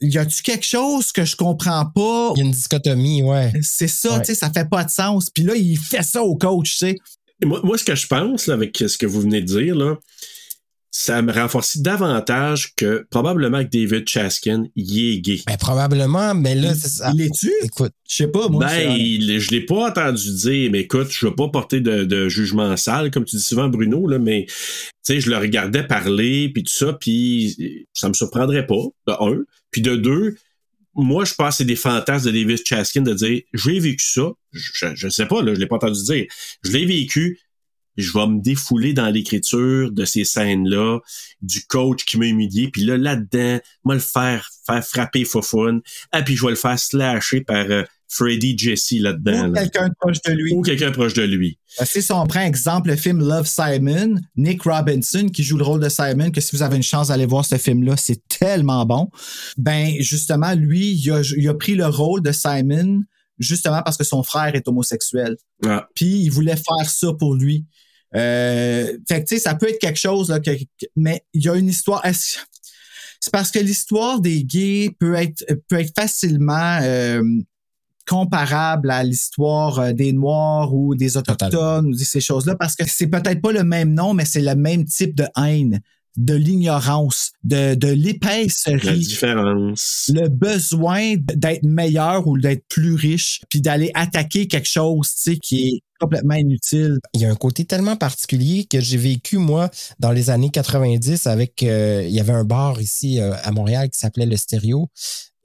y 0.00 0.18
a-tu 0.18 0.42
quelque 0.42 0.66
chose 0.66 1.10
que 1.10 1.24
je 1.24 1.36
comprends 1.36 1.86
pas? 1.86 2.32
Il 2.36 2.40
y 2.40 2.42
a 2.42 2.44
une 2.44 2.52
dichotomie, 2.52 3.22
ouais. 3.22 3.52
C'est 3.62 3.88
ça, 3.88 4.14
Ouais. 4.14 4.20
tu 4.20 4.26
sais, 4.26 4.34
ça 4.34 4.50
fait 4.50 4.68
pas 4.68 4.84
de 4.84 4.90
sens. 4.90 5.30
Puis 5.30 5.42
là, 5.44 5.54
il 5.56 5.78
fait 5.78 6.02
ça 6.02 6.22
au 6.22 6.36
coach, 6.36 6.72
tu 6.72 6.78
sais. 6.78 6.96
Moi, 7.42 7.60
moi, 7.64 7.78
ce 7.78 7.84
que 7.84 7.94
je 7.94 8.06
pense, 8.06 8.46
là, 8.46 8.54
avec 8.54 8.76
ce 8.76 8.98
que 8.98 9.06
vous 9.06 9.22
venez 9.22 9.40
de 9.40 9.46
dire, 9.46 9.74
là, 9.74 9.96
ça 10.98 11.20
me 11.20 11.30
renforce 11.30 11.76
davantage 11.76 12.74
que 12.74 13.06
probablement 13.10 13.62
que 13.62 13.68
David 13.68 14.08
Chaskin, 14.08 14.64
il 14.76 14.98
est 15.12 15.18
gay. 15.20 15.40
Ben, 15.46 15.58
probablement, 15.58 16.34
mais 16.34 16.54
là, 16.54 16.74
c'est 16.74 16.88
ça. 16.88 17.12
Il 17.14 17.20
est-tu? 17.20 17.52
Écoute. 17.62 17.92
Je 18.08 18.16
sais 18.16 18.28
pas, 18.28 18.48
moi. 18.48 18.64
Ben, 18.64 18.92
il- 18.96 19.38
je 19.38 19.50
l'ai 19.50 19.60
pas 19.60 19.90
entendu 19.90 20.32
dire, 20.34 20.70
mais 20.72 20.80
écoute, 20.80 21.08
je 21.10 21.26
veux 21.26 21.34
pas 21.34 21.48
porter 21.48 21.80
de, 21.80 22.04
de 22.04 22.30
jugement 22.30 22.74
sale, 22.78 23.10
comme 23.10 23.26
tu 23.26 23.36
dis 23.36 23.42
souvent, 23.42 23.68
Bruno, 23.68 24.06
là, 24.08 24.18
mais 24.18 24.46
tu 24.48 24.54
sais, 25.02 25.20
je 25.20 25.28
le 25.28 25.36
regardais 25.36 25.86
parler, 25.86 26.48
puis 26.48 26.62
tout 26.62 26.72
ça, 26.74 26.94
puis 26.94 27.86
ça 27.92 28.08
me 28.08 28.14
surprendrait 28.14 28.66
pas, 28.66 28.82
de 29.06 29.12
un. 29.12 29.36
Puis 29.70 29.82
de 29.82 29.96
deux, 29.96 30.36
moi, 30.94 31.26
je 31.26 31.34
pense 31.34 31.50
que 31.50 31.54
c'est 31.58 31.64
des 31.66 31.76
fantasmes 31.76 32.30
de 32.32 32.38
David 32.42 32.66
Chaskin 32.66 33.02
de 33.02 33.12
dire, 33.12 33.42
j'ai 33.52 33.78
vécu 33.80 34.02
ça, 34.06 34.30
je, 34.52 34.86
je 34.94 35.08
sais 35.10 35.26
pas, 35.26 35.42
là, 35.42 35.52
je 35.54 35.60
l'ai 35.60 35.66
pas 35.66 35.76
entendu 35.76 36.02
dire, 36.04 36.24
je 36.64 36.72
l'ai 36.72 36.86
vécu, 36.86 37.38
je 37.96 38.12
vais 38.12 38.26
me 38.26 38.40
défouler 38.40 38.92
dans 38.92 39.08
l'écriture 39.08 39.90
de 39.90 40.04
ces 40.04 40.24
scènes-là, 40.24 41.00
du 41.42 41.64
coach 41.66 42.04
qui 42.04 42.18
m'a 42.18 42.26
humilié, 42.26 42.68
puis 42.72 42.82
là, 42.84 42.96
là-dedans, 42.96 43.60
moi 43.84 43.94
le 43.94 44.00
faire, 44.00 44.48
faire 44.66 44.84
frapper 44.84 45.24
Fofun, 45.24 45.80
ah, 46.12 46.22
puis 46.22 46.36
je 46.36 46.44
vais 46.44 46.50
le 46.50 46.56
faire 46.56 46.78
slasher 46.78 47.40
par 47.40 47.70
euh, 47.70 47.82
Freddy 48.08 48.56
Jesse 48.56 48.92
là-dedans. 49.00 49.48
Ou 49.48 49.52
là. 49.52 49.62
quelqu'un 49.62 49.90
proche 49.98 50.22
de 50.22 50.32
lui. 50.32 50.52
Ou 50.52 50.62
quelqu'un 50.62 50.92
proche 50.92 51.14
de 51.14 51.22
lui. 51.22 51.58
Ben, 51.78 51.84
C'est 51.84 52.00
si 52.00 52.12
on 52.12 52.26
prend 52.26 52.42
exemple 52.42 52.90
le 52.90 52.96
film 52.96 53.20
Love 53.20 53.46
Simon, 53.46 54.16
Nick 54.36 54.62
Robinson 54.62 55.26
qui 55.28 55.42
joue 55.42 55.56
le 55.56 55.64
rôle 55.64 55.80
de 55.80 55.88
Simon, 55.88 56.30
que 56.30 56.40
si 56.40 56.54
vous 56.54 56.62
avez 56.62 56.76
une 56.76 56.82
chance 56.82 57.08
d'aller 57.08 57.26
voir 57.26 57.44
ce 57.44 57.56
film-là, 57.56 57.96
c'est 57.96 58.26
tellement 58.28 58.84
bon. 58.86 59.10
Ben, 59.56 59.94
justement, 60.00 60.54
lui, 60.54 60.92
il 60.92 61.10
a, 61.10 61.22
il 61.36 61.48
a 61.48 61.54
pris 61.54 61.74
le 61.74 61.86
rôle 61.86 62.22
de 62.22 62.32
Simon 62.32 63.02
justement 63.38 63.82
parce 63.82 63.96
que 63.96 64.04
son 64.04 64.22
frère 64.22 64.54
est 64.54 64.66
homosexuel. 64.68 65.36
Ah. 65.64 65.88
Puis 65.94 66.06
il 66.06 66.30
voulait 66.30 66.56
faire 66.56 66.88
ça 66.88 67.12
pour 67.12 67.34
lui. 67.34 67.66
Euh, 68.14 68.96
fait 69.08 69.22
que 69.22 69.28
tu 69.28 69.36
sais, 69.36 69.40
ça 69.40 69.54
peut 69.54 69.68
être 69.68 69.80
quelque 69.80 69.98
chose, 69.98 70.30
là, 70.30 70.40
que, 70.40 70.50
mais 70.94 71.24
il 71.32 71.44
y 71.44 71.48
a 71.48 71.54
une 71.54 71.68
histoire. 71.68 72.02
C'est 72.06 73.32
parce 73.32 73.50
que 73.50 73.58
l'histoire 73.58 74.20
des 74.20 74.44
gays 74.44 74.90
peut 74.98 75.14
être 75.14 75.44
peut 75.68 75.80
être 75.80 75.92
facilement 75.94 76.78
euh, 76.82 77.22
comparable 78.06 78.90
à 78.90 79.02
l'histoire 79.02 79.80
euh, 79.80 79.92
des 79.92 80.12
Noirs 80.12 80.72
ou 80.72 80.94
des 80.94 81.16
Autochtones 81.16 81.86
ou 81.86 81.92
de 81.92 81.98
ces 81.98 82.20
choses-là, 82.20 82.54
parce 82.54 82.76
que 82.76 82.84
c'est 82.86 83.08
peut-être 83.08 83.42
pas 83.42 83.52
le 83.52 83.64
même 83.64 83.92
nom, 83.92 84.14
mais 84.14 84.24
c'est 84.24 84.40
le 84.40 84.54
même 84.54 84.84
type 84.84 85.14
de 85.14 85.26
haine, 85.36 85.80
de 86.16 86.34
l'ignorance, 86.34 87.32
de, 87.44 87.74
de 87.74 87.88
La 87.88 87.94
l'épaisserie 87.94 88.98
différence. 88.98 90.10
le 90.12 90.28
besoin 90.28 91.14
d'être 91.16 91.62
meilleur 91.62 92.26
ou 92.26 92.38
d'être 92.38 92.64
plus 92.68 92.94
riche, 92.94 93.40
puis 93.48 93.60
d'aller 93.60 93.90
attaquer 93.94 94.46
quelque 94.48 94.68
chose, 94.68 95.08
tu 95.14 95.32
sais, 95.32 95.36
qui 95.38 95.68
est 95.68 95.80
complètement 95.98 96.34
inutile. 96.34 96.98
Il 97.14 97.22
y 97.22 97.24
a 97.24 97.30
un 97.30 97.34
côté 97.36 97.64
tellement 97.64 97.96
particulier 97.96 98.64
que 98.64 98.80
j'ai 98.80 98.98
vécu, 98.98 99.38
moi, 99.38 99.70
dans 99.98 100.12
les 100.12 100.30
années 100.30 100.50
90 100.50 101.26
avec... 101.26 101.62
euh, 101.62 102.04
il 102.06 102.14
y 102.14 102.20
avait 102.20 102.32
un 102.32 102.44
bar 102.44 102.80
ici 102.80 103.20
euh, 103.20 103.32
à 103.42 103.50
Montréal 103.52 103.88
qui 103.90 103.98
s'appelait 103.98 104.26
Le 104.26 104.36
Stéréo. 104.36 104.88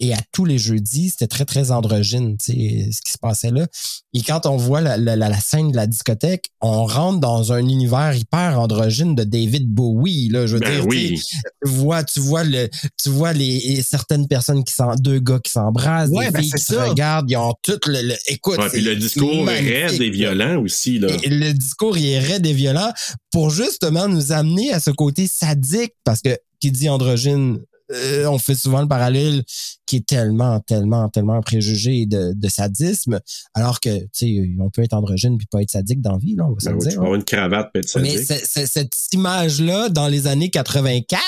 Et 0.04 0.14
à 0.16 0.18
tous 0.32 0.46
les 0.46 0.58
jeudis, 0.58 1.12
c'était 1.12 1.28
très, 1.28 1.46
très 1.46 1.70
androgyne, 1.70 2.36
tu 2.38 2.52
sais, 2.54 2.90
ce 2.92 3.02
qui 3.02 3.12
se 3.12 3.20
passait 3.22 3.52
là. 3.52 3.68
Et 4.14 4.22
quand 4.24 4.48
on 4.48 4.58
voit 4.58 4.82
la, 4.82 4.98
la, 4.98 5.16
la- 5.16 5.30
la 5.30 5.40
scène 5.40 5.70
de 5.72 5.76
la 5.76 5.86
discothèque, 5.86 6.50
on 6.60 6.86
rentre 6.86 7.20
dans 7.20 7.54
un 7.54 7.60
univers 7.60 8.16
hyper 8.16 8.60
androgyne 8.60 9.14
de 9.14 9.24
David 9.24 9.68
Bowie, 9.70 10.30
là, 10.30 10.48
je 10.48 10.56
veux 10.56 10.60
Ben 10.60 10.74
dire. 10.74 10.88
oui. 10.88 11.22
tu 11.64 11.70
vois, 11.70 12.04
tu 12.04 12.20
vois 12.20 12.44
le, 12.44 12.68
tu 13.02 13.10
vois 13.10 13.32
les, 13.34 13.82
certaines 13.84 14.28
personnes 14.28 14.64
qui 14.64 14.74
s'en, 14.74 14.96
deux 14.96 15.20
gars 15.20 15.40
qui 15.44 15.52
s'embrassent, 15.52 16.10
Ouais, 16.10 16.26
des 16.26 16.32
ben 16.32 16.42
filles 16.42 16.52
qui 16.52 16.62
se 16.64 16.74
ça. 16.74 16.86
regardent, 16.86 17.30
ils 17.30 17.38
ont 17.38 17.54
tout 17.62 17.80
le, 17.86 18.02
le- 18.02 18.16
écoute. 18.28 18.58
Ouais, 18.58 18.70
puis 18.70 18.82
le 18.82 18.96
discours 18.96 19.44
magnifique, 19.44 19.72
raide 19.92 20.02
et 20.02 20.10
violent 20.10 20.62
aussi. 20.64 20.98
Là. 20.98 21.10
Et 21.24 21.30
le 21.30 21.54
discours 21.54 21.96
il 21.98 22.08
est 22.08 22.20
raide 22.20 22.46
et 22.48 22.54
violent 22.54 22.92
pour 23.32 23.52
justement 23.52 24.08
nous 24.08 24.32
amener 24.32 24.74
à 24.74 24.80
ce 24.80 24.90
côté 24.90 25.28
sadique 25.28 25.94
parce 26.04 26.22
que 26.22 26.36
qui 26.60 26.72
dit 26.72 26.90
androgyne, 26.90 27.60
euh, 27.94 28.26
on 28.28 28.38
fait 28.40 28.56
souvent 28.56 28.82
le 28.82 28.88
parallèle 28.88 29.44
qui 29.86 29.98
est 29.98 30.06
tellement, 30.06 30.60
tellement, 30.62 31.10
tellement 31.10 31.42
préjugé 31.42 32.06
de, 32.06 32.34
de 32.36 32.48
sadisme, 32.50 33.20
alors 33.54 33.80
que 33.80 34.00
tu 34.00 34.10
sais, 34.14 34.50
on 34.60 34.70
peut 34.70 34.84
être 34.84 34.94
androgyne 34.94 35.38
puis 35.38 35.48
pas 35.50 35.62
être 35.62 35.72
sadique 35.72 36.02
dans 36.02 36.14
la 36.14 36.18
vie, 36.18 36.36
là, 36.36 36.46
on 36.48 36.54
va 36.54 36.60
se 36.60 36.66
Ben 36.70 36.76
oui, 36.76 36.88
dire. 36.88 36.92
hein. 37.00 37.02
avoir 37.02 37.16
une 37.16 37.24
cravate, 37.24 37.70
peut 37.74 37.80
être 37.80 37.98
Mais 38.00 38.10
sadique. 38.18 38.28
c'est- 38.28 38.46
c'est- 38.46 38.68
cette 38.68 38.94
image-là, 39.14 39.90
dans 39.90 40.08
les 40.08 40.28
années 40.28 40.50
84, 40.50 41.22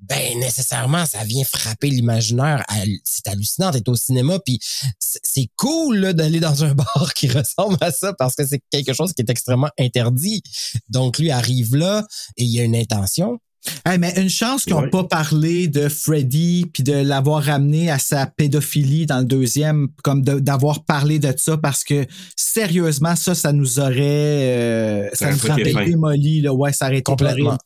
ben 0.00 0.38
nécessairement, 0.40 1.06
ça 1.06 1.22
vient 1.24 1.44
frapper 1.44 1.88
l'imaginaire. 1.88 2.64
C'est 3.04 3.28
hallucinant, 3.28 3.70
t'es 3.70 3.88
au 3.88 3.94
cinéma, 3.96 4.38
puis 4.44 4.58
c'est 4.98 5.20
c'est 5.22 5.48
cool 5.56 5.98
là, 5.98 6.12
d'aller 6.12 6.40
dans 6.40 6.64
un 6.64 6.74
bar 6.74 7.14
qui 7.14 7.28
ressemble 7.28 7.76
à 7.80 7.90
ça 7.92 8.12
parce 8.18 8.34
que 8.34 8.46
c'est 8.46 8.60
quelque 8.70 8.92
chose 8.92 9.12
qui 9.12 9.22
est 9.22 9.30
extrêmement 9.30 9.70
interdit. 9.78 10.42
Donc 10.88 11.18
lui 11.18 11.30
arrive 11.30 11.76
là 11.76 12.06
et 12.36 12.44
il 12.44 12.50
y 12.50 12.60
a 12.60 12.64
une 12.64 12.76
intention. 12.76 13.38
Hey, 13.86 13.98
mais 13.98 14.12
une 14.20 14.28
chance 14.28 14.64
qu'ils 14.64 14.74
n'ont 14.74 14.82
Ouais. 14.82 14.90
pas 14.90 15.04
parlé 15.04 15.68
de 15.68 15.88
Freddy 15.88 16.66
puis 16.72 16.82
de 16.82 16.92
l'avoir 16.92 17.42
ramené 17.44 17.90
à 17.90 17.98
sa 17.98 18.26
pédophilie 18.26 19.06
dans 19.06 19.18
le 19.20 19.24
deuxième, 19.24 19.88
comme 20.02 20.22
de- 20.22 20.38
d'avoir 20.38 20.84
parlé 20.84 21.18
de 21.18 21.32
ça 21.36 21.56
parce 21.56 21.82
que 21.84 22.04
sérieusement, 22.36 23.16
ça, 23.16 23.34
ça 23.34 23.52
nous 23.52 23.78
aurait, 23.80 23.94
euh, 23.98 25.08
ça, 25.14 25.30
nous 25.30 25.46
aurait 25.50 25.62
démoli, 25.86 26.40
là. 26.42 26.52
Ouais, 26.52 26.72
ça 26.72 26.86
aurait 26.86 26.96
été 26.96 27.04
Complètement. 27.04 27.58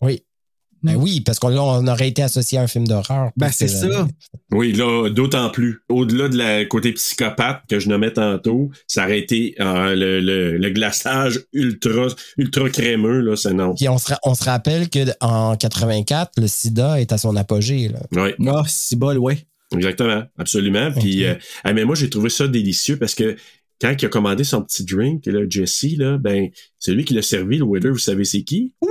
Oui. 0.00 0.22
Ben 0.82 0.94
oui, 0.96 1.20
parce 1.20 1.38
qu'on 1.38 1.48
on 1.56 1.86
aurait 1.88 2.08
été 2.08 2.22
associé 2.22 2.58
à 2.58 2.62
un 2.62 2.66
film 2.66 2.86
d'horreur. 2.86 3.30
Ben, 3.36 3.50
c'est 3.52 3.66
ça. 3.68 4.06
Oui, 4.52 4.72
là, 4.72 5.08
d'autant 5.10 5.50
plus. 5.50 5.80
Au-delà 5.88 6.28
de 6.28 6.36
la 6.36 6.64
côté 6.64 6.92
psychopathe 6.92 7.62
que 7.68 7.80
je 7.80 7.88
nommais 7.88 8.12
tantôt, 8.12 8.70
ça 8.86 9.04
aurait 9.04 9.18
été 9.18 9.54
euh, 9.60 9.94
le, 9.96 10.20
le, 10.20 10.56
le 10.58 10.70
glaçage 10.70 11.40
ultra, 11.52 12.06
ultra 12.36 12.70
crémeux, 12.70 13.20
là, 13.20 13.36
c'est 13.36 13.52
non. 13.54 13.74
Puis 13.74 13.88
on 13.88 13.98
se, 13.98 14.10
ra- 14.10 14.20
on 14.24 14.34
se 14.34 14.44
rappelle 14.44 14.88
qu'en 14.88 15.56
84, 15.56 16.32
le 16.40 16.46
sida 16.46 17.00
est 17.00 17.12
à 17.12 17.18
son 17.18 17.34
apogée. 17.36 17.88
Là. 17.88 18.00
Oui. 18.12 18.30
Ah, 18.48 18.62
c'est 18.68 18.96
bol, 18.98 19.18
ouais. 19.18 19.38
Exactement, 19.74 20.22
absolument. 20.38 20.92
Puis, 20.92 21.24
euh, 21.24 21.34
ah, 21.64 21.72
mais 21.72 21.84
moi, 21.84 21.96
j'ai 21.96 22.08
trouvé 22.08 22.28
ça 22.30 22.46
délicieux 22.46 22.96
parce 22.98 23.14
que 23.16 23.34
quand 23.80 23.94
il 24.00 24.06
a 24.06 24.08
commandé 24.08 24.44
son 24.44 24.62
petit 24.62 24.84
drink, 24.84 25.26
là, 25.26 25.40
Jesse, 25.50 25.96
là, 25.98 26.16
ben, 26.18 26.48
c'est 26.78 26.92
lui 26.92 27.04
qui 27.04 27.14
l'a 27.14 27.22
servi, 27.22 27.58
le 27.58 27.64
waiter, 27.64 27.88
vous 27.90 27.98
savez 27.98 28.24
c'est 28.24 28.42
qui? 28.42 28.72
Oui! 28.80 28.88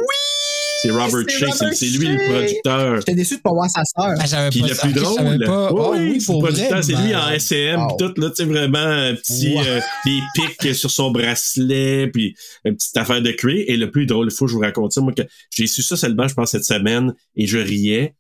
C'est 0.82 0.92
Robert 0.92 1.28
Shea, 1.30 1.48
c'est 1.74 1.86
lui 1.88 2.08
le 2.08 2.30
producteur. 2.30 2.98
J'étais 2.98 3.16
déçu 3.16 3.38
de 3.38 3.42
pas 3.42 3.52
voir 3.52 3.70
sa 3.70 3.84
sœur. 3.86 4.16
Ah, 4.20 4.26
j'avais 4.26 4.50
Puis 4.50 4.62
pas 4.62 4.68
le 4.68 4.74
ça. 4.76 4.82
plus 4.84 4.94
drôle, 4.94 5.46
pas. 5.46 5.70
Oh, 5.72 5.94
oui, 5.96 6.12
oui, 6.18 6.26
pour 6.26 6.36
le 6.42 6.48
producteur, 6.50 6.84
c'est 6.84 6.92
lui 6.94 7.10
ben, 7.12 7.20
en 7.20 7.30
SM, 7.30 7.80
wow. 7.80 7.88
pis 7.88 7.96
tout, 8.06 8.22
là, 8.22 8.30
tu 8.30 8.36
sais, 8.36 8.46
vraiment, 8.46 8.78
un 8.78 9.16
petit, 9.16 9.54
Wow. 9.56 9.62
euh, 9.66 9.80
des 10.06 10.20
pics 10.36 10.76
sur 10.76 10.92
son 10.92 11.12
bracelet, 11.12 12.08
puis 12.08 12.36
une 12.66 12.76
petite 12.76 12.96
affaire 12.98 13.22
de 13.22 13.32
cuir. 13.32 13.64
Et 13.68 13.78
le 13.78 13.90
plus 13.90 14.06
drôle, 14.06 14.28
il 14.30 14.36
faut 14.36 14.46
que 14.46 14.52
je 14.52 14.56
vous 14.56 14.62
raconte 14.62 14.92
ça, 14.92 15.02
moi, 15.02 15.14
que 15.14 15.24
j'ai 15.56 15.68
su 15.68 15.82
ça 15.82 15.96
seulement, 15.96 16.28
je 16.28 16.34
pense, 16.34 16.52
cette 16.52 16.66
semaine, 16.66 17.14
et 17.36 17.48
je 17.48 17.58
riais. 17.58 18.16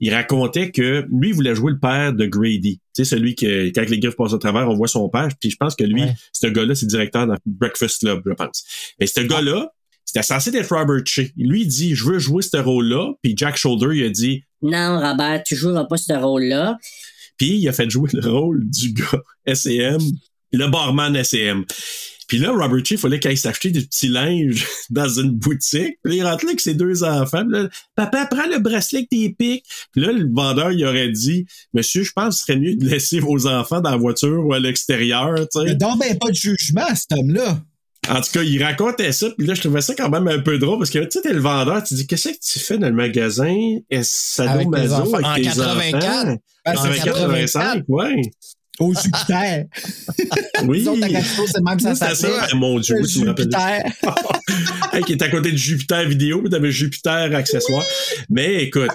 Il 0.00 0.12
racontait 0.12 0.70
que 0.72 1.06
lui, 1.10 1.28
il 1.28 1.34
voulait 1.34 1.54
jouer 1.54 1.70
le 1.72 1.78
père 1.78 2.12
de 2.12 2.26
Grady. 2.26 2.80
Tu 2.94 3.04
sais, 3.04 3.16
celui 3.16 3.34
que, 3.36 3.68
quand 3.74 3.88
les 3.88 3.98
griffes 4.00 4.16
passent 4.16 4.32
au 4.32 4.38
travers, 4.38 4.68
on 4.68 4.74
voit 4.74 4.88
son 4.88 5.08
père. 5.08 5.28
Puis 5.40 5.50
je 5.50 5.56
pense 5.56 5.74
que 5.76 5.84
lui, 5.84 6.02
Ouais. 6.02 6.14
ce 6.32 6.48
gars-là, 6.48 6.74
c'est 6.74 6.86
directeur 6.86 7.26
dans 7.28 7.36
Breakfast 7.46 8.00
Club, 8.00 8.20
je 8.26 8.32
pense. 8.32 8.64
Mais 8.98 9.06
ce 9.06 9.20
gars-là, 9.20 9.70
c'était 10.14 10.26
censé 10.26 10.56
être 10.56 10.76
Robert 10.76 11.04
Shea. 11.04 11.30
Lui, 11.36 11.62
il 11.62 11.66
dit, 11.66 11.96
je 11.96 12.04
veux 12.04 12.20
jouer 12.20 12.42
ce 12.42 12.56
rôle-là. 12.56 13.14
Puis 13.20 13.34
Jack 13.36 13.56
Shoulder, 13.56 13.88
il 13.94 14.04
a 14.04 14.10
dit, 14.10 14.44
Non, 14.62 15.00
Robert, 15.00 15.42
tu 15.44 15.56
joueras 15.56 15.84
pas 15.86 15.96
ce 15.96 16.12
rôle-là. 16.12 16.78
puis 17.36 17.58
il 17.58 17.68
a 17.68 17.72
fait 17.72 17.90
jouer 17.90 18.08
le 18.12 18.30
rôle 18.30 18.62
du 18.64 18.92
gars 18.92 19.22
SCM, 19.52 19.98
le 20.52 20.68
barman 20.68 21.16
SCM. 21.16 21.64
Puis 22.28 22.38
là, 22.38 22.52
Robert 22.52 22.86
Shea, 22.86 22.94
il 22.94 22.98
fallait 22.98 23.18
qu'il 23.18 23.28
aille 23.28 23.36
s'acheter 23.36 23.70
du 23.70 23.84
petit 23.84 24.06
linge 24.06 24.64
dans 24.90 25.08
une 25.08 25.32
boutique. 25.32 25.98
Puis 26.04 26.12
là, 26.12 26.14
il 26.14 26.22
rentre 26.22 26.44
là 26.44 26.50
avec 26.50 26.60
ses 26.60 26.74
deux 26.74 27.02
enfants. 27.02 27.44
Puis 27.44 27.62
là, 27.62 27.68
papa, 27.96 28.26
prends 28.26 28.46
le 28.46 28.60
bracelet 28.60 29.00
avec 29.00 29.08
tes 29.08 29.30
pics. 29.30 29.64
Puis 29.90 30.00
là, 30.00 30.12
le 30.12 30.32
vendeur, 30.32 30.70
il 30.70 30.86
aurait 30.86 31.10
dit, 31.10 31.44
monsieur, 31.72 32.04
je 32.04 32.12
pense 32.12 32.36
que 32.36 32.38
ce 32.38 32.44
serait 32.44 32.60
mieux 32.60 32.76
de 32.76 32.86
laisser 32.86 33.18
vos 33.18 33.48
enfants 33.48 33.80
dans 33.80 33.90
la 33.90 33.96
voiture 33.96 34.46
ou 34.46 34.52
à 34.52 34.60
l'extérieur, 34.60 35.34
tu 35.34 35.58
sais. 35.58 35.64
Mais 35.64 35.74
donc, 35.74 35.98
ben, 35.98 36.16
pas 36.18 36.30
de 36.30 36.36
jugement, 36.36 36.86
cet 36.94 37.18
homme-là. 37.18 37.60
En 38.10 38.20
tout 38.20 38.30
cas, 38.32 38.42
il 38.42 38.62
racontait 38.62 39.12
ça, 39.12 39.28
puis 39.36 39.46
là, 39.46 39.54
je 39.54 39.60
trouvais 39.62 39.80
ça 39.80 39.94
quand 39.94 40.10
même 40.10 40.28
un 40.28 40.38
peu 40.40 40.58
drôle, 40.58 40.78
parce 40.78 40.90
que, 40.90 40.98
tu 40.98 41.06
sais, 41.10 41.22
t'es 41.22 41.32
le 41.32 41.40
vendeur, 41.40 41.82
tu 41.82 41.94
dis, 41.94 42.06
qu'est-ce 42.06 42.28
que 42.30 42.34
tu 42.38 42.58
fais 42.58 42.76
dans 42.78 42.88
le 42.88 42.92
magasin 42.94 43.44
Avec 43.46 43.84
tes 43.88 44.02
Sadomaso 44.02 44.94
enfants. 44.94 45.14
avec 45.14 45.26
En 45.26 45.34
tes 45.34 45.42
84? 45.42 46.04
enfants? 46.26 46.36
Ben, 46.66 46.78
En 46.78 46.82
c'est 46.82 47.00
85, 47.04 47.84
ouais. 47.88 48.20
Au 48.78 48.92
Jupiter. 48.94 49.66
Oui. 50.66 50.86
Autres, 50.88 51.06
c'est 51.52 51.62
même 51.62 51.78
ça 51.78 51.94
C'est 51.94 52.14
ça, 52.14 52.46
ben, 52.50 52.58
mon 52.58 52.78
Dieu, 52.78 52.96
tu 53.02 53.20
me 53.20 53.26
rappelles. 53.26 53.44
Jupiter. 53.44 53.82
Qui 55.06 55.12
est 55.12 55.22
à 55.22 55.28
côté 55.28 55.52
de 55.52 55.56
Jupiter 55.56 56.08
vidéo, 56.08 56.40
puis 56.40 56.50
t'avais 56.50 56.70
Jupiter 56.70 57.34
accessoire. 57.34 57.84
Mais 58.30 58.62
écoute, 58.62 58.90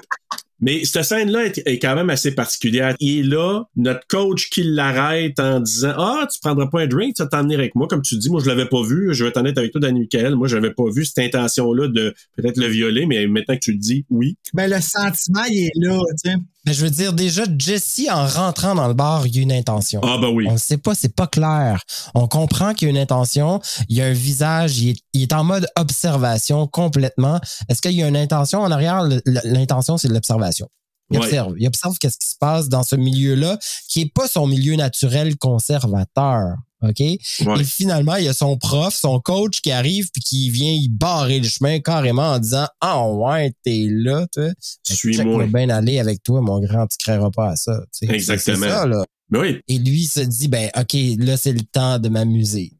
mais 0.61 0.83
cette 0.83 1.03
scène-là 1.03 1.45
est, 1.45 1.61
est 1.65 1.79
quand 1.79 1.95
même 1.95 2.09
assez 2.09 2.33
particulière. 2.33 2.95
Il 2.99 3.19
est 3.19 3.23
là, 3.23 3.63
notre 3.75 4.05
coach 4.07 4.49
qui 4.49 4.63
l'arrête 4.63 5.39
en 5.39 5.59
disant 5.59 5.93
Ah, 5.97 6.27
tu 6.31 6.39
prendras 6.39 6.67
pas 6.67 6.81
un 6.81 6.87
drink, 6.87 7.15
tu 7.15 7.23
vas 7.23 7.29
t'emmener 7.29 7.55
avec 7.55 7.75
moi. 7.75 7.87
Comme 7.87 8.01
tu 8.01 8.17
dis, 8.17 8.29
moi 8.29 8.41
je 8.43 8.47
l'avais 8.47 8.65
pas 8.65 8.81
vu. 8.83 9.13
Je 9.13 9.23
vais 9.23 9.31
t'en 9.31 9.45
être 9.45 9.57
avec 9.57 9.71
toi, 9.71 9.81
Danny 9.81 10.01
Michael. 10.01 10.35
Moi, 10.35 10.47
j'avais 10.47 10.71
pas 10.71 10.83
vu 10.93 11.05
cette 11.05 11.19
intention-là 11.19 11.87
de 11.87 12.13
peut-être 12.35 12.57
le 12.57 12.67
violer, 12.67 13.05
mais 13.05 13.25
maintenant 13.27 13.55
que 13.55 13.61
tu 13.61 13.71
le 13.71 13.77
dis, 13.77 14.05
oui. 14.09 14.37
Ben, 14.53 14.69
le 14.69 14.81
sentiment, 14.81 15.43
il 15.49 15.67
est 15.67 15.71
là, 15.75 15.97
tu 16.23 16.31
sais. 16.31 16.37
Ben, 16.65 16.73
je 16.73 16.83
veux 16.83 16.89
dire, 16.91 17.13
déjà, 17.13 17.43
Jesse, 17.57 18.01
en 18.11 18.27
rentrant 18.27 18.75
dans 18.75 18.87
le 18.87 18.93
bar, 18.93 19.25
il 19.25 19.35
y 19.35 19.39
a 19.39 19.41
une 19.41 19.51
intention. 19.51 20.01
Ah 20.03 20.17
ben 20.19 20.27
oui. 20.27 20.45
On 20.49 20.53
ne 20.53 20.57
sait 20.57 20.77
pas, 20.77 20.93
c'est 20.93 21.15
pas 21.15 21.25
clair. 21.27 21.81
On 22.15 22.27
comprend 22.27 22.73
qu'il 22.73 22.87
y 22.87 22.89
a 22.89 22.91
une 22.91 22.97
intention, 22.97 23.61
il 23.87 23.95
y 23.95 24.01
a 24.01 24.05
un 24.07 24.13
visage, 24.13 24.77
il 24.79 24.89
est, 24.89 24.95
il 25.13 25.21
est 25.23 25.33
en 25.33 25.43
mode 25.45 25.67
observation 25.77 26.67
complètement. 26.67 27.39
Est-ce 27.69 27.81
qu'il 27.81 27.93
y 27.93 28.03
a 28.03 28.07
une 28.07 28.17
intention 28.17 28.59
en 28.61 28.71
arrière? 28.71 29.07
L'intention, 29.25 29.97
c'est 29.97 30.09
de 30.09 30.13
l'observation. 30.13 30.67
Il 31.11 31.17
Ouais. 31.17 31.25
observe. 31.25 31.53
Il 31.57 31.65
observe 31.65 31.97
qu'est-ce 31.97 32.17
qui 32.19 32.27
se 32.29 32.35
passe 32.39 32.67
dans 32.69 32.83
ce 32.83 32.95
milieu-là, 32.95 33.57
qui 33.87 34.01
est 34.01 34.13
pas 34.13 34.27
son 34.27 34.45
milieu 34.45 34.75
naturel 34.75 35.37
conservateur. 35.37 36.55
OK? 36.81 36.99
Ouais. 36.99 37.19
Et 37.59 37.63
finalement, 37.63 38.15
il 38.15 38.25
y 38.25 38.29
a 38.29 38.33
son 38.33 38.57
prof, 38.57 38.95
son 38.95 39.19
coach 39.19 39.61
qui 39.61 39.71
arrive 39.71 40.09
puis 40.11 40.21
qui 40.21 40.49
vient 40.49 40.71
y 40.71 40.87
barrer 40.89 41.39
le 41.39 41.47
chemin 41.47 41.79
carrément 41.79 42.31
en 42.33 42.39
disant 42.39 42.67
Ah 42.81 43.07
ouais, 43.07 43.51
t'es 43.63 43.87
là, 43.89 44.25
toi. 44.33 44.49
Suis-moi. 44.83 45.17
Check-moi 45.17 45.45
bien 45.47 45.69
aller 45.69 45.99
avec 45.99 46.23
toi, 46.23 46.41
mon 46.41 46.59
grand, 46.59 46.87
tu 46.87 46.97
créeras 46.97 47.31
pas 47.31 47.49
à 47.51 47.55
ça. 47.55 47.81
tu 47.99 48.07
sais. 48.07 48.13
Exactement. 48.13 48.65
C'est 48.65 48.69
ça, 48.71 48.85
là. 48.85 49.03
Mais 49.31 49.39
oui, 49.39 49.61
Et 49.67 49.77
lui 49.77 50.05
se 50.05 50.21
dit, 50.21 50.47
ben, 50.47 50.71
OK, 50.75 50.95
là, 51.19 51.37
c'est 51.37 51.51
le 51.51 51.61
temps 51.61 51.99
de 51.99 52.09
m'amuser. 52.09 52.71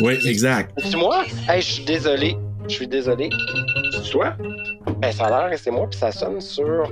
Oui, 0.00 0.14
exact. 0.26 0.76
C'est 0.82 0.96
moi? 0.96 1.24
Hey, 1.48 1.62
je 1.62 1.66
suis 1.74 1.84
désolé. 1.84 2.36
Je 2.68 2.74
suis 2.74 2.88
désolé. 2.88 3.30
C'est 3.92 4.10
toi? 4.10 4.36
Ben, 5.00 5.12
ça 5.12 5.26
a 5.26 5.48
l'air 5.48 5.56
que 5.56 5.62
c'est 5.62 5.70
moi, 5.70 5.88
puis 5.88 6.00
ça 6.00 6.10
sonne 6.10 6.40
sur. 6.40 6.90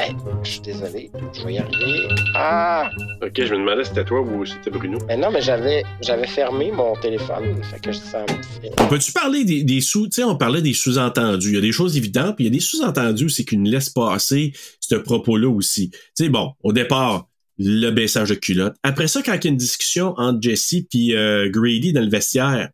Hey, 0.00 0.16
je 0.42 0.50
suis 0.52 0.60
désolé. 0.62 1.10
Je 1.34 1.44
vais 1.44 1.52
y 1.52 1.58
arriver. 1.58 2.08
Ah! 2.34 2.88
Ok, 3.20 3.32
je 3.36 3.52
me 3.52 3.58
demandais 3.58 3.84
si 3.84 3.90
c'était 3.90 4.06
toi 4.06 4.22
ou 4.22 4.46
si 4.46 4.54
c'était 4.54 4.70
Bruno. 4.70 4.96
Ben 5.06 5.20
non, 5.20 5.30
mais 5.30 5.42
j'avais, 5.42 5.82
j'avais 6.00 6.26
fermé 6.26 6.72
mon 6.72 6.94
téléphone. 6.96 7.62
Fait 7.64 7.78
que. 7.80 8.88
Peux-tu 8.88 9.12
parler 9.12 9.44
des, 9.44 9.62
des 9.62 9.82
sous, 9.82 10.06
tu 10.06 10.12
sais, 10.12 10.24
on 10.24 10.36
parlait 10.36 10.62
des 10.62 10.72
sous-entendus. 10.72 11.48
Il 11.48 11.54
y 11.54 11.58
a 11.58 11.60
des 11.60 11.72
choses 11.72 11.98
évidentes, 11.98 12.36
puis 12.36 12.46
il 12.46 12.48
y 12.48 12.50
a 12.50 12.54
des 12.54 12.60
sous-entendus 12.60 13.26
aussi 13.26 13.44
qui 13.44 13.58
nous 13.58 13.70
laissent 13.70 13.90
passer 13.90 14.54
ce 14.80 14.94
propos-là 14.94 15.50
aussi. 15.50 15.90
Tu 15.90 15.98
sais, 16.14 16.28
bon, 16.30 16.52
au 16.62 16.72
départ, 16.72 17.28
le 17.58 17.90
baissage 17.90 18.30
de 18.30 18.36
culotte. 18.36 18.76
Après 18.82 19.06
ça, 19.06 19.20
quand 19.22 19.34
il 19.34 19.44
y 19.44 19.48
a 19.48 19.50
une 19.50 19.58
discussion 19.58 20.14
entre 20.16 20.40
Jesse 20.40 20.76
puis 20.88 21.14
euh, 21.14 21.50
Grady 21.50 21.92
dans 21.92 22.00
le 22.00 22.08
vestiaire, 22.08 22.70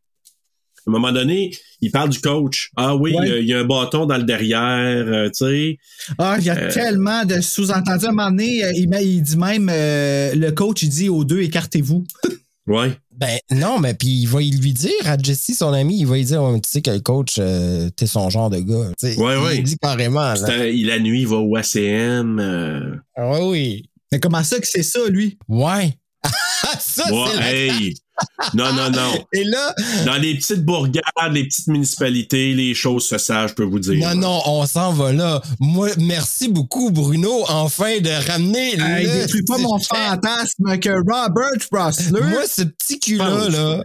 à 0.87 0.91
un 0.91 0.93
moment 0.93 1.13
donné, 1.13 1.51
il 1.81 1.91
parle 1.91 2.11
du 2.11 2.21
coach. 2.21 2.71
Ah 2.77 2.95
oui, 2.95 3.13
Ouais. 3.15 3.27
il 3.27 3.29
y 3.29 3.33
a- 3.33 3.39
il 3.41 3.47
y, 3.49 3.53
a 3.55 3.59
un 3.61 3.65
bâton 3.65 4.07
dans 4.07 4.17
le 4.17 4.23
derrière, 4.23 4.61
euh, 5.07 5.27
tu 5.29 5.45
sais. 5.45 5.79
Ah, 6.19 6.37
il 6.39 6.45
y 6.45 6.51
a 6.51 6.57
Euh, 6.57 6.71
tellement 6.73 7.25
de 7.25 7.41
sous-entendus. 7.41 8.07
À 8.07 8.09
un 8.09 8.13
moment 8.13 8.31
donné, 8.31 8.65
euh, 8.65 8.73
il, 8.75 9.23
dit 9.23 9.37
même, 9.37 9.69
euh, 9.73 10.35
le 10.35 10.51
coach, 10.53 10.83
il 10.83 10.89
dit 10.89 11.09
aux 11.09 11.25
deux, 11.25 11.41
écartez-vous. 11.43 12.05
Ouais. 12.69 12.97
Ben, 13.17 13.39
non, 13.53 13.79
mais 13.79 13.95
puis 13.95 14.09
il 14.09 14.27
va 14.27 14.41
lui 14.41 14.73
dire 14.73 14.91
à 15.05 15.17
Jesse, 15.17 15.53
son 15.57 15.73
ami, 15.73 16.01
il 16.01 16.05
va 16.09 16.17
lui 16.17 16.25
dire, 16.25 16.43
tu 16.65 16.69
sais 16.69 16.83
que 16.83 16.91
le 16.91 16.99
coach, 16.99 17.37
euh, 17.39 17.89
t'es 17.91 18.09
son 18.09 18.29
genre 18.29 18.51
de 18.51 18.59
gars. 18.59 18.91
Tu 18.99 19.07
sais, 19.13 19.17
Ouais, 19.21 19.35
il 19.37 19.43
ouais. 19.45 19.59
dit 19.63 19.77
carrément. 19.81 20.35
là. 20.35 20.67
Il, 20.67 20.89
la 20.89 20.99
nuit, 20.99 21.21
il 21.21 21.29
va 21.29 21.37
au 21.37 21.55
ACM. 21.55 22.41
euh, 22.41 22.97
Ah 23.15 23.31
Ouais, 23.31 23.41
oui. 23.45 23.85
Mais 24.11 24.19
comment 24.19 24.43
ça 24.43 24.59
que 24.59 24.67
c'est 24.67 24.83
ça, 24.83 24.99
lui? 25.09 25.39
Ouais. 25.47 25.97
ça, 26.81 27.05
ouais, 27.13 27.29
c'est 27.39 27.69
hey! 27.69 27.95
Non, 28.55 28.73
non, 28.73 28.91
non. 28.91 29.27
Et 29.33 29.45
là, 29.45 29.75
Dans 30.05 30.17
les 30.17 30.35
petites 30.37 30.65
bourgades, 30.65 31.03
les 31.33 31.45
petites 31.45 31.67
municipalités, 31.69 32.55
les 32.55 32.75
choses 32.75 33.07
se 33.09 33.19
savent, 33.19 33.49
je 33.51 33.55
peux 33.55 33.65
vous 33.65 33.79
dire. 33.79 34.09
non, 34.09 34.15
non, 34.21 34.41
on 34.47 34.67
s'en 34.67 34.93
va 34.93 35.13
là. 35.13 35.43
Moi, 35.61 35.89
merci 35.99 36.49
beaucoup, 36.49 36.91
Bruno, 36.91 37.45
enfin 37.49 37.99
de 38.01 38.31
ramener 38.31 38.75
Hey, 38.79 39.07
le 39.07 39.13
détruis 39.23 39.43
pas 39.45 39.59
mon 39.59 39.79
fantasme 39.79 40.79
que 40.79 40.91
Robert 40.91 41.51
Rossler. 41.73 42.21
Moi, 42.23 42.43
ce 42.49 42.63
petit 42.63 42.99
cul-là, 43.01 43.31
Pense. 43.31 43.49
là. 43.53 43.81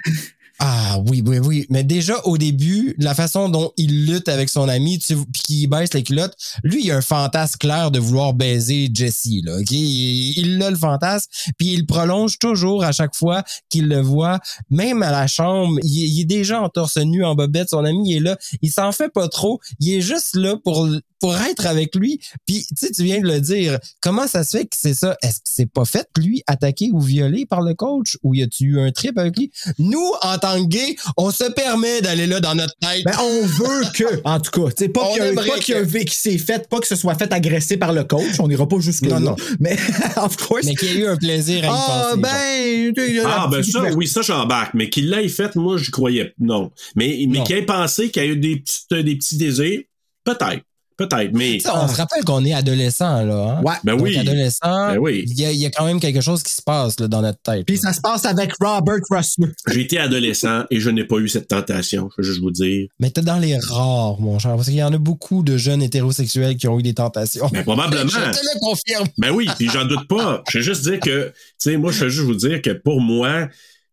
Ah 0.63 0.99
oui, 1.07 1.23
oui, 1.25 1.39
oui. 1.39 1.65
Mais 1.71 1.83
déjà, 1.83 2.21
au 2.23 2.37
début, 2.37 2.93
la 2.99 3.15
façon 3.15 3.49
dont 3.49 3.71
il 3.77 4.05
lutte 4.05 4.29
avec 4.29 4.47
son 4.47 4.69
ami, 4.69 4.99
tu 4.99 5.15
puis 5.15 5.41
qu'il 5.43 5.67
baisse 5.67 5.91
les 5.95 6.03
culottes, 6.03 6.37
lui, 6.63 6.83
il 6.83 6.91
a 6.91 6.97
un 6.97 7.01
fantasme 7.01 7.57
clair 7.57 7.89
de 7.89 7.97
vouloir 7.97 8.35
baiser 8.35 8.87
Jessie, 8.93 9.41
là. 9.43 9.57
OK? 9.57 9.71
Il, 9.71 10.61
a 10.61 10.69
le 10.69 10.77
fantasme, 10.77 11.31
puis 11.57 11.69
il 11.69 11.87
prolonge 11.87 12.37
toujours 12.37 12.83
à 12.83 12.91
chaque 12.91 13.15
fois 13.15 13.41
qu'il 13.71 13.87
le 13.87 14.01
voit. 14.01 14.39
Même 14.69 15.01
à 15.01 15.09
la 15.09 15.25
chambre, 15.25 15.79
il, 15.81 16.21
est 16.21 16.25
déjà 16.25 16.61
en 16.61 16.69
torse 16.69 16.97
nu, 16.97 17.25
en 17.25 17.33
bobette. 17.33 17.69
Son 17.69 17.83
ami 17.83 18.13
est 18.13 18.19
là. 18.19 18.37
Il 18.61 18.71
s'en 18.71 18.91
fait 18.91 19.09
pas 19.09 19.29
trop. 19.29 19.59
Il 19.79 19.91
est 19.91 20.01
juste 20.01 20.35
là 20.35 20.57
pour, 20.63 20.87
pour 21.19 21.35
être 21.37 21.65
avec 21.65 21.95
lui. 21.95 22.19
Puis, 22.45 22.67
tu 22.69 22.85
sais, 22.85 22.91
tu 22.91 23.03
viens 23.03 23.19
de 23.19 23.27
le 23.27 23.41
dire. 23.41 23.79
Comment 23.99 24.27
ça 24.27 24.43
se 24.43 24.57
fait 24.57 24.65
que 24.65 24.75
c'est 24.77 24.93
ça? 24.93 25.17
Est-ce 25.23 25.37
que 25.37 25.49
c'est 25.49 25.71
pas 25.71 25.85
fait, 25.85 26.07
lui, 26.17 26.43
attaqué 26.45 26.91
ou 26.93 26.99
violé 26.99 27.47
par 27.47 27.61
le 27.61 27.73
coach? 27.73 28.19
Ou 28.21 28.35
y 28.35 28.43
a-tu 28.43 28.65
eu 28.65 28.79
un 28.79 28.91
trip 28.91 29.17
avec 29.17 29.35
lui? 29.37 29.51
Nous, 29.79 30.11
en 30.21 30.37
que 30.57 30.67
gays, 30.67 30.95
on 31.17 31.31
se 31.31 31.43
permet 31.51 32.01
d'aller 32.01 32.27
là 32.27 32.39
dans 32.39 32.55
notre 32.55 32.75
tête. 32.79 33.03
Ben, 33.05 33.13
on 33.21 33.45
veut 33.45 33.81
que, 33.93 34.21
en 34.23 34.39
tout 34.39 34.51
cas, 34.51 34.71
pas 34.89 35.07
qu'il 35.09 35.17
y 35.17 35.21
a- 35.21 35.27
aimerait 35.29 35.47
pas 35.49 35.59
qu'il 35.59 35.75
y 35.75 35.77
a- 35.77 35.81
que- 35.83 35.97
qu'il 35.99 36.09
s'est 36.11 36.37
fait, 36.37 36.67
pas 36.69 36.79
que 36.79 36.87
ce 36.87 36.95
soit 36.95 37.15
fait 37.15 37.31
agresser 37.33 37.77
par 37.77 37.93
le 37.93 38.03
coach. 38.03 38.39
On 38.39 38.47
n'ira 38.47 38.67
pas 38.67 38.79
jusque 38.79 39.05
là. 39.05 39.19
Non, 39.19 39.31
non. 39.31 39.35
Mais, 39.59 39.77
of 40.17 40.35
course. 40.37 40.65
mais 40.65 40.75
qu'il 40.75 40.89
y 40.89 40.91
a 40.91 40.95
eu 41.01 41.07
un 41.07 41.17
plaisir 41.17 41.63
à 41.63 41.67
y 41.67 41.69
Ah, 41.71 42.07
penser. 42.09 42.21
ben, 42.21 43.21
Ah, 43.25 43.47
ben 43.51 43.63
ça, 43.63 43.83
oui, 43.95 44.07
ça, 44.07 44.21
j'embarque. 44.21 44.73
Mais 44.73 44.89
qu'il 44.89 45.09
l'ait 45.09 45.27
fait, 45.29 45.55
moi, 45.55 45.77
je 45.77 45.91
croyais 45.91 46.33
non. 46.39 46.71
Mais, 46.95 47.25
mais 47.29 47.43
qu'il 47.43 47.55
ait 47.57 47.61
pensé 47.65 48.09
qu'il 48.09 48.23
y 48.23 48.25
a 48.25 48.29
eu 48.29 48.37
des, 48.37 48.57
petites, 48.57 48.93
des 48.93 49.15
petits 49.15 49.37
désirs, 49.37 49.81
peut-être. 50.23 50.63
Peut-être, 50.97 51.31
mais. 51.33 51.57
On 51.73 51.87
se 51.87 51.95
rappelle 51.95 52.23
qu'on 52.23 52.45
est 52.45 52.53
adolescent, 52.53 53.23
là. 53.23 53.57
Hein? 53.57 53.61
Ouais. 53.63 53.73
Ben 53.83 53.93
Donc, 53.95 54.03
oui. 54.05 54.17
adolescent, 54.17 54.93
Ben 54.93 54.97
oui. 54.99 55.23
il 55.27 55.39
y, 55.39 55.45
a- 55.45 55.51
il 55.51 55.57
y 55.59 55.65
a 55.65 55.69
quand 55.71 55.85
même 55.85 55.99
quelque 55.99 56.21
chose 56.21 56.43
qui 56.43 56.53
se 56.53 56.61
passe 56.61 56.99
là, 56.99 57.07
dans 57.07 57.21
notre 57.21 57.41
tête. 57.41 57.65
Puis 57.65 57.77
ça 57.77 57.91
se 57.93 58.01
passe 58.01 58.25
avec 58.25 58.51
Robert 58.59 58.99
Russell. 59.09 59.53
J'ai 59.67 59.81
été 59.81 59.97
adolescent 59.97 60.63
et 60.69 60.79
je 60.79 60.89
n'ai 60.89 61.05
pas 61.05 61.17
eu 61.17 61.27
cette 61.27 61.47
tentation, 61.47 62.09
je 62.17 62.21
veux 62.21 62.27
juste 62.27 62.41
vous 62.41 62.51
dire. 62.51 62.87
Mais 62.99 63.09
t'es 63.09 63.21
dans 63.21 63.39
les 63.39 63.57
rares, 63.57 64.19
mon 64.19 64.37
cher, 64.37 64.55
parce 64.55 64.67
qu'il 64.67 64.75
y 64.75 64.83
en 64.83 64.93
a 64.93 64.97
beaucoup 64.99 65.41
de 65.43 65.57
jeunes 65.57 65.81
hétérosexuels 65.81 66.55
qui 66.57 66.67
ont 66.67 66.77
eu 66.79 66.83
des 66.83 66.93
tentations. 66.93 67.49
Mais 67.51 67.63
probablement. 67.63 68.03
Je 68.09 68.17
te 68.31 68.43
le 68.43 68.59
confirme. 68.59 69.07
Ben 69.17 69.31
oui, 69.31 69.49
puis 69.57 69.69
j'en 69.69 69.85
doute 69.85 70.07
pas. 70.07 70.43
Je 70.51 70.57
veux 70.59 70.63
juste 70.63 70.83
dire 70.83 70.99
que, 70.99 71.27
tu 71.29 71.33
sais, 71.57 71.77
moi, 71.77 71.91
je 71.91 72.03
veux 72.03 72.09
juste 72.09 72.25
vous 72.25 72.35
dire 72.35 72.61
que 72.61 72.69
pour 72.71 73.01
moi, 73.01 73.47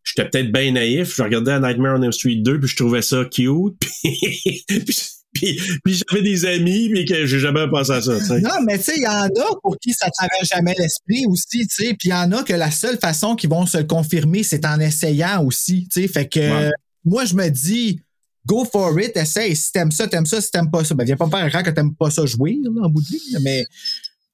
j'étais 0.05 0.29
peut-être 0.29 0.53
bien 0.53 0.73
naïf. 0.73 1.15
Je 1.17 1.23
regardais 1.23 1.59
Nightmare 1.61 1.99
on 1.99 2.03
Elm 2.03 2.13
Street 2.13 2.37
2, 2.37 2.59
puis 2.61 2.69
je 2.69 2.77
trouvais 2.77 3.03
ça 3.03 3.25
cute. 3.25 3.75
Puis, 4.03 4.65
puis, 4.67 4.97
puis, 5.35 5.61
puis 5.85 5.95
j'avais 6.09 6.23
des 6.23 6.45
amis, 6.47 6.89
puis 6.91 7.05
que 7.05 7.27
j'ai 7.27 7.39
jamais 7.39 7.67
pensé 7.71 7.93
à 7.93 8.01
ça. 8.03 8.13
Non, 8.41 8.51
mais 8.67 8.79
tu 8.79 8.85
sais, 8.85 8.93
il 8.97 9.03
y 9.03 9.07
en 9.07 9.25
a 9.27 9.57
pour 9.63 9.77
qui 9.79 9.93
ça 9.93 10.09
traverse 10.11 10.49
jamais 10.49 10.75
l'esprit 10.79 11.27
aussi, 11.27 11.67
tu 11.67 11.85
sais. 11.85 11.89
Puis 11.95 12.09
il 12.09 12.11
y 12.11 12.15
en 12.15 12.33
a 12.33 12.43
que 12.43 12.55
la 12.55 12.71
seule 12.71 12.99
façon 12.99 13.37
qu'ils 13.37 13.51
vont 13.51 13.67
se 13.67 13.79
le 13.79 13.85
confirmer, 13.85 14.43
c'est 14.43 14.65
en 14.65 14.81
essayant 14.81 15.45
aussi, 15.45 15.87
tu 15.93 16.01
sais. 16.03 16.09
Fait 16.09 16.27
que 16.29 16.39
Ouais. 16.41 16.65
euh, 16.67 16.71
moi, 17.05 17.25
je 17.25 17.35
me 17.35 17.49
dis, 17.49 18.01
go 18.47 18.65
for 18.65 18.99
it, 19.01 19.17
essaye. 19.17 19.55
Si 19.55 19.71
t'aimes 19.73 19.93
ça, 19.93 20.09
t'aimes 20.09 20.27
ça. 20.27 20.41
Si 20.41 20.51
t'aimes 20.51 20.71
pas 20.71 20.83
ça, 20.85 20.95
ben 20.95 21.05
viens 21.05 21.17
pas 21.17 21.27
me 21.27 21.31
faire 21.31 21.53
rire 21.53 21.63
que 21.63 21.71
t'aimes 21.71 21.95
pas 21.95 22.11
ça 22.11 22.25
jouer, 22.27 22.59
là, 22.63 22.71
en 22.85 22.89
bout 22.89 23.03
de 23.03 23.09
ligne. 23.09 23.39
Mais 23.43 23.65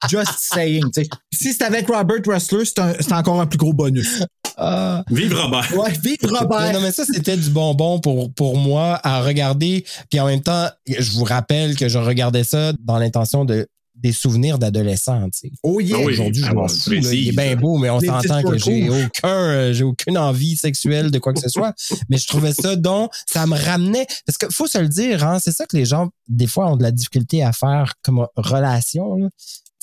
just 0.09 0.33
saying, 0.39 0.85
tu 0.95 1.03
sais. 1.03 1.09
Si 1.33 1.53
c'est 1.53 1.65
avec 1.65 1.87
Robert 1.89 2.21
Russler, 2.27 2.65
c'est 2.65 2.79
un- 2.79 2.95
c'est 3.01 3.13
encore 3.13 3.41
un 3.41 3.47
plus 3.47 3.59
gros 3.59 3.73
bonus. 3.73 4.23
Ah. 4.57 5.03
Vive 5.11 5.35
Robert! 5.35 5.77
Ouais, 5.77 5.91
vive 6.03 6.19
Robert! 6.23 6.73
Non, 6.73 6.81
mais 6.81 6.93
ça, 6.93 7.05
c'était 7.05 7.37
du 7.37 7.51
bonbon 7.51 7.99
pour, 8.01 8.33
pour 8.33 8.57
moi 8.57 9.01
à 9.03 9.21
regarder. 9.23 9.85
Puis 10.11 10.21
en 10.21 10.27
même 10.27 10.43
temps, 10.43 10.69
je 10.87 11.11
vous 11.13 11.25
rappelle 11.25 11.75
que 11.77 11.89
je 11.89 11.99
regardais 11.99 12.45
ça 12.45 12.73
dans 12.81 12.99
l'intention 12.99 13.45
de 13.45 13.67
des 13.97 14.13
souvenirs 14.13 14.59
d'adolescents. 14.59 15.25
tu 15.31 15.49
sais. 15.49 15.53
Oh 15.63 15.81
yeah! 15.81 15.97
Ah 15.99 16.05
oui. 16.05 16.13
Aujourd'hui, 16.15 16.43
je 16.43 16.49
Ah 16.51 16.53
m'en 16.55 16.67
fous. 16.69 16.93
Il 16.93 17.29
est 17.29 17.33
bien 17.33 17.55
beau, 17.57 17.79
mais 17.79 17.91
on 17.91 18.01
s'entend 18.01 18.43
que 18.43 18.59
j'ai 18.59 18.91
aucun, 18.91 19.29
euh, 19.29 19.73
j'ai 19.73 19.85
aucune 19.85 20.19
envie 20.19 20.57
sexuelle 20.57 21.11
de 21.13 21.19
quoi 21.21 21.33
que 21.33 21.41
ce 21.41 21.49
soit. 21.49 21.73
mais 22.09 22.17
je 22.19 22.27
trouvais 22.27 22.53
ça 22.53 22.75
donc, 22.77 23.13
ça 23.33 23.47
me 23.47 23.57
ramenait. 23.57 24.07
Parce 24.27 24.37
que 24.37 24.47
faut 24.53 24.67
se 24.67 24.79
le 24.79 24.89
dire, 24.89 25.25
hein, 25.25 25.39
c'est 25.41 25.53
ça 25.53 25.65
que 25.67 25.77
les 25.77 25.85
gens, 25.85 26.11
des 26.29 26.49
fois, 26.49 26.71
ont 26.73 26.77
de 26.77 26.83
la 26.83 26.91
difficulté 26.91 27.43
à 27.45 27.53
faire 27.53 27.95
comme 28.03 28.27
relation. 28.37 29.15
là. 29.17 29.29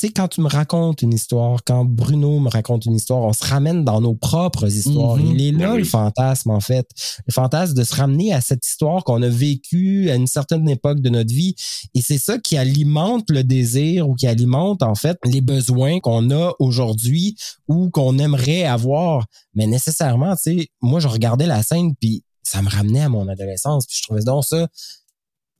Tu 0.02 0.07
sais, 0.07 0.14
quand 0.14 0.30
tu 0.30 0.41
me 0.41 0.48
racontes 0.48 1.03
une 1.03 1.14
histoire, 1.14 1.64
quand 1.64 1.86
Bruno 1.86 2.40
me 2.40 2.49
raconte 2.49 2.86
une 2.86 2.95
histoire, 2.95 3.22
on 3.22 3.34
se 3.34 3.45
ramène 3.45 3.86
dans 3.86 4.02
nos 4.02 4.15
propres 4.15 4.65
histoires. 4.65 5.18
Mhm. 5.18 5.26
Il 5.28 5.41
est 5.44 5.52
là 5.52 5.68
Ben 5.68 5.73
oui. 5.73 5.80
le 5.82 5.84
fantasme, 5.86 6.49
en 6.49 6.60
fait. 6.60 6.90
Le 7.28 7.32
fantasme 7.32 7.76
de 7.76 7.84
se 7.84 7.94
ramener 7.94 8.34
à 8.34 8.41
cette 8.41 8.65
histoire 8.65 9.03
qu'on 9.03 9.22
a 9.22 9.30
vécue 9.30 10.10
à 10.10 10.15
une 10.15 10.26
certaine 10.26 10.68
époque 10.68 11.02
de 11.02 11.10
notre 11.11 11.32
vie. 11.32 11.53
Et 11.94 12.02
c'est 12.02 12.18
ça 12.18 12.40
qui 12.40 12.57
alimente 12.57 13.30
le 13.30 13.44
désir 13.44 14.10
ou 14.10 14.15
qui 14.15 14.26
alimente, 14.26 14.82
en 14.82 14.95
fait, 14.95 15.19
les 15.23 15.41
besoins 15.41 15.99
qu'on 15.99 16.32
a 16.32 16.53
aujourd'hui 16.57 17.36
ou 17.68 17.91
qu'on 17.91 18.18
aimerait 18.18 18.64
avoir. 18.64 19.28
Mais 19.53 19.68
nécessairement, 19.68 20.36
tu 20.36 20.61
sais, 20.61 20.68
moi, 20.82 20.99
je 20.99 21.10
regardais 21.10 21.45
la 21.45 21.61
scène 21.61 21.94
puis 21.95 22.23
ça 22.41 22.64
me 22.64 22.69
ramenait 22.69 23.03
à 23.03 23.10
mon 23.10 23.28
adolescence. 23.28 23.86
Puis 23.86 23.98
je 23.99 24.02
trouvais 24.07 24.23
donc 24.23 24.45
ça 24.45 24.68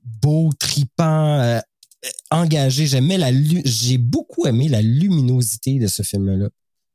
beau, 0.04 0.50
tripant, 0.58 1.40
euh, 1.40 1.60
engagé. 2.30 2.86
J'aimais 2.88 3.18
la, 3.18 3.32
j'ai 3.66 3.98
beaucoup 3.98 4.46
aimé 4.48 4.68
la 4.68 4.82
luminosité 4.82 5.80
de 5.80 5.88
ce 5.88 6.04
film-là. 6.04 6.50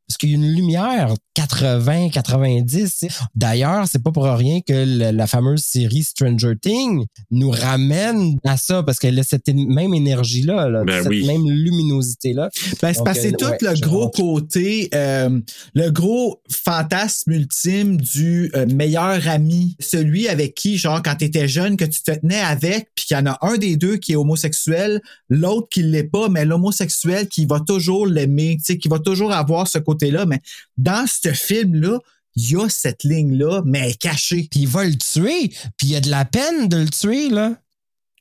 Parce 0.09 0.19
qu'il 0.19 0.31
y 0.31 0.33
a 0.35 0.37
une 0.37 0.53
lumière 0.53 1.15
80, 1.35 2.11
90. 2.11 2.83
tu 2.99 3.09
sais. 3.09 3.09
D'ailleurs, 3.35 3.87
c'est 3.91 4.03
pas 4.03 4.13
pour 4.13 4.25
rien 4.25 4.61
que 4.61 4.73
le- 4.73 5.11
la 5.11 5.27
fameuse 5.27 5.63
série 5.63 6.03
Stranger 6.05 6.55
Things 6.61 7.05
nous 7.31 7.51
ramène 7.51 8.37
à 8.45 8.57
ça 8.57 8.83
parce 8.83 8.99
qu'elle 8.99 9.19
a 9.19 9.23
cette 9.25 9.49
même 9.49 9.95
énergie-là, 9.95 10.69
là, 10.69 10.85
Ben 10.85 11.03
cette 11.03 11.11
oui. 11.11 11.27
même 11.27 11.49
luminosité-là. 11.51 12.51
Ben, 12.81 12.93
c'est 12.95 13.05
parce 13.05 13.19
que 13.19 13.23
c'est 13.25 13.35
euh, 13.35 13.37
tout 13.37 13.45
ouais, 13.47 13.59
le 13.75 13.81
gros 13.81 14.09
côté, 14.11 14.89
euh, 14.95 15.41
le 15.75 15.91
gros 15.91 16.41
fantasme 16.51 17.33
ultime 17.33 17.97
du 17.97 18.51
euh, 18.55 18.67
meilleur 18.67 19.27
ami, 19.29 19.77
celui 19.81 20.29
avec 20.29 20.55
qui, 20.55 20.79
genre, 20.79 21.03
quand 21.03 21.17
t'étais 21.17 21.49
jeune, 21.49 21.77
que 21.77 21.85
tu 21.85 22.03
te 22.03 22.13
tenais 22.13 22.41
avec, 22.41 22.89
puis 22.95 23.07
qu'il 23.07 23.17
y 23.17 23.21
en 23.21 23.27
a 23.27 23.39
un 23.43 23.57
des 23.57 23.77
deux 23.77 23.97
qui 23.97 24.13
est 24.13 24.17
homosexuel, 24.17 25.03
l'autre 25.29 25.69
qui 25.71 25.83
l'est 25.83 26.05
pas, 26.05 26.29
mais 26.29 26.45
l'homosexuel 26.45 27.29
qui 27.29 27.45
va 27.47 27.61
toujours 27.61 28.07
l'aimer, 28.07 28.57
tu 28.59 28.65
sais, 28.65 28.79
qui 28.79 28.89
va 28.89 28.99
toujours 28.99 29.33
avoir 29.33 29.67
ce 29.69 29.79
côté-là. 29.97 30.27
Mais 30.27 30.41
dans 30.77 31.07
ce 31.07 31.33
film-là, 31.33 31.99
il 32.37 32.51
y 32.51 32.57
a 32.57 32.69
cette 32.69 33.03
ligne-là, 33.05 33.63
mais 33.65 33.79
elle 33.81 33.91
est 33.93 34.01
cachée. 34.01 34.47
Puis 34.51 34.61
il 34.61 34.69
va 34.69 34.85
le 34.85 34.97
tuer, 34.97 35.49
puis 35.77 35.89
il 35.89 35.93
y 35.93 35.97
a 35.97 36.01
de 36.01 36.11
la 36.11 36.25
peine 36.25 36.69
de 36.69 36.77
le 36.77 36.89
tuer, 36.89 37.31
là. 37.31 37.55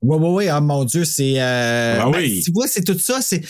Ouais, 0.02 0.18
ouais, 0.18 0.30
ouais, 0.30 0.48
ah 0.50 0.62
mon 0.62 0.86
Dieu, 0.86 1.04
c'est. 1.04 1.42
Euh, 1.42 2.00
Ah 2.02 2.10
ben, 2.12 2.20
oui. 2.20 2.42
tu 2.44 2.52
vois, 2.52 2.68
c'est 2.68 2.84
tout 2.84 2.98
ça, 3.00 3.22
c'est. 3.22 3.42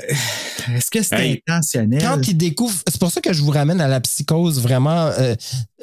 Euh, 0.00 0.74
Est-ce 0.76 0.90
que 0.90 1.02
c'est 1.02 1.16
Hey. 1.18 1.42
intentionnel? 1.48 2.00
Quand 2.02 2.20
il 2.28 2.36
découvre, 2.36 2.74
c'est 2.88 2.98
pour 3.00 3.10
ça 3.10 3.20
que 3.20 3.32
je 3.32 3.42
vous 3.42 3.50
ramène 3.50 3.80
à 3.80 3.88
la 3.88 4.00
psychose 4.00 4.60
vraiment. 4.60 5.06
euh, 5.06 5.34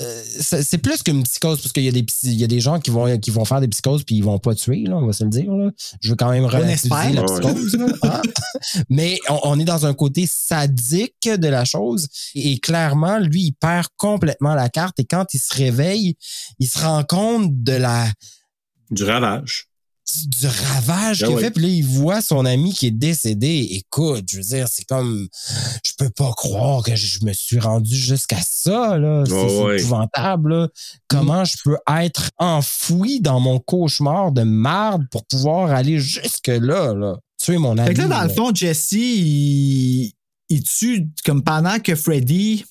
euh, 0.01 0.23
c'est 0.41 0.77
plus 0.77 1.01
qu'une 1.03 1.23
psychose 1.23 1.61
parce 1.61 1.71
qu'il 1.73 1.83
y 1.83 1.87
a 1.87 1.91
des 1.91 2.05
il 2.23 2.33
y 2.33 2.43
a 2.43 2.47
des 2.47 2.59
gens 2.59 2.79
qui 2.79 2.91
vont 2.91 3.17
qui 3.17 3.31
vont 3.31 3.45
faire 3.45 3.61
des 3.61 3.67
psychoses 3.67 4.03
puis 4.03 4.15
ils 4.15 4.23
vont 4.23 4.39
pas 4.39 4.53
tuer 4.55 4.83
là, 4.85 4.97
on 4.97 5.05
va 5.05 5.13
se 5.13 5.23
le 5.23 5.29
dire 5.29 5.51
là. 5.51 5.71
Je 6.01 6.09
veux 6.09 6.15
quand 6.15 6.31
même 6.31 6.45
relativiser 6.45 6.93
espère. 6.93 7.13
la 7.13 7.21
Ouais. 7.23 7.53
psychose. 7.53 7.75
là, 7.77 7.87
hein. 8.03 8.21
Mais 8.89 9.17
on, 9.29 9.39
on 9.43 9.59
est 9.59 9.65
dans 9.65 9.85
un 9.85 9.93
côté 9.93 10.27
sadique 10.29 11.13
de 11.29 11.47
la 11.47 11.65
chose 11.65 12.07
et 12.35 12.59
clairement 12.59 13.19
lui 13.19 13.43
il 13.43 13.53
perd 13.53 13.87
complètement 13.97 14.53
la 14.53 14.69
carte 14.69 14.99
et 14.99 15.05
quand 15.05 15.33
il 15.33 15.39
se 15.39 15.53
réveille, 15.55 16.15
il 16.59 16.67
se 16.67 16.79
rend 16.79 17.03
compte 17.03 17.63
de 17.63 17.73
la 17.73 18.07
Du 18.91 19.03
ravage. 19.03 19.67
Du 20.27 20.47
ravage 20.47 21.23
Ah 21.23 21.27
qu'il 21.27 21.35
ouais. 21.35 21.41
fait. 21.43 21.51
Puis 21.51 21.63
là, 21.63 21.67
il 21.69 21.85
voit 21.85 22.21
son 22.21 22.45
ami 22.45 22.73
qui 22.73 22.87
est 22.87 22.91
décédé. 22.91 23.67
Écoute, 23.71 24.25
je 24.29 24.37
veux 24.37 24.43
dire, 24.43 24.67
c'est 24.69 24.85
comme, 24.85 25.27
je 25.83 25.91
peux 25.97 26.09
pas 26.09 26.31
croire 26.35 26.83
que 26.83 26.95
je 26.95 27.25
me 27.25 27.33
suis 27.33 27.59
rendu 27.59 27.95
jusqu'à 27.95 28.39
ça, 28.47 28.97
là. 28.97 29.23
C'est 29.27 29.79
épouvantable, 29.79 30.49
là. 30.55 30.67
Comment 31.07 31.43
je 31.43 31.57
peux 31.63 31.77
être 31.99 32.29
enfoui 32.37 33.19
dans 33.19 33.39
mon 33.39 33.59
cauchemar 33.59 34.31
de 34.31 34.43
marde 34.43 35.03
pour 35.09 35.25
pouvoir 35.25 35.71
aller 35.71 35.99
jusque-là, 35.99 36.93
là? 36.93 37.17
Tuer 37.41 37.57
mon 37.57 37.77
ami. 37.77 37.87
Fait 37.87 37.93
que 37.95 38.01
là, 38.01 38.07
dans 38.07 38.23
le 38.23 38.29
fond, 38.29 38.53
Jesse, 38.53 38.93
il, 38.93 40.11
il 40.49 40.63
tue 40.63 41.09
comme 41.25 41.43
pendant 41.43 41.79
que 41.79 41.95
Freddy. 41.95 42.63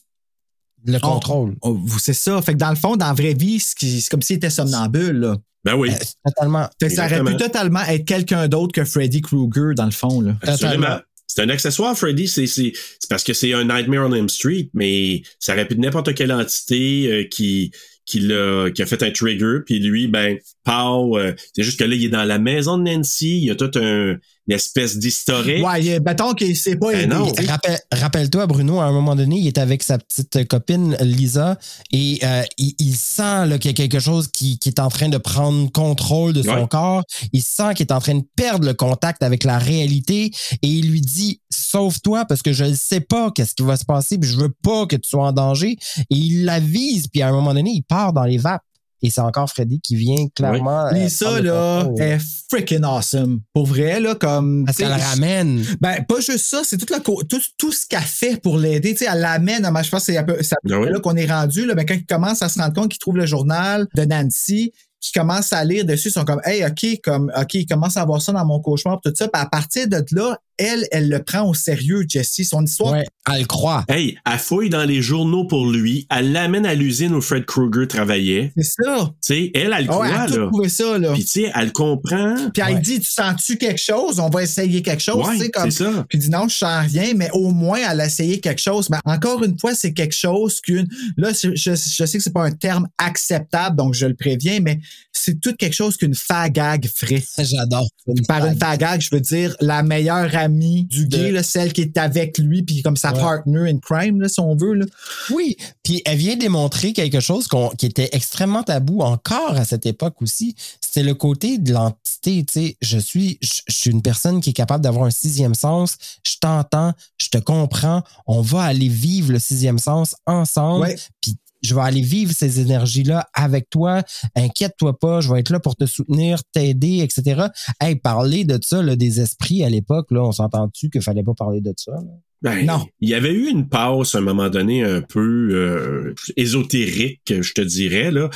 Le 0.85 0.98
contrôle. 0.98 1.56
Oh, 1.62 1.81
c'est 1.98 2.15
ça. 2.15 2.40
Fait 2.43 2.52
que 2.52 2.59
dans 2.59 2.70
le 2.70 2.77
fond, 2.77 2.97
dans 2.97 3.06
la 3.06 3.12
vraie 3.12 3.35
vie, 3.35 3.61
c'est 3.61 4.09
comme 4.11 4.23
s'il 4.23 4.36
était 4.36 4.51
somnambule. 4.51 5.19
Là. 5.19 5.36
Ben 5.65 5.74
oui. 5.77 5.90
Euh, 5.90 6.05
totalement. 6.27 6.69
Fait 6.81 6.89
que 6.89 6.94
ça 6.94 7.06
aurait 7.06 7.24
pu 7.24 7.36
totalement 7.36 7.82
être 7.89 8.05
quelqu'un 8.05 8.48
d'autre 8.48 8.73
que 8.73 8.85
Freddy 8.85 9.23
Krueger, 9.23 9.74
dans 9.74 9.86
le 9.86 9.90
fond. 9.90 10.20
Là. 10.20 10.36
Absolument. 10.43 10.98
C'est 11.27 11.43
un 11.43 11.48
accessoire, 11.48 11.97
Freddy. 11.97 12.28
C'est, 12.28 12.47
c'est, 12.47 12.73
c'est 13.01 13.09
parce 13.09 13.24
que 13.24 13.32
c'est 13.32 13.55
un 13.55 13.65
Nightmare 13.65 14.09
on 14.09 14.12
Elm 14.12 14.28
Street, 14.28 14.69
mais 14.74 15.23
ça 15.40 15.55
aurait 15.55 15.66
pu 15.66 15.74
être 15.74 15.81
n'importe 15.81 16.15
quelle 16.15 16.32
entité 16.32 17.11
euh, 17.11 17.24
qui, 17.24 17.73
qui, 18.05 18.20
l'a, 18.20 18.70
qui 18.70 18.82
a 18.82 18.86
fait 18.86 19.02
un 19.02 19.11
trigger, 19.11 19.61
puis 19.65 19.81
lui, 19.81 20.06
ben, 20.06 20.36
pow, 20.65 21.19
euh, 21.19 21.35
c'est 21.55 21.62
juste 21.62 21.78
que 21.78 21.85
là, 21.85 21.94
il 21.94 22.05
est 22.05 22.11
dans 22.11 22.24
la 22.24 22.39
maison 22.39 22.78
de 22.78 22.85
Nancy, 22.85 23.39
il 23.39 23.44
y 23.47 23.51
a 23.51 23.56
toute 23.56 23.77
un, 23.77 24.16
une 24.47 24.55
espèce 24.57 24.99
d'historique. 24.99 25.65
Ouais, 25.65 25.83
il- 25.85 26.01
mettons 26.05 26.35
qu'il 26.35 26.55
s'est 26.57 26.77
pas 26.77 26.93
Ben. 26.93 27.11
Rappel- 27.49 27.79
Rappelle-toi, 27.93 28.47
Bruno, 28.47 28.81
à 28.81 28.85
un 28.85 28.93
moment 28.93 29.16
donné, 29.16 29.39
il 29.39 29.47
est 29.47 29.59
avec 29.59 29.83
sa 29.83 29.99
petite 29.99 30.47
copine 30.49 30.97
Lisa 31.01 31.59
et 31.93 32.19
euh, 32.23 32.43
il, 32.59 32.75
il 32.79 32.95
sent 32.95 33.47
là, 33.47 33.59
qu'il 33.59 33.71
y 33.71 33.75
a 33.75 33.77
quelque 33.77 34.01
chose 34.01 34.29
qui, 34.29 34.59
qui 34.59 34.69
est 34.69 34.81
en 34.81 34.89
train 34.89 35.09
de 35.09 35.16
prendre 35.19 35.71
contrôle 35.73 36.33
de 36.35 36.43
son 36.43 36.51
Ouais. 36.55 36.69
corps. 36.69 37.05
Il 37.33 37.43
sent 37.43 37.75
qu'il 37.75 37.87
est 37.87 37.93
en 37.93 38.01
train 38.01 38.16
de 38.16 38.25
perdre 38.37 38.66
le 38.66 38.75
contact 38.75 39.23
avec 39.23 39.45
la 39.45 39.59
réalité 39.59 40.31
et 40.62 40.69
il 40.69 40.91
lui 40.91 41.01
dit 41.01 41.41
Sauve-toi 41.51 42.25
parce 42.27 42.43
que 42.43 42.53
je 42.53 42.65
ne 42.65 42.75
sais 42.75 43.01
pas 43.01 43.31
qu'est-ce 43.31 43.55
qui 43.55 43.62
va 43.62 43.77
se 43.77 43.85
passer 43.85 44.19
puis 44.19 44.29
je 44.29 44.37
veux 44.37 44.53
pas 44.62 44.87
que 44.87 44.97
tu 44.97 45.09
sois 45.09 45.29
en 45.29 45.33
danger. 45.33 45.77
Et 45.99 46.15
il 46.16 46.45
la 46.45 46.61
vise 46.61 47.09
puis 47.09 47.23
à 47.23 47.29
un 47.29 47.33
moment 47.33 47.55
donné, 47.55 47.71
il 47.71 47.83
part 47.83 48.12
dans 48.12 48.25
les 48.25 48.39
vapes. 48.39 48.62
Et 49.05 49.11
c'est 49.11 49.21
encore 49.21 49.51
Freddy 49.51 49.81
qui 49.81 49.97
vient 49.97 50.29
clairement. 50.35 50.87
euh, 50.87 50.93
Lisa, 50.93 51.41
là, 51.43 51.85
contrôle. 51.85 52.03
est 52.03 52.19
freaking 52.51 52.85
awesome. 52.85 53.41
Pour 53.53 53.67
vrai, 53.67 54.01
là, 54.01 54.15
comme. 54.15 54.65
Parce 54.65 54.79
qu'elle 54.79 54.93
ramène. 54.93 55.63
Ben, 55.81 56.03
pas 56.09 56.21
juste 56.21 56.47
ça, 56.47 56.63
c'est 56.65 56.79
tout, 56.79 56.87
le 56.91 57.01
tout, 57.27 57.41
tout 57.59 57.71
ce 57.73 57.87
qu'elle 57.87 58.01
fait 58.01 58.41
pour 58.41 58.57
l'aider. 58.57 58.93
Tu 58.93 59.05
sais, 59.05 59.11
elle 59.13 59.21
l'amène, 59.21 59.63
je 59.63 59.91
pense 59.91 60.07
que 60.07 60.13
c'est 60.13 60.25
peu 60.25 60.39
à 60.39 60.47
peu 60.63 60.75
oui. 60.75 60.81
près 60.81 60.91
là 60.91 61.01
qu'on 61.01 61.17
est 61.17 61.31
rendu. 61.31 61.67
Là, 61.67 61.75
ben, 61.75 61.85
quand 61.85 61.95
il 61.95 62.07
commence 62.07 62.41
à 62.41 62.49
se 62.49 62.59
rendre 62.59 62.73
compte 62.73 62.91
qu'il 62.91 62.99
trouve 62.99 63.19
le 63.19 63.27
journal 63.27 63.87
de 63.95 64.05
Nancy, 64.05 64.73
qui 65.05 65.13
commence 65.13 65.53
à 65.53 65.65
lire 65.65 65.85
dessus, 65.85 66.09
ils 66.09 66.13
sont 66.13 66.25
comme 66.25 66.41
Hey, 66.45 66.65
OK, 66.65 67.01
comme 67.03 67.31
OK, 67.37 67.55
il 67.55 67.67
commence 67.67 67.97
à 67.97 68.05
voir 68.05 68.21
ça 68.23 68.33
dans 68.33 68.45
mon 68.45 68.61
cauchemar, 68.61 69.01
tout 69.03 69.13
ça. 69.15 69.29
Puis 69.29 69.41
à 69.43 69.47
partir 69.47 69.87
de 69.89 70.03
là, 70.13 70.39
elle, 70.57 70.87
elle 70.93 71.09
le 71.09 71.21
prend 71.21 71.43
au 71.49 71.53
sérieux, 71.55 72.05
Jessie. 72.09 72.45
Son 72.45 72.63
histoire. 72.65 72.93
Ouais, 72.93 73.05
elle 73.35 73.45
croit. 73.47 73.85
Hey, 73.89 74.17
elle 74.25 74.39
fouille 74.39 74.71
dans 74.71 74.85
les 74.85 75.03
journaux 75.03 75.47
pour 75.47 75.67
lui, 75.69 76.07
elle 76.11 76.31
l'amène 76.33 76.65
à 76.65 76.75
l'usine 76.75 77.13
où 77.13 77.21
Fred 77.21 77.45
Krueger 77.45 77.89
travaillait. 77.89 78.53
C'est 78.57 78.83
ça. 78.85 79.11
Tu 79.21 79.35
sais, 79.35 79.51
elle, 79.55 79.75
elle 79.77 79.83
ouais, 79.83 79.87
croit, 79.89 80.07
elle 80.09 80.15
a 80.15 80.27
tout 80.29 80.39
là. 80.39 80.47
trouvé 80.47 80.69
ça, 80.69 80.97
là. 80.99 81.13
Puis, 81.13 81.25
tu 81.25 81.43
sais, 81.43 81.53
elle 81.55 81.73
comprend. 81.73 82.37
Puis 82.55 82.63
elle 82.67 82.75
Ouais. 82.77 82.81
dit, 82.81 83.01
tu 83.01 83.11
sens-tu 83.11 83.57
quelque 83.57 83.81
chose? 83.81 84.21
On 84.21 84.31
va 84.31 84.43
essayer 84.45 84.81
quelque 84.83 85.03
chose, 85.03 85.27
Ouais, 85.27 85.35
tu 85.37 85.43
sais, 85.43 85.51
comme. 85.51 85.71
c'est 85.73 85.85
ça. 85.85 86.07
Puis 86.09 86.19
dit 86.19 86.31
non, 86.31 86.47
je 86.49 86.57
sens 86.57 86.87
rien, 86.93 87.15
mais 87.17 87.31
au 87.33 87.51
moins 87.51 87.81
elle 87.91 88.01
a 88.01 88.07
essayé 88.07 88.39
quelque 88.39 88.61
chose. 88.61 88.89
Mais 88.91 88.99
encore 89.05 89.43
une 89.43 89.59
fois, 89.59 89.75
c'est 89.75 89.93
quelque 89.93 90.15
chose 90.15 90.61
qu'une. 90.61 90.87
Là, 91.17 91.31
je, 91.33 91.51
je 91.57 91.75
sais 91.75 92.19
que 92.19 92.23
c'est 92.23 92.33
pas 92.33 92.45
un 92.45 92.53
terme 92.53 92.87
acceptable, 92.99 93.77
donc 93.77 93.95
je 93.95 94.07
le 94.07 94.15
préviens, 94.15 94.61
mais 94.61 94.79
c'est 95.12 95.41
tout 95.41 95.55
quelque 95.57 95.73
chose 95.75 95.97
qu'une 95.97 96.15
fagag 96.15 96.89
ferait. 96.95 97.23
J'adore. 97.39 97.89
Par 98.29 98.45
une 98.47 98.59
fagag, 98.59 99.01
je 99.01 99.09
veux 99.12 99.21
dire 99.21 99.55
la 99.61 99.83
meilleure 99.83 100.35
amie 100.37 100.85
du 100.85 101.07
gay, 101.07 101.29
De- 101.29 101.35
là, 101.35 101.43
celle 101.43 101.73
qui 101.73 101.83
est 101.83 101.97
avec 101.99 102.37
lui, 102.39 102.62
puis 102.62 102.83
comme 102.83 102.97
sa 102.97 103.12
Ouais. 103.12 103.21
partner 103.21 103.71
in 103.71 103.79
crime, 103.79 104.21
là, 104.21 104.29
si 104.29 104.41
on 104.41 104.57
veut. 104.57 104.75
Là. 104.75 104.87
Oui, 105.31 105.57
puis 105.83 106.03
elle 106.05 106.19
vient 106.19 106.37
démontrer 106.37 106.93
quelque 106.93 107.21
chose 107.21 107.47
qu'on- 107.47 107.71
qui 107.71 107.87
était 107.87 108.09
extrêmement 108.12 108.62
tabou 108.65 109.01
encore 109.03 109.53
à 109.57 109.65
cette 109.65 109.87
époque 109.87 110.21
aussi. 110.21 110.57
C'était 110.81 111.03
le 111.05 111.15
côté 111.15 111.59
de 111.59 111.73
l'entité. 111.73 112.45
Tu 112.45 112.53
sais, 112.53 112.77
je 112.83 112.99
suis, 112.99 113.39
je, 113.41 113.61
je 113.69 113.75
suis 113.75 113.91
une 113.91 114.03
personne 114.03 114.41
qui 114.41 114.51
est 114.51 114.55
capable 114.55 114.83
d'avoir 114.85 115.05
un 115.07 115.11
sixième 115.11 115.55
sens. 115.55 115.97
Je 116.27 116.35
t'entends, 116.41 116.93
je 117.19 117.29
te 117.29 117.39
comprends. 117.39 118.03
On 118.27 118.41
va 118.43 118.62
aller 118.62 118.89
vivre 118.89 119.33
le 119.33 119.39
sixième 119.39 119.79
sens 119.79 120.15
ensemble. 120.27 120.95
Puis 121.21 121.37
je 121.65 121.74
vais 121.74 121.81
aller 121.81 122.03
vivre 122.03 122.32
ces 122.32 122.61
énergies-là 122.61 123.27
avec 123.32 123.70
toi. 123.70 124.03
Inquiète-toi 124.36 124.99
pas, 124.99 125.20
je 125.20 125.32
vais 125.32 125.41
être 125.41 125.51
là 125.51 125.61
pour 125.61 125.77
te 125.77 125.86
soutenir, 125.86 126.45
t'aider, 126.53 126.99
etc. 126.99 127.47
Hey, 127.81 127.97
parler 127.97 128.45
de 128.45 128.59
ça, 128.62 128.82
là, 128.82 128.97
des 128.97 129.20
esprits 129.20 129.65
à 129.65 129.70
l'époque, 129.70 130.11
là, 130.11 130.23
on 130.23 130.32
s'entend-tu 130.32 130.91
qu'il 130.91 131.03
fallait 131.03 131.24
pas 131.24 131.35
parler 131.35 131.61
de 131.61 131.73
ça? 131.77 131.93
là? 131.93 132.03
Ben, 132.43 132.66
Non. 132.66 132.86
Il 133.01 133.09
y 133.09 133.15
avait 133.15 133.32
eu 133.32 133.49
une 133.49 133.70
passe 133.70 134.15
à 134.15 134.19
un 134.19 134.20
moment 134.20 134.51
donné 134.51 134.85
un 134.85 135.01
peu 135.01 135.49
euh, 135.53 136.15
ésotérique, 136.36 137.23
je 137.41 137.53
te 137.55 137.62
dirais, 137.62 138.11
là. 138.11 138.28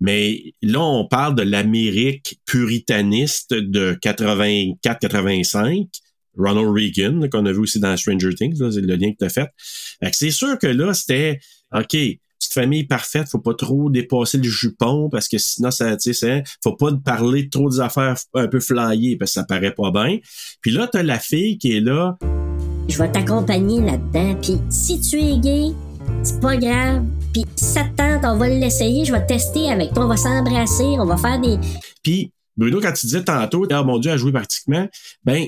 Mais 0.00 0.54
là, 0.62 0.80
on 0.80 1.06
parle 1.06 1.34
de 1.34 1.42
l'Amérique 1.42 2.40
puritaniste 2.46 3.52
de 3.52 3.98
84-85. 4.02 5.88
Ronald 6.38 6.70
Reagan, 6.74 7.28
qu'on 7.30 7.44
a 7.44 7.52
vu 7.52 7.58
aussi 7.58 7.78
dans 7.78 7.94
Stranger 7.94 8.34
Things, 8.34 8.58
là, 8.58 8.70
c'est 8.70 8.80
le 8.80 8.96
lien 8.96 9.12
que 9.12 9.18
tu 9.18 9.24
as 9.26 9.28
fait. 9.28 9.50
Fait 10.02 10.10
que 10.10 10.16
c'est 10.16 10.30
sûr 10.30 10.58
que 10.58 10.66
là, 10.66 10.94
c'était 10.94 11.38
OK, 11.74 11.96
petite 12.42 12.54
famille 12.54 12.84
parfaite, 12.84 13.28
faut 13.28 13.38
pas 13.38 13.54
trop 13.54 13.88
dépasser 13.90 14.38
le 14.38 14.44
jupon 14.44 15.08
parce 15.10 15.28
que 15.28 15.38
sinon, 15.38 15.70
ça, 15.70 15.96
tu 15.96 16.12
sais, 16.12 16.42
faut 16.62 16.74
pas 16.74 16.90
parler 17.04 17.48
trop 17.48 17.70
des 17.70 17.80
affaires 17.80 18.16
un 18.34 18.48
peu 18.48 18.60
flyées 18.60 19.16
parce 19.16 19.32
que 19.32 19.34
ça 19.34 19.44
paraît 19.44 19.74
pas 19.74 19.90
bien. 19.90 20.18
Puis 20.60 20.72
là, 20.72 20.88
t'as 20.90 21.02
la 21.02 21.18
fille 21.18 21.58
qui 21.58 21.76
est 21.76 21.80
là, 21.80 22.18
Je 22.88 22.98
vais 22.98 23.10
t'accompagner 23.10 23.80
là-dedans. 23.80 24.34
Puis 24.42 24.58
si 24.70 25.00
tu 25.00 25.18
es 25.18 25.38
gay, 25.38 25.72
c'est 26.22 26.40
pas 26.40 26.56
grave. 26.56 27.04
Puis 27.32 27.44
ça 27.56 27.84
te 27.84 27.96
tente, 27.96 28.24
on 28.24 28.36
va 28.36 28.48
l'essayer. 28.48 29.04
Je 29.04 29.12
vais 29.12 29.24
tester 29.24 29.70
avec 29.70 29.92
toi. 29.94 30.04
On 30.04 30.08
va 30.08 30.16
s'embrasser. 30.16 30.84
On 30.98 31.06
va 31.06 31.16
faire 31.16 31.40
des. 31.40 31.58
Puis, 32.02 32.32
Bruno, 32.56 32.80
quand 32.80 32.92
tu 32.92 33.06
disais 33.06 33.24
tantôt, 33.24 33.66
ah 33.70 33.82
mon 33.82 33.98
Dieu, 33.98 34.10
à 34.10 34.16
jouer 34.16 34.32
pratiquement, 34.32 34.86
ben, 35.24 35.46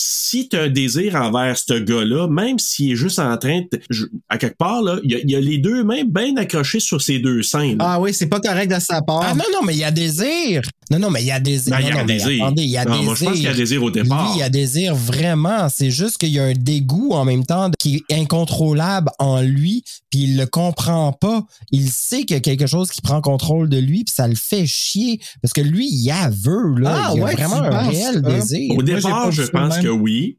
si 0.00 0.48
tu 0.48 0.56
as 0.56 0.62
un 0.62 0.68
désir 0.68 1.16
envers 1.16 1.58
ce 1.58 1.74
gars-là, 1.74 2.28
même 2.28 2.58
s'il 2.60 2.92
est 2.92 2.96
juste 2.96 3.18
en 3.18 3.36
train 3.36 3.62
de. 3.72 3.80
je- 3.90 4.04
À 4.28 4.38
quelque 4.38 4.56
part, 4.56 4.80
là, 4.80 5.00
il 5.02 5.10
y, 5.10 5.14
a- 5.16 5.18
il 5.18 5.30
y 5.30 5.34
a 5.34 5.40
les 5.40 5.58
deux 5.58 5.82
mains 5.82 6.04
bien 6.04 6.36
accrochées 6.36 6.78
sur 6.78 7.02
ces 7.02 7.18
deux 7.18 7.42
seins. 7.42 7.70
là. 7.76 7.76
Ah 7.94 8.00
oui, 8.00 8.14
c'est 8.14 8.28
pas 8.28 8.38
correct 8.40 8.68
de 8.72 8.78
sa 8.80 9.02
part. 9.02 9.22
Ah 9.24 9.34
non, 9.34 9.44
non, 9.52 9.62
mais 9.66 9.74
il 9.74 9.80
y 9.80 9.84
a 9.84 9.90
désir. 9.90 10.62
Non, 10.90 10.98
non, 10.98 11.10
mais 11.10 11.22
il 11.22 11.26
y 11.26 11.30
a 11.30 11.40
désir. 11.40 11.70
Ben, 11.70 11.80
il 11.80 11.86
y 11.86 11.90
a 11.90 11.92
non, 11.92 11.98
non, 12.00 12.04
mais 12.06 12.14
désir. 12.16 12.44
Attendez, 12.44 12.62
il 12.62 12.70
y 12.70 12.76
a 12.76 12.84
Non, 12.84 12.92
désir. 12.92 13.04
moi, 13.04 13.14
je 13.14 13.24
pense 13.24 13.34
qu'il 13.34 13.42
y 13.42 13.46
a 13.48 13.54
désir 13.54 13.82
au 13.82 13.90
départ. 13.90 14.26
Oui, 14.26 14.32
il 14.36 14.40
y 14.40 14.42
a 14.42 14.48
désir 14.48 14.94
vraiment. 14.94 15.68
C'est 15.68 15.90
juste 15.90 16.18
qu'il 16.18 16.30
y 16.30 16.38
a 16.38 16.44
un 16.44 16.54
dégoût 16.54 17.12
en 17.12 17.24
même 17.24 17.44
temps 17.44 17.70
qui 17.78 18.04
est 18.08 18.14
incontrôlable 18.14 19.10
en 19.18 19.40
lui, 19.42 19.84
puis 20.10 20.20
il 20.24 20.36
le 20.36 20.46
comprend 20.46 21.12
pas. 21.12 21.44
Il 21.70 21.90
sait 21.90 22.20
qu'il 22.22 22.32
y 22.32 22.38
a 22.38 22.40
quelque 22.40 22.66
chose 22.66 22.90
qui 22.90 23.02
prend 23.02 23.20
contrôle 23.20 23.68
de 23.68 23.78
lui, 23.78 24.04
puis 24.04 24.14
ça 24.14 24.26
le 24.28 24.34
fait 24.34 24.66
chier. 24.66 25.20
Parce 25.42 25.52
que 25.52 25.60
lui, 25.60 25.88
il 25.90 26.10
a 26.10 26.30
veut, 26.30 26.78
là. 26.78 26.94
Ah, 26.94 27.12
il 27.14 27.20
a 27.20 27.24
ouais, 27.24 27.32
vraiment 27.34 27.62
un 27.62 27.70
penses, 27.70 27.88
réel 27.88 28.22
désir. 28.22 28.74
Au 28.76 28.82
départ, 28.82 29.30
je 29.30 29.42
pense 29.42 29.78
que 29.78 29.88
oui. 29.88 30.38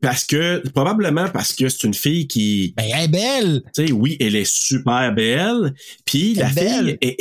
Parce 0.00 0.24
que, 0.24 0.66
probablement 0.70 1.28
parce 1.28 1.52
que 1.52 1.68
c'est 1.68 1.86
une 1.86 1.92
fille 1.94 2.26
qui, 2.26 2.72
Ben, 2.76 2.86
elle 2.94 3.04
est 3.04 3.08
belle. 3.08 3.62
tu 3.74 3.86
sais, 3.86 3.92
oui, 3.92 4.16
elle 4.18 4.34
est 4.34 4.50
super 4.50 5.12
belle. 5.14 5.74
Puis 6.06 6.34
la 6.34 6.48
fille, 6.48 6.96
est- 7.02 7.16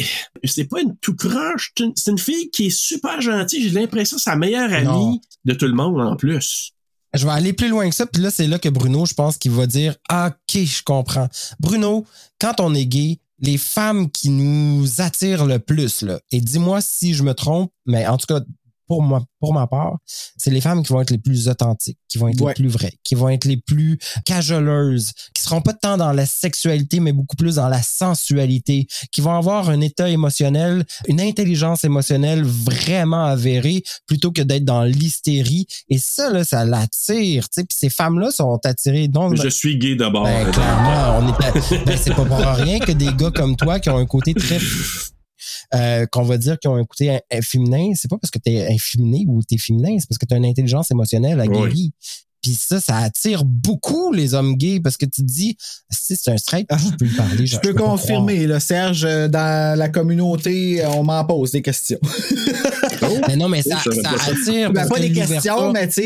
c'est 0.45 0.63
pas 0.65 0.79
une 0.81 0.95
tout 1.01 1.15
croche, 1.15 1.71
c'est 1.77 1.83
une- 1.83 1.93
c'est 1.95 2.11
une 2.11 2.17
fille 2.17 2.49
qui 2.51 2.67
est 2.67 2.69
super 2.69 3.19
gentille. 3.19 3.63
J'ai 3.63 3.71
l'impression 3.79 4.15
que 4.15 4.23
c'est 4.23 4.29
sa 4.29 4.35
meilleure 4.37 4.71
amie 4.71 4.85
Non. 4.85 5.19
de 5.45 5.53
tout 5.53 5.67
le 5.67 5.73
monde 5.73 5.99
en 5.99 6.15
plus. 6.15 6.71
Je 7.13 7.25
vais 7.25 7.31
aller 7.31 7.53
plus 7.53 7.69
loin 7.69 7.89
que 7.89 7.95
ça, 7.95 8.05
puis 8.05 8.21
là, 8.21 8.29
c'est 8.31 8.47
là 8.47 8.59
que 8.59 8.69
Bruno, 8.69 9.05
je 9.05 9.13
pense 9.15 9.37
qu'il 9.37 9.51
va 9.51 9.65
dire 9.67 9.95
Ah, 10.07 10.27
OK, 10.31 10.61
je 10.63 10.83
comprends. 10.83 11.27
Bruno, 11.59 12.05
quand 12.39 12.59
on 12.59 12.73
est 12.75 12.85
gay, 12.85 13.19
les 13.41 13.57
femmes 13.57 14.11
qui 14.11 14.29
nous 14.29 14.85
attirent 15.01 15.45
le 15.45 15.59
plus, 15.59 16.01
là, 16.01 16.19
et 16.31 16.39
dis-moi 16.39 16.81
si 16.81 17.13
je 17.13 17.23
me 17.23 17.33
trompe, 17.33 17.71
mais 17.85 18.05
en 18.05 18.17
tout 18.17 18.27
cas, 18.27 18.41
pour 18.89 19.03
moi, 19.03 19.23
pour 19.39 19.53
ma 19.53 19.67
part, 19.67 19.97
c'est 20.35 20.49
les 20.49 20.61
femmes 20.61 20.81
qui 20.83 20.91
vont 20.91 20.99
être 20.99 21.11
les 21.11 21.19
plus 21.19 21.47
authentiques, 21.47 21.99
qui 22.09 22.17
vont 22.17 22.27
être 22.27 22.41
Ouais. 22.41 22.53
les 22.53 22.55
plus 22.55 22.67
vraies, 22.69 22.93
qui 23.03 23.13
vont 23.13 23.29
être 23.29 23.45
les 23.45 23.57
plus 23.57 23.99
cajoleuses, 24.25 25.11
qui 25.35 25.43
seront 25.43 25.61
pas 25.61 25.73
tant 25.73 25.95
dans 25.95 26.11
la 26.11 26.25
sexualité, 26.25 26.99
mais 26.99 27.11
beaucoup 27.13 27.35
plus 27.35 27.55
dans 27.55 27.69
la 27.69 27.83
sensualité, 27.83 28.87
qui 29.11 29.21
vont 29.21 29.35
avoir 29.35 29.69
un 29.69 29.79
état 29.81 30.09
émotionnel, 30.09 30.85
une 31.07 31.21
intelligence 31.21 31.83
émotionnelle 31.83 32.43
vraiment 32.43 33.25
avérée, 33.25 33.83
plutôt 34.07 34.31
que 34.31 34.41
d'être 34.41 34.65
dans 34.65 34.83
l'hystérie. 34.83 35.67
Et 35.89 35.99
ça, 35.99 36.31
là, 36.31 36.43
ça 36.43 36.65
l'attire, 36.65 37.43
tu 37.49 37.61
sais. 37.61 37.63
Puis 37.63 37.77
ces 37.79 37.89
femmes-là 37.89 38.31
sont 38.31 38.59
attirées 38.65 39.07
donc. 39.07 39.35
Je 39.35 39.49
suis 39.49 39.77
gay 39.77 39.95
d'abord. 39.95 40.23
Ben, 40.23 40.49
clairement, 40.51 41.19
on 41.19 41.27
est 41.29 41.85
ben, 41.85 41.97
c'est 41.97 42.15
pas 42.15 42.25
pour 42.25 42.37
rien 42.39 42.79
que 42.79 42.91
des 42.91 43.13
gars 43.13 43.29
comme 43.31 43.55
toi 43.55 43.79
qui 43.79 43.89
ont 43.91 43.97
un 43.97 44.05
côté 44.07 44.33
très 44.33 44.57
euh, 45.75 46.05
qu'on 46.07 46.23
va 46.23 46.37
dire 46.37 46.57
qui 46.59 46.67
ont 46.67 46.75
un 46.75 46.85
côté 46.85 47.09
in- 47.11 47.41
féminin, 47.41 47.91
c'est 47.95 48.09
pas 48.09 48.17
parce 48.17 48.31
que 48.31 48.39
t'es 48.39 48.67
inféminé 48.71 49.25
ou 49.27 49.41
t'es 49.43 49.57
féminin, 49.57 49.95
c'est 49.99 50.07
parce 50.07 50.17
que 50.17 50.25
t'as 50.25 50.37
une 50.37 50.45
intelligence 50.45 50.91
émotionnelle 50.91 51.39
aguerrie. 51.39 51.91
Puis 52.41 52.53
ça, 52.53 52.79
ça 52.79 52.95
attire 52.99 53.43
beaucoup 53.43 54.13
les 54.13 54.33
hommes 54.33 54.55
gays 54.55 54.79
parce 54.79 54.95
que 54.95 55.03
tu 55.05 55.21
te 55.23 55.27
dis, 55.27 55.57
si 55.89 56.15
c'est 56.15 56.31
un 56.31 56.37
straight, 56.37 56.65
je 56.71 56.95
peux 56.95 57.03
lui 57.03 57.13
parler. 57.13 57.45
Je 57.45 57.57
peux 57.57 57.73
confirmer, 57.73 58.47
là, 58.47 58.61
Serge, 58.61 59.03
euh, 59.03 59.27
dans 59.27 59.77
la 59.77 59.89
communauté, 59.89 60.81
euh, 60.81 60.89
on 60.91 61.03
m'en 61.03 61.25
pose 61.25 61.51
des 61.51 61.61
questions. 61.61 61.99
croire. 62.95 63.11
Mais 63.27 63.35
non, 63.35 63.49
mais 63.49 63.61
ça, 63.61 63.77
ça 63.83 63.91
ça. 63.91 64.31
attire. 64.31 64.71
Ben, 64.71 64.87
pas 64.87 64.99
des 64.99 65.11
questions, 65.11 65.73
mais 65.73 65.89
tu 65.89 66.03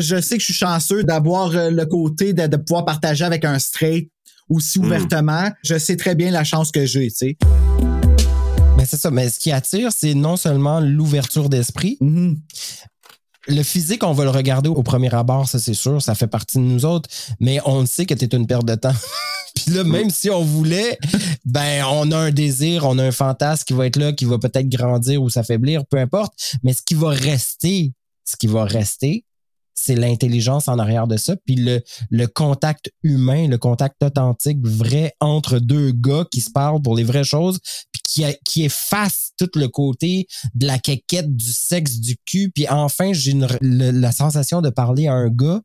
je 0.00 0.20
sais 0.20 0.34
que 0.34 0.40
je 0.40 0.44
suis 0.46 0.52
chanceux 0.54 1.04
d'avoir 1.04 1.50
le 1.52 1.84
côté 1.86 2.32
de, 2.32 2.48
de 2.48 2.56
pouvoir 2.56 2.84
partager 2.84 3.24
avec 3.24 3.44
un 3.44 3.58
straight 3.60 4.10
aussi 4.48 4.80
Mm. 4.80 4.84
ouvertement. 4.86 5.48
Je 5.62 5.78
sais 5.78 5.94
très 5.96 6.16
bien 6.16 6.32
la 6.32 6.42
chance 6.42 6.72
que 6.72 6.84
j'ai, 6.86 7.08
tu 7.08 7.14
sais. 7.16 7.36
Mais 8.80 8.86
c'est 8.86 8.96
ça. 8.96 9.10
Mais 9.10 9.28
ce 9.28 9.38
qui 9.38 9.52
attire, 9.52 9.92
c'est 9.92 10.14
non 10.14 10.38
seulement 10.38 10.80
l'ouverture 10.80 11.50
d'esprit. 11.50 11.98
Mhm. 12.00 12.40
Le 13.46 13.62
physique, 13.62 14.02
on 14.04 14.14
va 14.14 14.24
le 14.24 14.30
regarder 14.30 14.70
au 14.70 14.82
premier 14.82 15.14
abord, 15.14 15.46
ça 15.46 15.58
c'est 15.58 15.74
sûr, 15.74 16.00
ça 16.00 16.14
fait 16.14 16.26
partie 16.26 16.56
de 16.56 16.62
nous 16.62 16.86
autres, 16.86 17.10
mais 17.40 17.58
on 17.66 17.84
sait 17.84 18.06
que 18.06 18.14
es 18.14 18.28
une 18.34 18.46
perte 18.46 18.64
de 18.64 18.74
temps. 18.74 18.94
Puis 19.54 19.74
là, 19.74 19.84
même 19.84 20.08
si 20.08 20.30
on 20.30 20.42
voulait, 20.42 20.98
ben 21.44 21.84
on 21.90 22.10
a 22.10 22.16
un 22.16 22.30
désir, 22.30 22.86
on 22.86 22.98
a 22.98 23.04
un 23.04 23.12
fantasme 23.12 23.64
qui 23.64 23.74
va 23.74 23.86
être 23.86 23.96
là, 23.96 24.12
qui 24.14 24.24
va 24.24 24.38
peut-être 24.38 24.68
grandir 24.68 25.22
ou 25.22 25.28
s'affaiblir, 25.28 25.84
peu 25.84 25.98
importe. 25.98 26.32
Mais 26.62 26.72
ce 26.72 26.80
qui 26.80 26.94
va 26.94 27.10
rester, 27.10 27.92
ce 28.24 28.36
qui 28.36 28.46
va 28.46 28.64
rester, 28.64 29.24
c'est 29.82 29.94
l'intelligence 29.94 30.68
en 30.68 30.78
arrière 30.78 31.06
de 31.06 31.16
ça, 31.16 31.36
puis 31.44 31.56
le, 31.56 31.82
le 32.10 32.26
contact 32.26 32.92
humain, 33.02 33.48
le 33.48 33.56
contact 33.58 34.02
authentique, 34.02 34.58
vrai 34.62 35.14
entre 35.20 35.58
deux 35.58 35.92
gars 35.92 36.26
qui 36.30 36.40
se 36.40 36.50
parlent 36.50 36.82
pour 36.82 36.94
les 36.94 37.04
vraies 37.04 37.24
choses, 37.24 37.58
puis 37.92 38.02
qui, 38.04 38.24
qui 38.44 38.64
efface 38.64 39.30
tout 39.38 39.50
le 39.54 39.68
côté 39.68 40.26
de 40.54 40.66
la 40.66 40.78
quéquette, 40.78 41.34
du 41.34 41.52
sexe, 41.52 41.98
du 41.98 42.16
cul, 42.26 42.50
puis 42.54 42.68
enfin, 42.68 43.12
j'ai 43.12 43.34
la 43.62 44.12
sensation 44.12 44.60
de 44.60 44.68
parler 44.70 45.06
à 45.06 45.14
un 45.14 45.28
gars, 45.28 45.60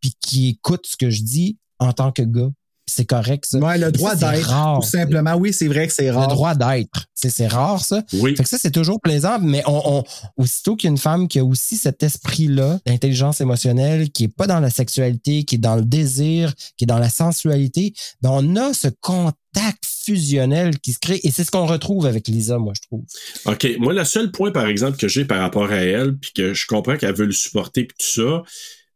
puis 0.00 0.14
qui 0.20 0.48
écoute 0.48 0.86
ce 0.86 0.96
que 0.96 1.10
je 1.10 1.22
dis 1.22 1.58
en 1.78 1.92
tant 1.92 2.12
que 2.12 2.22
gars. 2.22 2.50
C'est 2.92 3.04
correct, 3.04 3.44
ça. 3.46 3.58
Ouais, 3.58 3.78
le 3.78 3.92
droit 3.92 4.16
d'être, 4.16 4.48
tout 4.80 4.86
simplement. 4.86 5.34
Oui, 5.36 5.52
c'est 5.52 5.68
vrai 5.68 5.86
que 5.86 5.92
c'est 5.92 6.10
rare. 6.10 6.28
Le 6.28 6.34
droit 6.34 6.54
d'être. 6.56 7.06
C'est, 7.14 7.30
c'est 7.30 7.46
rare, 7.46 7.84
ça. 7.84 8.02
Oui. 8.14 8.34
Fait 8.34 8.42
que 8.42 8.48
ça, 8.48 8.58
c'est 8.60 8.72
toujours 8.72 9.00
plaisant, 9.00 9.38
mais 9.40 9.62
on, 9.66 9.98
on- 9.98 10.04
aussitôt 10.36 10.74
qu'il 10.74 10.88
y 10.88 10.90
a 10.90 10.92
une 10.92 10.98
femme 10.98 11.28
qui 11.28 11.38
a 11.38 11.44
aussi 11.44 11.76
cet 11.76 12.02
esprit-là 12.02 12.80
d'intelligence 12.86 13.40
émotionnelle, 13.40 14.10
qui 14.10 14.24
est 14.24 14.28
pas 14.34 14.46
dans 14.48 14.58
la 14.58 14.70
sexualité, 14.70 15.44
qui 15.44 15.54
est 15.54 15.58
dans 15.58 15.76
le 15.76 15.84
désir, 15.84 16.52
qui 16.76 16.84
est 16.84 16.86
dans 16.86 16.98
la 16.98 17.10
sensualité, 17.10 17.92
ben 18.22 18.30
on 18.32 18.56
a 18.56 18.72
ce 18.74 18.88
contact 19.00 19.84
fusionnel 20.04 20.78
qui 20.80 20.92
se 20.92 20.98
crée 20.98 21.20
et 21.22 21.30
c'est 21.30 21.44
ce 21.44 21.50
qu'on 21.50 21.66
retrouve 21.66 22.06
avec 22.06 22.26
Lisa, 22.26 22.58
moi, 22.58 22.72
je 22.74 22.80
trouve. 22.88 23.04
OK. 23.44 23.66
Moi, 23.78 23.92
le 23.92 24.04
seul 24.04 24.32
point, 24.32 24.50
par 24.50 24.66
exemple, 24.66 24.96
que 24.96 25.06
j'ai 25.08 25.24
par 25.24 25.38
rapport 25.40 25.70
à 25.70 25.76
elle, 25.76 26.16
puis 26.16 26.32
que 26.34 26.54
je 26.54 26.66
comprends 26.66 26.96
qu'elle 26.96 27.14
veut 27.14 27.26
le 27.26 27.32
supporter, 27.32 27.84
puis 27.84 27.96
tout 27.98 28.20
ça, 28.22 28.42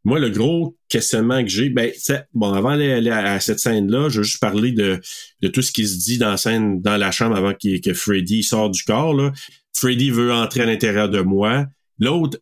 moi, 0.05 0.18
le 0.18 0.28
gros 0.28 0.76
questionnement 0.89 1.43
que 1.43 1.48
j'ai, 1.48 1.70
ben, 1.70 1.90
bon, 2.35 2.52
avant 2.52 2.76
d'aller 2.76 3.10
à 3.10 3.40
cette 3.40 3.59
scène-là, 3.59 4.10
je 4.10 4.18
veux 4.18 4.24
juste 4.24 4.40
parler 4.40 4.72
de, 4.72 5.01
tout 5.48 5.62
ce 5.62 5.72
qui 5.72 5.86
se 5.89 5.98
dit 5.98 6.18
dans 6.18 6.31
la 6.31 6.36
scène, 6.36 6.82
dans 6.82 6.98
la 6.98 7.10
chambre 7.10 7.36
avant 7.36 7.55
que 7.55 7.94
Freddy 7.94 8.43
sort 8.43 8.70
du 8.70 8.82
corps, 8.82 9.14
là. 9.14 9.32
Freddy 9.72 10.10
veut 10.10 10.32
entrer 10.32 10.60
à 10.60 10.66
l'intérieur 10.66 11.09
de 11.09 11.20
moi. 11.20 11.66
L'autre, 11.98 12.39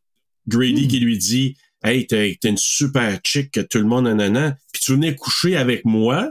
Grady, 0.48 0.88
qui 0.88 0.98
lui 0.98 1.16
dit, 1.16 1.56
Hey, 1.84 2.06
t'es 2.06 2.38
une 2.44 2.58
super 2.58 3.18
chick 3.24 3.50
que 3.50 3.60
tout 3.60 3.78
le 3.78 3.84
monde 3.84 4.06
en 4.06 4.18
a, 4.18 4.50
puis 4.72 4.82
tu 4.82 4.92
venais 4.92 5.14
coucher 5.14 5.56
avec 5.56 5.84
moi? 5.84 6.30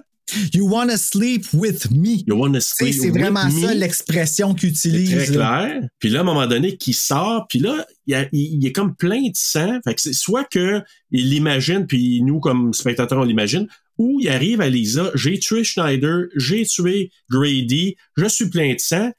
You 0.54 0.66
wanna 0.70 0.96
sleep 0.98 1.46
with 1.54 1.92
me. 1.92 2.24
You 2.26 2.36
wanna 2.38 2.62
sleep 2.62 2.94
C'est 2.94 3.10
vraiment 3.10 3.46
me. 3.50 3.62
ça 3.68 3.74
l'expression 3.74 4.54
qu'il 4.54 4.70
utilise. 4.70 5.12
très 5.12 5.26
clair. 5.28 5.82
Puis 6.00 6.10
là, 6.10 6.20
à 6.20 6.22
un 6.22 6.26
moment 6.26 6.48
donné, 6.48 6.78
qui 6.78 6.94
sort, 6.94 7.48
puis 7.50 7.60
là, 7.60 7.86
il, 8.08 8.12
y 8.12 8.16
a- 8.16 8.30
il- 8.32 8.56
il 8.62 8.66
est 8.66 8.72
comme 8.72 8.96
plein 8.96 9.22
de 9.24 9.34
sang. 9.36 9.80
Fait 9.84 9.94
que 9.94 10.00
c'est 10.02 10.14
soit 10.14 10.46
que 10.46 10.82
il 11.12 11.30
l'imagine, 11.30 11.86
puis 11.86 12.22
nous, 12.24 12.40
comme 12.40 12.74
spectateurs, 12.74 13.20
on 13.20 13.24
l'imagine, 13.24 13.68
ou 13.98 14.20
il 14.22 14.30
arrive 14.30 14.62
à 14.62 14.70
Lisa, 14.70 15.12
j'ai 15.16 15.38
tué 15.38 15.66
Schneider, 15.66 16.28
j'ai 16.38 16.66
tué 16.66 17.12
Grady, 17.30 17.96
je 18.16 18.26
suis 18.26 18.50
plein 18.50 18.74
de 18.74 18.80
sang. 18.80 19.12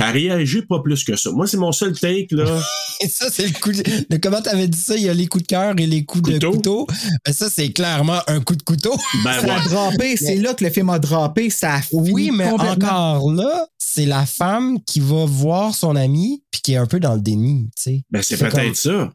Elle 0.00 0.12
réagit 0.12 0.62
pas 0.62 0.80
plus 0.82 1.04
que 1.04 1.16
ça. 1.16 1.30
Moi, 1.30 1.46
c'est 1.46 1.56
mon 1.56 1.72
seul 1.72 1.92
take, 1.98 2.28
là. 2.34 2.44
Et 3.00 3.08
ça, 3.10 3.26
c'est 3.30 3.46
le 3.46 3.58
coup 3.58 3.72
de, 3.72 3.82
de- 4.08 4.16
Comment 4.16 4.40
t'avais 4.42 4.68
dit 4.68 4.78
ça? 4.78 4.96
Il 4.96 5.02
y 5.02 5.08
a 5.08 5.14
les 5.14 5.26
coups 5.26 5.44
de 5.44 5.48
cœur 5.48 5.74
et 5.78 5.86
les 5.86 6.04
coups 6.04 6.30
de 6.32 6.38
couteau. 6.46 6.86
Ben, 7.26 7.32
ça, 7.32 7.48
c'est 7.50 7.70
clairement 7.70 8.20
un 8.26 8.40
coup 8.40 8.56
de 8.56 8.62
couteau. 8.62 8.94
Ben 9.24 9.40
Ça 9.40 9.54
a 9.56 9.60
drapé, 9.68 10.16
c'est 10.16 10.36
là 10.36 10.54
que 10.54 10.64
le 10.64 10.70
film 10.70 10.90
a 10.90 10.98
drapé, 10.98 11.50
ça 11.50 11.74
a 11.74 11.82
fini 11.82 12.10
Oui, 12.10 12.30
mais 12.32 12.48
complètement. 12.50 13.14
encore 13.16 13.32
là, 13.32 13.66
c'est 13.78 14.06
la 14.06 14.26
femme 14.26 14.78
qui 14.84 15.00
va 15.00 15.24
voir 15.26 15.74
son 15.74 15.96
ami 15.96 16.42
puis 16.50 16.60
qui 16.62 16.72
est 16.72 16.76
un 16.76 16.86
peu 16.86 17.00
dans 17.00 17.14
le 17.14 17.20
déni, 17.20 17.68
tu 17.76 17.82
sais. 17.82 18.04
Ben, 18.10 18.22
c'est 18.22 18.36
peut-être 18.36 18.54
comme- 18.54 18.74
ça. 18.74 19.12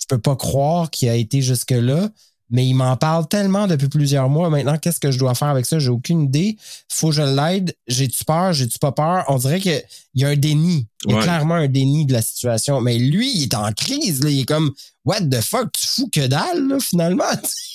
Je 0.00 0.04
peux 0.08 0.18
pas 0.18 0.36
croire 0.36 0.90
qu'il 0.90 1.08
a 1.08 1.14
été 1.16 1.42
jusque-là, 1.42 2.08
mais 2.50 2.64
il 2.66 2.74
m'en 2.74 2.96
parle 2.96 3.26
tellement 3.28 3.66
depuis 3.66 3.88
plusieurs 3.88 4.28
mois. 4.28 4.48
Maintenant, 4.48 4.78
qu'est-ce 4.78 5.00
que 5.00 5.10
je 5.10 5.18
dois 5.18 5.34
faire 5.34 5.48
avec 5.48 5.66
ça? 5.66 5.78
J'ai 5.80 5.90
aucune 5.90 6.22
idée. 6.22 6.56
Faut 6.88 7.08
que 7.08 7.14
je 7.16 7.22
l'aide. 7.22 7.74
J'ai-tu 7.88 8.24
peur? 8.24 8.52
J'ai-tu 8.52 8.78
pas 8.78 8.92
peur? 8.92 9.24
On 9.28 9.36
dirait 9.36 9.60
qu'il 10.18 10.26
y 10.26 10.30
a 10.30 10.32
un 10.32 10.36
déni. 10.36 10.86
Il 11.06 11.10
y 11.10 11.14
a 11.14 11.16
Ouais. 11.18 11.22
clairement 11.22 11.54
un 11.54 11.68
déni 11.68 12.04
de 12.06 12.12
la 12.12 12.22
situation. 12.22 12.80
Mais 12.80 12.98
lui, 12.98 13.30
il 13.36 13.44
est 13.44 13.54
en 13.54 13.70
crise. 13.72 14.22
Là. 14.24 14.30
Il 14.30 14.40
est 14.40 14.44
comme, 14.44 14.72
what 15.04 15.20
the 15.22 15.40
fuck? 15.40 15.70
Tu 15.72 15.86
fous 15.86 16.08
que 16.10 16.26
dalle, 16.26 16.68
là, 16.68 16.78
finalement? 16.80 17.24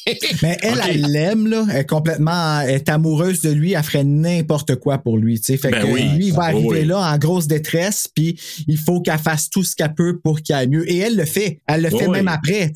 Mais 0.41 0.57
elle, 0.61 0.81
elle 0.89 1.01
l'aime, 1.11 1.47
là. 1.47 1.65
Elle 1.71 1.77
est 1.77 1.85
complètement, 1.89 2.59
elle 2.59 2.71
est 2.75 2.89
amoureuse 2.89 3.41
de 3.41 3.49
lui. 3.51 3.73
Elle 3.73 3.83
ferait 3.83 4.03
n'importe 4.03 4.75
quoi 4.75 4.97
pour 4.97 5.17
lui, 5.17 5.39
tu 5.39 5.45
sais. 5.53 5.57
Fait 5.57 5.71
Ben 5.71 5.83
que 5.83 5.87
oui. 5.91 6.03
lui, 6.09 6.27
il 6.27 6.33
va 6.33 6.47
Oui, 6.49 6.53
arriver 6.55 6.81
oui. 6.81 6.85
là 6.85 6.99
en 7.13 7.17
grosse 7.17 7.47
détresse, 7.47 8.09
puis 8.13 8.37
il 8.67 8.77
faut 8.77 8.99
qu'elle 9.01 9.17
fasse 9.19 9.49
tout 9.49 9.63
ce 9.63 9.75
qu'elle 9.75 9.93
peut 9.95 10.19
pour 10.21 10.41
qu'il 10.41 10.53
aille 10.55 10.67
mieux. 10.67 10.89
Et 10.91 10.97
elle 10.97 11.15
le 11.15 11.25
fait. 11.25 11.61
Elle 11.67 11.81
le 11.83 11.89
fait 11.89 12.07
Oui. 12.07 12.11
même 12.17 12.27
après, 12.27 12.73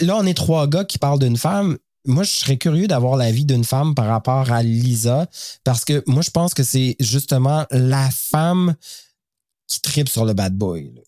là, 0.00 0.16
on 0.18 0.26
est 0.26 0.34
trois 0.34 0.68
gars 0.68 0.84
qui 0.84 0.98
parlent 0.98 1.18
d'une 1.18 1.36
femme. 1.36 1.76
Moi, 2.06 2.22
je 2.24 2.30
serais 2.30 2.56
curieux 2.56 2.86
d'avoir 2.86 3.16
l'avis 3.16 3.44
d'une 3.44 3.64
femme 3.64 3.94
par 3.94 4.06
rapport 4.06 4.50
à 4.50 4.62
Lisa, 4.62 5.28
parce 5.64 5.84
que 5.84 6.02
moi, 6.06 6.22
je 6.22 6.30
pense 6.30 6.54
que 6.54 6.62
c'est 6.62 6.96
justement 6.98 7.66
la 7.70 8.08
femme 8.10 8.74
qui 9.66 9.80
tripe 9.80 10.08
sur 10.08 10.24
le 10.24 10.32
bad 10.32 10.56
boy, 10.56 10.92
là. 10.94 11.02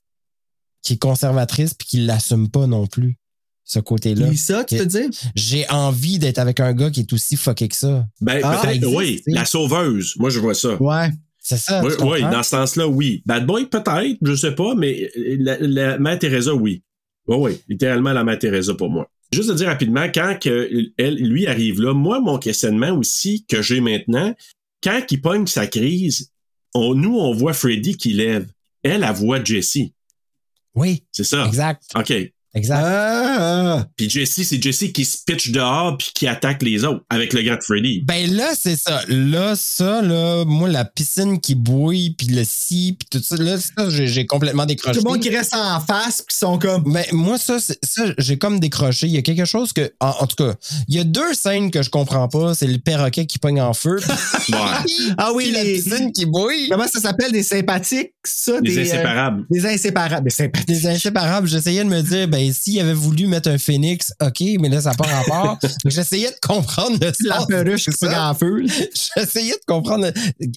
qui 0.83 0.95
est 0.95 0.99
conservatrice 0.99 1.75
puis 1.75 1.89
qui 1.89 1.97
l'assume 1.99 2.49
pas 2.51 2.67
non 2.67 2.87
plus, 2.87 3.17
ce 3.65 3.79
côté-là. 3.79 4.29
Lisa, 4.29 4.65
tu 4.65 4.77
veux 4.77 4.87
dire? 4.87 5.09
J'ai 5.35 5.69
envie 5.71 6.19
d'être 6.19 6.39
avec 6.39 6.61
un 6.61 6.73
gars 6.75 6.91
qui 6.91 7.01
est 7.01 7.13
aussi 7.13 7.37
fucké 7.37 7.69
que 7.69 7.77
ça. 7.77 8.07
Ben, 8.21 8.41
Ah, 8.45 8.59
peut-être, 8.63 8.75
existe, 8.77 8.95
oui. 8.97 9.23
La 9.29 9.45
sauveuse. 9.47 10.15
Moi, 10.19 10.29
je 10.31 10.41
vois 10.41 10.55
ça. 10.55 10.81
Ouais. 10.83 11.11
C'est 11.45 11.57
ça. 11.59 11.83
Oui, 11.83 12.21
dans 12.21 12.43
ce 12.45 12.51
sens-là, 12.51 12.87
oui. 12.87 13.23
Bad 13.27 13.47
Boy, 13.47 13.67
peut-être, 13.67 14.19
je 14.23 14.35
sais 14.37 14.55
pas, 14.55 14.75
mais 14.77 15.11
la, 15.17 15.57
la 15.59 15.99
Mère 15.99 16.19
Teresa, 16.19 16.55
oui. 16.55 16.85
Oui, 17.27 17.37
oui, 17.39 17.61
littéralement 17.69 18.13
la 18.13 18.23
Mère 18.23 18.39
Teresa 18.39 18.75
pour 18.75 18.91
moi. 18.91 19.11
Juste 19.33 19.49
de 19.49 19.55
dire 19.55 19.69
rapidement, 19.69 20.07
quand 20.15 20.39
que 20.41 20.71
elle, 20.99 21.17
lui 21.17 21.47
arrive 21.47 21.81
là, 21.81 21.95
moi, 21.95 22.21
mon 22.21 22.39
questionnement 22.39 22.91
aussi 22.91 23.45
que 23.47 23.63
j'ai 23.63 23.81
maintenant, 23.81 24.35
quand 24.83 25.01
il 25.11 25.21
pogne 25.21 25.47
sa 25.47 25.67
crise, 25.67 26.31
on, 26.75 26.95
nous, 26.95 27.17
on 27.17 27.33
voit 27.33 27.53
Freddy 27.55 27.97
qui 27.97 28.13
lève. 28.13 28.51
Elle, 28.83 29.05
elle 29.05 29.15
voit 29.15 29.43
Jessie. 29.43 29.95
Oui, 30.75 31.05
C'est 31.13 31.25
ça. 31.25 31.47
exact. 31.47 31.85
OK. 31.95 32.13
Exact. 32.55 32.81
Ah, 32.85 33.87
Puis 33.97 34.11
Jessie, 34.11 34.45
c'est 34.45 34.63
Jessie 34.63 34.93
qui 34.93 35.05
se 35.07 35.17
pitch 35.25 35.51
dehors 35.53 35.97
puis 35.97 36.11
qui 36.15 36.27
attaque 36.27 36.63
les 36.63 36.85
autres 36.85 37.03
avec 37.09 37.33
le 37.33 37.41
gars 37.43 37.57
de 37.57 37.63
Freddy. 37.63 38.03
Ben 38.05 38.31
là, 38.31 38.51
c'est 38.59 38.77
ça. 38.77 39.01
Là, 39.09 39.55
ça, 39.57 40.03
là, 40.03 40.45
moi, 40.45 40.69
la 40.69 40.85
piscine 40.85 41.41
qui 41.41 41.55
bouille, 41.55 42.11
puis 42.11 42.27
le 42.27 42.43
si, 42.45 42.97
puis 42.99 43.09
tout 43.11 43.25
ça, 43.25 43.37
là, 43.43 43.57
ça, 43.59 43.89
j'ai 43.89 44.27
complètement 44.27 44.67
décroché. 44.67 44.99
tout 44.99 45.05
le 45.05 45.11
monde 45.11 45.21
qui 45.21 45.31
reste 45.35 45.55
en 45.55 45.81
face, 45.81 46.19
puis 46.19 46.27
qui 46.35 46.37
sont 46.39 46.59
comme. 46.59 46.83
Mais 46.87 47.07
moi, 47.13 47.39
ça, 47.39 47.59
c'est- 47.59 47.79
ça 47.83 48.03
j'ai 48.19 48.37
comme 48.37 48.61
décroché. 48.61 49.07
Il 49.07 49.13
y 49.15 49.19
a 49.19 49.23
quelque 49.23 49.47
chose 49.47 49.73
que. 49.73 49.91
En, 50.01 50.09
en 50.21 50.27
tout 50.27 50.37
cas, 50.37 50.55
il 50.89 50.95
y 50.97 50.99
a 50.99 51.05
deux 51.05 51.33
scènes 51.35 51.71
que 51.71 51.83
je 51.83 51.89
comprends 51.91 52.29
pas. 52.29 52.55
C'est 52.55 52.67
le 52.67 52.79
perroquet 52.79 53.25
qui 53.27 53.39
pogne 53.39 53.61
en 53.61 53.73
feu. 53.73 53.99
Ouais. 54.53 54.59
Ah 55.19 55.31
oui, 55.35 55.45
puis 55.45 55.53
la 55.53 55.63
piscine 55.63 56.13
qui 56.13 56.27
bouille. 56.27 56.69
Comment 56.69 56.87
ça 56.93 57.01
s'appelle? 57.01 57.31
Des 57.33 57.45
sympathiques, 57.45 58.11
ça? 58.25 58.55
Les 58.61 58.75
des, 58.75 58.79
euh, 58.79 58.83
inséparables. 58.83 59.45
des 59.49 59.67
inséparables. 59.67 60.25
Des 60.25 60.31
sympathiques. 60.31 60.67
Des 60.69 60.87
inséparables. 60.89 61.47
J'essayais 61.47 61.85
de 61.85 61.89
me 61.89 62.03
dire, 62.03 62.27
ben, 62.29 62.42
s'il 62.51 62.81
avait 62.81 62.95
voulu 62.95 63.27
mettre 63.27 63.51
un 63.51 63.59
phénix, 63.59 64.13
OK, 64.23 64.41
mais 64.59 64.69
là, 64.71 64.81
ça 64.81 64.91
n'a 64.91 64.97
pas 64.97 65.05
rapport. 65.07 65.59
J'essayais 65.85 66.31
de 66.31 66.37
comprendre 66.47 66.97
le 67.01 67.13
La 67.29 67.45
perruche 67.47 67.91
qui 67.91 68.07
en 68.07 68.35
feu. 68.35 68.65
J'essayais 69.17 69.53
de 69.53 69.65
comprendre. 69.67 70.11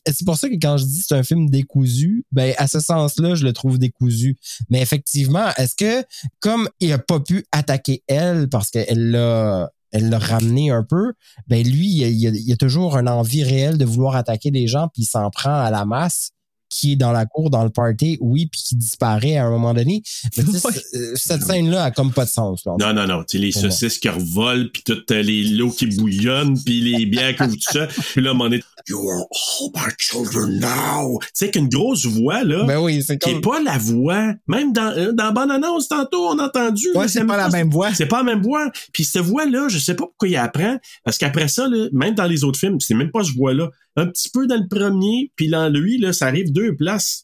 C'est 0.07 0.25
pour 0.25 0.37
ça 0.37 0.47
que 0.49 0.55
quand 0.55 0.77
je 0.77 0.85
dis 0.85 0.99
que 1.01 1.05
c'est 1.09 1.15
un 1.15 1.23
film 1.23 1.49
décousu, 1.49 2.23
ben 2.31 2.53
à 2.57 2.67
ce 2.67 2.79
sens-là, 2.79 3.35
je 3.35 3.43
le 3.43 3.53
trouve 3.53 3.77
décousu. 3.77 4.37
Mais 4.69 4.81
effectivement, 4.81 5.49
est-ce 5.57 5.75
que 5.75 6.05
comme 6.39 6.69
il 6.79 6.91
a 6.93 6.97
pas 6.97 7.19
pu 7.19 7.45
attaquer 7.51 8.03
elle 8.07 8.47
parce 8.49 8.69
qu'elle 8.71 9.11
l'a 9.11 9.69
elle 9.91 10.09
l'a 10.09 10.19
ramené 10.19 10.71
un 10.71 10.83
peu, 10.83 11.13
ben 11.47 11.63
lui, 11.63 11.87
il 11.87 12.01
il 12.09 12.27
a- 12.27 12.31
il 12.31 12.51
a 12.51 12.57
toujours 12.57 12.97
une 12.97 13.07
envie 13.07 13.43
réelle 13.43 13.77
de 13.77 13.85
vouloir 13.85 14.15
attaquer 14.15 14.51
des 14.51 14.67
gens, 14.67 14.87
puis 14.93 15.03
il 15.03 15.05
s'en 15.05 15.29
prend 15.29 15.55
à 15.57 15.71
la 15.71 15.85
masse 15.85 16.31
qui 16.75 16.93
est 16.93 16.95
dans 16.95 17.11
la 17.11 17.25
cour, 17.25 17.49
dans 17.49 17.63
le 17.63 17.69
party, 17.69 18.17
oui, 18.21 18.47
puis 18.51 18.61
qui 18.61 18.75
disparaît 18.75 19.37
à 19.37 19.45
un 19.45 19.49
moment 19.49 19.73
donné. 19.73 20.01
Mais 20.37 20.43
Ouais. 20.65 20.71
euh, 20.95 21.11
cette 21.15 21.43
scène-là 21.43 21.83
a 21.85 21.91
comme 21.91 22.11
pas 22.11 22.25
de 22.25 22.29
sens. 22.29 22.63
Là, 22.65 22.73
Non, 22.79 22.93
non, 22.93 23.07
non. 23.07 23.23
Tu 23.23 23.37
les 23.37 23.51
saucisses 23.51 23.97
qui 23.99 24.09
revolent, 24.09 24.71
puis 24.71 24.83
toutes 24.83 25.11
euh, 25.11 25.21
les 25.21 25.43
lots 25.43 25.69
qui 25.71 25.85
bouillonnent, 25.87 26.57
puis 26.63 26.81
les 26.81 27.05
bières 27.05 27.35
qui 27.35 27.43
ouvrent 27.43 27.53
tout 27.55 27.73
ça. 27.73 27.87
Puis 27.87 28.21
là, 28.21 28.29
à 28.29 28.31
un 28.31 28.33
moment 28.35 28.49
donné, 28.49 28.63
You 28.87 28.99
are 29.09 29.25
all 29.31 29.71
my 29.75 29.91
children 29.97 30.59
now. 30.59 31.19
Tu 31.21 31.27
sais, 31.33 31.51
qu'une 31.51 31.69
grosse 31.69 32.05
voix, 32.05 32.43
là, 32.43 32.65
Ben 32.65 32.79
oui, 32.79 33.01
c'est 33.05 33.17
qui 33.17 33.29
comme... 33.31 33.39
est 33.39 33.41
pas 33.41 33.61
la 33.63 33.77
voix. 33.79 34.33
Même 34.47 34.73
dans, 34.73 34.91
euh, 34.95 35.11
dans 35.11 35.31
bonne 35.31 35.49
annonce, 35.49 35.87
tantôt, 35.87 36.27
on 36.27 36.37
a 36.39 36.45
entendu. 36.45 36.85
Ouais, 36.93 37.07
c'est 37.07 37.25
pas 37.25 37.37
la 37.37 37.49
même 37.49 37.69
voix. 37.71 37.93
C'est 37.95 38.05
pas 38.05 38.17
la 38.17 38.23
même 38.23 38.43
voix. 38.43 38.69
Puis 38.93 39.03
cette 39.05 39.23
voix-là, 39.23 39.67
je 39.69 39.79
sais 39.79 39.95
pas 39.95 40.05
pourquoi 40.05 40.27
il 40.27 40.35
apprend. 40.37 40.77
Parce 41.03 41.17
qu'après 41.17 41.47
ça, 41.47 41.67
là, 41.67 41.87
même 41.93 42.13
dans 42.15 42.25
les 42.27 42.43
autres 42.43 42.59
films, 42.59 42.79
c'est 42.79 42.93
même 42.93 43.09
pas 43.11 43.23
cette 43.23 43.35
voix-là. 43.35 43.69
Un 43.97 44.07
petit 44.07 44.29
peu 44.29 44.45
dans 44.47 44.57
le 44.57 44.67
premier, 44.67 45.31
puis 45.35 45.47
dans 45.49 45.69
lui, 45.69 45.97
là, 45.99 46.11
ça 46.13 46.27
arrive 46.27 46.51
deux 46.51 46.75
places. 46.75 47.23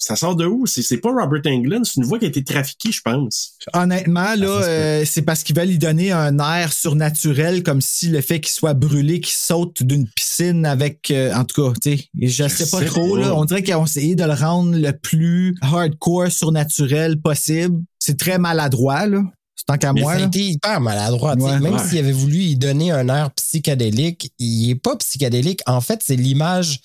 Ça 0.00 0.14
sort 0.14 0.36
de 0.36 0.46
où? 0.46 0.64
C'est, 0.64 0.82
c'est 0.82 0.98
pas 0.98 1.10
Robert 1.10 1.42
Englund, 1.52 1.84
c'est 1.84 1.96
une 1.96 2.04
voix 2.06 2.20
qui 2.20 2.24
a 2.26 2.28
été 2.28 2.44
trafiquée, 2.44 2.92
je 2.92 3.00
pense. 3.02 3.54
Honnêtement, 3.72 4.36
là, 4.36 4.60
Ah, 4.62 4.64
euh, 4.64 5.02
c'est 5.04 5.22
parce 5.22 5.42
qu'ils 5.42 5.56
veulent 5.56 5.66
lui 5.70 5.78
donner 5.78 6.12
un 6.12 6.38
air 6.38 6.72
surnaturel, 6.72 7.64
comme 7.64 7.80
si 7.80 8.06
le 8.08 8.20
fait 8.20 8.38
qu'il 8.38 8.52
soit 8.52 8.74
brûlé, 8.74 9.18
qu'il 9.20 9.34
saute 9.34 9.82
d'une 9.82 10.06
piscine 10.08 10.64
avec. 10.66 11.10
euh, 11.10 11.34
en 11.34 11.44
tout 11.44 11.60
cas, 11.64 11.72
tu 11.82 11.96
sais, 11.96 12.04
je 12.16 12.28
Je 12.44 12.48
sais 12.48 12.70
pas 12.70 12.84
trop, 12.84 13.16
pas. 13.16 13.22
là. 13.22 13.34
On 13.34 13.44
dirait 13.44 13.64
qu'ils 13.64 13.74
ont 13.74 13.86
essayé 13.86 14.14
de 14.14 14.22
le 14.22 14.34
rendre 14.34 14.76
le 14.78 14.92
plus 14.92 15.56
hardcore, 15.62 16.30
surnaturel 16.30 17.20
possible. 17.20 17.80
C'est 17.98 18.16
très 18.16 18.38
maladroit, 18.38 19.04
là. 19.06 19.22
Tant 19.68 19.76
qu'à 19.76 19.92
moi, 19.92 20.14
ça 20.16 20.22
a 20.22 20.26
été 20.26 20.40
hyper 20.40 20.80
maladroit. 20.80 21.36
tu 21.36 21.42
sais. 21.42 21.46
Ouais. 21.48 21.60
Même 21.60 21.74
Ouais. 21.74 21.88
s'il 21.88 21.98
avait 21.98 22.10
voulu 22.10 22.38
y 22.38 22.56
donner 22.56 22.90
un 22.90 23.08
air 23.08 23.30
psychédélique, 23.32 24.32
il 24.40 24.70
est 24.70 24.74
pas 24.74 24.96
psychédélique. 24.96 25.60
En 25.66 25.80
fait, 25.80 26.00
c'est 26.02 26.16
l'image 26.16 26.80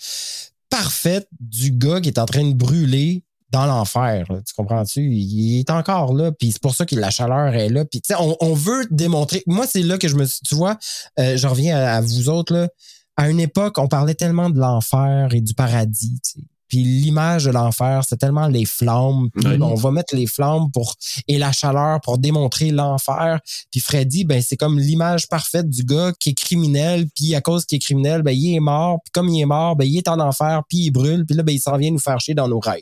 parfaite 0.70 1.28
du 1.40 1.72
gars 1.72 2.02
qui 2.02 2.10
est 2.10 2.20
en 2.20 2.26
train 2.26 2.44
de 2.46 2.54
brûler 2.54 3.24
dans 3.52 3.66
l'enfer. 3.66 4.26
là. 4.30 4.40
Tu 4.46 4.54
comprends-tu? 4.56 5.02
Il 5.14 5.60
est 5.60 5.70
encore 5.70 6.14
là, 6.14 6.32
puis 6.32 6.52
c'est 6.52 6.62
pour 6.62 6.76
ça 6.76 6.86
que 6.86 6.96
la 6.96 7.10
chaleur 7.12 7.54
est 7.54 7.70
là. 7.70 7.86
Puis, 7.86 8.02
tu 8.02 8.14
sais, 8.14 8.20
on, 8.20 8.36
on 8.42 8.54
veut 8.54 8.86
démontrer. 8.92 9.44
Moi, 9.48 9.66
c'est 9.68 9.84
là 9.84 9.98
que 9.98 10.08
je 10.08 10.16
me 10.16 10.26
suis. 10.26 10.42
Tu 10.46 10.56
vois, 10.56 10.78
euh, 11.20 11.38
je 11.38 11.48
reviens 11.48 11.78
à, 11.78 11.94
à 11.98 12.02
vous 12.02 12.30
autres, 12.30 12.54
là. 12.54 12.68
À 13.16 13.30
une 13.30 13.40
époque, 13.40 13.78
on 13.78 13.88
parlait 13.88 14.16
tellement 14.16 14.50
de 14.50 14.60
l'enfer 14.60 15.30
et 15.34 15.42
du 15.42 15.54
paradis, 15.54 16.20
tu 16.24 16.42
sais. 16.42 16.46
Puis 16.74 16.84
l'image 16.84 17.46
de 17.46 17.52
l'enfer, 17.52 18.02
c'est 18.10 18.18
tellement 18.18 18.48
les 18.48 18.66
flammes. 18.66 19.30
Puis 19.30 19.46
on 19.62 19.76
va 19.76 19.92
mettre 19.92 20.16
les 20.16 20.26
flammes 20.26 20.72
pour 20.72 20.96
et 21.28 21.38
la 21.38 21.52
chaleur 21.52 22.02
pour 22.02 22.18
démontrer 22.18 22.72
l'enfer. 22.72 23.40
Puis 23.70 23.80
Freddy, 23.80 24.24
ben 24.24 24.42
c'est 24.42 24.58
comme 24.58 24.80
l'image 24.80 25.30
parfaite 25.30 25.70
du 25.70 25.84
gars 25.84 26.14
qui 26.20 26.32
est 26.32 26.34
criminel. 26.34 27.06
Puis 27.14 27.36
à 27.36 27.42
cause 27.42 27.66
qu'il 27.66 27.76
est 27.76 27.80
criminel, 27.80 28.24
ben 28.24 28.32
il 28.32 28.56
est 28.56 28.60
mort. 28.60 29.02
Puis 29.06 29.12
comme 29.12 29.30
il 29.30 29.40
est 29.40 29.46
mort, 29.46 29.76
ben 29.76 29.86
il 29.86 30.00
est 30.00 30.08
en 30.08 30.20
enfer. 30.20 30.64
Puis 30.68 30.80
il 30.80 30.90
brûle. 30.90 31.28
Puis 31.28 31.38
là, 31.38 31.44
ben 31.44 31.54
il 31.54 31.60
s'en 31.60 31.78
vient 31.78 31.92
nous 31.92 32.00
faire 32.00 32.20
chier 32.20 32.34
dans 32.34 32.48
nos 32.48 32.60
rêves. 32.60 32.82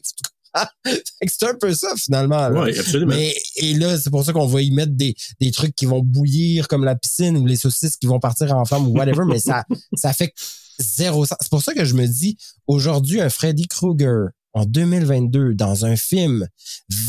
C'est 0.85 1.45
un 1.45 1.55
peu 1.59 1.73
ça 1.73 1.89
finalement. 1.97 2.47
là. 2.47 2.63
Oui, 2.63 2.80
absolument. 2.80 3.13
Mais 3.13 3.35
et 3.57 3.73
là, 3.73 3.97
c'est 3.97 4.09
pour 4.09 4.23
ça 4.23 4.31
qu'on 4.31 4.47
va 4.47 4.61
y 4.61 4.72
mettre 4.72 4.93
des, 4.93 5.15
des 5.39 5.51
trucs 5.51 5.76
qui 5.76 5.85
vont 5.85 6.01
bouillir 6.01 6.69
comme 6.69 6.85
la 6.85 6.95
piscine 6.95 7.38
ou 7.38 7.45
les 7.45 7.55
saucisses 7.57 7.97
qui 7.97 8.07
vont 8.07 8.19
partir 8.19 8.55
en 8.55 8.63
flamme 8.63 8.88
ou 8.88 8.97
whatever, 8.97 9.23
mais 9.27 9.39
ça, 9.39 9.65
ça 9.95 10.13
fait 10.13 10.34
zéro 10.82 11.26
sens. 11.26 11.38
C'est 11.41 11.49
pour 11.49 11.62
ça 11.64 11.74
que 11.74 11.86
je 11.86 11.94
me 11.95 12.06
dis, 12.08 12.38
aujourd'hui, 12.68 13.22
un 13.22 13.30
Freddy 13.30 13.68
Krueger 13.68 14.30
en 14.53 14.66
2022 14.66 15.53
dans 15.53 15.86
un 15.86 15.95
film 15.95 16.45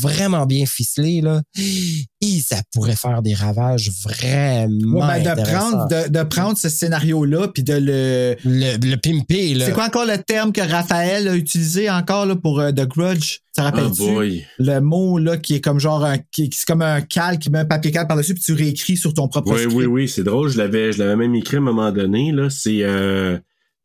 vraiment 0.01 0.45
bien 0.45 0.65
ficelé, 0.65 1.19
là, 1.19 1.41
et 1.57 2.39
ça 2.39 2.61
pourrait 2.73 2.95
faire 2.95 3.21
des 3.21 3.33
ravages 3.33 3.91
vraiment 4.01 5.05
Ouais, 5.09 5.21
ben, 5.21 5.35
de, 5.35 5.41
prendre, 5.41 5.87
de, 5.89 6.09
de 6.09 6.23
prendre 6.23 6.57
ce 6.57 6.69
scénario-là 6.69 7.49
puis 7.49 7.63
de 7.63 7.73
le. 7.73 8.35
Le, 8.45 8.77
le 8.77 8.95
pimper, 8.95 9.55
là. 9.55 9.65
C'est 9.65 9.73
quoi 9.73 9.87
encore 9.87 10.05
le 10.05 10.17
terme 10.19 10.53
que 10.53 10.61
Raphaël 10.61 11.27
a 11.27 11.35
utilisé 11.35 11.89
encore 11.89 12.25
là, 12.25 12.37
pour 12.37 12.61
euh, 12.61 12.71
The 12.71 12.87
Grudge? 12.87 13.39
Ça 13.55 13.63
Oh 13.63 13.65
rappelle-tu? 13.65 14.45
le 14.59 14.79
mot 14.79 15.17
là, 15.19 15.35
qui 15.37 15.55
est 15.55 15.61
comme 15.61 15.79
genre 15.79 16.05
un, 16.05 16.17
qui, 16.31 16.49
qui- 16.49 16.57
c'est 16.57 16.65
comme 16.65 16.81
un 16.81 17.01
calque 17.01 17.41
qui 17.41 17.49
met 17.49 17.59
un 17.59 17.65
papier 17.65 17.91
calque 17.91 18.07
par-dessus 18.07 18.33
puis 18.35 18.41
tu 18.43 18.53
réécris 18.53 18.95
sur 18.95 19.13
ton 19.13 19.27
propre 19.27 19.51
Oui, 19.51 19.57
script. 19.59 19.75
oui, 19.75 19.85
oui, 19.85 20.07
c'est 20.07 20.23
drôle. 20.23 20.49
Je 20.49 20.57
l'avais, 20.57 20.93
je 20.93 20.99
l'avais 20.99 21.17
même 21.17 21.35
écrit 21.35 21.57
à 21.57 21.59
un 21.59 21.63
moment 21.63 21.91
donné. 21.91 22.31
Là, 22.31 22.49
c'est 22.49 22.79
euh, 22.83 23.37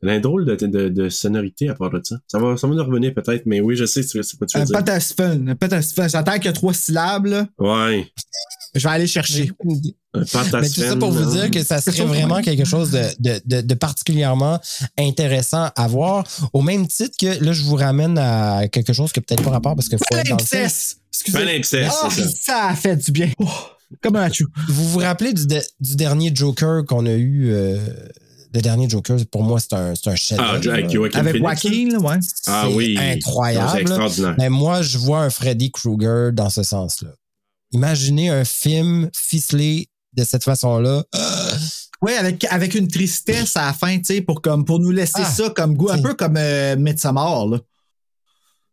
un 0.07 0.21
drôle 0.21 0.45
de, 0.45 0.55
de, 0.67 0.89
de 0.89 1.09
sonorité 1.09 1.69
à 1.69 1.75
part 1.75 1.91
de 1.91 2.01
ça. 2.05 2.17
Ça 2.29 2.39
va, 2.39 2.57
ça 2.57 2.67
va 2.67 2.75
nous 2.75 2.85
revenir 2.85 3.13
peut-être, 3.15 3.45
mais 3.47 3.61
oui, 3.61 3.75
je 3.77 3.85
sais 3.85 4.03
c'est 4.03 4.23
c'est 4.23 4.37
quoi 4.37 4.47
tu 4.47 4.57
veux 4.57 4.63
Un 4.63 4.67
dire. 4.67 4.73
patasphen. 4.77 5.49
Un 5.49 5.57
patasphen. 5.57 6.09
J'entends 6.09 6.35
qu'il 6.35 6.45
y 6.45 6.49
a 6.49 6.53
trois 6.53 6.73
syllabes, 6.75 7.27
là. 7.27 7.47
Ouais. 7.59 8.07
Je 8.75 8.87
vais 8.87 8.95
aller 8.95 9.07
chercher. 9.07 9.51
Un 10.15 10.21
Mais 10.61 10.69
tout 10.69 10.81
ça 10.81 10.97
pour 10.97 11.11
vous 11.11 11.31
dire 11.33 11.51
que 11.51 11.63
ça 11.63 11.81
serait 11.81 11.97
ça, 11.97 12.05
vraiment 12.05 12.41
quelque 12.43 12.65
chose 12.65 12.91
de, 12.91 13.03
de, 13.19 13.41
de, 13.47 13.61
de 13.63 13.75
particulièrement 13.75 14.61
intéressant 14.99 15.71
à 15.75 15.87
voir. 15.89 16.25
Au 16.53 16.61
même 16.63 16.87
titre 16.87 17.17
que 17.19 17.43
là, 17.45 17.53
je 17.53 17.63
vous 17.63 17.75
ramène 17.77 18.19
à 18.19 18.69
quelque 18.69 18.93
chose 18.93 19.11
qui 19.13 19.21
n'a 19.21 19.25
peut-être 19.27 19.43
pas 19.43 19.51
rapport 19.51 19.75
parce 19.75 19.89
que 19.89 19.97
faut 19.97 20.05
être 20.17 20.29
dans. 20.29 20.37
Palimpseste. 20.37 21.01
Excusez. 21.13 21.85
Ah, 21.89 22.09
c'est 22.11 22.23
ça. 22.25 22.31
ça 22.41 22.67
a 22.69 22.75
fait 22.77 22.97
du 22.97 23.11
bien. 23.11 23.31
Oh, 23.39 23.47
comme 24.03 24.17
un 24.17 24.31
chou. 24.31 24.45
Vous 24.69 24.89
vous 24.91 24.99
rappelez 24.99 25.33
du, 25.33 25.47
de- 25.47 25.63
du 25.81 25.97
dernier 25.97 26.31
Joker 26.35 26.85
qu'on 26.87 27.07
a 27.07 27.15
eu? 27.15 27.51
euh, 27.51 27.79
le 28.55 28.61
dernier 28.61 28.89
Joker, 28.89 29.19
pour 29.31 29.43
moi, 29.43 29.61
c'est 29.61 29.73
un, 29.75 29.95
c'est 29.95 30.11
un 30.11 30.17
chef 30.17 30.39
Ah, 30.41 30.53
avec 30.53 30.91
Joaquin 30.91 31.19
Avec 31.21 31.37
Phoenix, 31.37 31.63
Joaquin, 31.63 31.89
là, 31.93 31.99
ouais. 31.99 32.17
Ah 32.47 32.65
C'est 32.69 32.75
oui. 32.75 32.99
incroyable. 32.99 33.71
C'est 33.75 33.81
extraordinaire. 33.83 34.35
Mais 34.39 34.49
moi, 34.49 34.83
je 34.83 34.99
vois 34.99 35.21
un 35.21 35.31
Freddy 35.31 35.71
Krueger 35.71 36.33
dans 36.33 36.49
ce 36.51 36.63
sens-là. 36.63 37.11
Imaginez 37.73 38.31
un 38.31 38.45
film 38.45 39.11
ficelé 39.15 39.89
de 40.15 40.25
cette 40.25 40.45
façon-là. 40.45 41.05
Oui, 42.01 42.13
avec, 42.13 42.45
avec 42.49 42.77
une 42.77 42.87
tristesse 42.87 43.57
à 43.57 43.67
la 43.67 43.73
fin, 43.73 43.99
tu 43.99 44.05
sais, 44.05 44.21
pour, 44.21 44.41
comme, 44.41 44.65
pour 44.65 44.79
nous 44.79 44.93
laisser 44.93 45.15
Ah, 45.17 45.25
ça 45.25 45.51
comme 45.51 45.75
goût, 45.75 45.91
un 45.91 46.01
peu 46.01 46.15
comme 46.15 46.37
euh, 46.37 46.77
Midsommar, 46.77 47.49
là. 47.49 47.59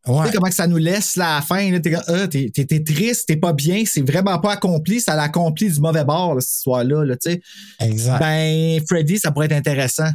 Ouais. 0.07 0.21
Tu 0.25 0.27
sais 0.31 0.35
comment 0.35 0.49
que 0.49 0.55
ça 0.55 0.67
nous 0.67 0.77
laisse 0.77 1.15
là, 1.15 1.33
à 1.33 1.35
la 1.37 1.41
fin, 1.41 1.71
là, 1.71 1.79
t'es, 1.79 1.95
t'es, 2.29 2.49
t'es- 2.49 2.65
t'es 2.65 2.83
triste, 2.83 3.27
t'es 3.27 3.37
pas 3.37 3.53
bien, 3.53 3.83
c'est 3.85 4.01
vraiment 4.09 4.37
pas 4.39 4.53
accompli, 4.53 5.01
ça 5.01 5.15
l'accomplit 5.15 5.71
du 5.71 5.79
mauvais 5.79 6.03
bord, 6.05 6.35
là, 6.35 6.41
cette 6.41 6.57
histoire-là, 6.57 7.03
là, 7.05 7.15
tu 7.17 7.31
sais. 7.31 7.41
Exact. 7.79 8.19
Ben, 8.19 8.81
Freddy, 8.87 9.17
ça 9.17 9.31
pourrait 9.31 9.47
être 9.47 9.53
intéressant. 9.53 10.09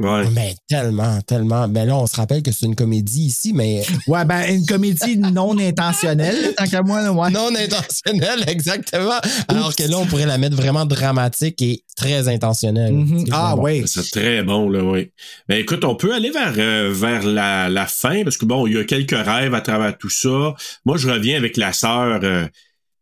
Ouais. 0.00 0.24
Mais 0.32 0.54
tellement, 0.68 1.20
tellement. 1.20 1.68
Ben 1.68 1.84
là, 1.86 1.94
on 1.96 2.06
se 2.06 2.16
rappelle 2.16 2.42
que 2.42 2.50
c'est 2.52 2.64
une 2.66 2.74
comédie 2.74 3.24
ici, 3.26 3.52
mais 3.52 3.84
Ouais, 4.06 4.24
ben, 4.24 4.42
une 4.48 4.64
comédie 4.64 5.18
non 5.18 5.58
intentionnelle, 5.58 6.54
tant 6.56 6.64
qu'à 6.64 6.82
moi, 6.82 7.02
là, 7.02 7.12
ouais. 7.12 7.30
non 7.30 7.48
intentionnelle, 7.54 8.44
exactement. 8.48 9.20
Alors 9.48 9.76
que 9.76 9.82
là, 9.82 9.98
on 9.98 10.06
pourrait 10.06 10.24
la 10.26 10.38
mettre 10.38 10.56
vraiment 10.56 10.86
dramatique 10.86 11.60
et 11.60 11.84
très 11.96 12.28
intentionnelle. 12.28 12.94
Mhm. 12.94 13.26
Ah, 13.30 13.54
Bon. 13.56 13.62
ouais. 13.62 13.82
C'est 13.86 14.10
très 14.10 14.42
bon, 14.42 14.70
là, 14.70 14.82
oui. 14.82 15.10
Ben 15.48 15.58
écoute, 15.58 15.84
on 15.84 15.94
peut 15.94 16.14
aller 16.14 16.30
vers, 16.30 16.54
euh, 16.56 16.90
vers 16.94 17.22
la, 17.24 17.68
la 17.68 17.86
fin, 17.86 18.24
parce 18.24 18.38
que 18.38 18.46
bon, 18.46 18.66
il 18.66 18.74
y 18.74 18.78
a 18.78 18.84
quelques 18.84 19.10
rêves 19.12 19.52
à 19.54 19.60
travers 19.60 19.98
tout 19.98 20.08
ça. 20.10 20.54
Moi, 20.86 20.96
je 20.96 21.10
reviens 21.10 21.36
avec 21.36 21.56
la 21.58 21.72
sœur. 21.74 22.20
euh, 22.22 22.46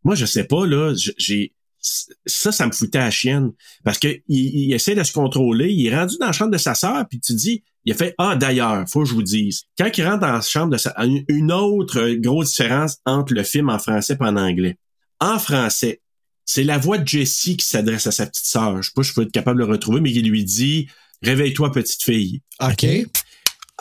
moi, 0.03 0.15
je 0.15 0.25
sais 0.25 0.43
pas, 0.43 0.65
là, 0.65 0.93
j'ai. 1.17 1.53
Ça, 1.81 2.51
ça 2.51 2.67
me 2.67 2.71
foutait 2.71 2.97
à 2.99 3.05
la 3.05 3.11
chienne. 3.11 3.51
Parce 3.83 3.99
que 3.99 4.07
il, 4.27 4.65
il 4.67 4.73
essaie 4.73 4.95
de 4.95 5.03
se 5.03 5.13
contrôler. 5.13 5.71
Il 5.71 5.85
est 5.87 5.95
rendu 5.95 6.15
dans 6.19 6.27
la 6.27 6.31
chambre 6.31 6.51
de 6.51 6.57
sa 6.57 6.75
sœur, 6.75 7.05
puis 7.09 7.19
tu 7.19 7.33
dis, 7.33 7.63
il 7.85 7.93
a 7.93 7.95
fait 7.95 8.13
Ah, 8.17 8.35
d'ailleurs, 8.35 8.83
faut 8.89 9.03
que 9.03 9.09
je 9.09 9.13
vous 9.13 9.23
dise. 9.23 9.63
Quand 9.77 9.89
il 9.97 10.03
rentre 10.05 10.19
dans 10.19 10.33
la 10.33 10.41
chambre 10.41 10.71
de 10.73 10.77
sa. 10.77 10.93
Une 11.03 11.23
une 11.29 11.51
autre 11.51 12.09
grosse 12.15 12.49
différence 12.49 12.97
entre 13.05 13.33
le 13.33 13.43
film 13.43 13.69
en 13.69 13.79
français 13.79 14.17
et 14.19 14.23
en 14.23 14.35
anglais. 14.35 14.77
En 15.21 15.39
français, 15.39 16.01
c'est 16.45 16.63
la 16.63 16.77
voix 16.77 16.97
de 16.97 17.07
Jessie 17.07 17.55
qui 17.57 17.65
s'adresse 17.65 18.07
à 18.07 18.11
sa 18.11 18.25
petite 18.25 18.45
sœur. 18.45 18.81
Je 18.81 18.87
sais 18.87 18.93
pas 18.95 19.03
si 19.03 19.09
je 19.09 19.13
peux 19.15 19.21
être 19.23 19.31
capable 19.31 19.61
de 19.61 19.65
le 19.65 19.71
retrouver, 19.71 20.01
mais 20.01 20.11
il 20.11 20.27
lui 20.29 20.43
dit 20.43 20.87
Réveille-toi, 21.21 21.71
petite 21.71 22.01
fille. 22.03 22.41
OK. 22.61 22.85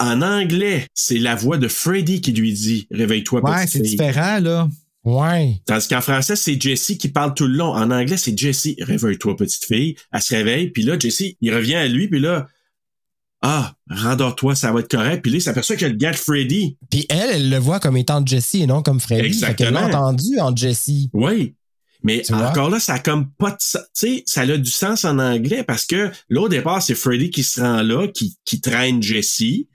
En 0.00 0.22
anglais, 0.22 0.86
c'est 0.94 1.18
la 1.18 1.34
voix 1.34 1.56
de 1.58 1.66
Freddy 1.66 2.20
qui 2.20 2.32
lui 2.32 2.52
dit 2.52 2.86
Réveille-toi, 2.90 3.40
Ouais, 3.42 3.56
petite 3.64 3.68
c'est 3.70 3.78
fille. 3.80 3.90
différent, 3.90 4.38
là. 4.40 4.68
Ouais. 5.08 5.62
Tandis 5.64 5.88
qu'en 5.88 6.02
français, 6.02 6.36
c'est 6.36 6.60
Jessie 6.60 6.98
qui 6.98 7.08
parle 7.08 7.32
tout 7.32 7.46
le 7.46 7.56
long. 7.56 7.72
En 7.72 7.90
anglais, 7.90 8.18
c'est 8.18 8.38
Jessie, 8.38 8.76
réveille-toi, 8.80 9.36
petite 9.36 9.64
fille. 9.64 9.96
Elle 10.12 10.20
se 10.20 10.34
réveille, 10.34 10.70
puis 10.70 10.82
là, 10.82 10.98
Jessie, 10.98 11.38
il 11.40 11.54
revient 11.54 11.76
à 11.76 11.88
lui, 11.88 12.08
puis 12.08 12.20
là, 12.20 12.46
ah, 13.40 13.74
rendors-toi, 13.88 14.54
ça 14.54 14.70
va 14.70 14.80
être 14.80 14.90
correct. 14.90 15.22
Puis 15.22 15.30
là, 15.30 15.38
il 15.38 15.40
s'aperçoit 15.40 15.76
qu'il 15.76 15.86
y 15.86 15.90
a 15.90 15.92
le 15.92 15.98
gars 15.98 16.10
de 16.10 16.16
Freddy. 16.16 16.76
Puis 16.90 17.06
elle, 17.08 17.30
elle 17.30 17.50
le 17.50 17.56
voit 17.56 17.80
comme 17.80 17.96
étant 17.96 18.24
Jessie 18.24 18.62
et 18.62 18.66
non 18.66 18.82
comme 18.82 19.00
Freddy. 19.00 19.32
Fait 19.32 19.54
qu'elle 19.54 19.72
l'a 19.72 19.80
Exactement. 19.86 20.00
entendu 20.08 20.40
en 20.40 20.54
Jessie. 20.54 21.08
Oui. 21.14 21.54
Mais 22.02 22.22
Tu 22.22 22.32
encore 22.34 22.68
là, 22.68 22.78
ça 22.78 22.94
a 22.94 22.98
comme 22.98 23.30
pas 23.30 23.52
de 23.52 23.56
sens. 23.60 23.82
Tu 23.94 24.16
sais, 24.16 24.22
ça 24.26 24.42
a 24.42 24.56
du 24.56 24.70
sens 24.70 25.04
en 25.04 25.18
anglais 25.18 25.62
parce 25.64 25.86
que 25.86 26.10
là, 26.28 26.40
au 26.42 26.48
départ, 26.48 26.82
c'est 26.82 26.94
Freddy 26.94 27.30
qui 27.30 27.42
se 27.42 27.60
rend 27.60 27.82
là, 27.82 28.08
qui, 28.08 28.36
qui 28.44 28.60
traîne 28.60 29.02
Jessie. 29.02 29.68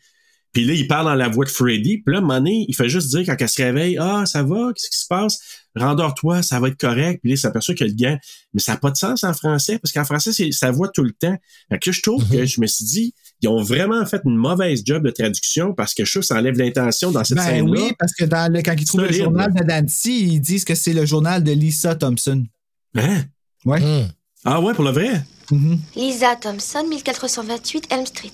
Puis 0.54 0.66
là, 0.66 0.74
il 0.74 0.88
parle 0.88 1.08
dans 1.08 1.16
la 1.16 1.30
voix 1.30 1.46
de 1.46 1.50
Freddy. 1.50 1.98
Puis 1.98 2.14
là, 2.14 2.22
donné, 2.22 2.66
il 2.68 2.76
fait 2.76 2.88
juste 2.88 3.10
dire 3.10 3.24
quand 3.26 3.36
elle 3.40 3.50
se 3.50 3.62
réveille, 3.62 3.98
ah, 4.00 4.24
ça 4.28 4.44
va, 4.44 4.72
qu'est-ce 4.74 4.90
qui 4.92 5.00
se 5.00 5.08
passe? 5.08 5.40
Rendors-toi, 5.76 6.44
ça 6.44 6.60
va 6.60 6.68
être 6.68 6.78
correct. 6.80 7.22
Puis 7.22 7.32
là, 7.32 7.34
il 7.34 7.38
s'aperçoit 7.38 7.74
que 7.74 7.84
le 7.84 7.94
gars, 7.94 8.20
mais 8.54 8.62
ça 8.62 8.74
n'a 8.74 8.78
pas 8.78 8.92
de 8.92 8.96
sens 8.98 9.24
en 9.24 9.34
français 9.34 9.80
parce 9.80 9.92
qu'en 9.92 10.06
français, 10.06 10.32
c'est 10.32 10.52
sa 10.52 10.70
voix 10.70 10.90
tout 10.94 11.02
le 11.04 11.12
temps. 11.12 11.36
Fait 11.70 11.80
que 11.80 11.90
là, 11.90 11.94
je 11.94 12.02
trouve 12.02 12.30
que 12.30 12.46
je 12.46 12.62
me 12.62 12.68
suis 12.68 12.86
dit, 12.86 13.14
ils 13.42 13.50
ont 13.50 13.64
vraiment 13.64 14.06
fait 14.06 14.22
une 14.26 14.36
mauvaise 14.36 14.84
job 14.86 15.04
de 15.04 15.10
traduction 15.10 15.74
parce 15.74 15.96
que 15.96 16.06
je 16.06 16.12
trouve 16.12 16.22
que 16.22 16.28
ça 16.28 16.36
enlève 16.36 16.56
l'intention 16.58 17.12
dans 17.12 17.24
cette 17.24 17.38
Ben 17.38 17.46
scène-là. 17.46 17.82
oui, 17.82 17.92
parce 17.98 18.14
que 18.14 18.26
dans 18.26 18.54
le, 18.54 18.62
quand 18.62 18.76
ils 18.78 18.86
trouvent 18.86 19.02
le 19.02 19.12
journal 19.12 19.52
de 19.52 19.64
Nancy, 19.64 20.34
ils 20.34 20.40
disent 20.40 20.66
que 20.66 20.76
c'est 20.76 20.94
le 20.94 21.08
journal 21.08 21.44
de 21.44 21.52
Lisa 21.52 21.96
Thompson. 21.96 22.46
Hein? 22.96 23.24
Ouais. 23.66 23.82
Hum. 23.82 24.08
Ah 24.46 24.62
ouais, 24.62 24.76
pour 24.76 24.84
le 24.84 24.92
vrai? 24.92 25.24
Mhm. 25.50 25.80
Lisa 25.96 26.36
Thompson, 26.36 26.86
1428 26.88 27.88
Elm 27.90 28.06
Street. 28.06 28.32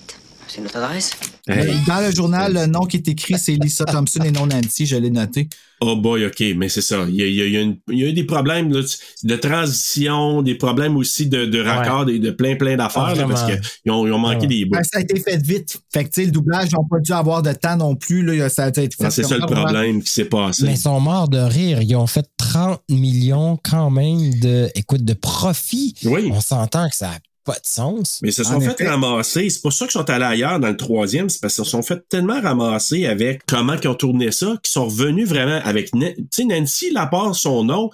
C'est 0.51 0.61
notre 0.61 0.77
adresse. 0.77 1.11
Hey. 1.47 1.75
Dans 1.87 1.99
le 2.01 2.11
journal, 2.13 2.53
le 2.53 2.65
nom 2.65 2.81
qui 2.81 2.97
est 2.97 3.07
écrit, 3.07 3.35
c'est 3.37 3.53
Lisa 3.53 3.85
Thompson 3.85 4.21
et 4.23 4.31
non 4.31 4.47
Nancy, 4.47 4.85
je 4.87 4.95
l'ai 4.95 5.11
noté. 5.11 5.47
Oh 5.81 5.95
boy, 5.95 6.25
OK, 6.25 6.43
mais 6.57 6.67
c'est 6.69 6.81
ça. 6.81 7.05
Il 7.07 7.15
y 7.15 7.21
a, 7.23 7.27
il 7.27 7.35
y 7.35 7.41
a- 7.41 7.45
il 7.45 7.53
y 7.53 7.57
a 7.57 7.61
une- 7.61 7.77
il 7.89 7.99
y 7.99 8.03
a 8.03 8.07
eu 8.07 8.13
des 8.13 8.23
problèmes 8.25 8.71
là, 8.73 8.81
de 9.23 9.35
transition, 9.35 10.41
des 10.41 10.55
problèmes 10.55 10.97
aussi 10.97 11.27
de, 11.27 11.45
de 11.45 11.61
raccord, 11.61 12.09
et 12.09 12.19
de 12.19 12.31
plein, 12.31 12.55
plein 12.55 12.75
d'affaires, 12.75 13.13
Ah, 13.17 13.25
parce 13.27 13.43
qu'ils 13.45 13.91
ont, 13.91 14.05
ils 14.05 14.11
ont 14.11 14.17
manqué 14.19 14.41
Ouais. 14.41 14.47
des 14.47 14.65
bouts. 14.65 14.75
Ben, 14.75 14.83
ça 14.83 14.97
a 14.97 15.01
été 15.01 15.19
fait 15.19 15.37
vite. 15.41 15.79
Fait 15.93 16.03
que, 16.03 16.09
tu 16.09 16.21
sais, 16.21 16.25
le 16.25 16.31
doublage, 16.31 16.69
ils 16.71 16.75
n'ont 16.75 16.87
pas 16.87 16.99
dû 16.99 17.11
avoir 17.13 17.41
de 17.41 17.53
temps 17.53 17.77
non 17.77 17.95
plus. 17.95 18.23
Là. 18.23 18.49
Ça 18.49 18.65
a 18.65 18.69
été 18.69 18.81
fait 18.81 19.05
Ah, 19.05 19.11
c'est 19.11 19.23
ça 19.23 19.37
le 19.37 19.45
problème 19.45 20.01
qui 20.03 20.11
s'est 20.11 20.25
passé. 20.25 20.63
Mais 20.65 20.73
ils 20.73 20.77
sont 20.77 20.99
morts 20.99 21.29
de 21.29 21.37
rire. 21.39 21.81
Ils 21.81 21.95
ont 21.95 22.07
fait 22.07 22.25
30 22.37 22.81
millions 22.89 23.57
quand 23.63 23.89
même 23.91 24.33
de, 24.41 24.69
écoute, 24.75 25.03
de 25.05 25.13
profit. 25.13 25.95
Oui. 26.03 26.29
On 26.33 26.41
s'entend 26.41 26.89
que 26.89 26.95
ça 26.95 27.07
n'a 27.07 27.17
pas 27.53 27.59
de 27.59 27.65
sens. 27.67 28.19
Mais 28.21 28.29
ils 28.29 28.33
se 28.33 28.43
sont 28.43 28.55
En 28.55 28.61
fait 28.61 28.73
effet. 28.73 28.87
ramasser. 28.87 29.49
C'est 29.49 29.61
pour 29.61 29.73
ça 29.73 29.85
qu'ils 29.85 29.93
sont 29.93 30.09
allés 30.09 30.25
ailleurs 30.25 30.59
dans 30.59 30.67
le 30.69 30.77
troisième. 30.77 31.29
C'est 31.29 31.41
parce 31.41 31.55
qu'ils 31.55 31.65
se 31.65 31.71
sont 31.71 31.81
fait 31.81 32.07
tellement 32.09 32.39
ramasser 32.39 33.05
avec 33.05 33.45
comment 33.47 33.73
ils 33.73 33.87
ont 33.87 33.95
tourné 33.95 34.31
ça, 34.31 34.57
qu'ils 34.63 34.71
sont 34.71 34.85
revenus 34.85 35.27
vraiment 35.27 35.59
avec... 35.63 35.91
Tu 35.91 35.99
sais, 36.31 36.45
Nancy, 36.45 36.91
à 36.95 37.07
part 37.07 37.33
son 37.35 37.63
nom, 37.63 37.89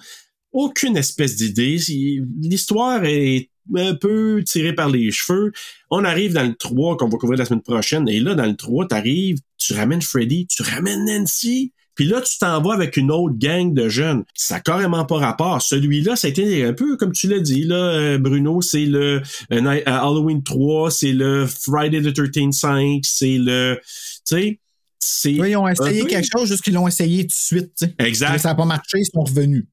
aucune 0.52 0.96
espèce 0.96 1.36
d'idée. 1.36 1.78
L'histoire 2.40 3.04
est 3.04 3.50
un 3.74 3.94
peu 3.94 4.42
tirée 4.46 4.74
par 4.74 4.88
les 4.88 5.10
cheveux. 5.10 5.52
On 5.90 6.04
arrive 6.04 6.34
dans 6.34 6.46
le 6.46 6.54
3 6.54 6.96
qu'on 6.96 7.08
va 7.08 7.18
couvrir 7.18 7.38
la 7.38 7.44
semaine 7.44 7.62
prochaine. 7.62 8.08
Et 8.08 8.20
là, 8.20 8.34
dans 8.34 8.46
le 8.46 8.56
3, 8.56 8.88
t'arrives, 8.88 9.38
tu 9.58 9.72
ramènes 9.72 10.02
Freddy, 10.02 10.46
tu 10.46 10.62
ramènes 10.62 11.04
Nancy. 11.06 11.72
Puis 11.96 12.04
là, 12.04 12.20
tu 12.20 12.38
t'en 12.38 12.60
vas 12.62 12.74
avec 12.74 12.96
une 12.96 13.10
autre 13.10 13.34
gang 13.38 13.74
de 13.74 13.88
jeunes. 13.88 14.22
Ça 14.34 14.54
n'a 14.56 14.60
carrément 14.60 15.04
pas 15.04 15.16
rapport. 15.16 15.60
Celui-là, 15.62 16.14
ça 16.14 16.28
a 16.28 16.30
été 16.30 16.62
un 16.64 16.72
peu 16.74 16.96
comme 16.96 17.12
tu 17.12 17.26
l'as 17.26 17.40
dit, 17.40 17.64
là, 17.64 17.74
euh, 17.76 18.18
Bruno, 18.18 18.60
c'est 18.62 18.84
le 18.86 19.22
euh, 19.52 19.62
euh, 19.62 19.82
Halloween 19.86 20.42
3, 20.42 20.90
c'est 20.90 21.12
le 21.12 21.46
Friday 21.46 22.00
the 22.02 22.14
13th 22.16 22.52
5, 22.52 23.00
c'est 23.02 23.38
le... 23.38 23.80
Tu 23.82 24.36
sais, 24.36 24.58
c'est... 24.98 25.40
Oui, 25.40 25.50
ils 25.50 25.56
ont 25.56 25.66
essayé 25.68 26.02
peu- 26.02 26.08
quelque 26.08 26.28
chose, 26.30 26.48
juste 26.48 26.62
qu'ils 26.62 26.74
l'ont 26.74 26.86
essayé 26.86 27.22
tout 27.22 27.28
de 27.28 27.32
suite. 27.32 27.72
tu 27.78 27.86
sais. 27.86 27.94
Exact. 27.98 28.38
Ça 28.38 28.50
n'a 28.50 28.54
pas 28.54 28.64
marché, 28.64 28.98
ils 28.98 29.06
sont 29.06 29.22
revenus. 29.24 29.64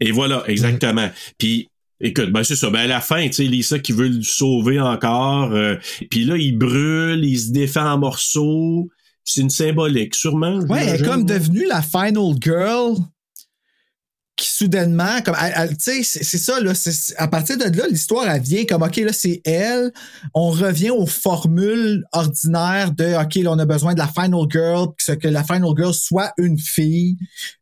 Et 0.00 0.10
voilà, 0.12 0.44
exactement. 0.48 1.10
Puis, 1.38 1.68
écoute, 2.00 2.30
ben 2.30 2.42
c'est 2.44 2.56
ça. 2.56 2.70
Ben 2.70 2.80
à 2.80 2.86
la 2.86 3.00
fin, 3.00 3.26
tu 3.26 3.32
sais, 3.34 3.44
Lisa 3.44 3.78
qui 3.78 3.92
veut 3.92 4.08
le 4.08 4.22
sauver 4.22 4.80
encore. 4.80 5.52
euh, 5.52 5.76
puis 6.10 6.24
là, 6.24 6.36
il 6.36 6.56
brûle, 6.58 7.24
il 7.24 7.38
se 7.38 7.50
défait 7.52 7.80
en 7.80 7.98
morceaux. 7.98 8.88
C'est 9.24 9.40
une 9.40 9.50
symbolique, 9.50 10.14
sûrement. 10.14 10.58
Ouais, 10.60 10.86
elle 10.86 11.02
est 11.02 11.04
comme 11.04 11.24
devenue 11.24 11.66
la 11.66 11.82
final 11.82 12.34
girl 12.40 12.96
qui 14.36 14.48
soudainement, 14.48 15.20
comme, 15.24 15.36
tu 15.78 16.02
sais, 16.02 16.02
c'est 16.02 16.38
ça, 16.38 16.58
là, 16.60 16.72
à 17.18 17.28
partir 17.28 17.58
de 17.58 17.64
là, 17.76 17.86
l'histoire, 17.86 18.28
elle 18.28 18.42
vient 18.42 18.64
comme, 18.64 18.82
OK, 18.82 18.96
là, 18.96 19.12
c'est 19.12 19.40
elle. 19.44 19.92
On 20.34 20.50
revient 20.50 20.90
aux 20.90 21.06
formules 21.06 22.04
ordinaires 22.12 22.92
de, 22.92 23.14
OK, 23.22 23.34
là, 23.36 23.52
on 23.52 23.58
a 23.58 23.66
besoin 23.66 23.94
de 23.94 23.98
la 23.98 24.08
final 24.08 24.46
girl, 24.50 24.88
que, 24.96 25.12
que 25.12 25.28
la 25.28 25.44
final 25.44 25.70
girl 25.76 25.94
soit 25.94 26.32
une 26.38 26.58
fille. 26.58 27.18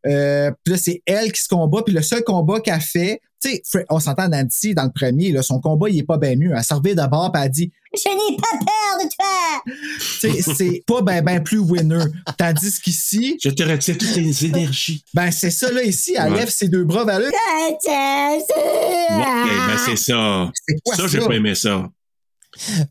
Euh, 0.06 0.52
puis 0.64 0.72
là, 0.72 0.78
c'est 0.78 1.02
elle 1.06 1.32
qui 1.32 1.42
se 1.42 1.48
combat, 1.48 1.82
puis 1.84 1.92
le 1.94 2.02
seul 2.02 2.22
combat 2.22 2.60
qu'elle 2.60 2.80
fait, 2.80 3.20
Tu 3.42 3.58
sais, 3.64 3.86
on 3.88 3.98
s'entend 4.00 4.28
Nancy 4.28 4.74
dans 4.74 4.84
le 4.84 4.90
premier, 4.94 5.32
là, 5.32 5.42
son 5.42 5.60
combat, 5.60 5.88
il 5.88 5.98
est 5.98 6.02
pas 6.02 6.18
bien 6.18 6.36
mieux. 6.36 6.52
Elle 6.54 6.62
servait 6.64 6.94
d'abord, 6.94 7.32
puis 7.32 7.42
elle 7.42 7.50
dit, 7.50 7.72
Je 7.94 8.08
n'ai 8.08 8.36
pas 8.36 8.48
peur 8.58 8.98
de 9.02 9.08
toi. 9.14 9.72
tu 10.20 10.42
sais, 10.42 10.54
c'est 10.54 10.82
pas 10.86 11.00
ben, 11.02 11.24
ben 11.24 11.42
plus 11.42 11.58
winner. 11.58 12.04
Tandis 12.36 12.80
qu'ici, 12.80 13.38
Je 13.42 13.48
te 13.50 13.62
retire 13.62 13.96
toutes 13.98 14.12
tes 14.12 14.44
énergies. 14.46 15.02
ben, 15.14 15.30
c'est 15.30 15.50
ça, 15.50 15.70
là, 15.72 15.82
ici, 15.82 16.14
elle 16.18 16.32
Ouais. 16.32 16.38
lève 16.40 16.50
ses 16.50 16.68
deux 16.68 16.84
bras 16.84 17.04
vers 17.04 17.18
c'est- 17.20 17.26
Ouais, 19.14 19.56
ben 19.66 19.78
c'est 19.86 19.96
ça. 19.96 20.50
C'est 20.66 20.76
quoi 20.84 20.94
Ça, 20.96 21.02
ça? 21.02 21.08
j'ai 21.08 21.18
pas 21.26 21.34
aimé 21.34 21.54
ça. 21.54 21.88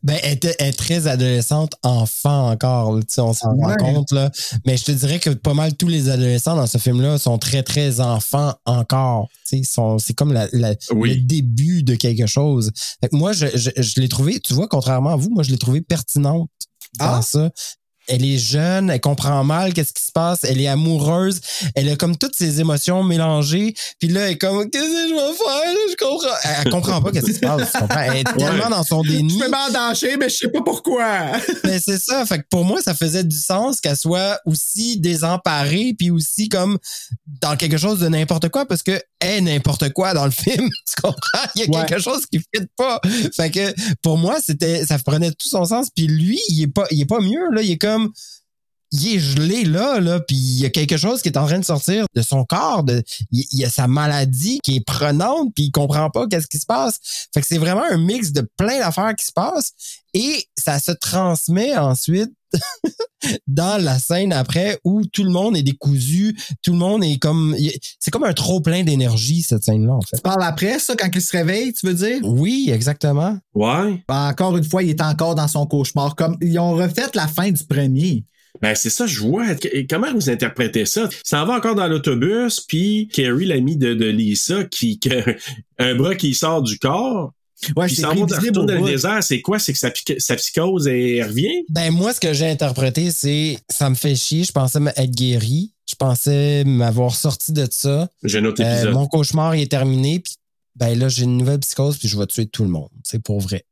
Ben, 0.02 0.18
elle, 0.22 0.32
était- 0.34 0.56
elle 0.58 0.68
est 0.68 0.72
très 0.72 1.06
adolescente, 1.06 1.74
enfant 1.82 2.50
encore, 2.50 2.94
là, 2.96 3.02
tu 3.02 3.14
sais, 3.14 3.20
on 3.20 3.32
s'en 3.34 3.52
Ouais. 3.54 3.74
rend 3.74 3.76
compte, 3.94 4.12
là. 4.12 4.30
Mais 4.66 4.76
je 4.76 4.84
te 4.84 4.92
dirais 4.92 5.18
que 5.18 5.30
pas 5.30 5.52
mal 5.54 5.76
tous 5.76 5.88
les 5.88 6.08
adolescents 6.08 6.56
dans 6.56 6.66
ce 6.66 6.78
film-là 6.78 7.18
sont 7.18 7.38
très, 7.38 7.62
très 7.62 8.00
enfants 8.00 8.54
encore. 8.64 9.28
C'est 9.44 10.14
comme 10.16 10.32
la- 10.32 10.48
la- 10.52 10.74
Oui. 10.94 11.14
le 11.16 11.20
début 11.22 11.82
de 11.82 11.94
quelque 11.94 12.26
chose. 12.26 12.70
Fait 13.02 13.08
que 13.10 13.16
moi, 13.16 13.32
je, 13.32 13.46
je, 13.54 13.70
je 13.76 14.00
l'ai 14.00 14.08
trouvé, 14.08 14.40
tu 14.40 14.54
vois, 14.54 14.66
contrairement 14.68 15.10
à 15.10 15.16
vous, 15.16 15.30
moi, 15.30 15.42
je 15.42 15.50
l'ai 15.50 15.58
trouvé 15.58 15.80
pertinente 15.82 16.48
dans 16.98 17.14
Ah. 17.16 17.22
ça. 17.22 17.50
Elle 18.12 18.24
est 18.24 18.38
jeune, 18.38 18.90
elle 18.90 19.00
comprend 19.00 19.44
mal 19.44 19.72
qu'est-ce 19.72 19.92
qui 19.92 20.02
se 20.02 20.12
passe, 20.12 20.40
elle 20.42 20.60
est 20.60 20.66
amoureuse, 20.66 21.40
elle 21.76 21.88
a 21.88 21.96
comme 21.96 22.16
toutes 22.16 22.34
ses 22.34 22.60
émotions 22.60 23.04
mélangées, 23.04 23.74
puis 24.00 24.08
là, 24.08 24.22
elle 24.26 24.32
est 24.32 24.36
comme, 24.38 24.68
qu'est-ce 24.68 24.84
que 24.84 25.08
je 25.08 25.14
vais 25.14 25.36
faire, 25.36 25.72
là? 25.72 25.80
je 25.90 25.96
comprends. 25.96 26.28
Elle, 26.44 26.50
elle 26.64 26.72
comprend 26.72 27.00
pas 27.00 27.12
qu'est-ce 27.12 27.26
qui 27.26 27.34
se 27.34 27.40
passe, 27.40 27.72
tu 27.72 27.78
comprends? 27.78 28.00
Elle 28.00 28.18
est 28.18 28.36
tellement 28.36 28.68
dans 28.68 28.82
son 28.82 29.02
déni. 29.02 29.38
Je 29.38 29.44
peux 29.44 29.50
m'endanger, 29.50 30.16
mais 30.16 30.28
je 30.28 30.36
sais 30.36 30.48
pas 30.48 30.62
pourquoi. 30.62 31.32
Mais 31.64 31.78
c'est 31.84 32.00
ça. 32.00 32.26
Fait 32.26 32.38
que 32.38 32.44
pour 32.50 32.64
moi, 32.64 32.82
ça 32.82 32.94
faisait 32.94 33.24
du 33.24 33.38
sens 33.38 33.80
qu'elle 33.80 33.96
soit 33.96 34.40
aussi 34.44 34.98
désemparée, 34.98 35.94
puis 35.96 36.10
aussi 36.10 36.48
comme 36.48 36.78
dans 37.40 37.56
quelque 37.56 37.78
chose 37.78 38.00
de 38.00 38.08
n'importe 38.08 38.48
quoi, 38.48 38.66
parce 38.66 38.82
que 38.82 39.00
est 39.20 39.40
n'importe 39.40 39.92
quoi 39.92 40.14
dans 40.14 40.24
le 40.24 40.30
film. 40.44 40.68
Tu 40.68 40.94
comprends? 41.02 41.48
Il 41.56 41.62
y 41.62 41.64
a 41.64 41.80
Ouais. 41.80 41.86
quelque 41.86 42.00
chose 42.02 42.26
qui 42.26 42.38
fit 42.38 42.66
pas. 42.76 43.00
Fait 43.36 43.50
que 43.50 43.72
pour 44.02 44.18
moi, 44.18 44.38
c'était, 44.44 44.84
ça 44.86 44.98
prenait 44.98 45.30
tout 45.30 45.48
son 45.48 45.64
sens. 45.64 45.88
Puis 45.94 46.06
lui, 46.06 46.38
il 46.48 46.62
est 46.62 46.66
pas, 46.68 46.86
il 46.90 47.00
est 47.00 47.06
pas 47.06 47.20
mieux, 47.20 47.50
là. 47.52 47.62
Il 47.62 47.70
est 47.70 47.78
comme, 47.78 48.12
il 48.92 49.14
est 49.14 49.18
gelé 49.18 49.64
là, 49.64 50.00
là, 50.00 50.20
puis 50.20 50.36
il 50.36 50.60
y 50.60 50.66
a 50.66 50.70
quelque 50.70 50.96
chose 50.96 51.22
qui 51.22 51.28
est 51.28 51.38
en 51.38 51.46
train 51.46 51.58
de 51.58 51.64
sortir 51.64 52.06
de 52.14 52.22
son 52.22 52.44
corps, 52.44 52.82
de, 52.82 53.02
il, 53.30 53.46
il 53.52 53.60
y 53.60 53.64
a 53.64 53.70
sa 53.70 53.86
maladie 53.86 54.60
qui 54.62 54.76
est 54.76 54.84
prenante, 54.84 55.52
puis 55.54 55.64
il 55.64 55.70
comprend 55.70 56.10
pas 56.10 56.26
qu'est-ce 56.26 56.48
qui 56.48 56.58
se 56.58 56.66
passe. 56.66 57.28
Fait 57.32 57.40
que 57.40 57.46
c'est 57.46 57.58
vraiment 57.58 57.84
un 57.90 57.98
mix 57.98 58.32
de 58.32 58.48
plein 58.56 58.78
d'affaires 58.78 59.14
qui 59.14 59.26
se 59.26 59.32
passent 59.32 59.72
et 60.14 60.44
ça 60.56 60.78
se 60.78 60.92
transmet 60.92 61.76
ensuite 61.76 62.32
dans 63.46 63.82
la 63.82 63.98
scène 63.98 64.32
après 64.32 64.80
où 64.84 65.04
tout 65.04 65.24
le 65.24 65.30
monde 65.30 65.56
est 65.56 65.62
décousu, 65.62 66.36
tout 66.62 66.72
le 66.72 66.78
monde 66.78 67.04
est 67.04 67.18
comme, 67.18 67.56
c'est 68.00 68.10
comme 68.10 68.24
un 68.24 68.32
trop 68.32 68.60
plein 68.60 68.82
d'énergie 68.82 69.42
cette 69.42 69.62
scène-là 69.62 69.94
en 69.94 70.00
fait. 70.00 70.16
Tu 70.16 70.22
parles 70.22 70.42
après, 70.42 70.78
ça, 70.78 70.94
quand 70.96 71.08
il 71.12 71.20
se 71.20 71.36
réveille, 71.36 71.72
tu 71.72 71.86
veux 71.86 71.94
dire? 71.94 72.18
Oui, 72.24 72.70
exactement. 72.72 73.38
Ouais. 73.54 74.02
Ben, 74.08 74.28
encore 74.28 74.56
une 74.56 74.64
fois, 74.64 74.82
il 74.82 74.90
est 74.90 75.02
encore 75.02 75.34
dans 75.34 75.48
son 75.48 75.66
cauchemar. 75.66 76.16
Comme 76.16 76.36
ils 76.40 76.58
ont 76.58 76.72
refait 76.72 77.06
la 77.14 77.28
fin 77.28 77.50
du 77.50 77.64
premier. 77.64 78.24
Ben, 78.60 78.74
c'est 78.74 78.90
ça, 78.90 79.06
je 79.06 79.20
vois. 79.20 79.46
Comment 79.88 80.12
vous 80.12 80.28
interprétez 80.30 80.86
ça? 80.86 81.08
Ça 81.24 81.42
en 81.42 81.46
va 81.46 81.54
encore 81.54 81.74
dans 81.74 81.86
l'autobus, 81.86 82.60
puis 82.60 83.08
Carrie, 83.12 83.46
l'amie 83.46 83.76
de, 83.76 83.94
de 83.94 84.06
Lisa, 84.06 84.64
qui, 84.64 84.98
un 85.78 85.94
bras 85.94 86.14
qui 86.14 86.34
sort 86.34 86.62
du 86.62 86.78
corps. 86.78 87.32
Ouais, 87.76 87.86
puis 87.86 87.96
c'est 87.96 88.06
prévisible 88.06 88.52
dans 88.52 88.64
le 88.66 88.86
désert. 88.90 89.22
C'est 89.22 89.42
quoi? 89.42 89.58
C'est 89.58 89.74
que 89.74 89.78
sa, 90.18 90.36
psychose, 90.36 90.86
elle 90.88 91.22
revient? 91.24 91.62
Ben 91.68 91.90
moi, 91.90 92.14
ce 92.14 92.20
que 92.20 92.32
j'ai 92.32 92.48
interprété, 92.48 93.10
c'est 93.10 93.58
ça 93.68 93.90
me 93.90 93.94
fait 93.94 94.14
chier. 94.16 94.44
Je 94.44 94.52
pensais 94.52 94.78
être 94.96 95.10
guéri. 95.10 95.72
Je 95.86 95.94
pensais 95.94 96.64
m'avoir 96.64 97.14
sorti 97.14 97.52
de 97.52 97.66
ça. 97.70 98.08
J'ai 98.24 98.38
un 98.38 98.44
autre 98.46 98.62
Euh, 98.62 98.72
épisode. 98.72 98.94
mon 98.94 99.06
cauchemar 99.06 99.54
est 99.54 99.70
terminé. 99.70 100.20
Puis 100.20 100.34
ben 100.76 100.98
là, 100.98 101.08
j'ai 101.08 101.24
une 101.24 101.36
nouvelle 101.36 101.58
psychose, 101.58 101.98
puis 101.98 102.08
je 102.08 102.18
vais 102.18 102.26
tuer 102.26 102.46
tout 102.46 102.62
le 102.62 102.70
monde. 102.70 102.88
C'est 103.04 103.22
pour 103.22 103.40
vrai. 103.40 103.64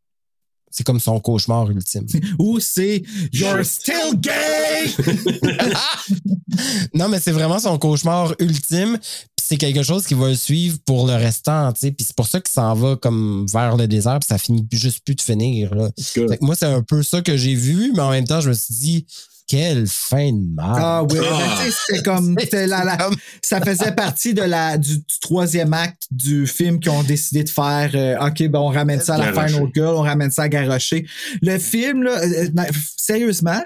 C'est 0.78 0.84
comme 0.84 1.00
son 1.00 1.18
cauchemar 1.18 1.68
ultime. 1.72 2.06
Ou 2.38 2.60
c'est? 2.60 3.02
You're 3.32 3.64
still 3.64 4.14
gay! 4.14 4.94
non, 6.94 7.08
mais 7.08 7.18
c'est 7.18 7.32
vraiment 7.32 7.58
son 7.58 7.76
cauchemar 7.78 8.32
ultime. 8.38 8.96
Puis 8.96 9.44
c'est 9.44 9.56
quelque 9.56 9.82
chose 9.82 10.06
qui 10.06 10.14
va 10.14 10.28
le 10.28 10.36
suivre 10.36 10.78
pour 10.86 11.08
le 11.08 11.14
restant, 11.14 11.72
tu 11.72 11.80
sais. 11.80 11.90
Puis 11.90 12.06
c'est 12.06 12.14
pour 12.14 12.28
ça 12.28 12.40
qu'il 12.40 12.52
s'en 12.52 12.74
va 12.74 12.94
comme 12.94 13.44
vers 13.52 13.76
le 13.76 13.88
désert, 13.88 14.20
puis 14.20 14.28
ça 14.28 14.38
finit 14.38 14.64
juste 14.70 15.04
plus 15.04 15.16
de 15.16 15.20
finir. 15.20 15.74
Là. 15.74 15.90
Fait 15.98 16.38
que 16.38 16.44
moi, 16.44 16.54
c'est 16.54 16.66
un 16.66 16.84
peu 16.84 17.02
ça 17.02 17.22
que 17.22 17.36
j'ai 17.36 17.56
vu, 17.56 17.90
mais 17.96 18.02
en 18.02 18.12
même 18.12 18.28
temps, 18.28 18.40
je 18.40 18.50
me 18.50 18.54
suis 18.54 18.74
dit, 18.76 19.06
quelle 19.48 19.86
fin 19.88 20.30
de 20.32 20.54
mal. 20.54 20.76
Ah 20.78 21.02
oui, 21.04 21.16
sais, 21.18 21.70
c'était 21.86 22.02
comme, 22.02 22.36
c'était 22.40 22.66
la- 22.66 22.84
la- 22.84 23.10
ça 23.42 23.60
faisait 23.60 23.92
partie 23.92 24.34
de 24.34 24.42
la, 24.42 24.76
du, 24.78 24.98
du 24.98 25.18
troisième 25.20 25.72
acte 25.72 26.02
du 26.10 26.46
film 26.46 26.78
qu'ils 26.78 26.92
ont 26.92 27.02
décidé 27.02 27.42
de 27.44 27.48
faire. 27.50 27.90
euh, 27.94 28.26
OK, 28.26 28.46
ben 28.48 28.58
on 28.58 28.68
ramène 28.68 29.00
ça 29.00 29.14
à 29.14 29.18
la 29.18 29.32
Garrocher. 29.32 29.54
Final 29.54 29.70
Girl, 29.74 29.94
on 29.96 30.02
ramène 30.02 30.30
ça 30.30 30.42
à 30.42 30.48
Garrocher. 30.48 31.06
Le 31.42 31.58
film, 31.58 32.02
là, 32.02 32.20
euh, 32.22 32.48
euh, 32.58 32.62
sérieusement, 32.96 33.62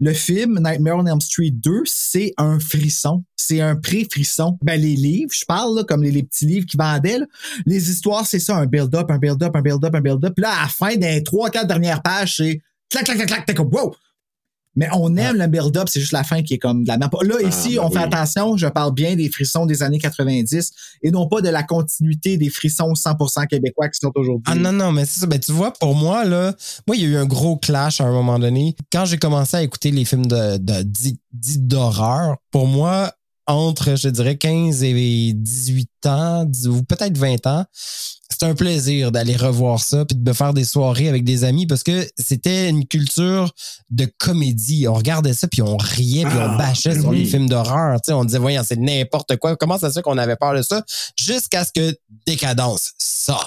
le 0.00 0.12
film 0.14 0.58
Nightmare 0.62 0.96
on 0.98 1.06
Elm 1.06 1.20
Street 1.20 1.50
2, 1.52 1.82
c'est 1.84 2.32
un 2.38 2.58
frisson. 2.58 3.22
C'est 3.36 3.60
un 3.60 3.76
pré-frisson. 3.76 4.58
Ben, 4.62 4.80
les 4.80 4.96
livres, 4.96 5.30
je 5.32 5.44
parle, 5.44 5.76
là, 5.76 5.84
comme 5.84 6.02
les, 6.02 6.10
les 6.10 6.22
petits 6.22 6.46
livres 6.46 6.66
qui 6.66 6.76
vendaient, 6.76 7.18
là, 7.18 7.26
les 7.66 7.90
histoires, 7.90 8.26
c'est 8.26 8.38
ça, 8.40 8.56
un 8.56 8.66
build-up, 8.66 9.10
un 9.10 9.18
build-up, 9.18 9.54
un 9.54 9.60
build-up, 9.62 9.94
un 9.94 10.00
build-up. 10.00 10.32
Puis 10.34 10.42
là, 10.42 10.50
à 10.58 10.62
la 10.62 10.68
fin 10.68 10.96
des 10.96 11.22
trois, 11.22 11.50
quatre 11.50 11.66
dernières 11.68 12.02
pages, 12.02 12.36
c'est 12.38 12.60
clac, 12.90 13.04
clac, 13.04 13.16
clac, 13.18 13.28
clac, 13.28 13.46
t'es 13.46 13.54
comme, 13.54 13.68
wow! 13.72 13.94
Mais 14.74 14.88
on 14.94 15.14
aime 15.16 15.36
le 15.36 15.46
build-up, 15.48 15.88
c'est 15.90 16.00
juste 16.00 16.12
la 16.12 16.24
fin 16.24 16.42
qui 16.42 16.54
est 16.54 16.58
comme 16.58 16.82
de 16.84 16.88
la 16.88 16.96
merde. 16.96 17.12
Là, 17.22 17.34
Ah, 17.44 17.48
ici, 17.48 17.76
ben 17.76 17.82
on 17.84 17.90
fait 17.90 17.98
oui. 17.98 18.04
attention, 18.04 18.56
je 18.56 18.66
parle 18.68 18.94
bien 18.94 19.16
des 19.16 19.28
frissons 19.28 19.66
des 19.66 19.82
années 19.82 19.98
90 19.98 20.70
et 21.02 21.10
non 21.10 21.28
pas 21.28 21.40
de 21.42 21.48
la 21.50 21.62
continuité 21.62 22.36
des 22.38 22.48
frissons 22.48 22.94
100% 22.94 23.46
québécois 23.46 23.88
qui 23.88 23.98
sont 24.00 24.12
aujourd'hui. 24.14 24.44
Ah 24.46 24.54
non, 24.54 24.72
non, 24.72 24.90
mais 24.92 25.04
c'est 25.04 25.20
ça. 25.20 25.26
Ben, 25.26 25.38
tu 25.38 25.52
vois, 25.52 25.72
pour 25.72 25.94
moi, 25.94 26.24
là, 26.24 26.54
moi, 26.86 26.96
il 26.96 27.02
y 27.02 27.04
a 27.04 27.08
eu 27.08 27.16
un 27.16 27.26
gros 27.26 27.56
clash 27.56 28.00
à 28.00 28.04
un 28.04 28.12
moment 28.12 28.38
donné. 28.38 28.74
Quand 28.90 29.04
j'ai 29.04 29.18
commencé 29.18 29.56
à 29.56 29.62
écouter 29.62 29.90
les 29.90 30.04
films 30.04 30.26
de, 30.26 30.56
de, 30.56 30.84
d'horreur, 31.56 32.36
pour 32.50 32.66
moi, 32.66 33.12
entre, 33.46 33.96
je 33.96 34.08
dirais, 34.08 34.36
15 34.38 34.82
et 34.84 35.32
18 35.34 35.88
ans, 36.06 36.46
ou 36.66 36.82
peut-être 36.82 37.18
20 37.18 37.46
ans, 37.46 37.64
c'était 38.42 38.50
un 38.50 38.56
plaisir 38.56 39.12
d'aller 39.12 39.36
revoir 39.36 39.78
ça 39.80 40.04
puis 40.04 40.16
de 40.16 40.28
me 40.28 40.34
faire 40.34 40.52
des 40.52 40.64
soirées 40.64 41.08
avec 41.08 41.22
des 41.22 41.44
amis 41.44 41.64
parce 41.68 41.84
que 41.84 42.08
c'était 42.18 42.68
une 42.68 42.88
culture 42.88 43.52
de 43.90 44.04
comédie. 44.18 44.88
On 44.88 44.94
regardait 44.94 45.32
ça 45.32 45.46
puis 45.46 45.62
on 45.62 45.76
riait 45.76 46.24
puis 46.24 46.38
on 46.38 46.50
Ah, 46.50 46.56
bâchait 46.58 46.94
ben 46.94 47.00
sur 47.02 47.12
les 47.12 47.24
films 47.24 47.48
d'horreur. 47.48 48.00
Tu 48.00 48.06
sais, 48.06 48.12
on 48.14 48.24
disait, 48.24 48.38
voyons, 48.38 48.62
c'est 48.66 48.80
n'importe 48.80 49.36
quoi. 49.36 49.54
Comment 49.54 49.78
ça 49.78 49.90
se 49.90 49.94
fait 49.94 50.02
qu'on 50.02 50.18
avait 50.18 50.34
peur 50.34 50.54
de 50.54 50.62
ça? 50.62 50.82
Jusqu'à 51.16 51.64
ce 51.64 51.70
que 51.72 51.94
Décadence, 52.26 52.90
ça, 52.98 53.38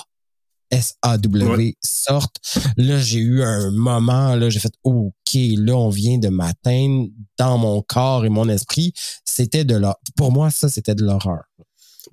S-A-W, 0.71 1.45
Ouais. 1.45 1.75
sorte. 1.83 2.37
Là, 2.77 2.97
j'ai 2.97 3.19
eu 3.19 3.43
un 3.43 3.71
moment, 3.71 4.35
là, 4.35 4.49
j'ai 4.49 4.59
fait, 4.59 4.73
OK, 4.83 5.11
là, 5.33 5.73
on 5.75 5.89
vient 5.89 6.19
de 6.19 6.29
m'atteindre 6.29 7.07
dans 7.37 7.57
mon 7.57 7.81
corps 7.81 8.23
et 8.23 8.29
mon 8.29 8.47
esprit. 8.47 8.93
C'était 9.25 9.65
de 9.65 9.75
l'horreur. 9.75 9.97
Pour 10.15 10.31
moi, 10.31 10.51
ça, 10.51 10.69
c'était 10.69 10.95
de 10.95 11.03
l'horreur. 11.03 11.43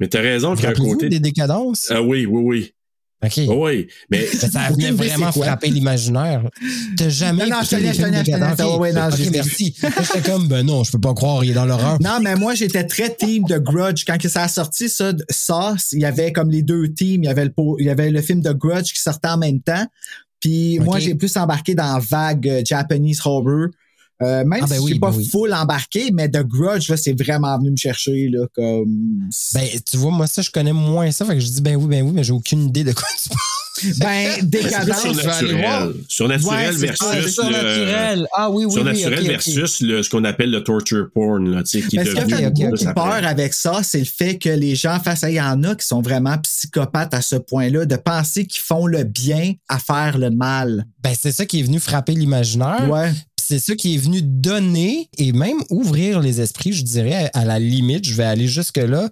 Mais 0.00 0.08
t'as 0.08 0.20
raison 0.20 0.54
qu'il 0.54 0.64
y 0.64 0.66
a 0.66 0.70
un 0.70 0.74
côté. 0.74 1.08
des 1.08 1.20
décadences? 1.20 1.88
Ah 1.90 2.02
oui, 2.02 2.26
oui, 2.26 2.42
oui. 2.44 2.72
OK. 3.24 3.38
Ah 3.48 3.52
oui. 3.54 3.86
Mais 4.10 4.26
ça 4.26 4.48
venait 4.70 4.90
vraiment 4.90 5.30
frapper 5.30 5.68
l'imaginaire. 5.68 6.48
T'as 6.96 7.08
jamais 7.08 7.44
Non, 7.46 7.50
non, 7.50 7.62
je 7.62 7.70
connais, 7.70 7.92
les 7.92 7.94
je 7.94 8.00
ai 9.28 9.30
merci. 9.30 9.74
J'étais 9.80 10.28
comme, 10.28 10.48
ben 10.48 10.66
non, 10.66 10.82
je 10.82 10.90
peux 10.90 10.98
pas 11.00 11.14
croire, 11.14 11.44
il 11.44 11.52
est 11.52 11.54
dans 11.54 11.64
l'horreur. 11.64 11.98
Non, 12.02 12.18
mais 12.20 12.34
moi, 12.34 12.54
j'étais 12.54 12.84
très 12.84 13.14
team 13.14 13.44
de 13.44 13.58
Grudge. 13.58 14.02
Quand 14.04 14.18
que 14.18 14.28
ça 14.28 14.42
a 14.42 14.48
sorti, 14.48 14.88
ça, 14.88 15.12
ça, 15.30 15.76
il 15.92 16.00
y 16.00 16.04
avait 16.04 16.32
comme 16.32 16.50
les 16.50 16.62
deux 16.62 16.92
teams. 16.92 17.22
Il 17.22 17.26
y 17.26 17.28
avait 17.28 17.44
le, 17.44 17.52
po- 17.52 17.76
il 17.78 17.86
y 17.86 17.90
avait 17.90 18.10
le 18.10 18.20
film 18.22 18.40
de 18.40 18.52
Grudge 18.52 18.92
qui 18.92 19.00
sortait 19.00 19.28
en 19.28 19.38
même 19.38 19.60
temps. 19.60 19.86
Puis 20.40 20.80
moi, 20.80 20.98
j'ai 20.98 21.14
plus 21.14 21.36
embarqué 21.36 21.76
dans 21.76 21.94
la 21.94 22.00
vague 22.00 22.48
euh, 22.48 22.62
Japanese 22.66 23.20
horror. 23.24 23.68
Euh, 24.20 24.44
même 24.44 24.60
Ah, 24.62 24.66
ben 24.68 24.76
si 24.76 24.80
oui, 24.82 24.92
j'ai 24.94 24.98
pas 25.00 25.10
ben 25.10 25.16
oui. 25.16 25.28
full 25.28 25.52
embarqué, 25.54 26.10
mais 26.12 26.28
The 26.28 26.42
Grudge, 26.46 26.88
là, 26.90 26.96
c'est 26.96 27.12
vraiment 27.20 27.56
venu 27.58 27.70
me 27.72 27.76
chercher, 27.76 28.28
là, 28.28 28.46
comme... 28.54 29.28
Ben, 29.54 29.66
tu 29.90 29.96
vois, 29.96 30.12
moi, 30.12 30.26
ça, 30.26 30.42
je 30.42 30.50
connais 30.50 30.72
moins 30.72 31.10
ça. 31.10 31.24
Fait 31.24 31.34
que 31.34 31.40
je 31.40 31.46
dis, 31.48 31.60
ben 31.60 31.74
oui, 31.76 31.86
ben 31.88 32.02
oui, 32.04 32.12
mais 32.14 32.22
j'ai 32.22 32.32
aucune 32.32 32.66
idée 32.66 32.84
de 32.84 32.92
quoi 32.92 33.08
tu 33.20 33.28
parles. 33.28 33.40
Ben, 33.98 34.28
décadence. 34.46 35.02
je 35.08 35.20
vais 35.22 35.28
aller 35.28 35.54
voir. 35.54 35.88
surnaturel. 36.06 36.74
Ouais, 36.74 36.86
versus. 36.86 37.06
le- 37.16 37.28
surnaturel. 37.28 38.28
Ah 38.36 38.50
oui, 38.50 38.64
oui, 38.66 38.72
surnaturel 38.72 39.26
versus 39.26 39.80
le, 39.80 40.02
ce 40.02 40.10
qu'on 40.10 40.24
appelle 40.24 40.50
le 40.50 40.62
torture 40.62 41.08
porn, 41.12 41.48
là, 41.50 41.62
tu 41.64 41.80
sais, 41.80 41.88
qui 41.88 41.96
est 41.96 42.04
ce 42.04 42.10
qui 42.14 42.30
fait 42.32 42.50
beaucoup 42.50 42.84
peur 42.94 43.26
avec 43.26 43.54
ça, 43.54 43.80
c'est 43.82 43.98
le 43.98 44.04
fait 44.04 44.38
que 44.38 44.50
les 44.50 44.76
gens 44.76 45.00
face 45.00 45.24
à 45.24 45.30
il 45.30 45.36
y 45.36 45.40
en 45.40 45.64
a 45.64 45.74
qui 45.74 45.86
sont 45.86 46.02
vraiment 46.02 46.36
psychopathes 46.38 47.14
à 47.14 47.22
ce 47.22 47.36
point-là, 47.36 47.86
de 47.86 47.96
penser 47.96 48.46
qu'ils 48.46 48.60
font 48.62 48.86
le 48.86 49.04
bien 49.04 49.54
à 49.68 49.78
faire 49.78 50.18
le 50.18 50.30
mal. 50.30 50.84
Ben, 51.02 51.14
c'est 51.18 51.32
ça 51.32 51.46
qui 51.46 51.60
est 51.60 51.64
venu 51.64 51.80
frapper 51.80 52.12
l'imaginaire. 52.12 52.88
Ouais. 52.88 53.10
C'est 53.52 53.58
ça 53.58 53.76
qui 53.76 53.96
est 53.96 53.98
venu 53.98 54.22
donner 54.22 55.10
et 55.18 55.32
même 55.32 55.58
ouvrir 55.68 56.20
les 56.20 56.40
esprits, 56.40 56.72
je 56.72 56.84
dirais, 56.84 57.30
à 57.34 57.44
la 57.44 57.58
limite, 57.58 58.06
je 58.06 58.14
vais 58.14 58.24
aller 58.24 58.48
jusque-là, 58.48 59.10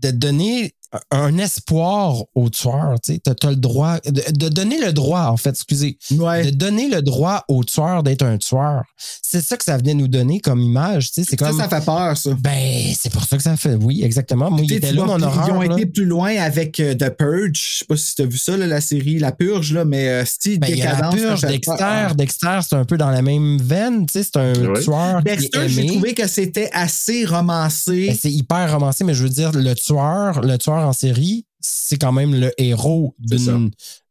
de 0.00 0.12
donner 0.12 0.74
un 1.10 1.36
espoir 1.38 2.24
au 2.34 2.48
tueur. 2.48 2.94
Tu 3.04 3.20
as, 3.26 3.50
le 3.50 3.56
droit 3.56 3.98
de, 4.06 4.22
de 4.32 4.48
donner 4.48 4.78
le 4.80 4.92
droit, 4.92 5.24
en 5.26 5.36
fait, 5.36 5.50
excusez. 5.50 5.98
De 6.10 6.50
donner 6.50 6.88
le 6.88 7.02
droit 7.02 7.44
au 7.48 7.62
tueur 7.64 8.02
d'être 8.02 8.22
un 8.22 8.38
tueur. 8.38 8.82
C'est 8.96 9.40
ça 9.42 9.56
que 9.56 9.64
ça 9.64 9.76
venait 9.76 9.94
nous 9.94 10.08
donner 10.08 10.40
comme 10.40 10.60
image. 10.60 11.08
tu 11.12 11.22
sais, 11.22 11.30
C'est 11.30 11.38
Ça, 11.38 11.48
comme. 11.48 11.58
ça 11.58 11.68
fait 11.68 11.84
peur, 11.84 12.16
ça. 12.16 12.30
Ben, 12.40 12.92
c'est 12.98 13.12
pour 13.12 13.24
ça 13.24 13.36
que 13.36 13.42
ça 13.42 13.56
fait. 13.56 13.74
Oui, 13.74 14.02
exactement. 14.02 14.50
Moi, 14.50 14.60
il 14.64 14.72
était 14.72 14.92
là, 14.92 15.04
mon 15.04 15.20
horreur. 15.20 15.44
Ils 15.48 15.52
ont 15.52 15.60
là. 15.62 15.74
été 15.76 15.86
plus 15.86 16.04
loin 16.06 16.34
avec 16.36 16.80
euh, 16.80 16.94
The 16.94 17.10
Purge. 17.10 17.58
Je 17.58 17.78
sais 17.80 17.84
pas 17.84 17.96
si 17.96 18.14
tu 18.14 18.22
as 18.22 18.26
vu 18.26 18.38
ça, 18.38 18.56
là, 18.56 18.66
la 18.66 18.80
série 18.80 19.18
La 19.18 19.32
Purge, 19.32 19.72
là, 19.74 19.84
mais 19.84 20.08
euh, 20.08 20.24
style 20.24 20.58
Ben, 20.58 20.74
la 20.78 21.10
purge, 21.10 21.40
ça 21.40 21.48
Dexter. 21.48 22.06
Dexter, 22.16 22.58
c'est 22.68 22.76
un 22.76 22.84
peu 22.84 22.96
dans 22.96 23.10
la 23.10 23.22
même 23.22 23.58
veine. 23.58 24.06
tu 24.06 24.12
sais, 24.14 24.22
C'est 24.24 24.36
un 24.38 24.52
Ouais. 24.68 24.80
tueur 24.82 25.22
qui 25.22 25.30
est 25.30 25.36
Dexter, 25.36 25.68
j'ai 25.68 25.86
trouvé 25.86 26.14
que 26.14 26.26
c'était 26.26 26.70
assez 26.72 27.24
romancé. 27.24 28.08
Ben, 28.08 28.16
c'est 28.20 28.30
hyper 28.32 28.72
romancé, 28.72 29.04
mais 29.04 29.14
je 29.14 29.22
veux 29.22 29.28
dire, 29.28 29.52
le 29.52 29.74
tueur, 29.74 30.40
le 30.40 30.56
tueur 30.58 30.77
en 30.84 30.92
série, 30.92 31.46
c'est 31.60 31.98
quand 31.98 32.12
même 32.12 32.34
le 32.34 32.52
héros 32.58 33.14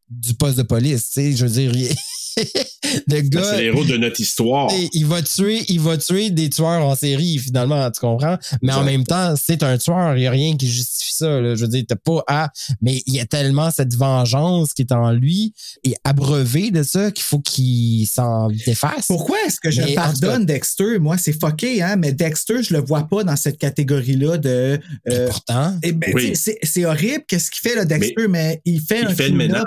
du 0.10 0.34
poste 0.36 0.58
de 0.58 0.64
police. 0.64 1.10
tu 1.10 1.22
sais. 1.22 1.34
Je 1.34 1.46
veux 1.46 1.52
dire, 1.52 1.96
le 2.84 3.02
Ben, 3.08 3.30
gars. 3.30 3.44
C'est 3.44 3.62
l'héros 3.62 3.84
de 3.86 3.98
notre 3.98 4.20
histoire. 4.20 4.72
Il 4.94 5.06
va 5.06 5.22
tuer, 5.22 5.64
il 5.70 5.80
va 5.80 5.98
tuer 5.98 6.30
des 6.30 6.50
tueurs 6.50 6.86
en 6.86 6.96
série, 6.96 7.38
finalement, 7.40 7.90
tu 7.92 8.00
comprends? 8.00 8.38
Mais 8.62 8.74
en 8.74 8.84
même 8.84 9.04
temps, 9.04 9.34
c'est 9.36 9.64
un 9.64 9.78
tueur, 9.78 10.16
il 10.16 10.22
n'y 10.22 10.28
a 10.28 10.32
rien 10.32 10.56
qui 10.58 10.68
justifie 10.70 11.14
ça. 11.14 11.42
là. 11.42 11.56
Je 11.56 11.62
veux 11.62 11.68
dire, 11.68 11.84
t'as 11.88 11.96
pas 11.96 12.24
à. 12.28 12.50
Mais 12.82 13.02
il 13.06 13.16
y 13.16 13.20
a 13.20 13.26
tellement 13.26 13.72
cette 13.72 13.96
vengeance 13.96 14.74
qui 14.74 14.84
est 14.84 14.92
en 14.92 15.12
lui 15.12 15.54
et 15.84 15.96
abreuvé 16.04 16.72
de 16.72 16.84
ça 16.84 17.12
qu'il 17.12 17.24
faut 17.24 17.40
qu'il 17.40 18.08
s'en 18.08 18.50
défasse. 18.50 19.08
Pourquoi 19.08 19.38
est-ce 19.48 19.60
que 19.60 19.72
je 19.72 19.82
Mais, 19.82 19.94
pardonne 19.96 20.46
Dexter? 20.46 21.00
Moi, 21.00 21.18
c'est 21.18 21.38
fucké, 21.40 21.82
hein, 21.82 21.96
mais 21.98 22.12
Dexter, 22.14 22.62
je 22.64 22.74
le 22.74 22.82
vois 22.82 23.08
pas 23.08 23.24
dans 23.24 23.36
cette 23.36 23.58
catégorie-là 23.58 24.38
de. 24.38 24.80
euh, 25.10 25.28
pourtant. 25.28 25.76
eh 25.84 25.92
ben, 25.92 26.12
Oui. 26.14 26.34
c'est 26.36 26.86
horrible 26.86 27.24
qu'est-ce 27.28 27.50
qu'il 27.52 27.68
fait, 27.68 27.76
là, 27.76 27.86
Dexter, 27.86 28.28
mais, 28.30 28.62
il 28.66 28.82
fait 28.82 29.02
Il 29.02 29.08
un 29.08 29.16
fait 29.16 29.30
le 29.30 29.36
ménage. 29.36 29.64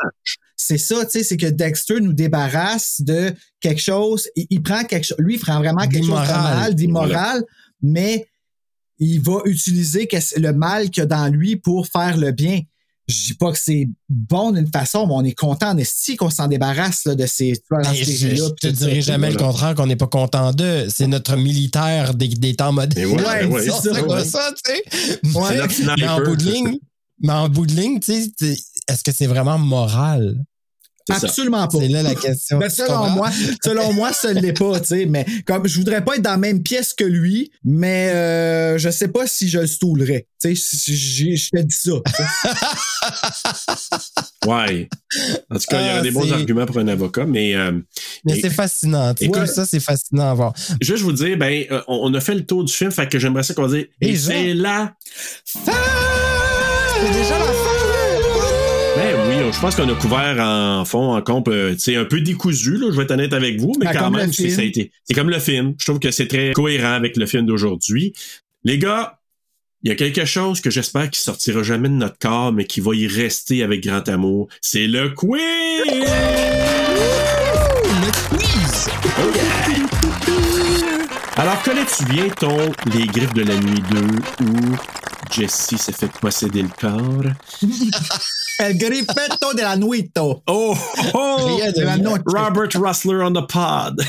C'est 0.63 0.77
ça, 0.77 1.07
tu 1.07 1.13
sais, 1.13 1.25
c'est 1.25 1.39
que 1.39 1.47
Dexter 1.47 2.03
nous 2.03 2.13
débarrasse 2.13 3.01
de 3.01 3.33
quelque 3.61 3.81
chose. 3.81 4.29
Il, 4.37 4.47
il 4.51 4.63
prend 4.63 4.85
quelque 4.85 5.07
chose. 5.07 5.17
Lui, 5.19 5.37
il 5.37 5.41
prend 5.41 5.59
vraiment 5.59 5.89
quelque 5.89 6.05
chose 6.05 6.21
de 6.21 6.27
D'immoral. 6.27 6.61
mal, 6.61 6.75
d'immoral, 6.75 7.45
mais 7.81 8.27
il 8.99 9.23
va 9.23 9.41
utiliser 9.47 10.07
le 10.37 10.53
mal 10.53 10.91
qu'il 10.91 11.01
y 11.01 11.05
a 11.05 11.07
dans 11.07 11.29
lui 11.33 11.57
pour 11.57 11.87
faire 11.87 12.19
le 12.19 12.33
bien. 12.33 12.61
Je 13.09 13.29
dis 13.29 13.35
pas 13.35 13.53
que 13.53 13.59
c'est 13.59 13.89
bon 14.11 14.53
d'une 14.53 14.71
façon, 14.71 15.07
mais 15.07 15.15
on 15.15 15.25
est 15.25 15.33
content 15.33 15.71
en 15.71 15.79
esti 15.79 16.17
qu'on 16.17 16.29
s'en 16.29 16.47
débarrasse 16.47 17.07
là, 17.07 17.15
de 17.15 17.25
ces 17.25 17.55
tueurs 17.67 17.83
je, 17.95 18.51
te 18.51 18.67
dirai 18.67 19.01
jamais 19.01 19.31
le 19.31 19.39
contraire 19.39 19.75
qu'on 19.75 19.87
n'est 19.87 19.97
pas 19.97 20.09
content 20.09 20.53
d'eux. 20.53 20.91
C'est 20.91 21.07
notre 21.07 21.37
militaire 21.37 22.13
des, 22.15 22.29
des 22.29 22.55
temps 22.55 22.73
modernes. 22.73 23.17
Mais 23.17 23.23
ouais, 23.27 23.45
ouais, 23.47 23.63
c'est 23.63 23.71
c'est 23.71 23.95
ça, 23.95 24.07
ouais. 24.07 24.25
ça, 24.27 24.53
tu 24.63 24.75
sais. 24.75 25.97
Mais 25.97 26.07
en 26.07 26.23
bout 26.23 26.37
de 26.37 26.45
ligne, 26.45 26.79
mais 27.23 27.33
en 27.33 27.49
bout 27.49 27.67
de 27.67 27.73
ligne, 27.73 27.99
tu 27.99 28.13
sais, 28.13 28.57
est-ce 28.89 29.03
que 29.03 29.13
c'est 29.13 29.27
vraiment 29.27 29.59
moral? 29.59 30.45
Ça. 31.09 31.27
Absolument 31.27 31.67
pas. 31.67 31.79
C'est 31.81 31.89
là 31.89 32.03
la 32.05 32.15
question. 32.15 32.59
Ben, 32.59 32.69
selon 32.71 33.11
moi, 33.11 33.31
selon 33.65 33.93
moi, 33.93 34.13
ça 34.13 34.33
l'est 34.33 34.53
pas, 34.53 34.79
tu 34.81 34.87
sais. 34.87 35.07
Mais 35.07 35.27
comme 35.47 35.67
je 35.67 35.77
voudrais 35.77 36.05
pas 36.05 36.15
être 36.17 36.23
dans 36.23 36.31
la 36.31 36.37
même 36.37 36.63
pièce 36.63 36.93
que 36.95 37.03
lui, 37.05 37.51
mais 37.65 38.11
euh, 38.15 38.79
je 38.79 38.91
sais 38.91 39.09
pas 39.09 39.27
si 39.27 39.49
je 39.49 39.59
le 39.59 39.67
stoulerais. 39.67 40.29
Tu 40.41 40.55
sais, 40.57 40.93
je 40.95 41.51
te 41.51 41.63
dis 41.63 41.77
ça. 41.77 41.93
Ouais. 44.47 44.89
En 45.51 45.57
tout 45.59 45.65
cas, 45.69 45.81
il 45.81 45.87
y 45.87 45.89
Ah, 45.89 45.93
aurait 45.95 46.03
des 46.03 46.11
bons 46.13 46.33
arguments 46.33 46.65
pour 46.67 46.79
un 46.79 46.89
avocat, 46.89 47.27
mais. 47.27 47.55
euh, 47.55 47.73
Mais 48.25 48.39
et- 48.39 48.41
c'est 48.41 48.51
fascinant. 48.51 49.13
Tout 49.15 49.47
ça, 49.47 49.67
c'est 49.67 49.81
fascinant 49.81 50.31
à 50.31 50.35
voir. 50.35 50.55
Juste 50.81 51.03
vous 51.03 51.13
dire, 51.13 51.37
ben, 51.37 51.65
euh, 51.71 51.83
on 51.89 52.13
a 52.15 52.21
fait 52.21 52.35
le 52.35 52.47
tour 52.47 52.65
du 52.65 52.73
film, 52.73 52.91
fait 52.91 53.09
que 53.09 53.19
j'aimerais 53.19 53.43
ça 53.43 53.53
qu'on 53.55 53.67
dise. 53.69 53.87
Et 54.01 54.17
c'est 54.17 54.55
là. 54.55 54.95
C'est 55.45 55.61
déjà 57.13 57.39
la 57.39 57.45
fin! 57.47 57.70
Ben 58.97 59.17
oui, 59.29 59.37
je 59.53 59.61
pense 59.61 59.77
qu'on 59.77 59.89
a 59.89 59.95
couvert 59.95 60.37
en 60.41 60.85
fond, 60.85 61.15
en 61.15 61.23
comble, 61.23 61.53
euh, 61.53 61.73
tu 61.75 61.79
sais, 61.81 61.97
un 61.97 62.05
peu 62.05 62.21
décousu, 62.21 62.77
là, 62.77 62.89
je 62.91 62.97
vais 62.97 63.05
être 63.05 63.13
honnête 63.13 63.33
avec 63.33 63.59
vous, 63.61 63.73
mais 63.79 63.87
Ben, 63.87 63.93
quand 63.99 64.11
même, 64.11 64.33
c'est 64.33 64.51
ça 64.51 64.61
a 64.63 64.65
été. 64.65 64.91
C'est 65.05 65.15
comme 65.15 65.31
le 65.31 65.39
film. 65.39 65.75
Je 65.79 65.85
trouve 65.87 65.99
que 66.01 66.11
c'est 66.11 66.27
très 66.27 66.53
cohérent 66.53 66.93
avec 66.93 67.17
le 67.17 67.27
film 67.27 67.47
d'aujourd'hui. 67.47 68.13
Les 68.65 68.79
gars, 68.79 69.19
il 69.83 69.89
y 69.91 69.93
a 69.93 69.95
quelque 69.95 70.25
chose 70.25 70.61
que 70.61 70.71
j'espère 70.71 71.09
qui 71.09 71.21
sortira 71.21 71.63
jamais 71.63 71.89
de 71.89 71.95
notre 71.95 72.19
corps, 72.19 72.53
mais 72.53 72.65
qui 72.65 72.81
va 72.81 72.95
y 72.95 73.07
rester 73.07 73.63
avec 73.63 73.83
grand 73.85 74.07
amour. 74.09 74.49
C'est 74.61 74.87
le 74.87 75.11
quiz! 75.11 75.41
Le 77.87 78.37
quiz! 78.37 78.89
Oh 79.07 79.31
yeah! 79.35 79.45
Alors, 81.37 81.63
connais-tu 81.63 82.05
bien 82.05 82.29
ton 82.29 82.71
Les 82.93 83.07
Griffes 83.07 83.33
de 83.33 83.45
la 83.45 83.57
Nuit 83.57 83.83
2 83.91 84.45
où 84.45 84.77
Jessie 85.33 85.79
s'est 85.79 85.93
fait 85.93 86.11
posséder 86.21 86.63
le 86.63 86.69
corps? 86.79 87.33
El 88.61 88.77
griffetto 88.77 89.55
de 89.55 89.63
la 89.63 89.75
nuito. 89.75 90.43
Oh! 90.47 90.77
oh 91.15 91.57
Rien 91.57 91.73
de 91.73 91.83
la. 91.83 91.97
Robert 92.27 92.75
Russler 92.75 93.23
on 93.23 93.33
the 93.33 93.47
pod. 93.47 94.05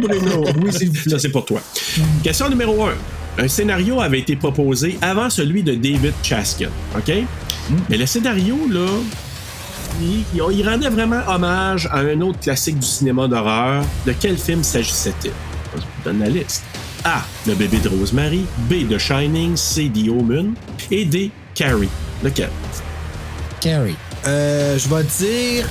Bruno. 0.00 0.44
Oui, 0.62 0.72
s'il 0.72 0.88
vous 0.88 0.94
plaît. 0.94 1.10
Ça, 1.10 1.18
c'est 1.18 1.28
pour 1.28 1.44
toi. 1.44 1.60
Question 2.22 2.48
numéro 2.48 2.86
1. 2.86 2.94
Un 3.36 3.48
scénario 3.48 4.00
avait 4.00 4.20
été 4.20 4.36
proposé 4.36 4.98
avant 5.02 5.28
celui 5.28 5.62
de 5.62 5.74
David 5.74 6.14
Chaskin. 6.22 6.70
OK? 6.96 7.12
Mais 7.90 7.98
le 7.98 8.06
scénario, 8.06 8.56
là, 8.70 8.86
il, 10.00 10.24
il 10.34 10.66
rendait 10.66 10.88
vraiment 10.88 11.20
hommage 11.28 11.86
à 11.92 11.98
un 11.98 12.22
autre 12.22 12.40
classique 12.40 12.78
du 12.78 12.86
cinéma 12.86 13.28
d'horreur. 13.28 13.84
De 14.06 14.14
quel 14.18 14.38
film 14.38 14.64
s'agissait-il? 14.64 15.32
Je 15.74 15.80
vous 15.80 16.04
donne 16.06 16.20
la 16.20 16.30
liste. 16.30 16.64
A. 17.04 17.22
Le 17.46 17.54
bébé 17.54 17.76
de 17.80 17.90
Rosemary. 17.90 18.46
B. 18.70 18.88
The 18.88 18.96
Shining. 18.96 19.56
C. 19.56 19.90
The 19.94 20.08
Omen. 20.08 20.54
Et 20.90 21.04
D. 21.04 21.30
Carrie. 21.54 21.90
Lequel? 22.24 22.48
Carrie. 23.60 23.96
Euh, 24.26 24.78
je 24.78 24.88
vais 24.88 25.04
dire. 25.04 25.68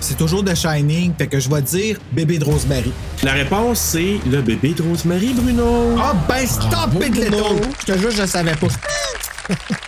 C'est 0.00 0.18
toujours 0.18 0.44
The 0.44 0.54
Shining, 0.54 1.14
fait 1.16 1.26
que 1.28 1.40
je 1.40 1.48
vais 1.48 1.62
dire 1.62 1.96
Bébé 2.12 2.38
de 2.38 2.44
Rosemary. 2.44 2.92
La 3.22 3.32
réponse, 3.32 3.78
c'est 3.80 4.18
le 4.30 4.42
bébé 4.42 4.74
de 4.74 4.82
Rosemary, 4.82 5.32
Bruno. 5.32 5.96
Ah 5.98 6.14
ben 6.28 6.46
stop 6.46 6.90
it, 7.02 7.10
Bruno. 7.14 7.58
Je 7.80 7.92
te 7.92 7.98
jure, 7.98 8.10
je 8.10 8.20
le 8.22 8.26
savais 8.26 8.54
pas. 8.54 8.66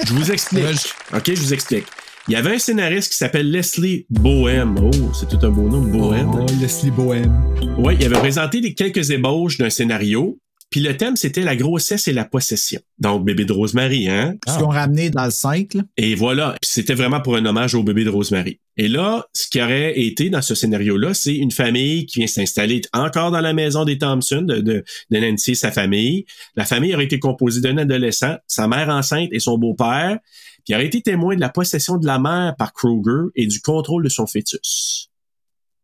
Je 0.06 0.12
vous 0.14 0.30
explique. 0.32 0.94
OK, 1.14 1.22
je 1.26 1.40
vous 1.40 1.52
explique. 1.52 1.84
Il 2.28 2.32
y 2.32 2.36
avait 2.36 2.54
un 2.54 2.58
scénariste 2.58 3.12
qui 3.12 3.18
s'appelle 3.18 3.50
Leslie 3.50 4.06
Bohem. 4.08 4.76
Oh, 4.82 5.12
c'est 5.12 5.28
tout 5.28 5.38
un 5.46 5.50
beau 5.50 5.68
nom, 5.68 5.82
Bohem. 5.82 6.30
Oh, 6.34 6.46
Leslie 6.60 6.90
Bohem. 6.90 7.30
Oui, 7.76 7.96
il 8.00 8.06
avait 8.06 8.18
présenté 8.18 8.60
des- 8.62 8.72
quelques 8.74 9.10
ébauches 9.10 9.58
d'un 9.58 9.70
scénario. 9.70 10.38
Puis 10.70 10.80
le 10.80 10.96
thème, 10.96 11.16
c'était 11.16 11.42
la 11.42 11.54
grossesse 11.54 12.08
et 12.08 12.12
la 12.12 12.24
possession. 12.24 12.80
Donc, 12.98 13.24
bébé 13.24 13.44
de 13.44 13.52
Rosemary, 13.52 14.08
hein? 14.08 14.34
Ce 14.46 14.58
qu'on 14.58 14.68
ramené 14.68 15.10
dans 15.10 15.24
le 15.24 15.30
5, 15.30 15.74
là. 15.74 15.82
Et 15.96 16.14
voilà. 16.14 16.56
Puis 16.60 16.70
c'était 16.70 16.94
vraiment 16.94 17.20
pour 17.20 17.36
un 17.36 17.46
hommage 17.46 17.74
au 17.74 17.82
bébé 17.84 18.04
de 18.04 18.10
Rosemary. 18.10 18.60
Et 18.76 18.88
là, 18.88 19.26
ce 19.32 19.48
qui 19.48 19.62
aurait 19.62 19.98
été 19.98 20.28
dans 20.28 20.42
ce 20.42 20.54
scénario-là, 20.54 21.14
c'est 21.14 21.34
une 21.34 21.52
famille 21.52 22.06
qui 22.06 22.18
vient 22.18 22.26
s'installer 22.26 22.82
encore 22.92 23.30
dans 23.30 23.40
la 23.40 23.52
maison 23.52 23.84
des 23.84 23.96
Thompson, 23.96 24.42
de, 24.42 24.56
de, 24.60 24.84
de 25.10 25.18
Nancy 25.18 25.52
et 25.52 25.54
sa 25.54 25.70
famille. 25.70 26.26
La 26.56 26.64
famille 26.64 26.94
aurait 26.94 27.04
été 27.04 27.20
composée 27.20 27.60
d'un 27.60 27.78
adolescent, 27.78 28.36
sa 28.46 28.66
mère 28.66 28.88
enceinte 28.88 29.28
et 29.32 29.40
son 29.40 29.56
beau-père, 29.58 30.18
qui 30.64 30.74
aurait 30.74 30.86
été 30.86 31.00
témoin 31.00 31.36
de 31.36 31.40
la 31.40 31.48
possession 31.48 31.96
de 31.96 32.06
la 32.06 32.18
mère 32.18 32.54
par 32.58 32.72
Kruger 32.72 33.30
et 33.36 33.46
du 33.46 33.60
contrôle 33.60 34.02
de 34.02 34.08
son 34.08 34.26
fœtus. 34.26 35.10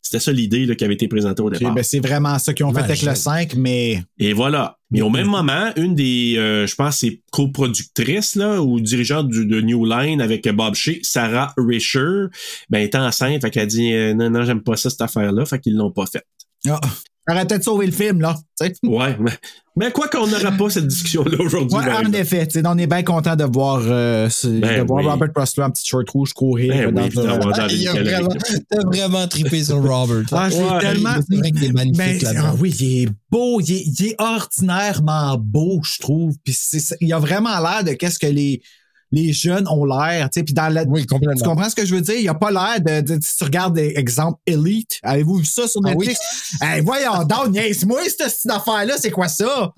C'était 0.02 0.18
ça 0.18 0.32
l'idée 0.32 0.66
là, 0.66 0.74
qui 0.74 0.84
avait 0.84 0.94
été 0.94 1.06
présentée 1.06 1.42
au 1.42 1.48
départ. 1.48 1.72
ben 1.72 1.84
c'est 1.84 2.00
vraiment 2.00 2.38
ça 2.38 2.52
qu'ils 2.52 2.66
ont 2.66 2.72
fait 2.72 2.80
avec 2.80 2.98
le 2.98 3.04
Imagine. 3.04 3.22
5, 3.22 3.54
mais. 3.54 4.02
Et 4.18 4.32
voilà. 4.32 4.78
Mais 4.90 5.00
au 5.00 5.08
même 5.08 5.28
moment, 5.28 5.72
une 5.76 5.94
des, 5.94 6.34
euh, 6.36 6.66
je 6.66 6.74
pense, 6.74 6.98
c'est 6.98 7.22
coproductrices 7.30 8.34
là 8.34 8.60
ou 8.60 8.80
dirigeante 8.80 9.28
du, 9.28 9.46
de 9.46 9.60
New 9.60 9.86
Line 9.86 10.20
avec 10.20 10.46
Bob 10.48 10.74
Shea, 10.74 10.98
Sarah 11.02 11.54
Risher, 11.56 12.26
ben 12.68 12.80
était 12.80 12.98
enceinte, 12.98 13.40
fait 13.40 13.50
qu'elle 13.50 13.68
dit 13.68 13.94
euh, 13.94 14.12
non 14.12 14.28
non 14.28 14.44
j'aime 14.44 14.60
pas 14.62 14.76
ça 14.76 14.90
cette 14.90 15.00
affaire 15.00 15.32
là, 15.32 15.46
fait 15.46 15.60
qu'ils 15.60 15.76
l'ont 15.76 15.92
pas 15.92 16.04
faite. 16.06 16.26
Ah, 16.68 16.78
ça 16.82 16.90
aurait 17.28 17.46
peut-être 17.46 17.64
sauvé 17.64 17.86
le 17.86 17.92
film, 17.92 18.20
là. 18.20 18.36
Ouais, 18.82 19.16
mais, 19.20 19.32
mais 19.76 19.90
quoi 19.90 20.08
qu'on 20.08 20.26
n'aura 20.26 20.52
pas 20.52 20.70
cette 20.70 20.86
discussion 20.86 21.24
là 21.24 21.36
aujourd'hui. 21.40 21.76
Ouais, 21.76 21.92
en 21.92 22.12
effet, 22.12 22.46
on 22.64 22.78
est 22.78 22.86
bien 22.86 23.02
content 23.02 23.34
de 23.36 23.44
voir, 23.44 23.80
euh, 23.84 24.28
Ben 24.44 24.80
de 24.82 24.86
voir 24.86 25.04
oui. 25.04 25.10
Robert 25.10 25.30
Russler 25.34 25.64
en 25.64 25.70
petite 25.70 25.86
short 25.86 26.08
rouge 26.10 26.32
courir 26.32 26.92
Ben 26.92 26.94
dans 26.94 27.02
oui, 27.02 27.10
Il 27.70 27.88
a 27.88 27.92
vraiment, 27.92 28.28
t'as 28.70 28.82
vraiment 28.84 29.28
trippé 29.28 29.64
sur 29.64 29.82
Robert. 29.82 30.24
Ah, 30.32 30.48
Ouais, 30.48 30.80
tellement. 30.80 31.14
C'est 31.28 31.36
vrai 31.36 31.50
qu'il 31.50 31.64
est 31.64 31.72
magnifique 31.72 31.96
Ben, 31.98 32.18
là-dedans. 32.22 32.42
ah 32.44 32.54
oui, 32.60 32.74
il 32.80 33.02
est 33.02 33.08
beau, 33.30 33.60
il 33.60 33.72
est, 33.72 33.84
il 33.86 34.06
est 34.08 34.14
ordinairement 34.20 35.36
beau, 35.38 35.80
je 35.84 35.98
trouve. 36.00 36.34
Puis 36.44 36.56
il 37.00 37.12
a 37.12 37.18
vraiment 37.18 37.58
l'air 37.60 37.84
de 37.84 37.92
qu'est-ce 37.92 38.18
que 38.18 38.26
les 38.26 38.62
les 39.12 39.32
jeunes 39.32 39.68
ont 39.68 39.84
l'air, 39.84 40.28
tu 40.30 40.40
sais. 40.40 40.44
Puis 40.44 40.54
dans 40.54 40.72
la, 40.72 40.84
Oui, 40.84 41.02
tu 41.02 41.06
complètement. 41.06 41.44
comprends 41.50 41.68
ce 41.70 41.74
que 41.76 41.84
je 41.86 41.94
veux 41.94 42.00
dire? 42.00 42.16
Il 42.18 42.28
a 42.28 42.34
pas 42.34 42.50
l'air 42.50 42.80
de, 42.80 43.14
de- 43.14 43.22
si 43.22 43.36
tu 43.36 43.44
regardes 43.44 43.74
des 43.74 43.92
exemples 43.96 44.38
Elite. 44.46 44.98
Avez-vous 45.02 45.36
vu 45.36 45.44
ça 45.44 45.68
sur 45.68 45.80
Ah 45.84 45.90
Netflix? 45.94 46.18
Hey, 46.60 46.80
voyons 46.80 47.22
donc, 47.24 47.50
niaise-moi, 47.50 48.00
cette 48.08 48.50
affaire-là, 48.50 48.94
c'est 48.98 49.10
quoi 49.10 49.28
ça? 49.28 49.72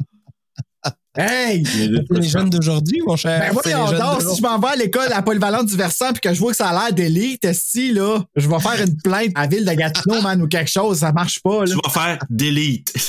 Hey! 1.17 1.65
C'est 1.65 1.89
les 2.11 2.29
jeunes 2.29 2.51
d'aujourd'hui, 2.51 3.01
mon 3.07 3.17
cher. 3.17 3.39
Ben 3.53 3.61
C'est 3.63 3.71
jeunes 3.71 3.99
donc, 3.99 4.21
si 4.23 4.37
je 4.37 4.43
m'en 4.43 4.59
vais 4.59 4.69
à 4.69 4.77
l'école 4.77 5.13
à 5.13 5.23
Polyvalente 5.23 5.67
du 5.67 5.77
Versant 5.77 6.13
puis 6.13 6.21
que 6.21 6.35
je 6.35 6.41
vois 6.41 6.51
que 6.51 6.57
ça 6.57 6.69
a 6.69 6.73
l'air 6.73 6.93
d'élite, 6.93 7.45
esti, 7.45 7.93
là, 7.93 8.19
je 8.35 8.49
vais 8.49 8.59
faire 8.59 8.81
une 8.85 8.97
plainte 8.97 9.31
à 9.37 9.43
la 9.43 9.47
ville 9.47 9.65
de 9.65 9.73
Gatineau, 9.73 10.21
man, 10.23 10.43
ou 10.43 10.49
quelque 10.49 10.71
chose, 10.71 10.99
ça 10.99 11.13
marche 11.13 11.41
pas, 11.41 11.61
là. 11.65 11.67
Tu 11.71 11.75
vas 11.85 11.91
faire 11.91 12.19
delete. 12.31 12.93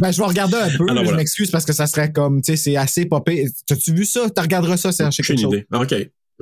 Ben, 0.00 0.10
je 0.12 0.18
vais 0.18 0.26
regarder 0.26 0.56
un 0.56 0.68
peu, 0.76 0.84
Alors, 0.88 0.98
je 0.98 1.02
voilà. 1.04 1.16
m'excuse 1.18 1.50
parce 1.50 1.64
que 1.64 1.72
ça 1.72 1.86
serait 1.86 2.12
comme, 2.12 2.42
tu 2.42 2.52
sais, 2.52 2.56
c'est 2.56 2.76
assez 2.76 3.06
popé. 3.06 3.48
T'as-tu 3.66 3.92
vu 3.94 4.04
ça? 4.04 4.28
Tu 4.34 4.40
regarderas 4.42 4.76
ça, 4.76 4.92
Serge, 4.92 5.14
J'ai 5.20 5.32
une 5.32 5.38
chose. 5.40 5.54
idée. 5.54 5.66
OK. 5.72 5.92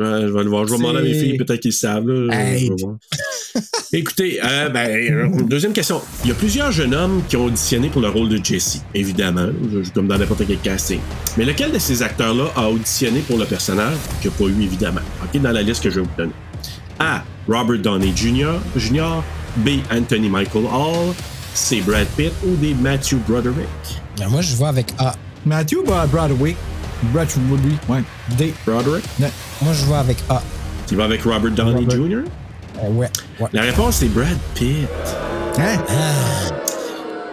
Euh, 0.01 0.27
je 0.27 0.33
vais 0.33 0.43
le 0.43 0.49
voir. 0.49 0.67
Je 0.67 0.73
vais 0.73 0.79
demander 0.79 0.99
à 0.99 1.03
mes 1.03 1.13
C'est- 1.13 1.21
filles, 1.21 1.37
peut-être 1.37 1.61
qu'ils 1.61 1.73
savent. 1.75 2.09
Là. 2.09 2.35
Hey. 2.35 2.67
Je 2.67 2.73
vais 2.73 2.83
voir. 2.83 2.97
Écoutez, 3.93 4.41
euh, 4.43 4.69
ben, 4.71 4.89
euh, 4.91 5.43
deuxième 5.45 5.73
question. 5.73 6.01
Il 6.25 6.29
y 6.29 6.33
a 6.33 6.35
plusieurs 6.35 6.73
jeunes 6.73 6.95
hommes 6.95 7.23
qui 7.29 7.37
ont 7.37 7.45
auditionné 7.45 7.89
pour 7.89 8.01
le 8.01 8.09
rôle 8.09 8.29
de 8.29 8.43
Jesse, 8.43 8.83
évidemment, 8.95 9.47
je- 9.73 9.91
comme 9.91 10.07
dans 10.09 10.17
n'importe 10.19 10.47
quel 10.47 10.59
casting. 10.59 11.01
Mais 11.37 11.45
lequel 11.45 11.73
de 11.73 11.79
ces 11.79 12.03
acteurs-là 12.03 12.47
a 12.57 12.69
auditionné 12.69 13.21
pour 13.21 13.39
le 13.39 13.45
personnage 13.45 13.95
qu'il 14.21 14.31
n'y 14.31 14.37
a 14.37 14.39
pas 14.39 14.45
eu, 14.61 14.63
évidemment? 14.65 15.01
OK, 15.23 15.41
dans 15.41 15.51
la 15.53 15.63
liste 15.63 15.83
que 15.83 15.91
je 15.91 15.97
vais 16.01 16.07
vous 16.07 16.17
donner. 16.17 16.33
A. 16.99 17.23
Robert 17.49 17.79
Downey 17.81 18.13
Jr. 18.15 18.55
Jr. 18.77 19.23
B. 19.57 19.71
Anthony 19.93 20.29
Michael 20.29 20.65
Hall. 20.73 21.15
C. 21.55 21.83
Brad 21.87 22.07
Pitt 22.17 22.33
ou 22.47 22.55
D. 22.57 22.75
Matthew 22.81 23.17
Broderick? 23.29 23.67
Ben, 24.19 24.29
moi, 24.29 24.41
je 24.41 24.55
vois 24.57 24.69
avec 24.69 24.87
A. 24.99 25.15
Matthew 25.45 25.85
Bro- 25.85 26.07
Broadway. 26.11 26.57
Broadway, 27.13 27.73
ouais. 27.89 28.03
D. 28.39 28.55
Broderick? 28.65 29.05
Moi, 29.19 29.73
je 29.75 29.85
vois 29.85 29.99
avec 29.99 30.17
A. 30.31 30.41
Tu 30.87 30.95
vas 30.97 31.05
avec 31.05 31.23
Robert 31.25 31.51
Downey 31.51 31.81
Robert. 31.81 31.97
Jr.? 31.97 32.25
Euh, 32.79 32.89
ouais. 32.91 33.09
ouais. 33.41 33.49
La 33.53 33.63
réponse, 33.63 33.97
c'est 33.97 34.09
Brad 34.09 34.37
Pitt. 34.55 34.87
Hein? 35.59 35.79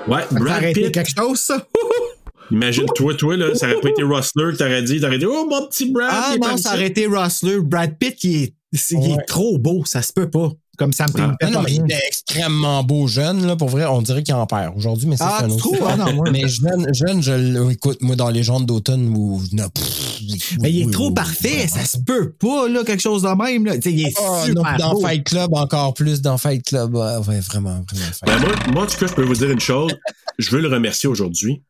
Ouais, 0.08 0.22
Ça 0.32 0.40
Brad 0.40 0.74
Pitt. 0.74 0.92
quelque 0.92 1.12
chose, 1.18 1.40
ça? 1.40 1.66
Imagine, 2.52 2.86
toi, 2.96 3.14
toi, 3.14 3.38
là, 3.38 3.54
ça 3.54 3.68
aurait 3.68 3.80
pas 3.80 3.90
été 3.90 4.02
Rustler 4.02 4.54
que 4.54 4.58
t'aurais 4.58 4.82
dit, 4.82 5.00
t'aurais 5.00 5.20
dit, 5.20 5.26
oh, 5.28 5.48
mon 5.50 5.68
petit 5.68 5.92
Brad. 5.92 6.10
Ah 6.12 6.32
il 6.36 6.40
non, 6.42 6.58
ça 6.58 6.74
aurait 6.74 6.88
été 6.88 7.06
Rustler. 7.06 7.60
Brad 7.62 7.96
Pitt, 7.98 8.18
est, 8.26 8.54
c'est- 8.74 8.96
il 8.96 9.12
est 9.12 9.26
trop 9.28 9.58
beau, 9.60 9.84
ça 9.86 10.02
se 10.02 10.12
peut 10.12 10.30
pas. 10.30 10.50
Comme 10.80 10.94
ça 10.94 11.06
me 11.08 11.12
Ah. 11.20 11.36
fait 11.40 11.46
Non, 11.48 11.52
non, 11.52 11.62
mais 11.64 11.74
il 11.74 11.82
était 11.82 12.00
extrêmement 12.08 12.84
beau 12.84 13.06
jeune, 13.08 13.46
là. 13.46 13.56
Pour 13.58 13.68
vrai, 13.70 13.86
on 13.86 14.02
dirait 14.02 14.24
qu'il 14.24 14.34
en 14.34 14.48
perd 14.48 14.76
aujourd'hui, 14.78 15.08
mais 15.08 15.18
ça, 15.18 15.28
Ah, 15.30 15.38
c'est 15.42 15.46
un 15.46 15.50
autre. 15.50 15.68
Ah, 15.86 15.98
non, 15.98 16.14
moi. 16.14 16.30
Mais 16.32 16.48
jeune, 16.48 16.88
jeune, 16.94 17.22
je 17.22 17.70
écoute, 17.72 17.98
moi, 18.02 18.16
dans 18.16 18.30
les 18.30 18.44
gens 18.44 18.62
d'automne 18.62 19.14
où. 19.16 19.42
non, 19.52 19.68
pff, 19.70 20.20
oui, 20.22 20.42
Mais 20.62 20.72
il 20.72 20.82
est 20.82 20.86
oui, 20.86 20.92
trop 20.92 21.10
oui, 21.10 21.14
parfait, 21.14 21.68
ça 21.68 21.84
se 21.86 21.98
peut 21.98 22.32
pas, 22.32 22.68
là, 22.70 22.84
quelque 22.86 23.02
chose 23.02 23.24
de 23.24 23.28
même, 23.44 23.66
là. 23.66 23.76
Tu 23.76 23.82
sais, 23.82 23.92
il 23.94 24.08
est 24.08 24.14
Ah, 24.18 24.44
super 24.46 24.64
non, 24.64 24.78
dans 24.80 24.94
beau. 24.94 25.02
Fight 25.02 25.24
Club, 25.26 25.54
encore 25.54 25.94
plus 25.94 26.22
dans 26.22 26.38
Fight 26.38 26.64
Club. 26.66 26.96
Ouais, 26.96 27.18
ouais, 27.28 27.40
vraiment, 27.42 27.84
vraiment. 27.92 28.12
Fight 28.14 28.26
Ben, 28.26 28.40
moi, 28.40 28.50
moi, 28.74 28.84
en 28.84 28.88
tout 28.88 28.98
cas, 28.98 29.08
je 29.08 29.14
peux 29.14 29.24
vous 29.26 29.36
dire 29.36 29.52
une 29.52 29.60
chose. 29.60 29.92
Je 30.38 30.50
veux 30.52 30.62
le 30.62 30.70
remercier 30.70 31.10
aujourd'hui. 31.10 31.62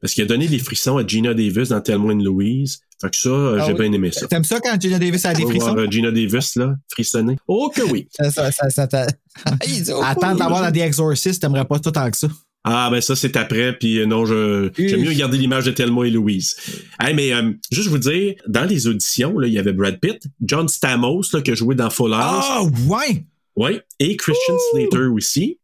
Parce 0.00 0.14
qu'il 0.14 0.24
a 0.24 0.26
donné 0.26 0.48
des 0.48 0.58
frissons 0.58 0.96
à 0.96 1.06
Gina 1.06 1.34
Davis 1.34 1.68
dans 1.70 1.80
Thelma 1.80 2.12
and 2.12 2.22
Louise. 2.22 2.80
Fait 3.00 3.10
que 3.10 3.16
ça, 3.16 3.28
euh, 3.30 3.58
Ah 3.60 3.64
j'ai 3.66 3.72
oui? 3.72 3.78
bien 3.80 3.92
aimé 3.92 4.10
ça. 4.12 4.26
T'aimes 4.26 4.44
ça 4.44 4.60
quand 4.60 4.80
Gina 4.80 4.98
Davis 4.98 5.24
a 5.24 5.34
des 5.34 5.44
frissons? 5.44 5.74
voir, 5.74 5.90
Gina 5.90 6.10
Davis, 6.10 6.56
là, 6.56 6.74
frissonner. 6.88 7.36
Oh 7.48 7.70
que 7.74 7.82
oui. 7.82 8.08
Ça, 8.12 8.28
oh, 9.46 10.02
Attends 10.04 10.34
d'avoir 10.34 10.62
la 10.62 10.70
The 10.70 10.78
Exorcist, 10.78 11.40
t'aimerais 11.40 11.64
pas 11.64 11.78
tout 11.78 11.90
tant 11.90 12.10
que 12.10 12.16
ça. 12.16 12.28
Ah, 12.64 12.90
ben 12.92 13.00
ça, 13.00 13.16
c'est 13.16 13.36
après, 13.36 13.76
puis 13.76 13.98
euh, 13.98 14.06
non, 14.06 14.24
je 14.24 14.70
j'aime 14.78 15.00
mieux 15.00 15.12
garder 15.14 15.36
l'image 15.36 15.64
de 15.64 15.72
Thelma 15.72 16.06
et 16.06 16.10
Louise. 16.10 16.54
Hey, 17.00 17.12
mais 17.12 17.32
euh, 17.32 17.50
juste 17.72 17.88
vous 17.88 17.98
dire, 17.98 18.34
dans 18.46 18.64
les 18.64 18.86
auditions, 18.86 19.36
là, 19.36 19.48
il 19.48 19.52
y 19.52 19.58
avait 19.58 19.72
Brad 19.72 19.98
Pitt, 19.98 20.22
John 20.40 20.68
Stamos, 20.68 21.22
là, 21.32 21.40
qui 21.40 21.50
a 21.50 21.54
joué 21.54 21.74
dans 21.74 21.90
Full 21.90 22.14
House. 22.14 22.44
Ah, 22.48 22.62
ouais! 22.86 23.24
Oui, 23.56 23.80
et 23.98 24.16
Christian 24.16 24.56
Slater 24.70 25.06
aussi. 25.12 25.58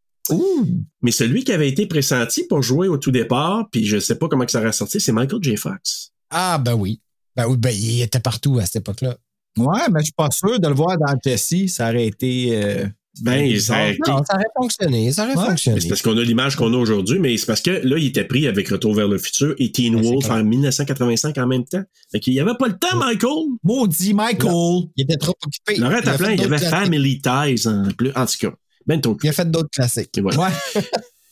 Mais 1.01 1.11
celui 1.11 1.43
qui 1.43 1.51
avait 1.51 1.69
été 1.69 1.85
pressenti 1.85 2.43
pour 2.47 2.61
jouer 2.61 2.87
au 2.87 2.97
tout 2.97 3.11
départ, 3.11 3.67
puis 3.71 3.85
je 3.85 3.99
sais 3.99 4.15
pas 4.15 4.27
comment 4.27 4.45
que 4.45 4.51
ça 4.51 4.59
aurait 4.59 4.71
sorti, 4.71 4.99
c'est 4.99 5.11
Michael 5.11 5.39
J. 5.41 5.55
Fox. 5.57 6.11
Ah, 6.29 6.57
ben 6.63 6.73
oui. 6.75 7.01
Ben 7.35 7.45
oui, 7.47 7.57
ben 7.57 7.71
il 7.75 8.01
était 8.01 8.19
partout 8.19 8.59
à 8.59 8.65
cette 8.65 8.77
époque-là. 8.77 9.17
Ouais, 9.57 9.81
mais 9.91 9.99
je 9.99 10.05
suis 10.05 10.13
pas 10.15 10.29
sûr 10.31 10.59
de 10.59 10.67
le 10.67 10.73
voir 10.75 10.97
dans 10.97 11.13
Jesse, 11.23 11.53
ça 11.67 11.89
aurait 11.89 12.07
été. 12.07 12.49
euh, 12.63 12.85
Ben, 13.21 13.59
ça 13.59 13.73
aurait 13.73 13.91
été- 13.95 13.99
Non, 14.11 14.21
ça 14.23 14.35
aurait 14.35 14.45
fonctionné. 14.55 15.11
Ça 15.11 15.25
aurait 15.25 15.35
Ouais. 15.35 15.45
fonctionné. 15.47 15.81
C'est 15.81 15.89
parce 15.89 16.01
qu'on 16.01 16.15
a 16.17 16.21
l'image 16.23 16.55
qu'on 16.55 16.71
a 16.73 16.77
aujourd'hui, 16.77 17.19
mais 17.19 17.35
c'est 17.37 17.47
parce 17.47 17.59
que 17.59 17.71
là, 17.71 17.97
il 17.97 18.05
était 18.05 18.23
pris 18.23 18.47
avec 18.47 18.69
Retour 18.69 18.93
vers 18.93 19.07
le 19.09 19.17
futur 19.17 19.55
et 19.57 19.71
Teen 19.71 19.99
Wolf 20.01 20.29
en 20.29 20.41
1985 20.43 21.37
en 21.39 21.47
même 21.47 21.65
temps. 21.65 21.81
Fait 22.11 22.19
qu'il 22.21 22.33
y 22.33 22.39
avait 22.39 22.53
pas 22.57 22.67
le 22.67 22.77
temps, 22.77 22.95
Michael. 22.97 23.47
Maudit 23.63 24.13
Michael! 24.13 24.89
Il 24.95 25.03
était 25.03 25.17
trop 25.17 25.33
occupé. 25.45 25.75
Lorette 25.81 26.05
Il 26.05 26.33
il 26.35 26.39
y 26.39 26.43
avait. 26.45 26.57
Family 26.59 27.19
Ties 27.21 27.67
en 27.67 27.89
plus. 27.97 28.11
En 28.15 28.25
tout 28.25 28.35
cas, 28.39 28.51
ben 28.85 28.99
ton 28.99 29.17
Il 29.23 29.29
a 29.29 29.33
fait 29.33 29.49
d'autres 29.49 29.69
classiques. 29.71 30.17
Et 30.17 30.21
voilà. 30.21 30.51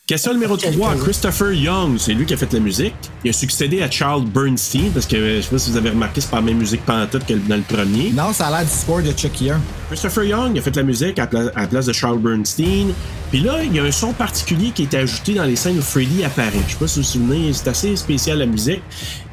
Question 0.07 0.31
numéro 0.33 0.55
3, 0.55 0.95
Christopher 1.03 1.51
Young, 1.51 1.97
c'est 1.99 2.13
lui 2.13 2.25
qui 2.25 2.33
a 2.33 2.37
fait 2.37 2.53
la 2.53 2.61
musique. 2.61 2.93
Il 3.25 3.29
a 3.29 3.33
succédé 3.33 3.81
à 3.81 3.91
Charles 3.91 4.23
Bernstein, 4.23 4.89
parce 4.93 5.05
que 5.05 5.17
je 5.17 5.41
sais 5.41 5.49
pas 5.49 5.57
si 5.57 5.69
vous 5.71 5.75
avez 5.75 5.89
remarqué, 5.89 6.21
c'est 6.21 6.29
pas 6.29 6.37
la 6.37 6.43
même 6.43 6.59
musique 6.59 6.85
pantoute 6.85 7.25
que 7.25 7.33
dans 7.33 7.57
le 7.57 7.61
premier. 7.63 8.11
Non, 8.11 8.31
ça 8.31 8.47
a 8.47 8.51
l'air 8.51 8.61
du 8.61 8.73
score 8.73 9.01
de 9.01 9.11
Chucky 9.11 9.49
1. 9.49 9.59
Christopher 9.89 10.23
Young 10.23 10.57
a 10.57 10.61
fait 10.61 10.73
la 10.77 10.83
musique 10.83 11.19
à, 11.19 11.23
la 11.23 11.27
pla- 11.27 11.67
place 11.67 11.87
de 11.87 11.91
Charles 11.91 12.19
Bernstein. 12.19 12.93
Puis 13.31 13.41
là, 13.41 13.61
il 13.61 13.75
y 13.75 13.79
a 13.81 13.83
un 13.83 13.91
son 13.91 14.13
particulier 14.13 14.71
qui 14.71 14.83
a 14.83 14.85
été 14.85 14.95
ajouté 14.95 15.33
dans 15.33 15.43
les 15.43 15.57
scènes 15.57 15.77
où 15.77 15.81
Freddy 15.81 16.23
apparaît. 16.23 16.53
Je 16.67 16.71
sais 16.71 16.77
pas 16.79 16.87
si 16.87 16.99
vous 17.01 17.05
vous 17.05 17.11
souvenez, 17.11 17.51
c'est 17.51 17.67
assez 17.67 17.93
spécial 17.97 18.37
la 18.37 18.45
musique. 18.45 18.83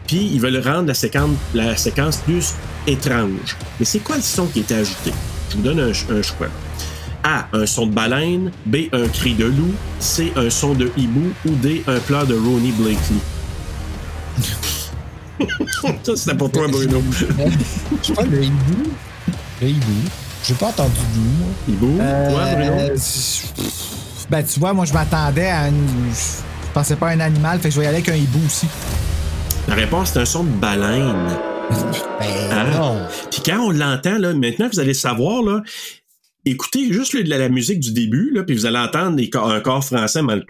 Puis 0.09 0.29
ils 0.33 0.41
veulent 0.41 0.59
rendre 0.59 0.89
la 0.89 0.95
séquence, 0.95 1.37
la 1.55 1.77
séquence 1.77 2.17
plus 2.17 2.49
étrange. 2.89 3.57
Mais 3.79 3.85
c'est 3.85 4.01
quoi 4.01 4.17
le 4.17 4.23
son 4.23 4.47
qui 4.47 4.59
a 4.59 4.63
été 4.63 4.75
ajouté? 4.75 5.13
Je 5.51 5.57
vous 5.57 5.63
donne 5.63 5.79
un 5.79 5.93
choix. 5.93 6.49
A. 7.25 7.47
Un 7.53 7.67
son 7.67 7.87
de 7.87 7.93
baleine. 7.93 8.53
B. 8.67 8.77
Un 8.93 9.09
cri 9.09 9.35
de 9.35 9.47
loup. 9.47 9.75
C. 9.99 10.33
Un 10.37 10.51
son 10.51 10.75
de 10.75 10.91
hibou. 10.97 11.33
Ou 11.47 11.51
D. 11.57 11.83
Un 11.89 11.99
pleur 12.01 12.27
de 12.27 12.35
Ronnie 12.35 12.73
Blakely. 12.73 13.19
Ça, 16.03 16.17
c'était 16.17 16.37
pour 16.37 16.51
toi, 16.51 16.69
Bruno. 16.69 17.03
Je 18.03 18.07
sais 18.07 18.13
pas, 18.15 18.23
le 18.23 18.45
hibou. 18.45 18.91
Le 19.61 19.69
hibou. 19.69 20.09
J'ai 20.47 20.55
pas 20.55 20.67
entendu 20.69 20.93
d'où, 21.15 21.21
moi. 21.39 21.49
Hibou? 21.69 21.97
Toi, 21.97 22.55
Bruno? 22.55 22.73
Euh, 22.73 22.97
ben, 24.31 24.45
tu 24.45 24.61
vois, 24.61 24.73
moi, 24.73 24.85
je 24.85 24.93
m'attendais 24.93 25.49
à 25.49 25.69
une. 25.69 25.87
Je 26.13 26.73
pensais 26.73 26.97
pas 26.97 27.09
à 27.09 27.11
un 27.13 27.21
animal, 27.21 27.59
fait 27.61 27.69
que 27.69 27.75
je 27.75 27.81
vais 27.81 27.87
y 27.87 27.89
aller 27.89 27.97
avec 27.99 28.09
un 28.09 28.15
hibou 28.17 28.41
aussi. 28.47 28.67
La 29.69 29.75
réponse, 29.75 30.11
c'est 30.13 30.21
un 30.21 30.25
son 30.25 30.45
de 30.45 30.51
baleine. 30.51 31.29
Ben, 32.21 32.27
Hein? 32.53 32.67
non. 32.79 32.99
Puis 33.31 33.41
quand 33.45 33.59
on 33.59 33.71
l'entend, 33.71 34.19
là, 34.19 34.33
maintenant 34.35 34.69
vous 34.73 34.79
allez 34.79 34.95
savoir, 34.95 35.43
là, 35.43 35.63
écoutez 36.45 36.93
juste 36.93 37.13
le- 37.15 37.23
la, 37.23 37.39
la 37.39 37.49
musique 37.49 37.81
du 37.81 37.93
début, 37.93 38.31
là, 38.33 38.43
puis 38.45 38.55
vous 38.55 38.67
allez 38.67 38.79
entendre 38.79 39.17
des 39.17 39.31
un 39.35 39.61
corps 39.61 39.85
français, 39.85 40.23
mal 40.23 40.45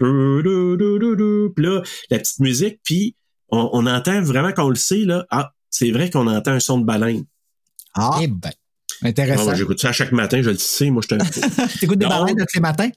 puis 1.55 1.65
là, 1.65 1.81
la 2.09 2.19
petite 2.19 2.39
musique, 2.39 2.79
puis 2.83 3.15
on, 3.49 3.69
on 3.73 3.85
entend 3.87 4.21
vraiment 4.21 4.51
qu'on 4.51 4.69
le 4.69 4.75
sait, 4.75 5.05
là, 5.05 5.25
ah, 5.29 5.51
c'est 5.69 5.91
vrai 5.91 6.09
qu'on 6.09 6.27
entend 6.27 6.51
un 6.51 6.59
son 6.59 6.79
de 6.79 6.85
baleine. 6.85 7.25
Ah, 7.93 8.19
Eh 8.21 8.27
ben. 8.27 8.51
Intéressant. 9.03 9.49
Ah, 9.49 9.55
j'écoute 9.55 9.79
ça 9.79 9.91
chaque 9.91 10.11
matin, 10.11 10.41
je 10.41 10.49
le 10.49 10.57
sais, 10.57 10.89
moi, 10.89 11.01
je 11.03 11.15
te 11.15 11.79
T'écoutes 11.79 11.99
des 11.99 12.05
baleines 12.05 12.37
tous 12.37 12.55
les 12.55 12.61
matins? 12.61 12.89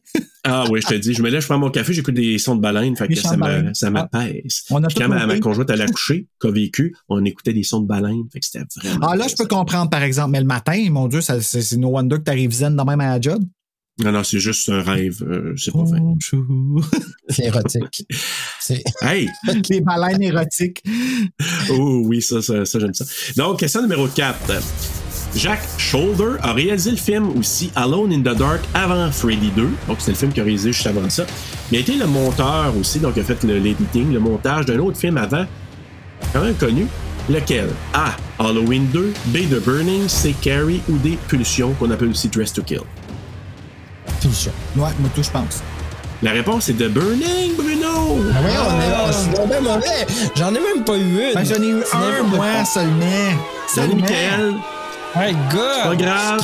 Ah 0.44 0.64
oui, 0.70 0.80
je 0.82 0.88
te 0.88 0.94
dis, 0.94 1.14
je 1.14 1.22
me 1.22 1.30
lève, 1.30 1.40
je 1.40 1.46
prends 1.46 1.58
mon 1.58 1.70
café, 1.70 1.92
j'écoute 1.92 2.14
des 2.14 2.38
sons 2.38 2.56
de 2.56 2.60
baleine, 2.60 2.96
fait 2.96 3.08
Des 3.08 3.14
que 3.14 3.20
sons 3.20 3.28
ça 3.28 3.74
ça 3.74 3.90
m'apaise. 3.90 4.64
On 4.70 4.82
a 4.82 4.86
Puis 4.86 4.94
tout 4.94 5.02
quand 5.02 5.08
ma, 5.08 5.26
ma 5.26 5.38
conjointe 5.38 5.70
elle 5.70 5.82
a 5.82 5.86
couché, 5.86 6.26
qu'a 6.40 6.50
vécu, 6.50 6.94
on 7.08 7.24
écoutait 7.24 7.52
des 7.52 7.62
sons 7.62 7.80
de 7.80 7.86
baleine, 7.86 8.24
fait 8.32 8.40
que 8.40 8.46
c'était 8.46 8.64
vraiment... 8.76 9.08
Ah, 9.08 9.16
là, 9.16 9.26
je 9.28 9.36
peux 9.36 9.46
comprendre, 9.46 9.90
par 9.90 10.02
exemple, 10.02 10.30
mais 10.30 10.40
le 10.40 10.46
matin, 10.46 10.76
mon 10.90 11.08
Dieu, 11.08 11.20
c'est 11.20 11.76
no 11.76 11.88
wonder 11.88 12.16
que 12.16 12.22
t'arrives 12.22 12.52
zen 12.52 12.76
de 12.76 12.82
même 12.82 13.00
à 13.00 13.16
la 13.16 13.20
job. 13.20 13.42
Non, 14.00 14.12
non, 14.12 14.22
c'est 14.22 14.38
juste 14.38 14.68
un 14.68 14.80
rêve, 14.80 15.24
euh, 15.28 15.54
c'est 15.56 15.72
pas 15.72 15.82
vrai. 15.82 15.98
C'est 17.30 17.44
érotique. 17.44 18.06
Hey! 19.02 19.28
Les 19.70 19.80
baleines 19.80 20.22
érotiques. 20.22 20.82
Oh 21.70 22.02
oui, 22.04 22.22
ça, 22.22 22.40
ça, 22.40 22.64
ça, 22.64 22.78
j'aime 22.78 22.94
ça. 22.94 23.04
Donc, 23.36 23.58
question 23.58 23.82
numéro 23.82 24.06
4. 24.06 25.07
Jack 25.38 25.60
Shoulder 25.78 26.32
a 26.42 26.52
réalisé 26.52 26.90
le 26.90 26.96
film 26.96 27.30
aussi 27.38 27.70
Alone 27.76 28.12
in 28.12 28.18
the 28.20 28.36
Dark 28.36 28.60
avant 28.74 29.08
Freddy 29.12 29.50
2. 29.54 29.68
Donc, 29.86 29.98
c'est 30.00 30.10
le 30.10 30.16
film 30.16 30.32
qu'il 30.32 30.40
a 30.40 30.44
réalisé 30.44 30.72
juste 30.72 30.86
avant 30.88 31.08
ça. 31.08 31.24
Mais 31.70 31.78
il 31.78 31.80
a 31.80 31.80
été 31.82 31.94
le 31.94 32.06
monteur 32.06 32.72
aussi, 32.78 32.98
donc 32.98 33.12
il 33.16 33.20
a 33.20 33.24
fait 33.24 33.42
le- 33.44 33.58
l'editing, 33.58 34.12
le 34.12 34.18
montage 34.18 34.66
d'un 34.66 34.78
autre 34.80 34.98
film 34.98 35.16
avant, 35.16 35.46
quand 36.32 36.40
même 36.42 36.54
connu. 36.56 36.86
Lequel? 37.30 37.68
A. 37.94 38.16
Halloween 38.42 38.86
2, 38.92 39.12
B. 39.26 39.36
The 39.48 39.62
Burning, 39.64 40.08
C. 40.08 40.34
Carrie 40.40 40.80
ou 40.88 40.96
D. 40.98 41.16
Pulsion, 41.28 41.72
qu'on 41.78 41.90
appelle 41.92 42.08
aussi 42.08 42.28
Dress 42.28 42.52
to 42.52 42.62
Kill. 42.62 42.80
Pulsion. 44.20 44.50
Ouais, 44.76 44.88
moi, 44.98 45.10
tout, 45.14 45.22
je 45.22 45.30
pense. 45.30 45.62
La 46.20 46.32
réponse 46.32 46.68
est 46.68 46.72
The 46.72 46.88
Burning, 46.88 47.54
Bruno! 47.56 48.18
Ah 48.34 48.40
ouais, 48.42 48.50
on 48.58 48.80
est. 48.80 49.12
Je 49.12 49.18
suis 49.18 49.34
tombé 49.34 49.54
mauvais. 49.62 50.06
J'en 50.34 50.48
ai 50.48 50.58
même 50.58 50.84
pas 50.84 50.96
eu 50.96 51.02
une. 51.02 51.34
Ben, 51.34 51.44
j'en 51.44 51.62
ai 51.62 51.68
eu 51.68 51.82
un, 51.92 52.22
moi, 52.24 52.64
seulement. 52.64 53.36
Salut. 53.68 53.94
Michael! 53.94 54.54
Hey, 55.14 55.34
gars. 55.52 55.84
Pas 55.84 55.96
grave. 55.96 56.40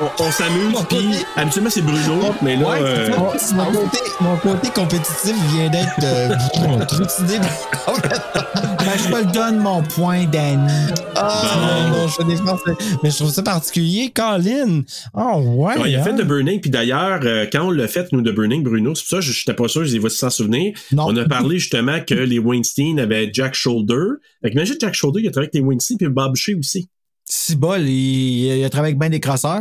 On, 0.00 0.22
on 0.22 0.30
s'amuse, 0.30 0.78
puis 0.88 1.24
habituellement 1.34 1.70
c'est 1.70 1.82
Bruno, 1.82 2.32
mais 2.40 2.54
là. 2.54 2.68
Ouais, 2.68 2.78
euh, 2.80 3.08
mon, 3.16 3.64
mon 3.64 3.72
côté, 3.72 3.98
mon 4.20 4.36
côté 4.36 4.68
compétitif 4.70 5.34
vient 5.52 5.68
d'être 5.68 6.04
euh, 6.04 6.84
trucidé. 6.86 7.38
Ben, 7.38 8.92
je 8.96 9.10
te 9.10 9.16
le 9.16 9.32
donne, 9.32 9.58
mon 9.58 9.82
point, 9.82 10.24
Danny. 10.26 10.72
Ah, 11.16 11.90
non, 11.90 11.98
non, 11.98 12.08
je 12.08 12.14
fais 12.14 12.24
des 12.24 12.34
efforts, 12.34 12.60
Mais 13.02 13.10
je 13.10 13.16
trouve 13.16 13.30
ça 13.30 13.42
particulier. 13.42 14.12
Colin. 14.14 14.82
Oh, 15.14 15.42
ouais. 15.44 15.76
Ouais, 15.78 15.90
il 15.90 15.96
a 15.96 16.00
hein? 16.00 16.04
fait 16.04 16.14
The 16.14 16.24
Burning, 16.24 16.60
puis 16.60 16.70
d'ailleurs, 16.70 17.18
euh, 17.24 17.46
quand 17.52 17.66
on 17.66 17.70
l'a 17.72 17.88
fait, 17.88 18.12
nous, 18.12 18.22
The 18.22 18.32
Burning, 18.32 18.62
Bruno, 18.62 18.94
c'est 18.94 19.02
pour 19.02 19.10
ça 19.10 19.20
je 19.20 19.32
n'étais 19.32 19.60
pas 19.60 19.66
sûr, 19.66 19.84
je 19.84 19.92
les 19.92 19.98
vois 19.98 20.10
s'en 20.10 20.30
souvenir. 20.30 20.74
On 20.96 21.16
a 21.16 21.24
parlé 21.24 21.58
justement 21.58 21.98
que 22.06 22.14
les 22.14 22.38
Weinstein 22.38 23.00
avaient 23.00 23.30
Jack 23.32 23.54
Shoulder. 23.54 24.20
Fait 24.42 24.50
que 24.50 24.54
imagine 24.54 24.76
Jack 24.80 24.94
Shoulder, 24.94 25.20
il 25.22 25.28
a 25.28 25.32
travaillé 25.32 25.48
avec 25.48 25.54
les 25.54 25.60
Weinstein, 25.60 25.96
puis 25.98 26.08
Bob 26.08 26.36
Shea 26.36 26.54
aussi. 26.56 26.88
Si 27.28 27.56
bol, 27.56 27.80
il, 27.82 28.56
il 28.58 28.64
a 28.64 28.70
travaillé 28.70 28.92
avec 28.92 28.98
bien 28.98 29.10
des 29.10 29.20
crosseurs. 29.20 29.60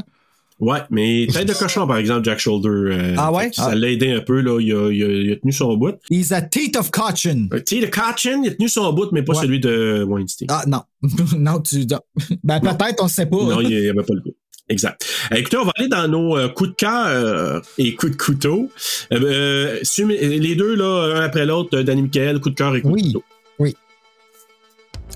Ouais, 0.59 0.79
mais 0.89 1.27
tête 1.31 1.47
de 1.47 1.53
cochon, 1.53 1.85
par 1.85 1.97
exemple, 1.97 2.23
Jack 2.23 2.39
Shoulder. 2.39 2.67
euh, 2.69 3.15
Ah 3.17 3.31
ouais? 3.31 3.51
Ça 3.53 3.69
Ah. 3.71 3.75
l'a 3.75 3.89
aidé 3.89 4.11
un 4.11 4.21
peu, 4.21 4.41
là. 4.41 4.59
Il 4.59 4.73
a, 4.73 4.89
il 4.91 5.03
a- 5.03 5.07
il 5.07 5.31
a 5.31 5.35
tenu 5.35 5.51
son 5.51 5.75
bout. 5.77 5.95
He's 6.09 6.31
a 6.31 6.41
teeth 6.41 6.75
of 6.77 6.89
caution. 6.89 7.47
Euh, 7.53 7.59
Teeth 7.59 7.83
of 7.83 7.89
caution, 7.91 8.41
il 8.43 8.49
a 8.49 8.53
tenu 8.55 8.67
son 8.69 8.91
bout, 8.93 9.11
mais 9.11 9.21
pas 9.21 9.33
Ouais. 9.33 9.41
celui 9.43 9.59
de 9.59 10.03
Weinstein. 10.07 10.47
Ah, 10.49 10.63
non. 10.65 10.81
non, 11.37 11.59
tu. 11.59 11.85
non. 11.85 11.99
Ben, 12.43 12.59
peut-être, 12.59 13.01
on 13.01 13.05
ne 13.05 13.09
sait 13.09 13.27
pas. 13.27 13.37
Non, 13.37 13.61
il 13.61 13.67
n'y 13.81 13.87
avait 13.87 13.93
pas 13.93 14.13
le 14.15 14.21
goût. 14.21 14.33
Exact. 14.69 15.05
Euh, 15.31 15.35
écoutez, 15.37 15.57
on 15.57 15.63
va 15.63 15.71
aller 15.77 15.87
dans 15.87 16.07
nos 16.07 16.35
euh, 16.37 16.49
coups 16.49 16.71
de 16.71 16.75
cœur 16.75 17.05
euh, 17.07 17.61
et 17.77 17.93
coups 17.95 18.13
de 18.13 18.17
couteau. 18.17 18.69
Les 19.11 20.55
deux, 20.55 20.75
là, 20.75 21.13
un 21.17 21.21
après 21.21 21.45
l'autre, 21.45 21.79
Danny 21.81 22.01
Michael, 22.03 22.39
coup 22.39 22.49
de 22.49 22.55
cœur 22.55 22.75
et 22.75 22.81
coup 22.81 22.95
de 22.95 23.01
couteau. 23.01 23.23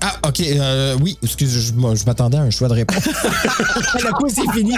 Ah, 0.00 0.14
ok. 0.26 0.40
euh, 0.40 0.96
oui, 1.00 1.18
excuse, 1.22 1.52
je, 1.52 1.72
je 1.72 2.06
m'attendais 2.06 2.38
à 2.38 2.42
un 2.42 2.50
choix 2.50 2.68
de 2.68 2.74
réponse. 2.74 3.04
Le 3.06 4.12
quiz 4.14 4.38
est 4.38 4.52
fini. 4.52 4.74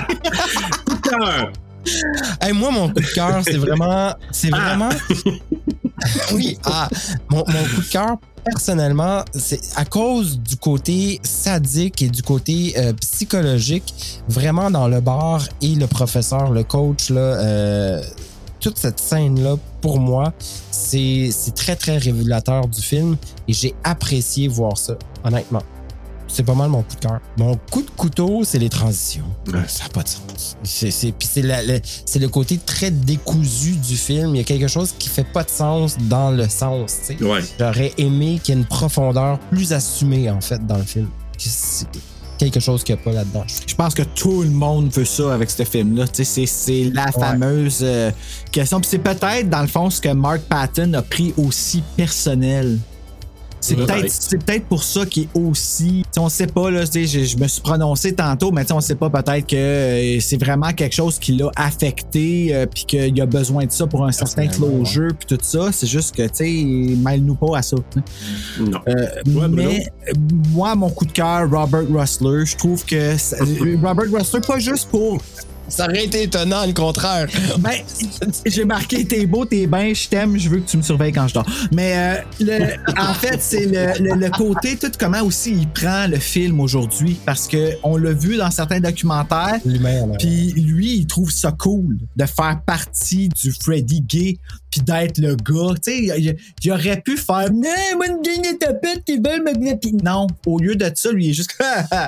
coup 0.86 0.94
de 0.94 1.00
cœur. 1.08 1.52
Hey, 2.40 2.52
moi, 2.52 2.70
mon 2.70 2.88
coup 2.88 3.00
de 3.00 3.14
cœur, 3.14 3.40
c'est 3.44 3.56
vraiment. 3.56 4.14
C'est 4.32 4.50
vraiment. 4.50 4.88
oui, 6.32 6.58
ah, 6.64 6.88
mon, 7.30 7.38
mon 7.46 7.62
coup 7.74 7.82
de 7.82 7.90
cœur, 7.90 8.16
personnellement, 8.44 9.22
c'est 9.34 9.60
à 9.76 9.84
cause 9.84 10.38
du 10.38 10.56
côté 10.56 11.20
sadique 11.22 12.02
et 12.02 12.08
du 12.08 12.22
côté 12.22 12.74
euh, 12.78 12.92
psychologique, 12.94 14.20
vraiment 14.28 14.70
dans 14.70 14.88
le 14.88 15.00
bar 15.00 15.42
et 15.62 15.74
le 15.74 15.86
professeur, 15.86 16.50
le 16.50 16.64
coach, 16.64 17.10
là, 17.10 17.20
euh, 17.20 18.02
toute 18.64 18.78
cette 18.78 18.98
scène-là, 18.98 19.56
pour 19.82 20.00
moi, 20.00 20.32
c'est 20.70 21.30
très, 21.54 21.76
très 21.76 21.98
révélateur 21.98 22.66
du 22.66 22.80
film 22.80 23.18
et 23.46 23.52
j'ai 23.52 23.74
apprécié 23.84 24.48
voir 24.48 24.78
ça, 24.78 24.94
honnêtement. 25.22 25.60
C'est 26.28 26.44
pas 26.44 26.54
mal 26.54 26.70
mon 26.70 26.82
coup 26.82 26.94
de 26.94 27.00
cœur. 27.00 27.20
Mon 27.36 27.56
coup 27.70 27.82
de 27.82 27.90
couteau, 27.90 28.42
c'est 28.42 28.58
les 28.58 28.70
transitions. 28.70 29.26
Ça 29.68 29.84
n'a 29.84 29.90
pas 29.90 30.02
de 30.02 30.08
sens. 30.08 30.56
C'est, 30.62 31.12
puis 31.12 31.42
le, 31.42 32.26
côté 32.28 32.56
très 32.56 32.90
décousu 32.90 33.72
du 33.72 33.96
film. 33.98 34.34
Il 34.34 34.38
y 34.38 34.40
a 34.40 34.44
quelque 34.44 34.66
chose 34.66 34.94
qui 34.98 35.10
fait 35.10 35.30
pas 35.30 35.44
de 35.44 35.50
sens 35.50 35.98
dans 35.98 36.30
le 36.30 36.48
sens. 36.48 37.00
Ouais. 37.20 37.40
J'aurais 37.60 37.92
aimé 37.98 38.40
qu'il 38.42 38.54
y 38.54 38.58
ait 38.58 38.60
une 38.62 38.66
profondeur 38.66 39.38
plus 39.50 39.74
assumée, 39.74 40.30
en 40.30 40.40
fait, 40.40 40.66
dans 40.66 40.78
le 40.78 40.84
film. 40.84 41.10
Quelque 42.38 42.60
chose 42.60 42.82
qu'il 42.82 42.94
n'y 42.94 43.00
a 43.00 43.04
pas 43.04 43.12
là-dedans. 43.12 43.44
Je 43.66 43.74
pense 43.74 43.94
que 43.94 44.02
tout 44.02 44.42
le 44.42 44.50
monde 44.50 44.90
veut 44.90 45.04
ça 45.04 45.34
avec 45.34 45.50
ce 45.50 45.64
film-là. 45.64 46.06
C'est, 46.12 46.90
la 46.92 47.12
fameuse 47.12 47.80
euh, 47.82 48.10
question. 48.50 48.80
C'est 48.82 48.98
peut-être, 48.98 49.48
dans 49.48 49.62
le 49.62 49.68
fond, 49.68 49.90
ce 49.90 50.00
que 50.00 50.08
Mark 50.08 50.40
Patton 50.42 50.92
a 50.94 51.02
pris 51.02 51.32
aussi 51.36 51.82
personnel. 51.96 52.78
C'est 53.66 53.76
Peut-être. 53.76 54.44
peut-être 54.44 54.66
pour 54.66 54.84
ça 54.84 55.06
qu'il 55.06 55.22
est 55.22 55.28
aussi. 55.34 56.04
on 56.18 56.28
sait 56.28 56.46
pas, 56.46 56.70
là, 56.70 56.84
je, 56.84 57.00
je 57.24 57.36
me 57.38 57.48
suis 57.48 57.62
prononcé 57.62 58.14
tantôt, 58.14 58.50
mais 58.52 58.70
on 58.72 58.80
sait 58.82 58.94
pas 58.94 59.08
peut-être 59.08 59.46
que 59.46 59.56
euh, 59.56 60.20
c'est 60.20 60.36
vraiment 60.36 60.70
quelque 60.74 60.94
chose 60.94 61.18
qui 61.18 61.32
l'a 61.32 61.50
affecté, 61.56 62.54
euh, 62.54 62.66
puis 62.66 62.84
qu'il 62.84 63.18
a 63.22 63.24
besoin 63.24 63.64
de 63.64 63.72
ça 63.72 63.86
pour 63.86 64.04
un 64.04 64.12
certain 64.12 64.48
closure, 64.48 65.12
puis 65.18 65.26
tout 65.26 65.42
ça. 65.42 65.70
C'est 65.72 65.86
juste 65.86 66.14
que, 66.14 66.22
tu 66.24 66.28
sais, 66.34 66.96
mêle-nous 67.02 67.36
pas 67.36 67.56
à 67.58 67.62
ça. 67.62 67.76
sais. 67.94 68.60
Non. 68.62 68.80
Euh, 68.86 69.48
mais 69.48 69.86
moi, 70.52 70.74
mon 70.74 70.90
coup 70.90 71.06
de 71.06 71.12
cœur, 71.12 71.48
Robert 71.50 71.86
Russler, 71.90 72.44
je 72.44 72.56
trouve 72.56 72.84
que 72.84 73.16
ça- 73.16 73.38
Robert 73.82 74.12
Russler, 74.12 74.40
pas 74.46 74.58
juste 74.58 74.88
pour. 74.90 75.22
Ça 75.74 75.86
aurait 75.86 76.04
été 76.04 76.22
étonnant, 76.22 76.64
le 76.66 76.72
contraire. 76.72 77.26
Ben, 77.58 77.72
j'ai 78.46 78.64
marqué 78.64 79.04
t'es 79.04 79.26
beau, 79.26 79.44
t'es 79.44 79.66
bien, 79.66 79.92
je 79.94 80.08
t'aime, 80.08 80.38
je 80.38 80.48
veux 80.48 80.58
que 80.60 80.68
tu 80.68 80.76
me 80.76 80.82
surveilles 80.82 81.12
quand 81.12 81.26
je 81.28 81.34
dors. 81.34 81.46
Mais 81.72 81.92
euh, 81.96 82.14
le- 82.40 83.00
en 83.00 83.14
fait, 83.14 83.40
c'est 83.40 83.64
le, 83.66 84.02
le- 84.02 84.14
le 84.20 84.30
côté, 84.30 84.76
tout 84.76 84.90
comment 84.98 85.22
aussi 85.22 85.52
il 85.52 85.68
prend 85.68 86.06
le 86.06 86.18
film 86.18 86.60
aujourd'hui, 86.60 87.16
parce 87.26 87.48
que 87.48 87.70
on 87.82 87.96
l'a 87.96 88.12
vu 88.12 88.36
dans 88.36 88.50
certains 88.50 88.80
documentaires. 88.80 89.58
Puis 90.18 90.52
lui, 90.52 90.96
il 90.98 91.06
trouve 91.06 91.30
ça 91.30 91.52
cool 91.52 91.98
de 92.16 92.24
faire 92.26 92.60
partie 92.66 93.28
du 93.30 93.52
Freddy 93.52 94.00
gay, 94.02 94.36
puis 94.74 94.82
d'être 94.82 95.18
le 95.18 95.36
gars. 95.36 95.74
Tu 95.82 96.08
sais, 96.08 96.36
il, 96.64 96.72
aurait 96.72 97.00
pu 97.00 97.16
faire 97.16 97.50
Non, 97.52 97.68
moi, 97.96 98.06
une 98.08 98.22
gang 98.22 98.52
de 98.52 98.58
tapettes 98.58 99.04
qui 99.04 99.16
veulent 99.16 99.42
me. 99.44 99.76
Puis 99.76 99.92
non, 100.02 100.26
au 100.46 100.58
lieu 100.58 100.74
de 100.74 100.90
ça, 100.94 101.12
lui, 101.12 101.26
il 101.26 101.30
est 101.30 101.34
juste 101.34 101.56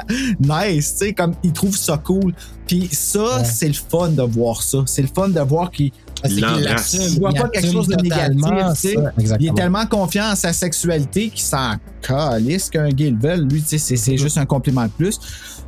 nice. 0.40 0.96
Tu 0.98 1.06
sais, 1.06 1.12
comme 1.12 1.34
il 1.44 1.52
trouve 1.52 1.76
ça 1.76 1.96
cool. 1.98 2.34
Puis 2.66 2.88
ça, 2.90 3.44
c'est 3.44 3.68
le 3.68 3.74
fun 3.74 4.08
de 4.08 4.22
voir 4.22 4.62
ça. 4.62 4.78
C'est 4.86 5.02
le 5.02 5.08
fun 5.14 5.28
de 5.28 5.40
voir 5.40 5.70
qu'il. 5.70 5.92
Il 6.24 7.20
voit 7.20 7.32
pas 7.32 7.48
quelque 7.50 7.70
chose 7.70 7.86
de 7.86 8.02
négatif. 8.02 8.96
Il 9.38 9.48
est 9.48 9.54
tellement 9.54 9.86
confiant 9.86 10.32
en 10.32 10.34
sa 10.34 10.52
sexualité 10.52 11.28
qu'il 11.28 11.42
s'en 11.44 11.74
calisse 12.02 12.68
qu'un 12.70 12.88
gay 12.88 13.10
le 13.10 13.18
veut. 13.18 13.42
Lui, 13.42 13.62
tu 13.62 13.68
sais, 13.68 13.78
c'est- 13.78 13.96
c'est 13.96 14.16
juste 14.16 14.38
un 14.38 14.46
compliment 14.46 14.84
de 14.84 14.90
plus. 14.90 15.20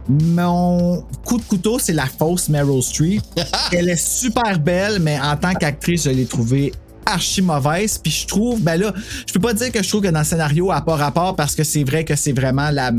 Mon 0.09 1.03
coup 1.25 1.37
de 1.37 1.43
couteau, 1.43 1.79
c'est 1.79 1.93
la 1.93 2.07
fausse 2.07 2.49
Meryl 2.49 2.83
Streep. 2.83 3.23
Elle 3.73 3.91
est 3.91 4.03
super 4.03 4.59
belle, 4.59 5.01
mais 5.01 5.21
en 5.21 5.37
tant 5.37 5.53
qu'actrice, 5.53 6.05
je 6.05 6.11
l'ai 6.11 6.25
trouvée 6.25 6.73
archi 7.09 7.43
mauvaise. 7.43 7.99
Puis 7.99 8.11
je 8.13 8.27
trouve, 8.27 8.61
ben 8.63 8.79
là, 8.81 8.93
je 9.27 9.33
peux 9.33 9.41
pas 9.41 9.55
dire 9.55 9.71
que 9.73 9.83
je 9.83 9.89
trouve 9.89 10.03
que 10.03 10.09
dans 10.09 10.21
le 10.21 10.25
scénario, 10.25 10.71
à 10.71 10.81
pas 10.81 10.97
rapport 10.97 11.35
parce 11.37 11.55
que 11.55 11.65
c'est 11.65 11.85
vrai 11.85 12.05
que 12.05 12.15
c'est 12.17 12.33
vraiment 12.33 12.71
la, 12.71 12.93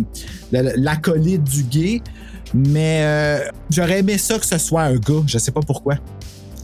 la- 0.52 0.76
l'acolyte 0.76 1.44
du 1.44 1.64
gay. 1.64 2.02
Mais 2.53 3.02
euh, 3.03 3.40
j'aurais 3.69 3.99
aimé 3.99 4.18
ça 4.18 4.40
que 4.40 4.45
ce 4.45 4.57
soit 4.57 4.81
un 4.84 4.95
gars. 4.95 5.22
Je 5.27 5.38
sais 5.38 5.52
pas 5.52 5.61
pourquoi. 5.61 5.95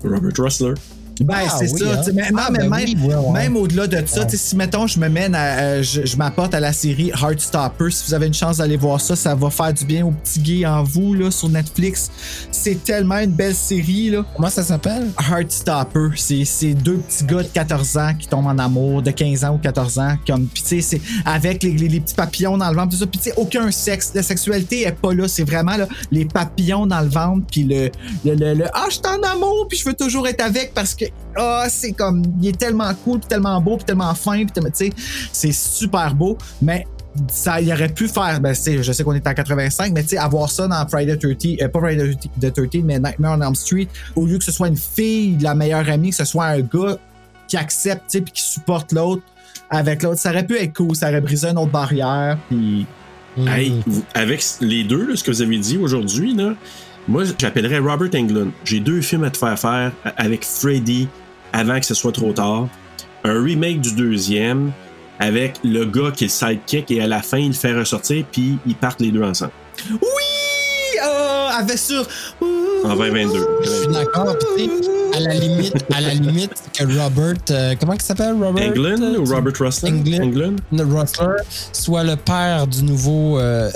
Robert 0.03 0.31
Russler. 0.37 0.73
Ben, 1.21 1.35
Ah 1.49 1.55
c'est 1.59 1.71
oui, 1.71 1.79
ça. 1.79 1.85
hein? 1.99 2.01
Mais, 2.13 2.29
non, 2.31 2.39
Ah, 2.41 2.49
mais 2.51 2.59
ben 2.59 2.69
même, 2.69 2.83
oui, 2.85 2.97
ouais, 3.07 3.15
ouais. 3.15 3.31
même 3.33 3.55
au-delà 3.57 3.87
de 3.87 4.05
ça, 4.05 4.27
si 4.27 4.55
mettons, 4.55 4.85
je 4.87 4.99
me 4.99 5.07
mène 5.07 5.33
à, 5.35 5.59
euh, 5.59 5.83
je, 5.83 6.05
je 6.05 6.17
m'apporte 6.17 6.53
à 6.53 6.59
la 6.59 6.73
série 6.73 7.09
Heartstopper. 7.11 7.89
Si 7.91 8.03
vous 8.07 8.13
avez 8.13 8.27
une 8.27 8.33
chance 8.33 8.57
d'aller 8.57 8.77
voir 8.77 8.99
ça, 8.99 9.15
ça 9.15 9.33
va 9.35 9.49
faire 9.49 9.73
du 9.73 9.85
bien 9.85 10.05
aux 10.05 10.11
petits 10.11 10.39
gays 10.39 10.65
en 10.65 10.83
vous 10.83 11.13
là, 11.13 11.31
sur 11.31 11.47
Netflix. 11.49 12.11
C'est 12.51 12.83
tellement 12.83 13.19
une 13.19 13.31
belle 13.31 13.55
série. 13.55 14.09
Là. 14.09 14.25
Comment 14.35 14.49
ça 14.49 14.63
s'appelle? 14.63 15.07
Heartstopper. 15.19 16.09
C'est, 16.17 16.73
deux 16.73 16.97
petits 16.97 17.23
gars 17.23 17.43
de 17.43 17.47
14 17.47 17.97
ans 17.97 18.13
qui 18.19 18.27
tombent 18.27 18.47
en 18.47 18.57
amour, 18.59 19.01
de 19.01 19.11
15 19.11 19.43
ans 19.45 19.55
ou 19.55 19.57
14 19.57 19.99
ans. 19.99 20.15
Comme, 20.27 20.47
puis 20.47 20.63
c'est 20.81 21.01
avec 21.25 21.63
les, 21.63 21.71
les- 21.73 21.87
les 21.87 21.99
petits 22.01 22.15
papillons 22.15 22.57
dans 22.57 22.69
le 22.69 22.75
ventre, 22.75 22.89
tout 22.91 22.97
ça. 22.97 23.05
Puis 23.07 23.19
aucun 23.37 23.71
sexe. 23.71 24.11
La 24.13 24.23
sexualité 24.23 24.81
est 24.85 24.91
pas 24.91 25.13
là. 25.13 25.27
C'est 25.27 25.43
vraiment 25.43 25.77
là, 25.77 25.87
les 26.11 26.25
papillons 26.25 26.85
dans 26.87 27.01
le 27.01 27.07
ventre. 27.09 27.45
Puis 27.51 27.63
le, 27.63 27.89
le, 28.25 28.35
le, 28.35 28.53
le, 28.53 28.65
ah, 28.73 28.85
je 28.89 28.95
suis 28.95 29.01
en 29.05 29.21
amour, 29.35 29.67
puis 29.69 29.77
je 29.77 29.85
veux 29.85 29.93
toujours 29.93 30.27
être 30.27 30.41
avec 30.41 30.73
parce 30.73 30.93
que 30.95 31.04
ah, 31.35 31.65
c'est 31.69 31.91
comme, 31.93 32.23
il 32.41 32.49
est 32.49 32.57
tellement 32.57 32.93
cool, 33.03 33.19
puis 33.19 33.27
tellement 33.27 33.59
beau, 33.61 33.77
puis 33.77 33.85
tellement 33.85 34.13
fin, 34.15 34.45
puis 34.45 34.47
tu 34.53 34.61
sais, 34.73 34.89
c'est 35.31 35.51
super 35.51 36.13
beau, 36.15 36.37
mais 36.61 36.85
ça 37.29 37.61
il 37.61 37.71
aurait 37.71 37.87
pu 37.87 38.09
faire 38.09 38.41
ben, 38.41 38.53
tu 38.53 38.61
sais, 38.61 38.83
je 38.83 38.91
sais 38.91 39.01
qu'on 39.05 39.13
est 39.13 39.25
en 39.25 39.33
85 39.33 39.93
mais 39.93 40.03
tu 40.03 40.09
sais 40.09 40.17
avoir 40.17 40.51
ça 40.51 40.67
dans 40.67 40.85
Friday 40.85 41.15
30 41.15 41.61
euh, 41.61 41.69
pas 41.69 41.79
Friday 41.79 42.13
the 42.41 42.51
13 42.53 42.83
mais 42.83 42.99
Nightmare 42.99 43.37
on 43.37 43.41
Elm 43.41 43.55
Street 43.55 43.87
au 44.17 44.25
lieu 44.25 44.37
que 44.37 44.43
ce 44.43 44.51
soit 44.51 44.67
une 44.67 44.75
fille 44.75 45.37
la 45.39 45.55
meilleure 45.55 45.89
amie 45.89 46.09
que 46.09 46.17
ce 46.17 46.25
soit 46.25 46.43
un 46.47 46.59
gars 46.59 46.97
qui 47.47 47.55
accepte 47.55 48.01
tu 48.09 48.17
sais 48.17 48.21
puis 48.21 48.33
qui 48.33 48.41
supporte 48.41 48.91
l'autre 48.91 49.21
avec 49.69 50.03
l'autre 50.03 50.19
ça 50.19 50.31
aurait 50.31 50.45
pu 50.45 50.57
être 50.57 50.73
cool 50.75 50.93
ça 50.93 51.07
aurait 51.07 51.21
brisé 51.21 51.47
une 51.47 51.57
autre 51.57 51.71
barrière 51.71 52.37
puis 52.49 52.85
Hey, 53.37 53.81
vous- 53.87 54.03
avec 54.13 54.43
les 54.59 54.83
deux, 54.83 55.07
là, 55.07 55.15
ce 55.15 55.23
que 55.23 55.31
vous 55.31 55.41
avez 55.41 55.57
dit 55.57 55.77
aujourd'hui, 55.77 56.33
là, 56.33 56.53
moi, 57.07 57.23
j'appellerais 57.37 57.79
Robert 57.79 58.09
Englund. 58.15 58.51
J'ai 58.63 58.79
deux 58.79 59.01
films 59.01 59.23
à 59.25 59.29
te 59.29 59.37
faire 59.37 59.57
faire 59.59 59.91
avec 60.17 60.43
Freddy 60.43 61.07
avant 61.53 61.79
que 61.79 61.85
ce 61.85 61.93
soit 61.93 62.11
trop 62.11 62.33
tard. 62.33 62.67
Un 63.23 63.43
remake 63.43 63.81
du 63.81 63.93
deuxième 63.93 64.71
avec 65.19 65.55
le 65.63 65.85
gars 65.85 66.11
qui 66.11 66.25
est 66.25 66.27
le 66.27 66.31
sidekick 66.31 66.91
et 66.91 67.01
à 67.01 67.07
la 67.07 67.21
fin, 67.21 67.37
il 67.37 67.49
le 67.49 67.53
fait 67.53 67.73
ressortir 67.73 68.25
puis 68.31 68.57
ils 68.65 68.75
partent 68.75 69.01
les 69.01 69.11
deux 69.11 69.23
ensemble. 69.23 69.51
oui 69.89 69.99
euh, 71.05 71.49
avec 71.57 71.77
sur 71.77 72.07
En 72.83 72.95
2022. 72.95 73.47
Je 73.63 73.69
suis 73.69 73.87
d'accord. 73.87 74.35
À 75.15 75.19
la 75.19 75.33
limite, 75.33 75.73
à 75.93 76.01
la 76.01 76.13
limite 76.13 76.51
que 76.77 76.83
Robert, 76.83 77.35
euh, 77.51 77.73
comment 77.79 77.93
il 77.93 78.01
s'appelle 78.01 78.33
Robert? 78.33 78.69
Englund 78.69 79.17
ou 79.17 79.23
Robert 79.23 79.53
Russell? 79.59 79.93
Englund, 79.93 80.59
Russler 80.73 81.37
soit 81.71 82.03
le 82.03 82.17
père 82.17 82.67
du 82.67 82.83
nouveau. 82.83 83.39
euh, 83.39 83.71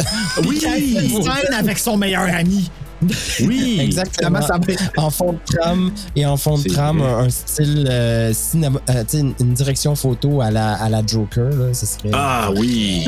oui 0.46 0.62
il 0.78 1.10
scène 1.24 1.54
avec 1.58 1.78
son 1.80 1.96
meilleur 1.96 2.24
ami 2.24 2.70
Oui, 3.46 3.80
exactement. 3.82 4.42
ça 4.42 4.60
En 4.98 5.10
fond 5.10 5.34
de 5.34 5.40
trame 5.58 5.92
et 6.16 6.26
en 6.26 6.38
fond 6.38 6.58
de 6.58 6.68
trame, 6.68 7.02
un, 7.02 7.20
un 7.26 7.30
style 7.30 7.88
euh, 7.90 8.34
cinéma, 8.34 8.80
euh, 8.90 9.04
une, 9.14 9.34
une 9.40 9.54
direction 9.54 9.96
photo 9.96 10.42
à 10.42 10.52
la, 10.52 10.74
à 10.74 10.90
la 10.90 11.02
Joker, 11.06 11.50
là, 11.50 11.74
ce 11.74 11.86
serait. 11.86 12.10
Ah 12.14 12.50
oui. 12.56 13.06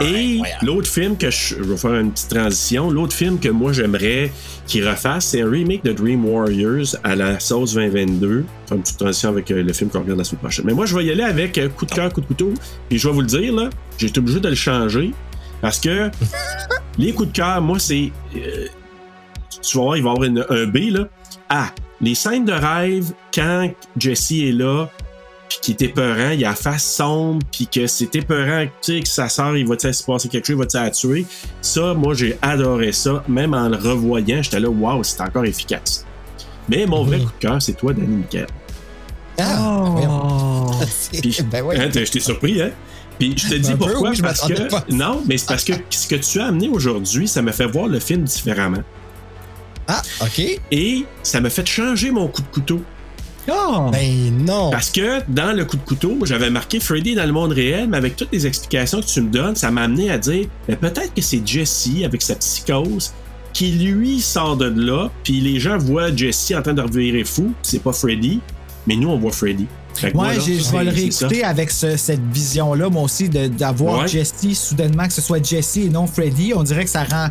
Et 0.00 0.34
incroyable. 0.34 0.66
l'autre 0.66 0.88
film 0.88 1.16
que 1.16 1.30
je, 1.30 1.56
je 1.56 1.62
vais 1.62 1.76
faire 1.76 1.94
une 1.94 2.10
petite 2.12 2.28
transition, 2.30 2.90
l'autre 2.90 3.12
film 3.14 3.38
que 3.38 3.48
moi 3.48 3.72
j'aimerais 3.72 4.30
qu'il 4.66 4.86
refasse, 4.88 5.26
c'est 5.26 5.42
un 5.42 5.50
remake 5.50 5.84
de 5.84 5.92
Dream 5.92 6.24
Warriors 6.24 6.96
à 7.04 7.14
la 7.14 7.38
sauce 7.40 7.74
2022. 7.74 8.44
Faire 8.66 8.76
une 8.76 8.82
petite 8.82 8.98
transition 8.98 9.28
avec 9.30 9.50
euh, 9.50 9.62
le 9.62 9.72
film 9.72 9.90
qu'on 9.90 10.00
regarde 10.00 10.18
la 10.18 10.24
semaine 10.24 10.40
prochaine. 10.40 10.64
Mais 10.66 10.74
moi 10.74 10.86
je 10.86 10.96
vais 10.96 11.04
y 11.04 11.10
aller 11.10 11.22
avec 11.22 11.58
coup 11.76 11.86
de 11.86 11.92
cœur, 11.92 12.12
coup 12.12 12.20
de 12.20 12.26
couteau. 12.26 12.52
Puis 12.88 12.98
je 12.98 13.08
vais 13.08 13.14
vous 13.14 13.20
le 13.20 13.26
dire 13.26 13.54
là, 13.54 13.70
j'ai 13.98 14.06
été 14.08 14.20
obligé 14.20 14.40
de 14.40 14.48
le 14.48 14.54
changer 14.54 15.12
parce 15.60 15.78
que 15.80 16.10
les 16.98 17.12
coups 17.12 17.28
de 17.30 17.34
cœur, 17.36 17.60
moi 17.60 17.78
c'est 17.78 18.10
euh, 18.36 18.66
tu 19.62 19.76
vas 19.78 19.84
voir, 19.84 19.96
il 19.96 20.02
va 20.02 20.08
y 20.10 20.12
avoir 20.12 20.24
une- 20.24 20.46
un 20.48 20.66
B 20.66 20.76
là. 20.90 21.08
Ah, 21.48 21.70
les 22.00 22.14
scènes 22.14 22.44
de 22.44 22.52
rêve 22.52 23.12
quand 23.34 23.70
Jesse 23.96 24.30
est 24.32 24.52
là, 24.52 24.88
puis 25.48 25.58
qui 25.62 25.70
est 25.72 25.82
épeurant, 25.82 26.30
il 26.30 26.44
a 26.44 26.50
la 26.50 26.54
face 26.54 26.84
sombre, 26.84 27.40
puis 27.50 27.66
que 27.66 27.86
c'est 27.86 28.14
épeurant, 28.14 28.66
tu 28.82 28.94
sais, 28.96 29.00
que 29.00 29.08
sa 29.08 29.28
sœur, 29.28 29.56
il 29.56 29.66
va-tu 29.66 29.92
se 29.92 30.02
passer 30.04 30.28
quelque 30.28 30.46
chose, 30.46 30.56
il 30.56 30.58
va-tu 30.58 30.76
la 30.76 30.90
tuer? 30.90 31.26
Ça, 31.62 31.94
moi, 31.94 32.12
j'ai 32.14 32.38
adoré 32.42 32.92
ça. 32.92 33.24
Même 33.28 33.54
en 33.54 33.68
le 33.70 33.76
revoyant, 33.76 34.42
j'étais 34.42 34.60
là, 34.60 34.68
waouh, 34.68 35.02
c'est 35.02 35.20
encore 35.22 35.44
efficace. 35.46 36.04
Mais 36.68 36.84
mon 36.84 37.02
vrai 37.04 37.18
coup 37.18 37.24
de 37.24 37.40
cœur, 37.40 37.62
c'est 37.62 37.72
toi, 37.72 37.94
Danny 37.94 38.16
Michael. 38.16 38.46
Ah. 39.40 39.94
Oh. 40.08 40.70
Puis, 41.22 41.38
ben 41.50 41.64
oui. 41.64 41.76
hein, 41.78 41.88
t'ai 41.90 42.04
surpris, 42.20 42.60
hein? 42.60 42.70
Puis 43.18 43.34
je 43.36 43.48
te 43.48 43.54
dis 43.54 43.72
peu, 43.72 43.78
pourquoi, 43.78 44.10
oui, 44.10 44.16
je 44.16 44.22
parce 44.22 44.46
que... 44.46 44.68
pas. 44.68 44.84
Non, 44.90 45.22
mais 45.26 45.38
c'est 45.38 45.48
parce 45.48 45.64
que 45.64 45.72
ce 45.90 46.06
que 46.06 46.14
tu 46.16 46.40
as 46.40 46.46
amené 46.46 46.68
aujourd'hui, 46.68 47.26
ça 47.26 47.42
me 47.42 47.50
fait 47.52 47.66
voir 47.66 47.88
le 47.88 47.98
film 48.00 48.22
différemment. 48.22 48.82
Ah, 49.88 50.02
OK. 50.20 50.42
Et 50.70 51.04
ça 51.22 51.40
m'a 51.40 51.50
fait 51.50 51.66
changer 51.66 52.10
mon 52.10 52.28
coup 52.28 52.42
de 52.42 52.48
couteau. 52.48 52.80
Oh. 53.50 53.88
Ben 53.90 54.44
non. 54.44 54.68
Parce 54.70 54.90
que 54.90 55.22
dans 55.28 55.56
le 55.56 55.64
coup 55.64 55.78
de 55.78 55.82
couteau, 55.82 56.18
j'avais 56.24 56.50
marqué 56.50 56.80
Freddy 56.80 57.14
dans 57.14 57.24
le 57.24 57.32
monde 57.32 57.52
réel, 57.52 57.88
mais 57.88 57.96
avec 57.96 58.14
toutes 58.14 58.30
les 58.30 58.46
explications 58.46 59.00
que 59.00 59.06
tu 59.06 59.22
me 59.22 59.30
donnes, 59.30 59.56
ça 59.56 59.70
m'a 59.70 59.82
amené 59.84 60.10
à 60.10 60.18
dire 60.18 60.46
ben, 60.68 60.76
peut-être 60.76 61.14
que 61.14 61.22
c'est 61.22 61.40
Jesse 61.46 61.88
avec 62.04 62.20
sa 62.20 62.34
psychose 62.34 63.12
qui 63.54 63.70
lui 63.72 64.20
sort 64.20 64.58
de 64.58 64.66
là, 64.66 65.10
puis 65.24 65.40
les 65.40 65.58
gens 65.58 65.78
voient 65.78 66.14
Jesse 66.14 66.52
en 66.54 66.60
train 66.60 66.74
de 66.74 66.82
revirer 66.82 67.24
fou, 67.24 67.54
c'est 67.62 67.82
pas 67.82 67.92
Freddy, 67.94 68.40
mais 68.86 68.94
nous 68.96 69.08
on 69.08 69.18
voit 69.18 69.32
Freddy. 69.32 69.66
Fait 69.94 70.14
Ouais, 70.14 70.34
je 70.34 70.70
vais 70.70 70.84
le 70.84 70.90
réécouter 70.90 71.42
avec 71.42 71.70
ce- 71.70 71.96
cette 71.96 72.20
vision-là, 72.30 72.90
moi 72.90 73.02
aussi, 73.04 73.28
d'avoir 73.30 74.02
Ouais. 74.02 74.08
Jesse 74.08 74.34
soudainement, 74.52 75.06
que 75.08 75.14
ce 75.14 75.22
soit 75.22 75.42
Jesse 75.44 75.78
et 75.78 75.88
non 75.88 76.06
Freddy. 76.06 76.52
On 76.54 76.62
dirait 76.62 76.84
que 76.84 76.90
ça 76.90 77.02
rend. 77.04 77.28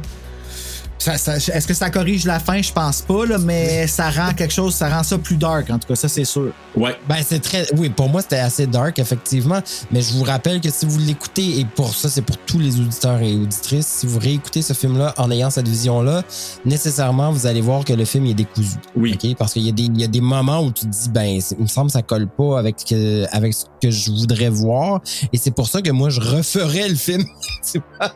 Ça- 0.98 1.18
ça- 1.18 1.36
Est-ce 1.36 1.68
que 1.68 1.74
ça 1.74 1.90
corrige 1.90 2.26
la 2.26 2.40
fin? 2.40 2.62
Je 2.62 2.72
pense 2.72 3.02
pas, 3.02 3.26
là, 3.26 3.38
mais 3.38 3.88
ça 3.88 4.10
rend 4.10 4.34
quelque 4.34 4.54
chose, 4.54 4.74
ça 4.76 4.90
rend 4.90 5.04
ça 5.04 5.18
plus 5.18 5.38
dark, 5.38 5.70
en 5.70 5.80
tout 5.80 5.88
cas, 5.88 5.96
ça 5.96 6.08
c'est 6.10 6.26
sûr. 6.26 6.52
Ouais. 6.76 6.96
Ben, 7.08 7.18
c'est 7.26 7.40
très. 7.40 7.66
Oui, 7.78 7.90
pour 7.90 8.10
moi, 8.10 8.22
c'était 8.22 8.40
assez 8.40 8.68
dark, 8.68 9.00
effectivement. 9.00 9.60
Mais 9.92 10.02
je 10.02 10.14
vous 10.14 10.24
rappelle 10.24 10.60
que 10.62 10.70
si 10.70 10.86
vous 10.86 11.00
l'écoutez, 11.00 11.60
et 11.60 11.66
pour 11.66 11.94
ça, 11.96 12.10
c'est 12.10 12.22
pour 12.22 12.38
tous 12.38 12.60
les 12.60 12.80
auditeurs 12.80 13.20
et 13.22 13.34
auditrices, 13.36 13.88
si 13.88 14.06
vous 14.08 14.20
réécoutez 14.20 14.62
ce 14.62 14.74
film-là 14.74 15.14
en 15.18 15.32
ayant 15.32 15.50
cette 15.50 15.68
vision-là, 15.68 16.24
nécessairement, 16.66 17.32
vous 17.32 17.48
allez 17.48 17.62
voir 17.62 17.86
que 17.86 17.94
le 17.94 18.06
film 18.06 18.26
est 18.26 18.34
décousu. 18.34 18.76
Oui. 18.96 19.18
OK? 19.22 19.36
Parce 19.38 19.54
qu'il 19.54 19.64
y, 19.64 19.70
a 19.70 19.72
des- 19.72 19.84
il 19.84 20.00
y 20.02 20.04
a 20.04 20.08
des 20.08 20.22
moments 20.22 20.62
où 20.62 20.72
tu 20.72 20.86
te 20.86 20.90
dis, 20.92 21.10
ben, 21.10 21.26
il 21.58 21.64
me 21.64 21.68
semble 21.68 21.88
que 21.88 21.94
ça 21.94 22.02
colle 22.02 22.28
pas 22.28 22.60
avec, 22.60 22.76
euh, 22.92 23.26
avec 23.32 23.54
ce 23.54 23.66
que 23.82 23.90
je 23.92 24.12
voudrais 24.12 24.50
voir. 24.50 25.02
Et 25.34 25.38
c'est 25.38 25.52
pour 25.52 25.68
ça 25.68 25.82
que 25.82 25.92
moi, 25.92 26.10
je 26.10 26.20
referais 26.22 26.90
le 26.90 26.96
film 26.96 27.24
tu 27.72 27.80
vois, 28.00 28.12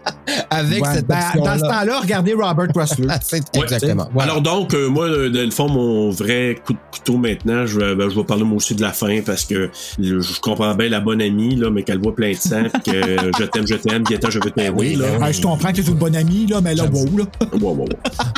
avec 0.49 0.83
Ouais, 0.83 0.93
cette 0.95 1.07
ben, 1.07 1.17
option 1.19 1.43
dans 1.43 1.55
ce 1.57 1.61
temps-là, 1.61 1.99
regardez 2.01 2.33
Robert 2.33 2.70
Exactement. 3.53 4.07
Voilà. 4.13 4.31
Alors 4.31 4.41
donc, 4.41 4.73
euh, 4.73 4.87
moi, 4.87 5.05
euh, 5.05 5.29
dans 5.29 5.43
le 5.43 5.51
fond, 5.51 5.69
mon 5.69 6.09
vrai 6.09 6.57
coup 6.65 6.73
de 6.73 6.79
couteau 6.91 7.17
maintenant, 7.17 7.65
je 7.65 7.79
vais, 7.79 7.95
ben, 7.95 8.09
je 8.09 8.15
vais 8.15 8.23
parler 8.23 8.43
moi 8.43 8.57
aussi 8.57 8.75
de 8.75 8.81
la 8.81 8.91
fin 8.93 9.21
parce 9.25 9.45
que 9.45 9.69
je, 9.99 10.19
je 10.19 10.39
comprends 10.39 10.73
bien 10.75 10.89
la 10.89 10.99
bonne 10.99 11.21
amie, 11.21 11.55
là, 11.55 11.69
mais 11.69 11.83
qu'elle 11.83 11.99
voit 11.99 12.15
plein 12.15 12.31
de 12.31 12.35
sang, 12.37 12.63
puis 12.83 12.93
que 12.93 13.01
je 13.39 13.43
t'aime, 13.45 13.67
je 13.67 13.75
t'aime, 13.75 14.03
Gaëtan, 14.03 14.29
je 14.29 14.39
veux 14.43 14.51
t'aimer, 14.51 14.69
Oui, 14.69 14.95
là. 14.95 15.17
Ouais, 15.19 15.33
je 15.33 15.41
comprends 15.41 15.71
que 15.71 15.77
t'es 15.81 15.87
une 15.87 15.95
bonne 15.95 16.15
amie, 16.15 16.45
là, 16.47 16.61
mais 16.61 16.75
là, 16.75 16.85
wow, 16.85 17.17
là. 17.17 17.23
Wow, 17.53 17.59
wow, 17.61 17.75
wow. 17.75 17.87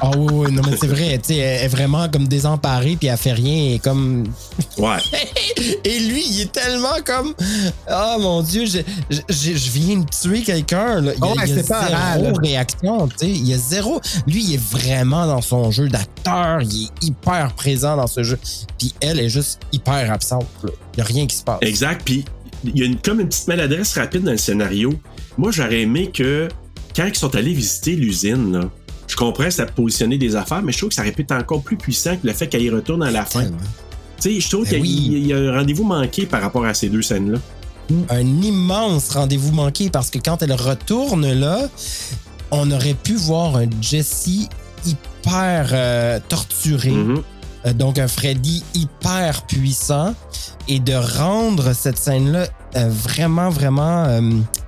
Ah 0.01 0.11
oui, 0.17 0.27
oui, 0.31 0.51
non, 0.51 0.61
mais 0.69 0.77
c'est 0.79 0.87
vrai, 0.87 1.17
tu 1.19 1.33
sais, 1.33 1.37
elle 1.37 1.65
est 1.65 1.67
vraiment 1.67 2.07
comme 2.09 2.27
désemparée, 2.27 2.95
puis 2.99 3.07
elle 3.07 3.17
fait 3.17 3.33
rien, 3.33 3.73
et 3.75 3.79
comme. 3.79 4.23
Ouais. 4.77 4.97
Et 5.85 5.99
lui, 5.99 6.23
il 6.29 6.41
est 6.41 6.51
tellement 6.51 6.97
comme. 7.05 7.33
Oh 7.89 8.15
mon 8.19 8.41
Dieu, 8.41 8.65
je, 8.65 8.79
je, 9.09 9.71
viens 9.71 9.97
de 9.97 10.05
tuer 10.09 10.41
quelqu'un. 10.41 11.01
là. 11.01 11.13
Il 11.15 11.19
y 11.19 11.21
a, 11.21 11.25
Oh, 11.33 11.37
ouais, 11.37 11.43
il 11.45 11.49
y 11.49 11.53
a 11.53 11.63
c'est 11.63 11.67
pas 11.67 11.87
zéro 11.87 11.93
rare, 11.93 12.19
là. 12.19 12.31
réaction, 12.41 13.07
tu 13.07 13.13
sais. 13.17 13.29
Il 13.29 13.47
y 13.47 13.53
a 13.53 13.57
zéro. 13.57 14.01
Lui, 14.27 14.43
il 14.43 14.53
est 14.55 14.61
vraiment 14.71 15.27
dans 15.27 15.41
son 15.41 15.69
jeu 15.71 15.89
d'acteur. 15.89 16.61
Il 16.61 16.85
est 16.85 17.05
hyper 17.05 17.53
présent 17.55 17.97
dans 17.97 18.07
ce 18.07 18.23
jeu. 18.23 18.39
Puis 18.77 18.93
elle 19.01 19.19
est 19.19 19.29
juste 19.29 19.59
hyper 19.71 20.11
absente. 20.11 20.47
là. 20.63 20.69
Il 20.93 20.97
n'y 20.97 21.01
a 21.01 21.05
rien 21.05 21.27
qui 21.27 21.35
se 21.35 21.43
passe. 21.43 21.59
Exact. 21.61 22.01
Puis 22.05 22.23
il 22.63 22.77
y 22.77 22.83
a 22.83 22.85
une, 22.85 22.97
comme 22.97 23.19
une 23.19 23.27
petite 23.27 23.47
maladresse 23.47 23.97
rapide 23.97 24.23
dans 24.23 24.31
le 24.31 24.37
scénario. 24.37 24.93
Moi, 25.37 25.51
j'aurais 25.51 25.81
aimé 25.81 26.11
que 26.13 26.47
quand 26.95 27.05
ils 27.05 27.15
sont 27.15 27.35
allés 27.35 27.53
visiter 27.53 27.95
l'usine, 27.95 28.69
je 29.07 29.15
comprends 29.15 29.51
ça 29.51 29.65
positionner 29.65 30.17
des 30.17 30.35
affaires, 30.35 30.61
mais 30.61 30.71
je 30.71 30.77
trouve 30.77 30.89
que 30.89 30.95
ça 30.95 31.01
aurait 31.01 31.11
pu 31.11 31.23
être 31.23 31.33
encore 31.33 31.61
plus 31.61 31.75
puissant 31.75 32.15
que 32.15 32.25
le 32.25 32.33
fait 32.33 32.47
qu'elle 32.47 32.61
y 32.61 32.69
retourne 32.69 33.03
à 33.03 33.11
la 33.11 33.25
fin. 33.25 33.43
Tu 33.45 33.51
sais, 34.35 34.39
je 34.39 34.49
trouve 34.49 34.63
Ben 34.63 34.81
qu'il 34.81 34.81
oui. 34.81 35.23
y 35.27 35.33
a 35.33 35.37
un 35.37 35.51
rendez-vous 35.57 35.83
manqué 35.83 36.25
par 36.25 36.41
rapport 36.41 36.63
à 36.65 36.73
ces 36.73 36.87
deux 36.87 37.01
scènes-là. 37.01 37.39
un 38.09 38.21
immense 38.21 39.09
rendez-vous 39.09 39.51
manqué 39.51 39.89
parce 39.89 40.09
que 40.09 40.19
quand 40.19 40.41
elle 40.41 40.53
retourne 40.53 41.29
là, 41.33 41.67
on 42.53 42.69
aurait 42.71 42.93
pu 42.93 43.15
voir 43.15 43.57
un 43.57 43.65
Jesse 43.81 44.47
hyper 44.85 45.69
euh, 45.71 46.19
torturé. 46.29 46.91
Mhm. 46.91 47.23
Euh, 47.65 47.73
donc 47.73 47.97
un 47.97 48.07
Freddy 48.09 48.61
hyper 48.73 49.43
puissant 49.43 50.13
et 50.67 50.79
de 50.79 50.93
rendre 50.93 51.71
cette 51.73 51.97
scène-là 51.97 52.45
euh, 52.75 52.89
vraiment, 52.89 53.49
vraiment 53.49 54.03
euh, 54.05 54.21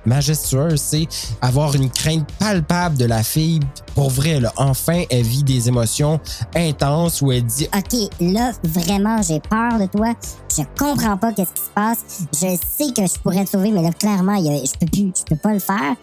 majestueuse, 0.06 0.80
c'est 0.80 1.06
avoir 1.42 1.74
une 1.74 1.90
crainte 1.90 2.26
palpable 2.38 2.96
de 2.96 3.04
la 3.04 3.22
fille. 3.22 3.60
Pour 3.94 4.10
vrai, 4.10 4.40
là, 4.40 4.52
enfin, 4.56 5.02
elle 5.10 5.24
vit 5.24 5.42
des 5.42 5.68
émotions 5.68 6.20
intenses 6.54 7.20
où 7.20 7.32
elle 7.32 7.44
dit 7.44 7.68
OK, 7.76 8.08
là, 8.20 8.52
vraiment, 8.64 9.20
j'ai 9.22 9.40
peur 9.40 9.78
de 9.78 9.86
toi. 9.86 10.14
Je 10.56 10.62
comprends 10.78 11.16
pas 11.18 11.32
qu'est-ce 11.32 11.52
qui 11.52 11.62
se 11.62 11.70
passe. 11.74 11.98
Je 12.32 12.56
sais 12.56 12.92
que 12.92 13.06
je 13.06 13.18
pourrais 13.20 13.44
te 13.44 13.50
sauver, 13.50 13.70
mais 13.72 13.82
là, 13.82 13.90
clairement, 13.90 14.34
il 14.34 14.46
y 14.46 14.48
a- 14.50 14.64
je 14.64 14.72
peux 14.78 14.86
plus, 14.86 15.12
je 15.18 15.24
peux 15.24 15.36
pas 15.36 15.52
le 15.52 15.58
faire. 15.60 15.94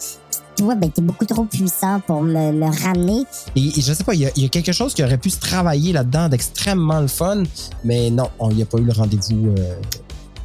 Toi, 0.57 0.75
ben, 0.75 0.89
t'es 0.91 1.01
beaucoup 1.01 1.25
trop 1.25 1.45
puissant 1.45 1.99
pour 2.05 2.21
me, 2.21 2.51
me 2.51 2.83
ramener. 2.83 3.23
Et, 3.55 3.67
et 3.67 3.81
je 3.81 3.93
sais 3.93 4.03
pas, 4.03 4.13
il 4.13 4.21
y, 4.21 4.25
a- 4.25 4.31
il 4.35 4.43
y 4.43 4.45
a 4.45 4.49
quelque 4.49 4.71
chose 4.71 4.93
qui 4.93 5.03
aurait 5.03 5.17
pu 5.17 5.29
se 5.29 5.39
travailler 5.39 5.93
là-dedans 5.93 6.29
d'extrêmement 6.29 6.99
le 7.01 7.07
fun, 7.07 7.43
mais 7.83 8.09
non, 8.09 8.29
on 8.39 8.51
n'y 8.51 8.61
a 8.61 8.65
pas 8.65 8.77
eu 8.77 8.83
le 8.83 8.93
rendez-vous 8.93 9.53
euh, 9.57 9.75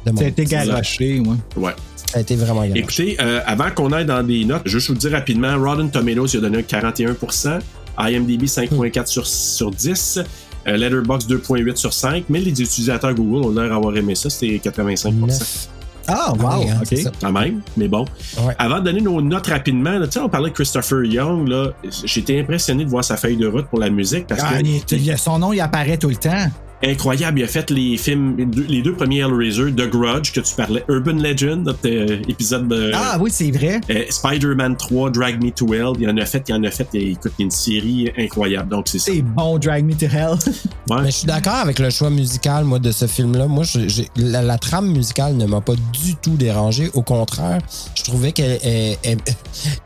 de 0.05 0.11
mon 0.11 0.17
Ça 0.17 0.25
a 0.25 0.27
été 0.27 0.45
garoché, 0.45 1.19
ouais. 1.19 1.27
Ouais. 1.57 1.71
Ça 1.95 2.17
a 2.17 2.21
été 2.21 2.35
vraiment 2.35 2.61
garoché. 2.61 2.79
Écoutez, 2.79 3.17
euh, 3.21 3.39
avant 3.45 3.69
qu'on 3.71 3.91
aille 3.91 4.05
dans 4.05 4.23
des 4.23 4.45
notes, 4.45 4.63
juste 4.67 4.87
vous 4.89 4.95
dire 4.95 5.11
rapidement, 5.11 5.55
Rotten 5.57 5.91
Tomatoes, 5.91 6.27
il 6.33 6.37
a 6.37 6.41
donné 6.41 6.57
un 6.59 6.61
41%, 6.61 7.59
IMDb 7.99 8.43
5.4 8.45 9.05
sur, 9.05 9.27
sur 9.27 9.69
10, 9.71 10.19
euh, 10.67 10.75
Letterboxd 10.77 11.29
2.8 11.31 11.75
sur 11.75 11.93
5, 11.93 12.25
mais 12.29 12.39
les 12.39 12.51
utilisateurs 12.51 13.13
Google 13.13 13.45
ont 13.47 13.51
l'air 13.51 13.69
d'avoir 13.69 13.95
aimé 13.95 14.15
ça, 14.15 14.29
c'était 14.29 14.57
85%. 14.57 15.13
Neuf. 15.13 15.69
Ah, 16.11 16.25
Ah 16.29 16.33
wow, 16.33 16.63
oui, 16.63 16.69
hein, 16.69 16.79
OK. 16.81 17.13
Quand 17.21 17.31
même, 17.31 17.61
mais 17.77 17.87
bon. 17.87 18.05
Ouais. 18.45 18.55
Avant 18.57 18.79
de 18.79 18.85
donner 18.85 19.01
nos 19.01 19.21
notes 19.21 19.47
rapidement, 19.47 19.99
tu 20.05 20.11
sais, 20.11 20.19
on 20.19 20.29
parlait 20.29 20.49
de 20.49 20.55
Christopher 20.55 21.03
Young, 21.05 21.47
là, 21.47 21.67
j'étais 22.05 22.39
impressionné 22.39 22.85
de 22.85 22.89
voir 22.89 23.03
sa 23.03 23.15
feuille 23.17 23.37
de 23.37 23.47
route 23.47 23.67
pour 23.67 23.79
la 23.79 23.89
musique 23.89 24.27
parce 24.27 24.41
Ah, 24.43 24.57
que 24.61 24.95
il- 24.95 25.17
son 25.17 25.39
nom, 25.39 25.53
il 25.53 25.59
apparaît 25.61 25.97
tout 25.97 26.09
le 26.09 26.15
temps. 26.15 26.47
Incroyable, 26.83 27.39
il 27.39 27.43
a 27.43 27.47
fait 27.47 27.69
les 27.71 27.97
films, 27.97 28.37
les 28.67 28.81
deux 28.81 28.93
premiers 28.93 29.19
Hellraiser, 29.19 29.71
The 29.73 29.89
Grudge 29.89 30.31
que 30.31 30.39
tu 30.39 30.55
parlais, 30.55 30.83
Urban 30.87 31.13
Legend, 31.13 31.63
notre 31.65 31.79
euh, 31.87 32.21
épisode 32.27 32.67
de 32.67 32.91
Ah 32.93 33.17
oui, 33.19 33.29
c'est 33.31 33.51
vrai. 33.51 33.81
euh, 33.89 34.03
Spider-Man 34.09 34.77
3, 34.77 35.09
Drag 35.11 35.43
Me 35.43 35.51
to 35.51 35.73
Hell, 35.73 35.93
il 35.99 36.09
en 36.09 36.17
a 36.17 36.25
fait, 36.25 36.43
il 36.47 36.55
en 36.55 36.63
a 36.63 36.71
fait, 36.71 36.87
et 36.93 37.11
écoute, 37.11 37.31
il 37.37 37.41
y 37.41 37.43
a 37.43 37.45
une 37.45 37.51
série 37.51 38.11
incroyable, 38.17 38.69
donc 38.69 38.87
c'est 38.87 38.99
ça. 38.99 39.11
C'est 39.11 39.21
bon, 39.21 39.57
Drag 39.57 39.83
Me 39.85 39.93
to 39.93 40.05
Hell. 40.05 40.37
Ouais. 40.89 41.03
Mais 41.03 41.11
je 41.11 41.17
suis 41.17 41.27
d'accord 41.27 41.53
avec 41.53 41.77
le 41.77 41.91
choix 41.91 42.09
musical, 42.09 42.63
moi, 42.65 42.79
de 42.79 42.91
ce 42.91 43.05
film-là. 43.05 43.45
Moi, 43.45 43.63
je- 43.63 43.87
j'ai- 43.87 44.07
la, 44.15 44.41
la 44.41 44.57
trame 44.57 44.87
musicale 44.91 45.35
ne 45.37 45.45
m'a 45.45 45.61
pas 45.61 45.75
du 45.75 46.15
tout 46.15 46.35
dérangé. 46.35 46.89
Au 46.95 47.03
contraire, 47.03 47.59
je 47.93 48.03
trouvais 48.05 48.31
qu'elle 48.31 48.57
elle- 48.63 48.97
elle- 49.03 49.17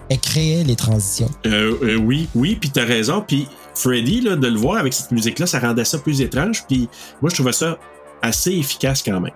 elle 0.07 0.19
créait 0.19 0.63
les 0.63 0.77
transitions. 0.77 1.29
Euh, 1.45 1.73
euh, 1.83 1.95
oui, 1.97 2.29
oui, 2.35 2.55
puis 2.57 2.69
t'as 2.69 2.85
raison. 2.85 3.21
Puis 3.27 3.49
Freddy, 3.75 4.21
là, 4.21 4.35
de 4.35 4.47
le 4.47 4.57
voir 4.57 4.77
avec 4.77 4.93
cette 4.93 5.11
musique-là, 5.11 5.45
ça 5.45 5.59
rendait 5.59 5.85
ça 5.85 5.97
plus 5.97 6.21
étrange. 6.21 6.63
Puis 6.67 6.89
moi, 7.21 7.29
je 7.29 7.35
trouvais 7.35 7.53
ça 7.53 7.77
assez 8.21 8.51
efficace 8.51 9.03
quand 9.03 9.19
même. 9.19 9.33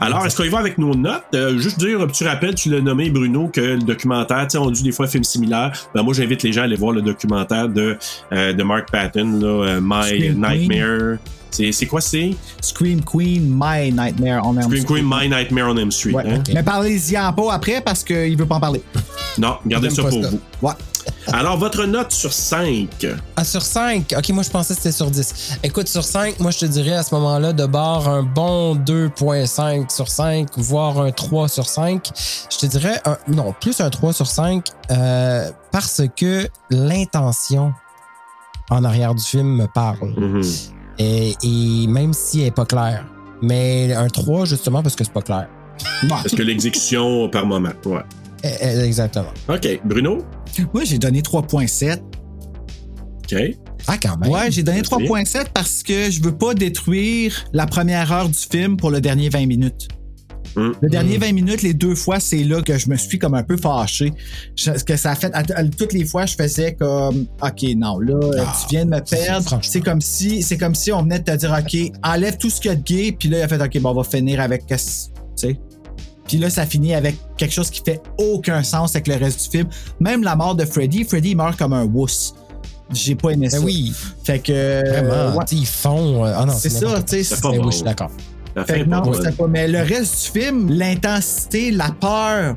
Alors, 0.00 0.26
est-ce 0.26 0.36
qu'on 0.36 0.44
y 0.44 0.48
va 0.48 0.58
avec 0.58 0.76
nos 0.78 0.94
notes? 0.94 1.22
Euh, 1.34 1.58
juste 1.58 1.78
dire 1.78 2.04
petit 2.06 2.24
rappel, 2.24 2.54
tu 2.54 2.68
l'as 2.70 2.80
nommé, 2.80 3.10
Bruno, 3.10 3.48
que 3.48 3.60
le 3.60 3.78
documentaire, 3.78 4.44
tu 4.48 4.52
sais, 4.52 4.58
on 4.58 4.70
dit 4.70 4.82
des 4.82 4.92
fois 4.92 5.06
films 5.06 5.24
similaires. 5.24 5.72
Ben, 5.94 6.02
moi, 6.02 6.14
j'invite 6.14 6.42
les 6.42 6.52
gens 6.52 6.62
à 6.62 6.64
aller 6.64 6.76
voir 6.76 6.92
le 6.92 7.02
documentaire 7.02 7.68
de, 7.68 7.96
euh, 8.32 8.52
de 8.52 8.62
Mark 8.62 8.90
Patton, 8.90 9.38
là, 9.40 9.46
euh, 9.46 9.80
My 9.82 10.04
Scream 10.04 10.46
Nightmare. 10.46 11.18
C'est 11.50 11.86
quoi, 11.86 12.00
c'est? 12.00 12.30
Scream 12.60 13.02
Queen, 13.02 13.42
My 13.50 13.90
Nightmare 13.90 14.46
on 14.46 14.60
Scream 14.60 14.82
Street. 14.82 14.94
Queen, 14.94 15.04
My 15.08 15.28
Nightmare 15.28 15.68
on 15.70 15.76
M 15.76 15.90
Street. 15.90 16.12
Ouais. 16.12 16.24
hein? 16.28 16.42
Mais 16.52 16.62
parlez-y 16.62 17.18
en 17.18 17.32
pas 17.32 17.54
après 17.54 17.80
parce 17.80 18.04
qu'il 18.04 18.36
veut 18.36 18.46
pas 18.46 18.56
en 18.56 18.60
parler. 18.60 18.82
Non, 19.38 19.56
gardez 19.66 19.90
ça 19.90 20.02
pour 20.02 20.22
ça. 20.22 20.30
vous. 20.30 20.40
Ouais. 20.60 20.74
Alors, 21.32 21.58
votre 21.58 21.84
note 21.84 22.12
sur 22.12 22.32
5. 22.32 23.06
Ah, 23.36 23.44
sur 23.44 23.62
5? 23.62 24.14
Ok, 24.16 24.28
moi 24.30 24.42
je 24.42 24.50
pensais 24.50 24.74
que 24.74 24.80
c'était 24.80 24.92
sur 24.96 25.10
10. 25.10 25.58
Écoute, 25.62 25.88
sur 25.88 26.04
5, 26.04 26.40
moi 26.40 26.50
je 26.50 26.58
te 26.60 26.66
dirais 26.66 26.94
à 26.94 27.02
ce 27.02 27.14
moment-là 27.16 27.52
de 27.52 27.66
bord 27.66 28.08
un 28.08 28.22
bon 28.22 28.76
2.5 28.76 29.92
sur 29.94 30.08
5, 30.08 30.48
voire 30.56 31.00
un 31.00 31.10
3 31.10 31.48
sur 31.48 31.68
5. 31.68 32.08
Je 32.50 32.58
te 32.58 32.66
dirais, 32.66 33.00
un, 33.04 33.18
non, 33.28 33.54
plus 33.60 33.80
un 33.80 33.90
3 33.90 34.12
sur 34.12 34.26
5 34.26 34.64
euh, 34.90 35.50
parce 35.70 36.02
que 36.16 36.48
l'intention 36.70 37.72
en 38.70 38.84
arrière 38.84 39.14
du 39.14 39.22
film 39.22 39.56
me 39.56 39.66
parle. 39.66 40.14
et, 40.98 41.34
et 41.42 41.86
même 41.86 42.12
si 42.12 42.38
elle 42.40 42.46
n'est 42.46 42.50
pas 42.50 42.66
claire. 42.66 43.04
Mais 43.42 43.92
un 43.94 44.08
3 44.08 44.46
justement 44.46 44.82
parce 44.82 44.96
que 44.96 45.04
c'est 45.04 45.12
pas 45.12 45.22
clair. 45.22 45.46
Parce 46.08 46.34
que 46.34 46.42
l'exécution 46.42 47.28
par 47.28 47.46
moment, 47.46 47.70
ouais. 47.86 48.02
Eh, 48.44 48.48
eh, 48.60 48.80
Exactement. 48.84 49.32
OK. 49.48 49.80
Bruno? 49.84 50.18
Moi, 50.72 50.84
j'ai 50.84 50.98
donné 50.98 51.20
3.7. 51.22 52.00
OK. 53.32 53.34
Ah, 53.86 53.96
quand 54.02 54.16
même. 54.18 54.30
Ouais, 54.30 54.50
j'ai 54.50 54.62
donné 54.62 54.82
Merci. 54.90 55.04
3.7 55.06 55.46
parce 55.52 55.82
que 55.82 56.10
je 56.10 56.22
veux 56.22 56.36
pas 56.36 56.54
détruire 56.54 57.44
la 57.52 57.66
première 57.66 58.10
heure 58.12 58.28
du 58.28 58.38
film 58.38 58.76
pour 58.76 58.90
le 58.90 59.00
dernier 59.00 59.28
20 59.28 59.46
minutes. 59.46 59.88
Hum. 60.56 60.74
Le 60.80 60.88
dernier 60.88 61.18
20 61.18 61.32
minutes, 61.32 61.62
les 61.62 61.74
deux 61.74 61.94
fois, 61.94 62.18
c'est 62.20 62.42
là 62.42 62.62
que 62.62 62.78
je 62.78 62.88
me 62.88 62.96
suis 62.96 63.18
comme 63.18 63.34
un 63.34 63.42
peu 63.42 63.56
fâché. 63.56 64.12
Je- 64.56 64.70
que 64.82 64.96
ça 64.96 65.10
a 65.12 65.14
fait, 65.14 65.30
à- 65.34 65.42
à- 65.54 65.64
toutes 65.64 65.92
les 65.92 66.04
fois, 66.06 66.24
je 66.26 66.34
faisais 66.34 66.74
comme, 66.74 67.26
OK, 67.42 67.62
non, 67.76 67.98
là, 68.00 68.18
Ah, 68.40 68.56
tu 68.62 68.74
viens 68.74 68.84
de 68.86 68.90
me 68.90 69.00
perdre. 69.00 69.60
C'est 69.62 69.80
comme 69.82 70.00
si, 70.00 70.42
c'est 70.42 70.56
comme 70.56 70.74
si 70.74 70.90
on 70.90 71.02
venait 71.02 71.18
de 71.20 71.24
te 71.24 71.36
dire, 71.36 71.54
OK, 71.56 71.92
enlève 72.02 72.38
tout 72.38 72.48
ce 72.50 72.60
qu'il 72.60 72.70
y 72.70 72.74
a 72.74 72.76
de 72.76 72.82
gay, 72.82 73.12
puis 73.16 73.28
là, 73.28 73.38
il 73.38 73.42
a 73.42 73.48
fait, 73.48 73.62
OK, 73.62 73.78
bon, 73.80 73.90
on 73.90 73.94
va 73.94 74.04
finir 74.04 74.40
avec, 74.40 74.66
qu'est-ce- 74.66 75.08
tu 75.10 75.48
sais. 75.48 75.60
Puis 76.28 76.36
là, 76.38 76.50
ça 76.50 76.66
finit 76.66 76.94
avec 76.94 77.16
quelque 77.36 77.52
chose 77.52 77.70
qui 77.70 77.82
fait 77.84 78.00
aucun 78.18 78.62
sens 78.62 78.94
avec 78.94 79.08
le 79.08 79.16
reste 79.16 79.42
du 79.44 79.58
film. 79.58 79.68
Même 79.98 80.22
la 80.22 80.36
mort 80.36 80.54
de 80.54 80.64
Freddy, 80.64 81.02
Freddy 81.04 81.34
meurt 81.34 81.56
comme 81.58 81.72
un 81.72 81.84
wuss. 81.84 82.34
J'ai 82.92 83.14
pas 83.16 83.30
aimé 83.30 83.50
ça. 83.50 83.58
Ben 83.58 83.64
oui, 83.64 83.92
Fait 84.24 84.38
que. 84.38 84.88
vraiment. 84.88 85.36
ouais. 85.36 85.44
tu 85.46 85.56
sais, 85.56 85.62
Ils 85.62 85.66
font. 85.66 86.24
euh, 86.24 86.32
Ah 86.36 86.44
non, 86.46 86.52
C'est 86.56 86.70
ça, 86.70 87.02
tu 87.02 87.16
sais. 87.16 87.22
C'est 87.24 87.40
pas 87.40 87.48
quoi. 87.48 87.58
Bon. 87.58 87.64
oui, 87.64 87.70
je 87.72 87.76
suis 87.76 87.84
d'accord. 87.84 88.10
Fait 88.66 88.80
que 88.80 88.84
non, 88.88 89.12
c'était 89.12 89.32
pas. 89.32 89.46
Mais 89.46 89.68
le 89.68 89.78
reste 89.80 90.32
du 90.34 90.40
film, 90.40 90.70
l'intensité, 90.70 91.70
la 91.70 91.90
peur, 91.90 92.56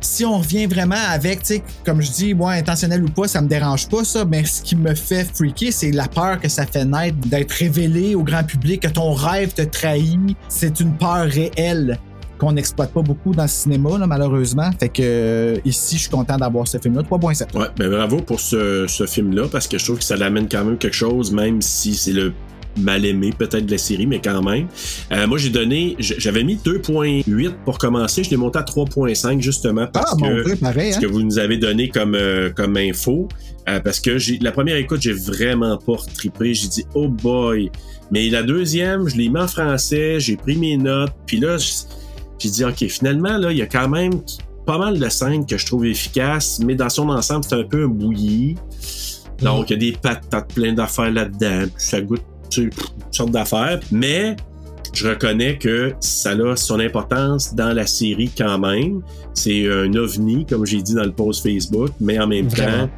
si 0.00 0.24
on 0.24 0.38
revient 0.38 0.66
vraiment 0.66 0.94
avec, 1.10 1.40
tu 1.42 1.54
sais, 1.54 1.62
comme 1.84 2.00
je 2.02 2.10
dis, 2.10 2.34
moi, 2.34 2.52
intentionnel 2.52 3.02
ou 3.04 3.08
pas, 3.08 3.26
ça 3.28 3.40
me 3.40 3.48
dérange 3.48 3.88
pas, 3.88 4.04
ça, 4.04 4.24
mais 4.24 4.44
ce 4.44 4.62
qui 4.62 4.76
me 4.76 4.94
fait 4.94 5.24
freaker, 5.34 5.72
c'est 5.72 5.90
la 5.90 6.06
peur 6.08 6.38
que 6.40 6.48
ça 6.48 6.66
fait 6.66 6.84
naître 6.84 7.16
d'être 7.26 7.52
révélé 7.52 8.14
au 8.14 8.22
grand 8.22 8.44
public, 8.44 8.82
que 8.82 8.88
ton 8.88 9.12
rêve 9.14 9.52
te 9.54 9.62
trahit. 9.62 10.18
C'est 10.48 10.80
une 10.80 10.92
peur 10.96 11.26
réelle 11.26 11.98
qu'on 12.42 12.52
n'exploite 12.52 12.92
pas 12.92 13.02
beaucoup 13.02 13.32
dans 13.32 13.42
le 13.44 13.48
cinéma, 13.48 13.98
là, 13.98 14.06
malheureusement. 14.06 14.70
Fait 14.80 14.88
que 14.88 15.02
euh, 15.02 15.56
ici, 15.64 15.96
je 15.96 16.02
suis 16.02 16.10
content 16.10 16.36
d'avoir 16.36 16.66
ce 16.66 16.78
film-là. 16.78 17.02
3.7. 17.02 17.56
Ouais, 17.56 17.66
ben 17.76 17.88
bravo 17.90 18.16
pour 18.18 18.40
ce, 18.40 18.86
ce 18.88 19.06
film-là, 19.06 19.44
parce 19.50 19.68
que 19.68 19.78
je 19.78 19.84
trouve 19.84 19.98
que 19.98 20.04
ça 20.04 20.16
l'amène 20.16 20.48
quand 20.48 20.64
même 20.64 20.76
quelque 20.76 20.96
chose, 20.96 21.30
même 21.32 21.62
si 21.62 21.94
c'est 21.94 22.12
le 22.12 22.32
mal 22.78 23.04
aimé 23.04 23.32
peut-être 23.36 23.66
de 23.66 23.70
la 23.70 23.76
série, 23.78 24.06
mais 24.06 24.18
quand 24.18 24.42
même. 24.42 24.66
Euh, 25.12 25.26
moi, 25.26 25.36
j'ai 25.38 25.50
donné, 25.50 25.94
j'avais 25.98 26.42
mis 26.42 26.56
2.8 26.56 27.52
pour 27.66 27.76
commencer, 27.78 28.24
je 28.24 28.30
l'ai 28.30 28.38
monté 28.38 28.58
à 28.58 28.62
3.5 28.62 29.40
justement 29.42 29.86
parce 29.86 30.14
Ah, 30.14 30.16
que 30.16 30.54
pareil, 30.56 30.92
ce 30.92 30.96
hein? 30.96 31.00
que 31.02 31.06
vous 31.06 31.22
nous 31.22 31.38
avez 31.38 31.58
donné 31.58 31.90
comme, 31.90 32.14
euh, 32.14 32.50
comme 32.50 32.76
info. 32.78 33.28
euh, 33.68 33.78
parce 33.80 34.00
que 34.00 34.16
j'ai 34.18 34.38
la 34.38 34.52
première 34.52 34.76
écoute, 34.76 35.02
j'ai 35.02 35.12
vraiment 35.12 35.76
pas 35.76 35.92
retrippé. 35.96 36.54
J'ai 36.54 36.68
dit, 36.68 36.84
oh 36.94 37.08
boy. 37.08 37.70
Mais 38.10 38.28
la 38.30 38.42
deuxième, 38.42 39.06
je 39.08 39.16
l'ai 39.16 39.28
mis 39.28 39.38
en 39.38 39.46
français, 39.48 40.18
j'ai 40.18 40.36
pris 40.36 40.56
mes 40.56 40.76
notes. 40.78 41.12
Puis 41.26 41.40
là, 41.40 41.58
j- 41.58 41.72
j'ai 42.38 42.50
dit, 42.50 42.64
OK, 42.64 42.86
finalement, 42.88 43.36
là, 43.38 43.52
il 43.52 43.58
y 43.58 43.62
a 43.62 43.66
quand 43.66 43.88
même 43.88 44.12
pas 44.66 44.78
mal 44.78 44.98
de 44.98 45.08
scènes 45.08 45.44
que 45.46 45.56
je 45.58 45.66
trouve 45.66 45.86
efficaces, 45.86 46.60
mais 46.64 46.74
dans 46.74 46.88
son 46.88 47.08
ensemble, 47.08 47.44
c'est 47.48 47.54
un 47.56 47.64
peu 47.64 47.84
un 47.84 47.88
bouilli. 47.88 48.56
Donc, 49.40 49.70
il 49.70 49.72
y 49.72 49.76
a 49.76 49.92
des 49.92 49.98
patates, 49.98 50.54
plein 50.54 50.72
d'affaires 50.72 51.10
là-dedans. 51.10 51.62
Puis 51.74 51.84
ça 51.84 52.00
goûte 52.00 52.22
toutes 52.50 52.72
sortes 53.10 53.32
d'affaires. 53.32 53.80
Mais 53.90 54.36
je 54.92 55.08
reconnais 55.08 55.58
que 55.58 55.94
ça 56.00 56.30
a 56.30 56.54
son 56.56 56.78
importance 56.78 57.54
dans 57.54 57.72
la 57.72 57.86
série 57.86 58.30
quand 58.36 58.58
même. 58.58 59.00
C'est 59.34 59.66
un 59.72 59.92
ovni, 59.94 60.46
comme 60.46 60.64
j'ai 60.66 60.80
dit 60.82 60.94
dans 60.94 61.02
le 61.04 61.12
post 61.12 61.42
Facebook, 61.42 61.90
mais 62.00 62.20
en 62.20 62.26
même 62.28 62.46
Vraiment. 62.48 62.86
temps, 62.86 62.92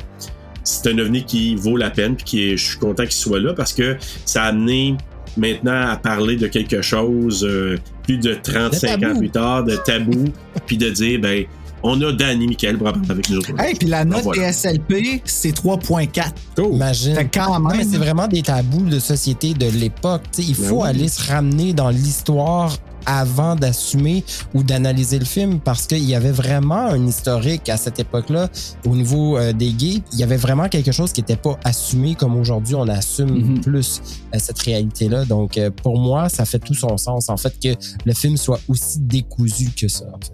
c'est 0.65 0.91
un 0.91 0.99
ovni 0.99 1.25
qui 1.25 1.55
vaut 1.55 1.77
la 1.77 1.91
peine, 1.91 2.17
puis 2.17 2.25
qui 2.25 2.43
est- 2.51 2.57
je 2.57 2.65
suis 2.71 2.79
content 2.79 3.05
qu'il 3.05 3.13
soit 3.13 3.41
là 3.41 3.55
parce 3.55 3.73
que 3.73 3.97
ça 4.27 4.43
a 4.43 4.47
amené 4.49 4.97
maintenant 5.37 5.89
à 5.89 5.97
parler 5.97 6.37
de 6.37 6.47
quelque 6.47 6.83
chose 6.83 7.45
euh, 7.49 7.77
plus 8.05 8.19
de 8.19 8.35
35 8.43 9.01
De 9.01 9.07
ans 9.07 9.19
plus 9.19 9.31
tard, 9.31 9.65
de 9.65 9.77
tabou, 9.77 10.25
puis 10.67 10.77
de 10.79 10.91
dire, 10.91 11.21
ben, 11.21 11.45
on 11.83 12.01
a 12.01 12.13
Danny 12.13 12.47
Michael 12.47 12.79
parler 12.79 13.01
avec 13.11 13.29
nous 13.29 13.39
autres. 13.39 13.51
Hey, 13.61 13.75
puis 13.75 13.89
la 13.89 14.05
note 14.07 14.21
Ah, 14.21 14.23
voilà. 14.25 14.53
TSLP, 14.53 15.21
c'est 15.27 15.55
3.4. 15.55 16.33
Imagine. 16.73 17.29
Quand 17.33 17.61
même. 17.61 17.87
c'est 17.87 17.99
vraiment 17.99 18.27
des 18.27 18.41
tabous 18.43 18.87
de 18.89 18.99
société 18.99 19.53
de 19.53 19.67
l'époque. 19.69 20.23
Il 20.39 20.55
Ben 20.57 20.67
faut 20.67 20.83
oui. 20.83 20.89
aller 20.89 21.09
se 21.09 21.31
ramener 21.31 21.75
dans 21.75 21.91
l'histoire 21.91 22.75
avant 23.07 23.57
d'assumer 23.57 24.25
ou 24.55 24.63
d'analyser 24.63 25.19
le 25.19 25.25
film 25.25 25.61
parce 25.61 25.87
qu'il 25.87 26.05
y 26.05 26.15
avait 26.15 26.33
vraiment 26.33 26.87
un 26.87 27.07
historique 27.07 27.69
à 27.69 27.77
cette 27.77 27.99
époque-là 27.99 28.49
au 28.87 28.95
niveau 28.97 29.37
euh, 29.39 29.53
des 29.53 29.73
gays. 29.73 30.03
Il 30.13 30.19
y 30.19 30.23
avait 30.23 30.37
vraiment 30.37 30.69
quelque 30.69 30.93
chose 30.93 31.13
qui 31.13 31.21
n'était 31.21 31.37
pas 31.37 31.59
assumé 31.65 32.15
comme 32.15 32.37
aujourd'hui 32.37 32.75
on 32.75 32.89
assume 32.89 33.25
Mhm. 33.35 33.61
plus 33.61 34.01
euh, 34.35 34.39
cette 34.39 34.61
réalité-là. 34.61 35.25
Donc 35.25 35.59
euh, 35.59 35.71
pour 35.71 35.99
moi, 35.99 36.29
ça 36.29 36.45
fait 36.45 36.59
tout 36.59 36.75
son 36.75 36.97
sens 36.97 37.29
en 37.29 37.37
fait 37.37 37.55
que 37.63 37.69
le 38.05 38.13
film 38.15 38.37
soit 38.37 38.61
aussi 38.69 38.99
décousu 39.01 39.71
que 39.77 39.89
ça. 39.89 40.05
en 40.13 40.19
fait. 40.25 40.33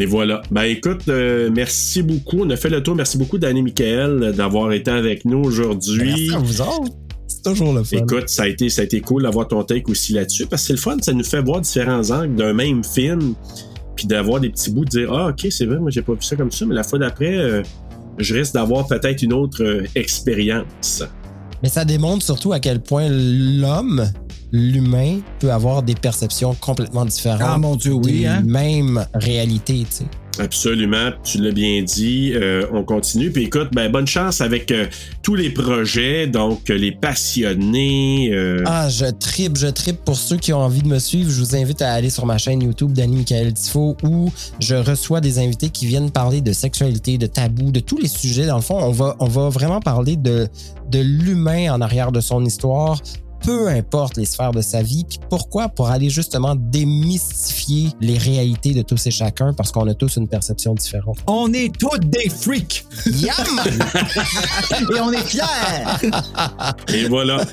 Et 0.00 0.04
voilà. 0.06 0.42
Ben 0.50 0.64
écoute, 0.64 1.08
euh, 1.08 1.50
merci 1.54 2.02
beaucoup. 2.02 2.38
On 2.40 2.50
a 2.50 2.56
fait 2.56 2.68
le 2.68 2.82
tour. 2.82 2.94
Merci 2.94 3.16
beaucoup, 3.16 3.38
Danny 3.38 3.62
Michael, 3.62 4.32
d'avoir 4.36 4.72
été 4.72 4.90
avec 4.90 5.24
nous 5.24 5.38
aujourd'hui. 5.38 6.28
Merci 6.28 6.34
à 6.34 6.38
vous 6.38 6.60
autres. 6.60 6.92
C'est 7.26 7.42
toujours 7.42 7.72
le 7.72 7.82
fun. 7.82 7.98
Écoute, 7.98 8.28
ça 8.28 8.44
a 8.44 8.46
été, 8.48 8.68
ça 8.68 8.82
a 8.82 8.84
été 8.84 9.00
cool 9.00 9.24
d'avoir 9.24 9.48
ton 9.48 9.62
take 9.62 9.90
aussi 9.90 10.12
là-dessus 10.12 10.46
parce 10.46 10.62
que 10.62 10.66
c'est 10.68 10.72
le 10.74 10.78
fun, 10.78 10.96
ça 11.00 11.12
nous 11.12 11.24
fait 11.24 11.42
voir 11.42 11.60
différents 11.60 12.10
angles 12.10 12.36
d'un 12.36 12.52
même 12.52 12.84
film, 12.84 13.34
puis 13.96 14.06
d'avoir 14.06 14.40
des 14.40 14.50
petits 14.50 14.70
bouts 14.70 14.84
de 14.84 14.90
dire 14.90 15.12
ah 15.12 15.28
ok 15.28 15.46
c'est 15.50 15.66
vrai, 15.66 15.78
moi 15.78 15.90
j'ai 15.90 16.02
pas 16.02 16.12
vu 16.12 16.22
ça 16.22 16.36
comme 16.36 16.52
ça, 16.52 16.64
mais 16.66 16.74
la 16.74 16.84
fois 16.84 16.98
d'après, 16.98 17.36
euh, 17.36 17.62
je 18.18 18.34
risque 18.34 18.54
d'avoir 18.54 18.86
peut-être 18.86 19.22
une 19.22 19.32
autre 19.32 19.62
euh, 19.62 19.84
expérience. 19.94 21.02
Mais 21.62 21.68
ça 21.68 21.84
démontre 21.84 22.24
surtout 22.24 22.52
à 22.52 22.60
quel 22.60 22.80
point 22.80 23.08
l'homme, 23.08 24.06
l'humain, 24.52 25.20
peut 25.38 25.50
avoir 25.50 25.82
des 25.82 25.94
perceptions 25.94 26.54
complètement 26.54 27.04
différentes. 27.04 27.40
Ah, 27.42 27.58
mon 27.58 27.76
Dieu, 27.76 27.92
oui, 27.92 28.20
des 28.20 28.26
hein? 28.26 28.42
Même 28.44 29.06
réalité, 29.14 29.86
tu 29.88 29.96
sais. 29.96 30.04
Absolument, 30.38 31.10
tu 31.24 31.38
l'as 31.38 31.52
bien 31.52 31.82
dit. 31.82 32.32
Euh, 32.34 32.66
on 32.72 32.84
continue. 32.84 33.30
Puis 33.30 33.44
écoute, 33.44 33.68
ben, 33.72 33.90
bonne 33.90 34.06
chance 34.06 34.40
avec 34.40 34.70
euh, 34.70 34.86
tous 35.22 35.34
les 35.34 35.50
projets, 35.50 36.26
donc 36.26 36.70
euh, 36.70 36.74
les 36.74 36.92
passionnés. 36.92 38.32
Ah, 38.66 38.88
je 38.88 39.06
tripe, 39.06 39.56
je 39.56 39.68
tripe. 39.68 40.04
Pour 40.04 40.16
ceux 40.16 40.36
qui 40.36 40.52
ont 40.52 40.60
envie 40.60 40.82
de 40.82 40.88
me 40.88 40.98
suivre, 40.98 41.30
je 41.30 41.40
vous 41.40 41.56
invite 41.56 41.82
à 41.82 41.92
aller 41.92 42.10
sur 42.10 42.26
ma 42.26 42.38
chaîne 42.38 42.62
YouTube 42.62 42.92
Danny 42.92 43.16
Michael 43.16 43.54
Tifo 43.54 43.96
où 44.02 44.32
je 44.60 44.74
reçois 44.74 45.20
des 45.20 45.38
invités 45.38 45.70
qui 45.70 45.86
viennent 45.86 46.10
parler 46.10 46.40
de 46.40 46.52
sexualité, 46.52 47.18
de 47.18 47.26
tabou, 47.26 47.70
de 47.70 47.80
tous 47.80 47.98
les 47.98 48.08
sujets. 48.08 48.46
Dans 48.46 48.56
le 48.56 48.62
fond, 48.62 48.78
on 48.78 48.92
va, 48.92 49.16
on 49.20 49.26
va 49.26 49.48
vraiment 49.48 49.80
parler 49.80 50.16
de, 50.16 50.48
de 50.90 50.98
l'humain 50.98 51.72
en 51.72 51.80
arrière 51.80 52.12
de 52.12 52.20
son 52.20 52.44
histoire, 52.44 53.00
peu 53.46 53.68
importe 53.68 54.16
les 54.16 54.24
sphères 54.24 54.50
de 54.50 54.60
sa 54.60 54.82
vie. 54.82 55.04
Puis 55.08 55.20
pourquoi? 55.30 55.68
Pour 55.68 55.88
aller 55.88 56.10
justement 56.10 56.56
démystifier 56.56 57.90
les 58.00 58.18
réalités 58.18 58.74
de 58.74 58.82
tous 58.82 59.06
et 59.06 59.12
chacun 59.12 59.52
parce 59.52 59.70
qu'on 59.70 59.86
a 59.86 59.94
tous 59.94 60.16
une 60.16 60.26
perception 60.26 60.74
différente. 60.74 61.18
On 61.28 61.52
est 61.52 61.72
tous 61.78 61.96
des 62.00 62.28
freaks. 62.28 62.84
Yam! 63.06 63.32
Et 64.96 65.00
on 65.00 65.12
est 65.12 65.24
fiers. 65.24 65.42
Et 66.92 67.08
voilà. 67.08 67.44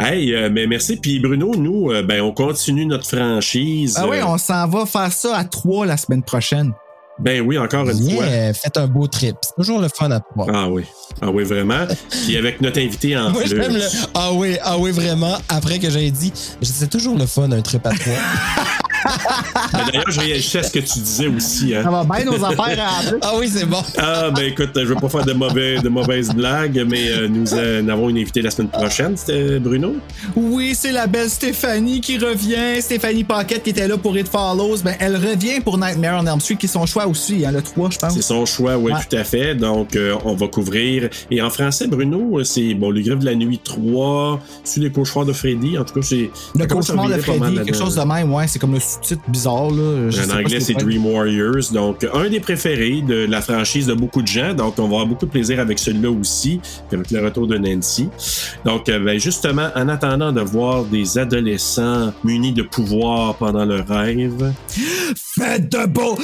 hey, 0.00 0.32
euh, 0.34 0.48
mais 0.50 0.66
merci. 0.66 0.96
Puis 0.96 1.20
Bruno, 1.20 1.54
nous, 1.54 1.90
euh, 1.90 2.02
ben, 2.02 2.22
on 2.22 2.32
continue 2.32 2.86
notre 2.86 3.06
franchise. 3.06 3.96
Ah 3.98 4.06
oui, 4.08 4.18
Euh, 4.18 4.26
on 4.26 4.38
s'en 4.38 4.66
va 4.68 4.86
faire 4.86 5.12
ça 5.12 5.36
à 5.36 5.44
trois 5.44 5.84
la 5.84 5.96
semaine 5.98 6.22
prochaine. 6.22 6.72
Ben 7.22 7.40
oui, 7.40 7.56
encore 7.56 7.88
une 7.88 7.98
fois. 8.10 8.26
Yeah, 8.26 8.52
faites 8.52 8.76
un 8.76 8.86
beau 8.86 9.06
trip. 9.06 9.36
C'est 9.42 9.54
toujours 9.56 9.80
le 9.80 9.88
fun 9.88 10.10
à 10.10 10.20
trois. 10.20 10.46
Ah 10.52 10.68
oui. 10.68 10.84
Ah 11.20 11.30
oui, 11.30 11.44
vraiment. 11.44 11.86
Puis 12.26 12.36
avec 12.36 12.60
notre 12.60 12.80
invité 12.80 13.16
en 13.16 13.30
Moi, 13.30 13.42
plus. 13.42 13.50
j'aime 13.50 13.74
le. 13.74 13.82
Ah 14.14 14.32
oui, 14.32 14.56
ah 14.62 14.76
oui, 14.78 14.90
vraiment. 14.90 15.36
Après 15.48 15.78
que 15.78 15.88
j'ai 15.88 16.10
dit, 16.10 16.32
c'est 16.60 16.90
toujours 16.90 17.16
le 17.16 17.26
fun, 17.26 17.50
un 17.52 17.62
trip 17.62 17.86
à 17.86 17.90
trois. 17.90 18.14
Mais 19.74 19.80
D'ailleurs, 19.92 20.10
je 20.10 20.20
réagissais 20.20 20.58
à 20.58 20.62
ce 20.62 20.70
que 20.70 20.78
tu 20.78 20.98
disais 21.00 21.26
aussi. 21.26 21.74
Hein. 21.74 21.82
Ça 21.84 21.90
va 21.90 22.04
bien 22.04 22.24
nos 22.24 22.44
affaires 22.44 22.86
à 22.86 23.10
deux. 23.10 23.18
ah 23.22 23.32
oui, 23.38 23.48
c'est 23.52 23.66
bon. 23.66 23.82
Ah, 23.98 24.30
ben 24.30 24.44
écoute, 24.44 24.70
je 24.74 24.80
veux 24.82 24.94
pas 24.94 25.08
faire 25.08 25.24
de, 25.24 25.32
mauvais, 25.32 25.78
de 25.80 25.88
mauvaises 25.88 26.30
blagues, 26.30 26.84
mais 26.88 27.10
euh, 27.10 27.28
nous 27.28 27.52
euh, 27.54 27.86
avons 27.88 28.08
une 28.08 28.18
invitée 28.18 28.42
la 28.42 28.50
semaine 28.50 28.68
prochaine. 28.68 29.16
C'était 29.16 29.58
Bruno. 29.58 29.96
Oui, 30.36 30.74
c'est 30.74 30.92
la 30.92 31.06
belle 31.06 31.30
Stéphanie 31.30 32.00
qui 32.00 32.18
revient. 32.18 32.80
Stéphanie 32.80 33.24
Paquette 33.24 33.62
qui 33.62 33.70
était 33.70 33.88
là 33.88 33.96
pour 33.96 34.16
It 34.16 34.28
Follows. 34.28 34.78
Ben, 34.84 34.94
elle 34.98 35.16
revient 35.16 35.60
pour 35.60 35.78
Nightmare 35.78 36.20
on 36.22 36.26
Elm 36.26 36.40
Street, 36.40 36.56
qui 36.56 36.66
est 36.66 36.68
son 36.68 36.86
choix 36.86 37.06
aussi, 37.06 37.44
hein, 37.44 37.52
le 37.52 37.62
3, 37.62 37.90
je 37.90 37.98
pense. 37.98 38.14
C'est 38.14 38.22
son 38.22 38.44
choix, 38.46 38.76
oui, 38.76 38.92
Ouais. 38.92 38.98
tout 39.08 39.16
à 39.16 39.24
fait. 39.24 39.54
Donc, 39.54 39.96
euh, 39.96 40.16
on 40.24 40.34
va 40.34 40.46
couvrir. 40.48 41.08
Et 41.30 41.40
en 41.40 41.50
français, 41.50 41.86
Bruno, 41.86 42.38
euh, 42.38 42.44
c'est 42.44 42.74
bon, 42.74 42.90
le 42.90 43.00
griffe 43.00 43.18
de 43.18 43.24
la 43.24 43.34
nuit 43.34 43.60
3, 43.62 44.40
sur 44.64 44.82
les 44.82 44.90
cauchemars 44.90 45.24
de 45.24 45.32
Freddy. 45.32 45.78
En 45.78 45.84
tout 45.84 45.94
cas, 45.94 46.02
c'est. 46.02 46.30
Le 46.54 46.66
cauchemar 46.66 47.08
de 47.08 47.14
Freddy, 47.18 47.54
quelque 47.56 47.76
chose 47.76 47.94
de 47.96 48.02
même, 48.02 48.32
ouais, 48.32 48.46
c'est 48.48 48.58
comme 48.58 48.74
le 48.74 48.80
sous-titre 48.92 49.22
bizarre. 49.28 49.70
Là. 49.70 50.10
Je 50.10 50.22
En 50.22 50.38
anglais, 50.38 50.60
c'est 50.60 50.74
Dream 50.74 51.06
Warriors. 51.06 51.72
Donc, 51.72 52.06
un 52.12 52.28
des 52.28 52.40
préférés 52.40 53.02
de 53.02 53.26
la 53.26 53.40
franchise 53.40 53.86
de 53.86 53.94
beaucoup 53.94 54.22
de 54.22 54.26
gens. 54.26 54.54
Donc, 54.54 54.78
on 54.78 54.82
va 54.82 54.88
avoir 54.88 55.06
beaucoup 55.06 55.26
de 55.26 55.30
plaisir 55.30 55.60
avec 55.60 55.78
celui-là 55.78 56.10
aussi, 56.10 56.60
avec 56.92 57.10
le 57.10 57.24
retour 57.24 57.46
de 57.46 57.58
Nancy. 57.58 58.08
Donc, 58.64 58.88
euh, 58.88 58.98
ben, 58.98 59.18
justement, 59.18 59.68
en 59.74 59.88
attendant 59.88 60.32
de 60.32 60.40
voir 60.40 60.84
des 60.84 61.18
adolescents 61.18 62.12
munis 62.24 62.52
de 62.52 62.62
pouvoir 62.62 63.36
pendant 63.36 63.64
leur 63.64 63.86
rêve, 63.86 64.52
Faites 65.34 65.70
de 65.70 65.86
beau 65.86 66.18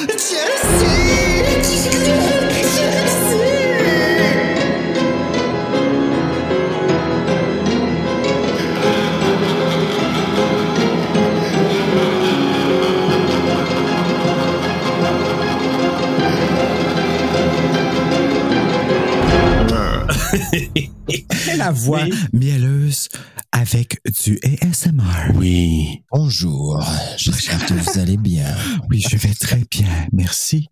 la 21.57 21.71
voix 21.71 22.05
mielleuse 22.33 23.09
avec 23.53 24.01
du 24.25 24.39
ASMR. 24.43 25.33
Oui. 25.35 26.03
Bonjour. 26.13 26.83
J'espère 27.17 27.65
que 27.67 27.75
vous 27.75 27.99
allez 27.99 28.17
bien. 28.17 28.55
Oui, 28.91 29.05
je 29.09 29.17
vais 29.17 29.35
très 29.35 29.63
bien. 29.71 30.07
Merci. 30.13 30.69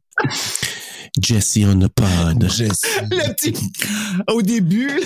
Jesse 1.20 1.58
on 1.64 1.78
the 1.78 1.88
pod. 1.88 2.48
Jesse. 2.50 2.82
Le 3.10 3.34
petit. 3.34 3.54
Au 4.28 4.40
début, 4.42 4.90